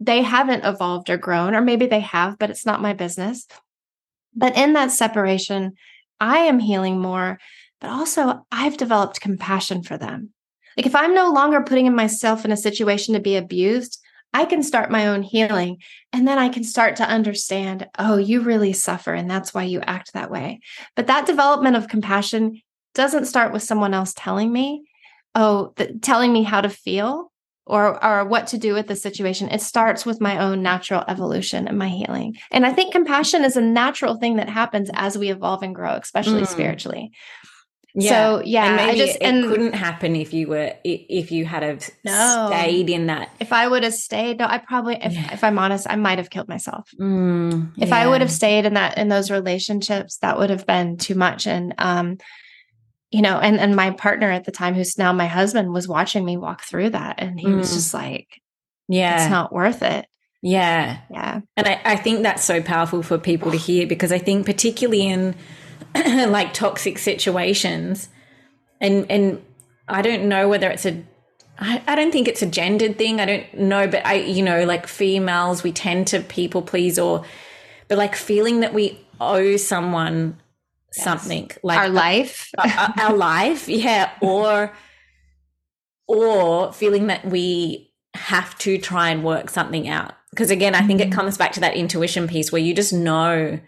they 0.00 0.22
haven't 0.22 0.64
evolved 0.64 1.10
or 1.10 1.18
grown, 1.18 1.54
or 1.54 1.60
maybe 1.60 1.86
they 1.86 2.00
have, 2.00 2.38
but 2.38 2.48
it's 2.48 2.64
not 2.64 2.80
my 2.80 2.94
business. 2.94 3.46
But 4.34 4.56
in 4.56 4.72
that 4.72 4.90
separation, 4.90 5.74
I 6.18 6.38
am 6.38 6.58
healing 6.58 6.98
more, 6.98 7.38
but 7.80 7.90
also 7.90 8.46
I've 8.50 8.78
developed 8.78 9.20
compassion 9.20 9.82
for 9.82 9.98
them. 9.98 10.30
Like 10.76 10.86
if 10.86 10.94
I'm 10.94 11.14
no 11.14 11.30
longer 11.30 11.60
putting 11.62 11.94
myself 11.94 12.44
in 12.44 12.52
a 12.52 12.56
situation 12.56 13.14
to 13.14 13.20
be 13.20 13.36
abused, 13.36 14.00
I 14.32 14.44
can 14.44 14.62
start 14.62 14.90
my 14.90 15.08
own 15.08 15.22
healing 15.22 15.78
and 16.12 16.26
then 16.26 16.38
I 16.38 16.48
can 16.48 16.62
start 16.62 16.96
to 16.96 17.08
understand, 17.08 17.88
oh, 17.98 18.16
you 18.16 18.42
really 18.42 18.72
suffer 18.72 19.12
and 19.12 19.28
that's 19.28 19.52
why 19.52 19.64
you 19.64 19.80
act 19.80 20.12
that 20.12 20.30
way. 20.30 20.60
But 20.94 21.08
that 21.08 21.26
development 21.26 21.76
of 21.76 21.88
compassion 21.88 22.62
doesn't 22.94 23.26
start 23.26 23.52
with 23.52 23.62
someone 23.62 23.94
else 23.94 24.12
telling 24.16 24.52
me, 24.52 24.84
oh, 25.34 25.72
the, 25.76 25.98
telling 26.00 26.32
me 26.32 26.42
how 26.42 26.60
to 26.60 26.68
feel 26.68 27.30
or 27.66 28.02
or 28.04 28.24
what 28.24 28.48
to 28.48 28.58
do 28.58 28.74
with 28.74 28.88
the 28.88 28.96
situation. 28.96 29.48
It 29.48 29.62
starts 29.62 30.04
with 30.04 30.20
my 30.20 30.38
own 30.38 30.62
natural 30.62 31.04
evolution 31.06 31.68
and 31.68 31.78
my 31.78 31.88
healing. 31.88 32.36
And 32.50 32.66
I 32.66 32.72
think 32.72 32.92
compassion 32.92 33.44
is 33.44 33.56
a 33.56 33.60
natural 33.60 34.16
thing 34.16 34.36
that 34.36 34.48
happens 34.48 34.90
as 34.94 35.16
we 35.16 35.30
evolve 35.30 35.62
and 35.62 35.74
grow, 35.74 35.92
especially 35.92 36.42
mm. 36.42 36.48
spiritually. 36.48 37.12
Yeah. 37.94 38.10
So 38.10 38.42
yeah, 38.44 38.66
and 38.66 38.76
maybe 38.76 39.02
I 39.02 39.06
just, 39.06 39.16
it 39.16 39.22
and, 39.22 39.44
couldn't 39.44 39.72
happen 39.74 40.14
if 40.14 40.32
you 40.32 40.46
were 40.48 40.74
if 40.84 41.32
you 41.32 41.44
had 41.44 41.62
have 41.62 41.90
no, 42.04 42.48
stayed 42.50 42.88
in 42.88 43.06
that. 43.06 43.30
If 43.40 43.52
I 43.52 43.66
would 43.66 43.82
have 43.82 43.94
stayed, 43.94 44.38
no, 44.38 44.46
I 44.46 44.58
probably, 44.58 44.96
if, 45.02 45.12
yeah. 45.12 45.32
if 45.32 45.42
I'm 45.42 45.58
honest, 45.58 45.86
I 45.90 45.96
might 45.96 46.18
have 46.18 46.30
killed 46.30 46.48
myself. 46.48 46.88
Mm, 47.00 47.72
if 47.78 47.88
yeah. 47.88 47.96
I 47.96 48.06
would 48.06 48.20
have 48.20 48.30
stayed 48.30 48.64
in 48.64 48.74
that 48.74 48.96
in 48.96 49.08
those 49.08 49.30
relationships, 49.30 50.18
that 50.18 50.38
would 50.38 50.50
have 50.50 50.66
been 50.66 50.98
too 50.98 51.16
much. 51.16 51.46
And 51.46 51.74
um, 51.78 52.18
you 53.10 53.22
know, 53.22 53.38
and 53.38 53.58
and 53.58 53.74
my 53.74 53.90
partner 53.90 54.30
at 54.30 54.44
the 54.44 54.52
time, 54.52 54.74
who's 54.74 54.96
now 54.96 55.12
my 55.12 55.26
husband, 55.26 55.72
was 55.72 55.88
watching 55.88 56.24
me 56.24 56.36
walk 56.36 56.62
through 56.62 56.90
that, 56.90 57.16
and 57.18 57.40
he 57.40 57.48
mm. 57.48 57.56
was 57.56 57.72
just 57.72 57.92
like, 57.92 58.40
"Yeah, 58.88 59.22
it's 59.22 59.30
not 59.30 59.52
worth 59.52 59.82
it." 59.82 60.06
Yeah, 60.42 60.98
yeah. 61.10 61.40
And 61.56 61.66
I, 61.66 61.80
I 61.84 61.96
think 61.96 62.22
that's 62.22 62.44
so 62.44 62.62
powerful 62.62 63.02
for 63.02 63.18
people 63.18 63.50
to 63.50 63.58
hear 63.58 63.86
because 63.86 64.12
I 64.12 64.18
think 64.18 64.46
particularly 64.46 65.06
in 65.06 65.34
like 66.28 66.52
toxic 66.52 66.98
situations 66.98 68.08
and 68.80 69.10
and 69.10 69.42
i 69.88 70.02
don't 70.02 70.24
know 70.28 70.48
whether 70.48 70.70
it's 70.70 70.86
a 70.86 71.02
I, 71.58 71.82
I 71.86 71.94
don't 71.94 72.10
think 72.10 72.26
it's 72.26 72.42
a 72.42 72.46
gendered 72.46 72.96
thing 72.96 73.20
i 73.20 73.24
don't 73.24 73.54
know 73.54 73.86
but 73.86 74.04
i 74.06 74.14
you 74.14 74.42
know 74.42 74.64
like 74.64 74.86
females 74.86 75.62
we 75.62 75.72
tend 75.72 76.06
to 76.08 76.20
people 76.20 76.62
please 76.62 76.98
or 76.98 77.24
but 77.88 77.98
like 77.98 78.14
feeling 78.14 78.60
that 78.60 78.72
we 78.72 78.98
owe 79.20 79.56
someone 79.56 80.38
yes. 80.96 81.04
something 81.04 81.50
like 81.62 81.78
our 81.78 81.88
life 81.88 82.50
our, 82.58 82.94
our 82.98 83.16
life 83.16 83.68
yeah 83.68 84.10
or 84.20 84.72
or 86.06 86.72
feeling 86.72 87.08
that 87.08 87.24
we 87.24 87.92
have 88.14 88.56
to 88.58 88.78
try 88.78 89.10
and 89.10 89.22
work 89.22 89.50
something 89.50 89.88
out 89.88 90.14
because 90.30 90.50
again 90.50 90.74
i 90.74 90.80
think 90.82 91.00
mm-hmm. 91.00 91.12
it 91.12 91.14
comes 91.14 91.36
back 91.36 91.52
to 91.52 91.60
that 91.60 91.74
intuition 91.74 92.26
piece 92.26 92.50
where 92.50 92.62
you 92.62 92.74
just 92.74 92.92
know 92.92 93.58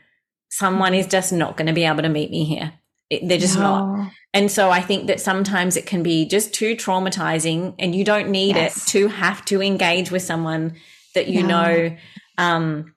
someone 0.53 0.93
is 0.93 1.07
just 1.07 1.33
not 1.33 1.57
going 1.57 1.67
to 1.67 1.73
be 1.73 1.85
able 1.85 2.03
to 2.03 2.11
meet 2.11 2.31
me 2.31 2.45
here. 2.45 2.75
It, 3.09 3.27
they're 3.27 3.39
just 3.39 3.57
no. 3.57 3.63
not. 3.63 4.13
And 4.35 4.51
so 4.51 4.69
I 4.69 4.83
think 4.83 5.07
that 5.07 5.19
sometimes 5.19 5.79
it 5.79 5.87
can 5.87 6.03
be 6.03 6.27
just 6.27 6.53
too 6.53 6.77
traumatizing 6.77 7.75
and 7.79 7.95
you 7.95 8.05
don't 8.05 8.29
need 8.29 8.57
yes. 8.57 8.77
it 8.77 8.91
to 8.91 9.09
have 9.09 9.43
to 9.47 9.63
engage 9.63 10.11
with 10.11 10.21
someone 10.21 10.75
that 11.15 11.29
you 11.29 11.43
no. 11.43 11.49
know 11.49 11.97
um, 12.37 12.95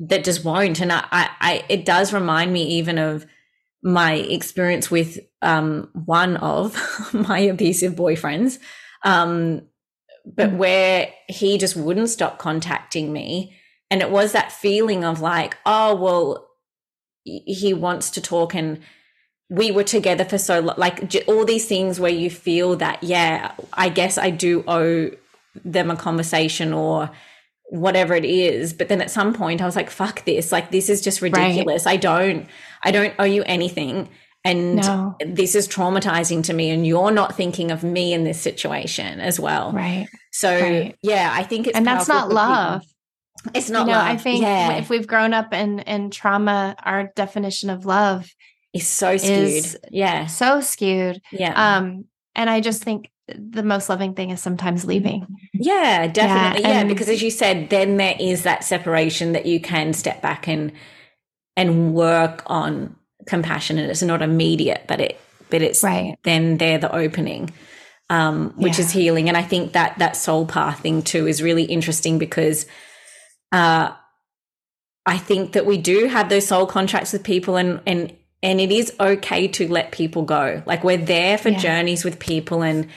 that 0.00 0.24
just 0.24 0.44
won't. 0.44 0.80
And 0.80 0.92
I, 0.92 1.04
I, 1.12 1.64
it 1.68 1.84
does 1.84 2.12
remind 2.12 2.52
me 2.52 2.64
even 2.78 2.98
of 2.98 3.24
my 3.84 4.14
experience 4.14 4.90
with 4.90 5.20
um, 5.42 5.90
one 5.94 6.38
of 6.38 6.76
my 7.12 7.38
abusive 7.38 7.94
boyfriends, 7.94 8.58
um, 9.04 9.62
but 10.26 10.50
mm. 10.50 10.56
where 10.56 11.12
he 11.28 11.56
just 11.56 11.76
wouldn't 11.76 12.08
stop 12.08 12.38
contacting 12.38 13.12
me. 13.12 13.56
And 13.92 14.02
it 14.02 14.10
was 14.10 14.32
that 14.32 14.50
feeling 14.50 15.04
of 15.04 15.20
like, 15.20 15.56
oh, 15.64 15.94
well, 15.94 16.49
he 17.24 17.74
wants 17.74 18.10
to 18.10 18.20
talk 18.20 18.54
and 18.54 18.80
we 19.48 19.70
were 19.70 19.84
together 19.84 20.24
for 20.24 20.38
so 20.38 20.60
long, 20.60 20.76
like 20.78 21.14
all 21.26 21.44
these 21.44 21.66
things 21.66 21.98
where 21.98 22.10
you 22.10 22.30
feel 22.30 22.76
that, 22.76 23.02
yeah, 23.02 23.52
I 23.72 23.88
guess 23.88 24.16
I 24.16 24.30
do 24.30 24.62
owe 24.68 25.10
them 25.64 25.90
a 25.90 25.96
conversation 25.96 26.72
or 26.72 27.10
whatever 27.70 28.14
it 28.14 28.24
is. 28.24 28.72
But 28.72 28.88
then 28.88 29.00
at 29.00 29.10
some 29.10 29.34
point 29.34 29.60
I 29.60 29.66
was 29.66 29.74
like, 29.74 29.90
fuck 29.90 30.24
this. 30.24 30.52
Like, 30.52 30.70
this 30.70 30.88
is 30.88 31.00
just 31.00 31.20
ridiculous. 31.20 31.84
Right. 31.84 31.94
I 31.94 31.96
don't, 31.96 32.46
I 32.84 32.92
don't 32.92 33.14
owe 33.18 33.24
you 33.24 33.42
anything. 33.44 34.08
And 34.44 34.76
no. 34.76 35.16
this 35.26 35.54
is 35.54 35.68
traumatizing 35.68 36.44
to 36.44 36.52
me. 36.54 36.70
And 36.70 36.86
you're 36.86 37.10
not 37.10 37.36
thinking 37.36 37.72
of 37.72 37.82
me 37.82 38.12
in 38.12 38.22
this 38.24 38.40
situation 38.40 39.20
as 39.20 39.40
well. 39.40 39.72
Right. 39.72 40.08
So, 40.32 40.48
right. 40.48 40.96
yeah, 41.02 41.30
I 41.34 41.42
think 41.42 41.66
it's, 41.66 41.76
and 41.76 41.84
that's 41.84 42.08
not 42.08 42.30
love. 42.30 42.82
People. 42.82 42.94
It's 43.54 43.70
not 43.70 43.86
you 43.86 43.92
know, 43.92 43.98
love. 43.98 44.06
I 44.06 44.16
think 44.16 44.42
yeah. 44.42 44.72
if 44.74 44.90
we've 44.90 45.06
grown 45.06 45.32
up 45.32 45.54
in, 45.54 45.80
in 45.80 46.10
trauma, 46.10 46.76
our 46.82 47.10
definition 47.16 47.70
of 47.70 47.86
love 47.86 48.30
is 48.72 48.86
so 48.86 49.16
skewed. 49.16 49.48
Is 49.48 49.78
yeah. 49.90 50.26
So 50.26 50.60
skewed. 50.60 51.20
Yeah. 51.32 51.78
Um, 51.78 52.04
and 52.34 52.48
I 52.48 52.60
just 52.60 52.82
think 52.84 53.10
the 53.28 53.62
most 53.62 53.88
loving 53.88 54.14
thing 54.14 54.30
is 54.30 54.40
sometimes 54.40 54.84
leaving. 54.84 55.26
Yeah, 55.54 56.06
definitely. 56.06 56.62
Yeah, 56.62 56.82
yeah, 56.82 56.84
because 56.84 57.08
as 57.08 57.22
you 57.22 57.30
said, 57.30 57.70
then 57.70 57.96
there 57.96 58.16
is 58.18 58.42
that 58.42 58.64
separation 58.64 59.32
that 59.32 59.46
you 59.46 59.60
can 59.60 59.92
step 59.92 60.22
back 60.22 60.48
and 60.48 60.72
and 61.56 61.94
work 61.94 62.42
on 62.46 62.96
compassion 63.26 63.78
and 63.78 63.90
it's 63.90 64.02
not 64.02 64.22
immediate, 64.22 64.84
but 64.86 65.00
it 65.00 65.20
but 65.50 65.62
it's 65.62 65.82
right. 65.82 66.16
then 66.22 66.58
they're 66.58 66.78
the 66.78 66.94
opening. 66.94 67.52
Um, 68.08 68.54
which 68.56 68.78
yeah. 68.78 68.86
is 68.86 68.90
healing. 68.90 69.28
And 69.28 69.36
I 69.36 69.42
think 69.42 69.72
that 69.74 69.96
that 70.00 70.16
soul 70.16 70.44
path 70.44 70.80
thing 70.80 71.00
too 71.00 71.28
is 71.28 71.44
really 71.44 71.62
interesting 71.62 72.18
because 72.18 72.66
uh 73.52 73.92
I 75.06 75.18
think 75.18 75.52
that 75.52 75.66
we 75.66 75.78
do 75.78 76.06
have 76.06 76.28
those 76.28 76.46
soul 76.46 76.66
contracts 76.66 77.12
with 77.12 77.24
people 77.24 77.56
and 77.56 77.80
and 77.86 78.12
and 78.42 78.60
it 78.60 78.70
is 78.70 78.94
okay 78.98 79.48
to 79.48 79.68
let 79.70 79.92
people 79.92 80.22
go. 80.22 80.62
Like 80.64 80.82
we're 80.82 80.96
there 80.96 81.36
for 81.36 81.50
yeah. 81.50 81.58
journeys 81.58 82.04
with 82.04 82.18
people 82.18 82.62
and 82.62 82.88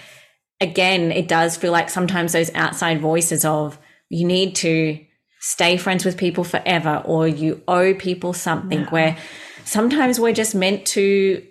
again, 0.62 1.12
it 1.12 1.28
does 1.28 1.58
feel 1.58 1.72
like 1.72 1.90
sometimes 1.90 2.32
those 2.32 2.54
outside 2.54 3.02
voices 3.02 3.44
of 3.44 3.78
you 4.10 4.26
need 4.26 4.56
to 4.58 5.04
stay 5.40 5.76
friends 5.76 6.06
with 6.06 6.18
people 6.18 6.44
forever 6.44 7.02
or 7.04 7.28
you 7.28 7.62
owe 7.68 7.94
people 7.94 8.32
something 8.32 8.84
no. 8.84 8.88
where 8.88 9.18
sometimes 9.66 10.20
we're 10.20 10.34
just 10.34 10.56
meant 10.56 10.86
to 10.86 11.46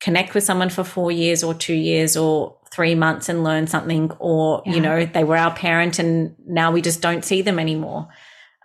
connect 0.00 0.34
with 0.34 0.44
someone 0.44 0.70
for 0.70 0.84
four 0.84 1.10
years 1.10 1.42
or 1.42 1.52
two 1.52 1.74
years 1.74 2.16
or 2.16 2.56
three 2.70 2.94
months 2.94 3.28
and 3.28 3.44
learn 3.44 3.66
something 3.66 4.10
or 4.18 4.62
yeah. 4.64 4.74
you 4.74 4.80
know 4.80 5.04
they 5.04 5.24
were 5.24 5.36
our 5.36 5.54
parent 5.54 5.98
and 5.98 6.34
now 6.46 6.70
we 6.70 6.80
just 6.80 7.02
don't 7.02 7.24
see 7.24 7.42
them 7.42 7.58
anymore 7.58 8.08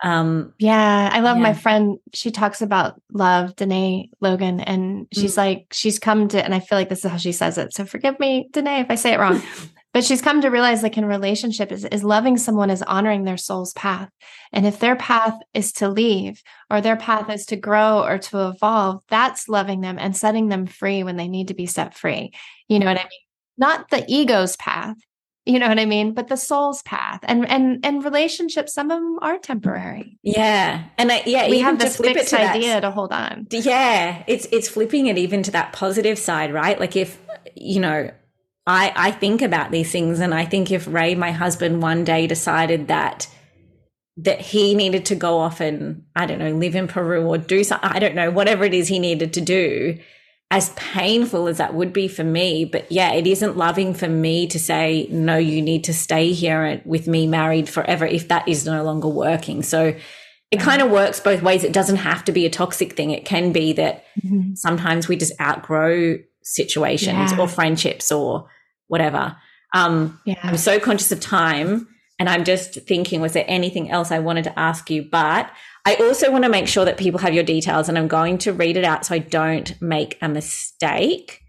um 0.02 0.52
yeah 0.58 1.10
i 1.12 1.20
love 1.20 1.36
yeah. 1.36 1.42
my 1.42 1.54
friend. 1.54 1.98
She 2.12 2.30
talks 2.30 2.60
about 2.60 3.00
love 3.12 3.56
danae 3.56 4.10
logan 4.20 4.60
and 4.60 5.06
she's 5.12 5.34
mm. 5.34 5.38
like 5.38 5.66
she's 5.72 5.98
come 5.98 6.28
to 6.28 6.44
and 6.44 6.54
i 6.54 6.60
feel 6.60 6.78
like 6.78 6.88
this 6.88 7.04
is 7.04 7.10
how 7.10 7.16
she 7.16 7.32
says 7.32 7.58
it 7.58 7.72
so 7.72 7.84
forgive 7.84 8.18
me 8.18 8.48
danae 8.52 8.80
if 8.80 8.90
i 8.90 8.94
say 8.94 9.12
it 9.12 9.20
wrong. 9.20 9.42
But 9.92 10.04
she's 10.04 10.22
come 10.22 10.40
to 10.40 10.48
realize 10.48 10.82
like 10.82 10.96
in 10.96 11.04
relationship 11.04 11.70
is, 11.70 11.84
is 11.84 12.02
loving 12.02 12.38
someone 12.38 12.70
is 12.70 12.82
honoring 12.82 13.24
their 13.24 13.36
soul's 13.36 13.74
path. 13.74 14.08
And 14.50 14.66
if 14.66 14.78
their 14.78 14.96
path 14.96 15.38
is 15.52 15.72
to 15.74 15.88
leave 15.90 16.42
or 16.70 16.80
their 16.80 16.96
path 16.96 17.28
is 17.28 17.44
to 17.46 17.56
grow 17.56 18.02
or 18.02 18.18
to 18.18 18.48
evolve 18.48 19.02
that's 19.08 19.48
loving 19.48 19.82
them 19.82 19.98
and 19.98 20.16
setting 20.16 20.48
them 20.48 20.66
free 20.66 21.02
when 21.02 21.16
they 21.16 21.28
need 21.28 21.48
to 21.48 21.54
be 21.54 21.66
set 21.66 21.94
free. 21.94 22.32
You 22.68 22.78
know 22.78 22.86
what 22.86 22.96
i 22.96 23.02
mean? 23.02 23.20
Not 23.58 23.90
the 23.90 24.04
ego's 24.08 24.56
path 24.56 24.96
you 25.44 25.58
know 25.58 25.68
what 25.68 25.78
i 25.78 25.84
mean? 25.84 26.14
But 26.14 26.28
the 26.28 26.36
soul's 26.36 26.82
path 26.82 27.20
and 27.24 27.48
and 27.48 27.84
and 27.84 28.04
relationships 28.04 28.74
some 28.74 28.90
of 28.90 29.00
them 29.00 29.18
are 29.20 29.38
temporary. 29.38 30.18
Yeah. 30.22 30.84
And 30.98 31.10
I, 31.10 31.22
yeah 31.26 31.48
we 31.48 31.60
have 31.60 31.78
this 31.78 31.96
fixed 31.96 32.30
to 32.30 32.40
idea 32.40 32.74
that, 32.74 32.80
to 32.80 32.90
hold 32.90 33.12
on. 33.12 33.46
Yeah 33.50 34.22
it's 34.26 34.46
it's 34.52 34.68
flipping 34.68 35.06
it 35.06 35.18
even 35.18 35.42
to 35.44 35.50
that 35.52 35.72
positive 35.72 36.18
side 36.18 36.52
right? 36.52 36.78
Like 36.78 36.96
if 36.96 37.18
you 37.54 37.80
know 37.80 38.10
I, 38.66 38.92
I 38.94 39.10
think 39.10 39.42
about 39.42 39.70
these 39.70 39.90
things 39.90 40.20
and 40.20 40.32
I 40.32 40.44
think 40.44 40.70
if 40.70 40.86
Ray, 40.86 41.14
my 41.14 41.32
husband, 41.32 41.82
one 41.82 42.04
day 42.04 42.26
decided 42.26 42.88
that 42.88 43.28
that 44.18 44.40
he 44.40 44.74
needed 44.74 45.06
to 45.06 45.14
go 45.14 45.38
off 45.38 45.60
and 45.60 46.04
I 46.14 46.26
don't 46.26 46.38
know, 46.38 46.52
live 46.52 46.76
in 46.76 46.86
Peru 46.86 47.24
or 47.26 47.38
do 47.38 47.64
something, 47.64 47.90
I 47.90 47.98
don't 47.98 48.14
know, 48.14 48.30
whatever 48.30 48.64
it 48.64 48.74
is 48.74 48.86
he 48.86 48.98
needed 48.98 49.32
to 49.34 49.40
do, 49.40 49.98
as 50.52 50.68
painful 50.76 51.48
as 51.48 51.56
that 51.56 51.72
would 51.72 51.94
be 51.94 52.06
for 52.06 52.22
me. 52.22 52.66
But 52.66 52.92
yeah, 52.92 53.14
it 53.14 53.26
isn't 53.26 53.56
loving 53.56 53.94
for 53.94 54.06
me 54.06 54.46
to 54.48 54.58
say, 54.58 55.08
no, 55.10 55.38
you 55.38 55.62
need 55.62 55.84
to 55.84 55.94
stay 55.94 56.32
here 56.32 56.82
with 56.84 57.08
me 57.08 57.26
married 57.26 57.70
forever 57.70 58.04
if 58.04 58.28
that 58.28 58.46
is 58.46 58.66
no 58.66 58.84
longer 58.84 59.08
working. 59.08 59.62
So 59.62 59.96
it 60.50 60.60
kind 60.60 60.82
of 60.82 60.90
works 60.90 61.20
both 61.20 61.40
ways. 61.40 61.64
It 61.64 61.72
doesn't 61.72 61.96
have 61.96 62.22
to 62.24 62.32
be 62.32 62.44
a 62.44 62.50
toxic 62.50 62.92
thing. 62.92 63.12
It 63.12 63.24
can 63.24 63.52
be 63.52 63.72
that 63.72 64.04
mm-hmm. 64.22 64.54
sometimes 64.54 65.08
we 65.08 65.16
just 65.16 65.32
outgrow 65.40 66.18
situations 66.42 67.32
yeah. 67.32 67.40
or 67.40 67.48
friendships 67.48 68.12
or 68.12 68.46
whatever. 68.88 69.34
Um, 69.72 70.20
yeah. 70.26 70.38
I'm 70.42 70.58
so 70.58 70.78
conscious 70.78 71.10
of 71.12 71.20
time 71.20 71.88
and 72.18 72.28
I'm 72.28 72.44
just 72.44 72.74
thinking, 72.86 73.22
was 73.22 73.32
there 73.32 73.46
anything 73.48 73.90
else 73.90 74.10
I 74.10 74.18
wanted 74.18 74.44
to 74.44 74.58
ask 74.58 74.90
you? 74.90 75.08
But 75.10 75.50
I 75.84 75.96
also 75.96 76.30
want 76.30 76.44
to 76.44 76.50
make 76.50 76.68
sure 76.68 76.84
that 76.84 76.96
people 76.96 77.20
have 77.20 77.34
your 77.34 77.44
details 77.44 77.88
and 77.88 77.98
I'm 77.98 78.08
going 78.08 78.38
to 78.38 78.52
read 78.52 78.76
it 78.76 78.84
out 78.84 79.06
so 79.06 79.14
I 79.14 79.18
don't 79.18 79.80
make 79.80 80.16
a 80.22 80.28
mistake. 80.28 81.40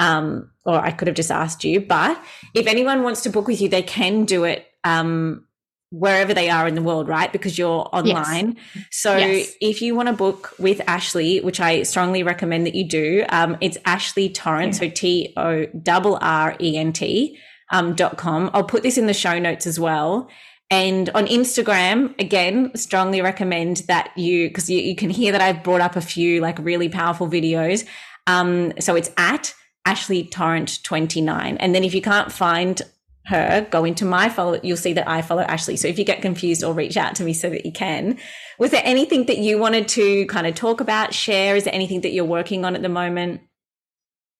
Um, 0.00 0.52
or 0.64 0.76
I 0.76 0.92
could 0.92 1.08
have 1.08 1.16
just 1.16 1.32
asked 1.32 1.64
you, 1.64 1.80
but 1.80 2.22
if 2.54 2.68
anyone 2.68 3.02
wants 3.02 3.22
to 3.22 3.30
book 3.30 3.48
with 3.48 3.60
you, 3.60 3.68
they 3.68 3.82
can 3.82 4.26
do 4.26 4.44
it 4.44 4.64
um, 4.84 5.44
wherever 5.90 6.34
they 6.34 6.50
are 6.50 6.68
in 6.68 6.76
the 6.76 6.82
world, 6.82 7.08
right? 7.08 7.32
Because 7.32 7.58
you're 7.58 7.88
online. 7.92 8.56
Yes. 8.74 8.86
So 8.90 9.16
yes. 9.16 9.52
if 9.60 9.82
you 9.82 9.96
want 9.96 10.08
to 10.08 10.12
book 10.12 10.52
with 10.58 10.80
Ashley, 10.86 11.40
which 11.40 11.60
I 11.60 11.82
strongly 11.82 12.22
recommend 12.22 12.66
that 12.66 12.74
you 12.74 12.86
do, 12.86 13.24
um, 13.30 13.56
it's 13.60 13.78
Ashley 13.84 14.28
Torrent, 14.28 14.74
yeah. 14.74 14.78
so 14.78 14.88
T 14.90 15.32
O 15.36 15.66
R 15.88 16.18
R 16.20 16.56
E 16.60 16.76
N 16.76 16.92
T 16.92 17.38
um, 17.72 17.94
dot 17.94 18.18
com. 18.18 18.50
I'll 18.52 18.64
put 18.64 18.82
this 18.82 18.98
in 18.98 19.06
the 19.06 19.14
show 19.14 19.38
notes 19.38 19.66
as 19.66 19.80
well. 19.80 20.28
And 20.70 21.08
on 21.10 21.26
Instagram, 21.26 22.18
again, 22.20 22.72
strongly 22.74 23.22
recommend 23.22 23.78
that 23.88 24.10
you, 24.16 24.48
because 24.48 24.68
you, 24.68 24.78
you, 24.78 24.94
can 24.94 25.08
hear 25.08 25.32
that 25.32 25.40
I've 25.40 25.62
brought 25.62 25.80
up 25.80 25.96
a 25.96 26.00
few 26.02 26.42
like 26.42 26.58
really 26.58 26.90
powerful 26.90 27.26
videos. 27.26 27.86
Um, 28.26 28.74
so 28.78 28.94
it's 28.94 29.10
at 29.16 29.54
Ashley 29.86 30.24
Torrent 30.24 30.82
29. 30.82 31.56
And 31.56 31.74
then 31.74 31.84
if 31.84 31.94
you 31.94 32.02
can't 32.02 32.30
find 32.30 32.82
her, 33.28 33.66
go 33.70 33.84
into 33.84 34.04
my 34.04 34.28
follow, 34.28 34.60
you'll 34.62 34.76
see 34.76 34.92
that 34.92 35.08
I 35.08 35.22
follow 35.22 35.42
Ashley. 35.42 35.76
So 35.76 35.88
if 35.88 35.98
you 35.98 36.04
get 36.04 36.20
confused 36.20 36.62
or 36.62 36.74
reach 36.74 36.98
out 36.98 37.14
to 37.16 37.24
me 37.24 37.32
so 37.32 37.48
that 37.48 37.64
you 37.64 37.72
can. 37.72 38.18
Was 38.58 38.70
there 38.70 38.82
anything 38.84 39.24
that 39.26 39.38
you 39.38 39.58
wanted 39.58 39.88
to 39.88 40.26
kind 40.26 40.46
of 40.46 40.54
talk 40.54 40.80
about, 40.82 41.14
share? 41.14 41.56
Is 41.56 41.64
there 41.64 41.74
anything 41.74 42.02
that 42.02 42.12
you're 42.12 42.24
working 42.24 42.66
on 42.66 42.74
at 42.74 42.82
the 42.82 42.88
moment? 42.90 43.40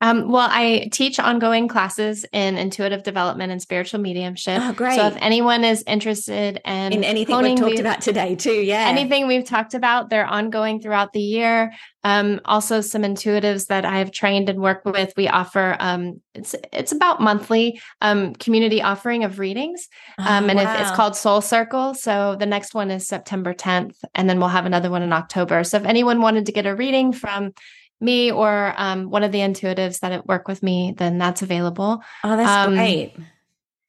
Um, 0.00 0.30
well, 0.30 0.48
I 0.48 0.88
teach 0.92 1.18
ongoing 1.18 1.66
classes 1.66 2.24
in 2.32 2.56
intuitive 2.56 3.02
development 3.02 3.50
and 3.50 3.60
spiritual 3.60 4.00
mediumship. 4.00 4.60
Oh, 4.62 4.72
great. 4.72 4.94
So 4.96 5.08
if 5.08 5.16
anyone 5.16 5.64
is 5.64 5.82
interested 5.86 6.60
in, 6.64 6.92
in 6.92 7.04
anything 7.04 7.36
we 7.42 7.56
talked 7.56 7.80
about 7.80 8.00
today 8.00 8.36
too, 8.36 8.52
yeah. 8.52 8.86
Anything 8.88 9.26
we've 9.26 9.44
talked 9.44 9.74
about, 9.74 10.08
they're 10.08 10.26
ongoing 10.26 10.80
throughout 10.80 11.12
the 11.12 11.20
year. 11.20 11.72
Um, 12.04 12.40
also 12.44 12.80
some 12.80 13.02
intuitives 13.02 13.66
that 13.66 13.84
I 13.84 13.98
have 13.98 14.12
trained 14.12 14.48
and 14.48 14.60
worked 14.60 14.86
with. 14.86 15.12
We 15.16 15.26
offer 15.26 15.76
um, 15.80 16.20
it's 16.32 16.54
it's 16.72 16.92
about 16.92 17.20
monthly 17.20 17.80
um, 18.00 18.34
community 18.34 18.80
offering 18.80 19.24
of 19.24 19.40
readings. 19.40 19.88
Um, 20.16 20.44
oh, 20.44 20.48
and 20.48 20.58
wow. 20.58 20.80
it's 20.80 20.92
called 20.92 21.16
Soul 21.16 21.40
Circle. 21.40 21.94
So 21.94 22.36
the 22.38 22.46
next 22.46 22.72
one 22.72 22.92
is 22.92 23.08
September 23.08 23.52
10th, 23.52 23.96
and 24.14 24.30
then 24.30 24.38
we'll 24.38 24.48
have 24.48 24.66
another 24.66 24.90
one 24.90 25.02
in 25.02 25.12
October. 25.12 25.64
So 25.64 25.76
if 25.76 25.84
anyone 25.84 26.22
wanted 26.22 26.46
to 26.46 26.52
get 26.52 26.66
a 26.66 26.74
reading 26.76 27.12
from 27.12 27.52
me 28.00 28.30
or 28.30 28.74
um, 28.76 29.10
one 29.10 29.24
of 29.24 29.32
the 29.32 29.38
intuitives 29.38 30.00
that 30.00 30.26
work 30.26 30.48
with 30.48 30.62
me, 30.62 30.94
then 30.96 31.18
that's 31.18 31.42
available. 31.42 32.02
Oh, 32.24 32.36
that's 32.36 32.68
um, 32.68 32.74
great. 32.74 33.14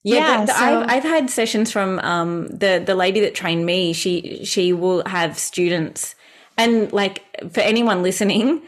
Yeah, 0.03 0.15
yeah 0.15 0.45
so, 0.45 0.53
I've, 0.53 0.90
I've 0.90 1.03
had 1.03 1.30
sessions 1.30 1.72
from 1.72 1.99
um, 1.99 2.48
the 2.48 2.81
the 2.86 2.95
lady 2.95 3.19
that 3.22 3.36
trained 3.36 3.65
me. 3.65 3.94
She 3.94 4.44
she 4.45 4.73
will 4.73 5.03
have 5.06 5.38
students, 5.38 6.15
and 6.57 6.91
like 6.94 7.23
for 7.52 7.60
anyone 7.61 8.02
listening, 8.02 8.61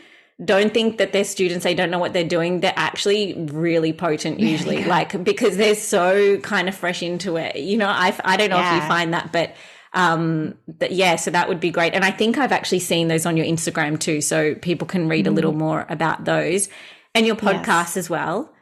don't 0.43 0.73
think 0.73 0.97
that 0.97 1.13
they're 1.13 1.23
students 1.23 1.63
they 1.63 1.75
don't 1.75 1.91
know 1.91 1.99
what 1.99 2.13
they're 2.13 2.23
doing 2.23 2.61
they're 2.61 2.73
actually 2.75 3.33
really 3.51 3.93
potent 3.93 4.39
usually 4.53 4.79
yeah. 4.79 4.87
like 4.87 5.23
because 5.23 5.57
they're 5.57 5.75
so 5.75 6.37
kind 6.39 6.67
of 6.67 6.75
fresh 6.75 7.03
into 7.03 7.37
it 7.37 7.57
you 7.57 7.77
know 7.77 7.87
i, 7.87 8.15
I 8.23 8.37
don't 8.37 8.49
know 8.49 8.57
yeah. 8.57 8.77
if 8.77 8.83
you 8.83 8.89
find 8.89 9.13
that 9.13 9.31
but 9.31 9.55
um 9.93 10.55
but 10.67 10.91
yeah 10.91 11.15
so 11.15 11.29
that 11.29 11.49
would 11.49 11.59
be 11.59 11.69
great 11.69 11.93
and 11.93 12.05
i 12.05 12.11
think 12.11 12.37
i've 12.37 12.51
actually 12.51 12.79
seen 12.79 13.07
those 13.07 13.25
on 13.25 13.35
your 13.35 13.45
instagram 13.45 13.99
too 13.99 14.21
so 14.21 14.55
people 14.55 14.87
can 14.87 15.09
read 15.09 15.25
mm. 15.25 15.29
a 15.29 15.31
little 15.31 15.53
more 15.53 15.85
about 15.89 16.23
those 16.25 16.69
and 17.13 17.25
your 17.25 17.35
podcast 17.35 17.95
yes. 17.95 17.97
as 17.97 18.09
well 18.09 18.53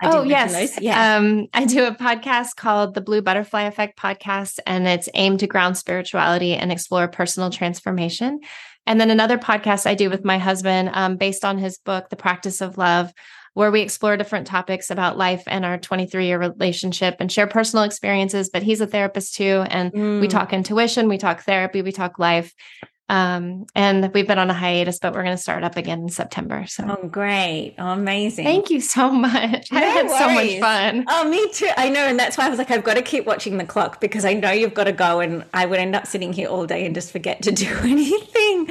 I 0.00 0.10
oh 0.10 0.22
yes, 0.24 0.78
yeah. 0.80 1.16
Um, 1.16 1.46
I 1.54 1.64
do 1.64 1.86
a 1.86 1.94
podcast 1.94 2.56
called 2.56 2.94
the 2.94 3.00
Blue 3.00 3.22
Butterfly 3.22 3.62
Effect 3.62 3.98
Podcast, 3.98 4.58
and 4.66 4.86
it's 4.86 5.08
aimed 5.14 5.40
to 5.40 5.46
ground 5.46 5.76
spirituality 5.78 6.54
and 6.54 6.70
explore 6.70 7.08
personal 7.08 7.50
transformation. 7.50 8.40
And 8.86 9.00
then 9.00 9.10
another 9.10 9.38
podcast 9.38 9.86
I 9.86 9.94
do 9.94 10.10
with 10.10 10.24
my 10.24 10.38
husband, 10.38 10.90
um, 10.92 11.16
based 11.16 11.44
on 11.44 11.58
his 11.58 11.78
book, 11.78 12.08
The 12.08 12.16
Practice 12.16 12.60
of 12.60 12.76
Love, 12.76 13.12
where 13.54 13.70
we 13.70 13.80
explore 13.80 14.16
different 14.16 14.46
topics 14.46 14.90
about 14.90 15.18
life 15.18 15.42
and 15.46 15.64
our 15.64 15.78
23 15.78 16.26
year 16.26 16.38
relationship 16.38 17.16
and 17.20 17.30
share 17.30 17.46
personal 17.46 17.84
experiences. 17.84 18.48
But 18.48 18.62
he's 18.62 18.80
a 18.80 18.86
therapist 18.86 19.34
too. 19.34 19.64
And 19.68 19.92
mm. 19.92 20.20
we 20.20 20.28
talk 20.28 20.52
intuition, 20.52 21.08
we 21.08 21.18
talk 21.18 21.42
therapy, 21.42 21.82
we 21.82 21.92
talk 21.92 22.18
life. 22.18 22.54
Um, 23.10 23.66
and 23.74 24.14
we've 24.14 24.28
been 24.28 24.38
on 24.38 24.50
a 24.50 24.54
hiatus, 24.54 25.00
but 25.00 25.14
we're 25.14 25.24
going 25.24 25.36
to 25.36 25.42
start 25.42 25.64
up 25.64 25.76
again 25.76 26.02
in 26.02 26.08
September. 26.10 26.64
So, 26.68 26.84
oh, 26.88 27.08
great. 27.08 27.74
Oh, 27.76 27.88
amazing. 27.88 28.44
Thank 28.44 28.70
you 28.70 28.80
so 28.80 29.10
much. 29.10 29.72
No 29.72 29.78
I 29.78 29.82
had 29.82 30.06
worries. 30.06 30.18
so 30.18 30.30
much 30.30 30.60
fun. 30.60 31.04
Oh, 31.08 31.28
me 31.28 31.50
too. 31.52 31.68
I 31.76 31.88
know. 31.88 32.06
And 32.06 32.16
that's 32.16 32.38
why 32.38 32.46
I 32.46 32.48
was 32.48 32.58
like, 32.58 32.70
I've 32.70 32.84
got 32.84 32.94
to 32.94 33.02
keep 33.02 33.26
watching 33.26 33.58
the 33.58 33.64
clock 33.64 34.00
because 34.00 34.24
I 34.24 34.34
know 34.34 34.52
you've 34.52 34.74
got 34.74 34.84
to 34.84 34.92
go 34.92 35.18
and 35.18 35.44
I 35.52 35.66
would 35.66 35.80
end 35.80 35.96
up 35.96 36.06
sitting 36.06 36.32
here 36.32 36.48
all 36.48 36.66
day 36.66 36.86
and 36.86 36.94
just 36.94 37.10
forget 37.10 37.42
to 37.42 37.50
do 37.64 37.66
anything. 37.82 38.68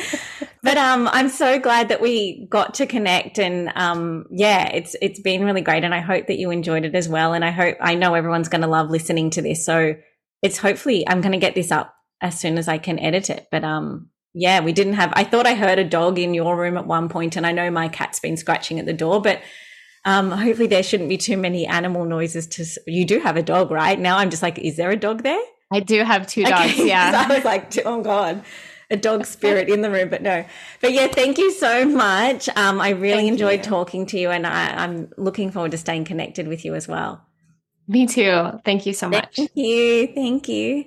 but 0.64 0.78
um, 0.78 1.10
I'm 1.11 1.28
so 1.28 1.60
glad 1.60 1.90
that 1.90 1.99
we 1.99 2.48
got 2.49 2.76
to 2.76 2.88
connect 2.88 3.40
and 3.40 3.74
um, 3.76 4.24
yeah, 4.32 4.70
it's, 4.70 4.95
it's 5.02 5.20
been 5.20 5.44
really 5.44 5.61
great. 5.61 5.84
And 5.84 5.94
I 5.94 5.99
hope 5.99 6.28
that 6.28 6.40
you 6.40 6.49
enjoyed 6.49 6.86
it 6.86 6.95
as 6.95 7.10
well. 7.10 7.34
And 7.34 7.44
I 7.44 7.52
hope, 7.52 7.76
I 7.82 7.95
know 7.95 8.14
everyone's 8.14 8.48
going 8.48 8.61
to 8.61 8.68
love 8.68 8.90
listening 8.90 9.32
to 9.32 9.41
this. 9.41 9.66
So 9.66 9.95
it's 10.41 10.57
hopefully, 10.57 11.06
I'm 11.10 11.20
going 11.20 11.34
to 11.34 11.40
get 11.40 11.56
this 11.56 11.74
up 11.74 11.94
as 12.22 12.40
soon 12.40 12.57
as 12.57 12.70
I 12.70 12.78
can 12.78 12.99
edit 12.99 13.30
it. 13.30 13.48
But 13.52 13.66
um, 13.66 14.07
yeah, 14.40 14.61
we 14.61 14.72
didn't 14.72 14.94
have, 14.94 15.11
I 15.16 15.26
thought 15.26 15.45
I 15.45 15.53
heard 15.53 15.80
a 15.80 15.84
dog 15.84 16.18
in 16.18 16.34
your 16.34 16.56
room 16.56 16.78
at 16.78 16.88
one 16.88 17.10
point, 17.10 17.36
and 17.36 17.45
I 17.45 17.52
know 17.52 17.70
my 17.70 17.90
cat's 17.90 18.22
been 18.22 18.38
scratching 18.38 18.80
at 18.80 18.86
the 18.86 18.94
door, 18.94 19.22
but 19.22 19.41
um, 20.06 20.32
hopefully 20.32 20.68
there 20.68 20.82
shouldn't 20.82 21.10
be 21.10 21.18
too 21.18 21.36
many 21.36 21.68
animal 21.68 22.06
noises 22.06 22.48
to, 22.48 22.66
you 22.88 23.03
do 23.06 23.20
have 23.20 23.36
a 23.36 23.44
dog, 23.44 23.70
right? 23.70 23.99
Now 23.99 24.18
I'm 24.18 24.30
just 24.30 24.41
like, 24.41 24.57
is 24.57 24.78
there 24.78 24.91
a 24.91 24.95
dog 24.95 25.24
there? 25.24 25.41
I 25.72 25.82
do 25.82 26.03
have 26.03 26.26
two 26.26 26.45
dogs. 26.45 26.72
Okay. 26.72 26.88
Yeah. 26.88 27.28
I 27.30 27.36
was 27.36 27.44
like, 27.44 27.78
oh 27.86 28.02
God, 28.02 28.44
a 28.90 28.95
dog 28.95 29.26
spirit 29.26 29.68
in 29.68 29.82
the 29.82 29.91
room, 29.91 30.07
but 30.07 30.22
no. 30.22 30.45
But 30.80 30.94
yeah, 30.94 31.07
thank 31.07 31.38
you 31.38 31.52
so 31.52 31.84
much. 31.86 32.48
Um, 32.56 32.80
I 32.80 32.91
really 32.91 33.18
thank 33.18 33.32
enjoyed 33.34 33.60
you. 33.60 33.64
talking 33.64 34.06
to 34.07 34.18
you 34.18 34.30
and 34.30 34.48
I, 34.48 34.70
I'm 34.84 35.11
looking 35.18 35.52
forward 35.52 35.72
to 35.72 35.78
staying 35.78 36.06
connected 36.06 36.48
with 36.48 36.64
you 36.64 36.76
as 36.76 36.88
well. 36.88 37.26
Me 37.90 38.07
too. 38.07 38.52
Thank 38.64 38.86
you 38.86 38.94
so 38.94 39.10
much. 39.10 39.36
Thank 39.36 39.52
you. 39.56 40.07
Thank 40.07 40.48
you. 40.48 40.86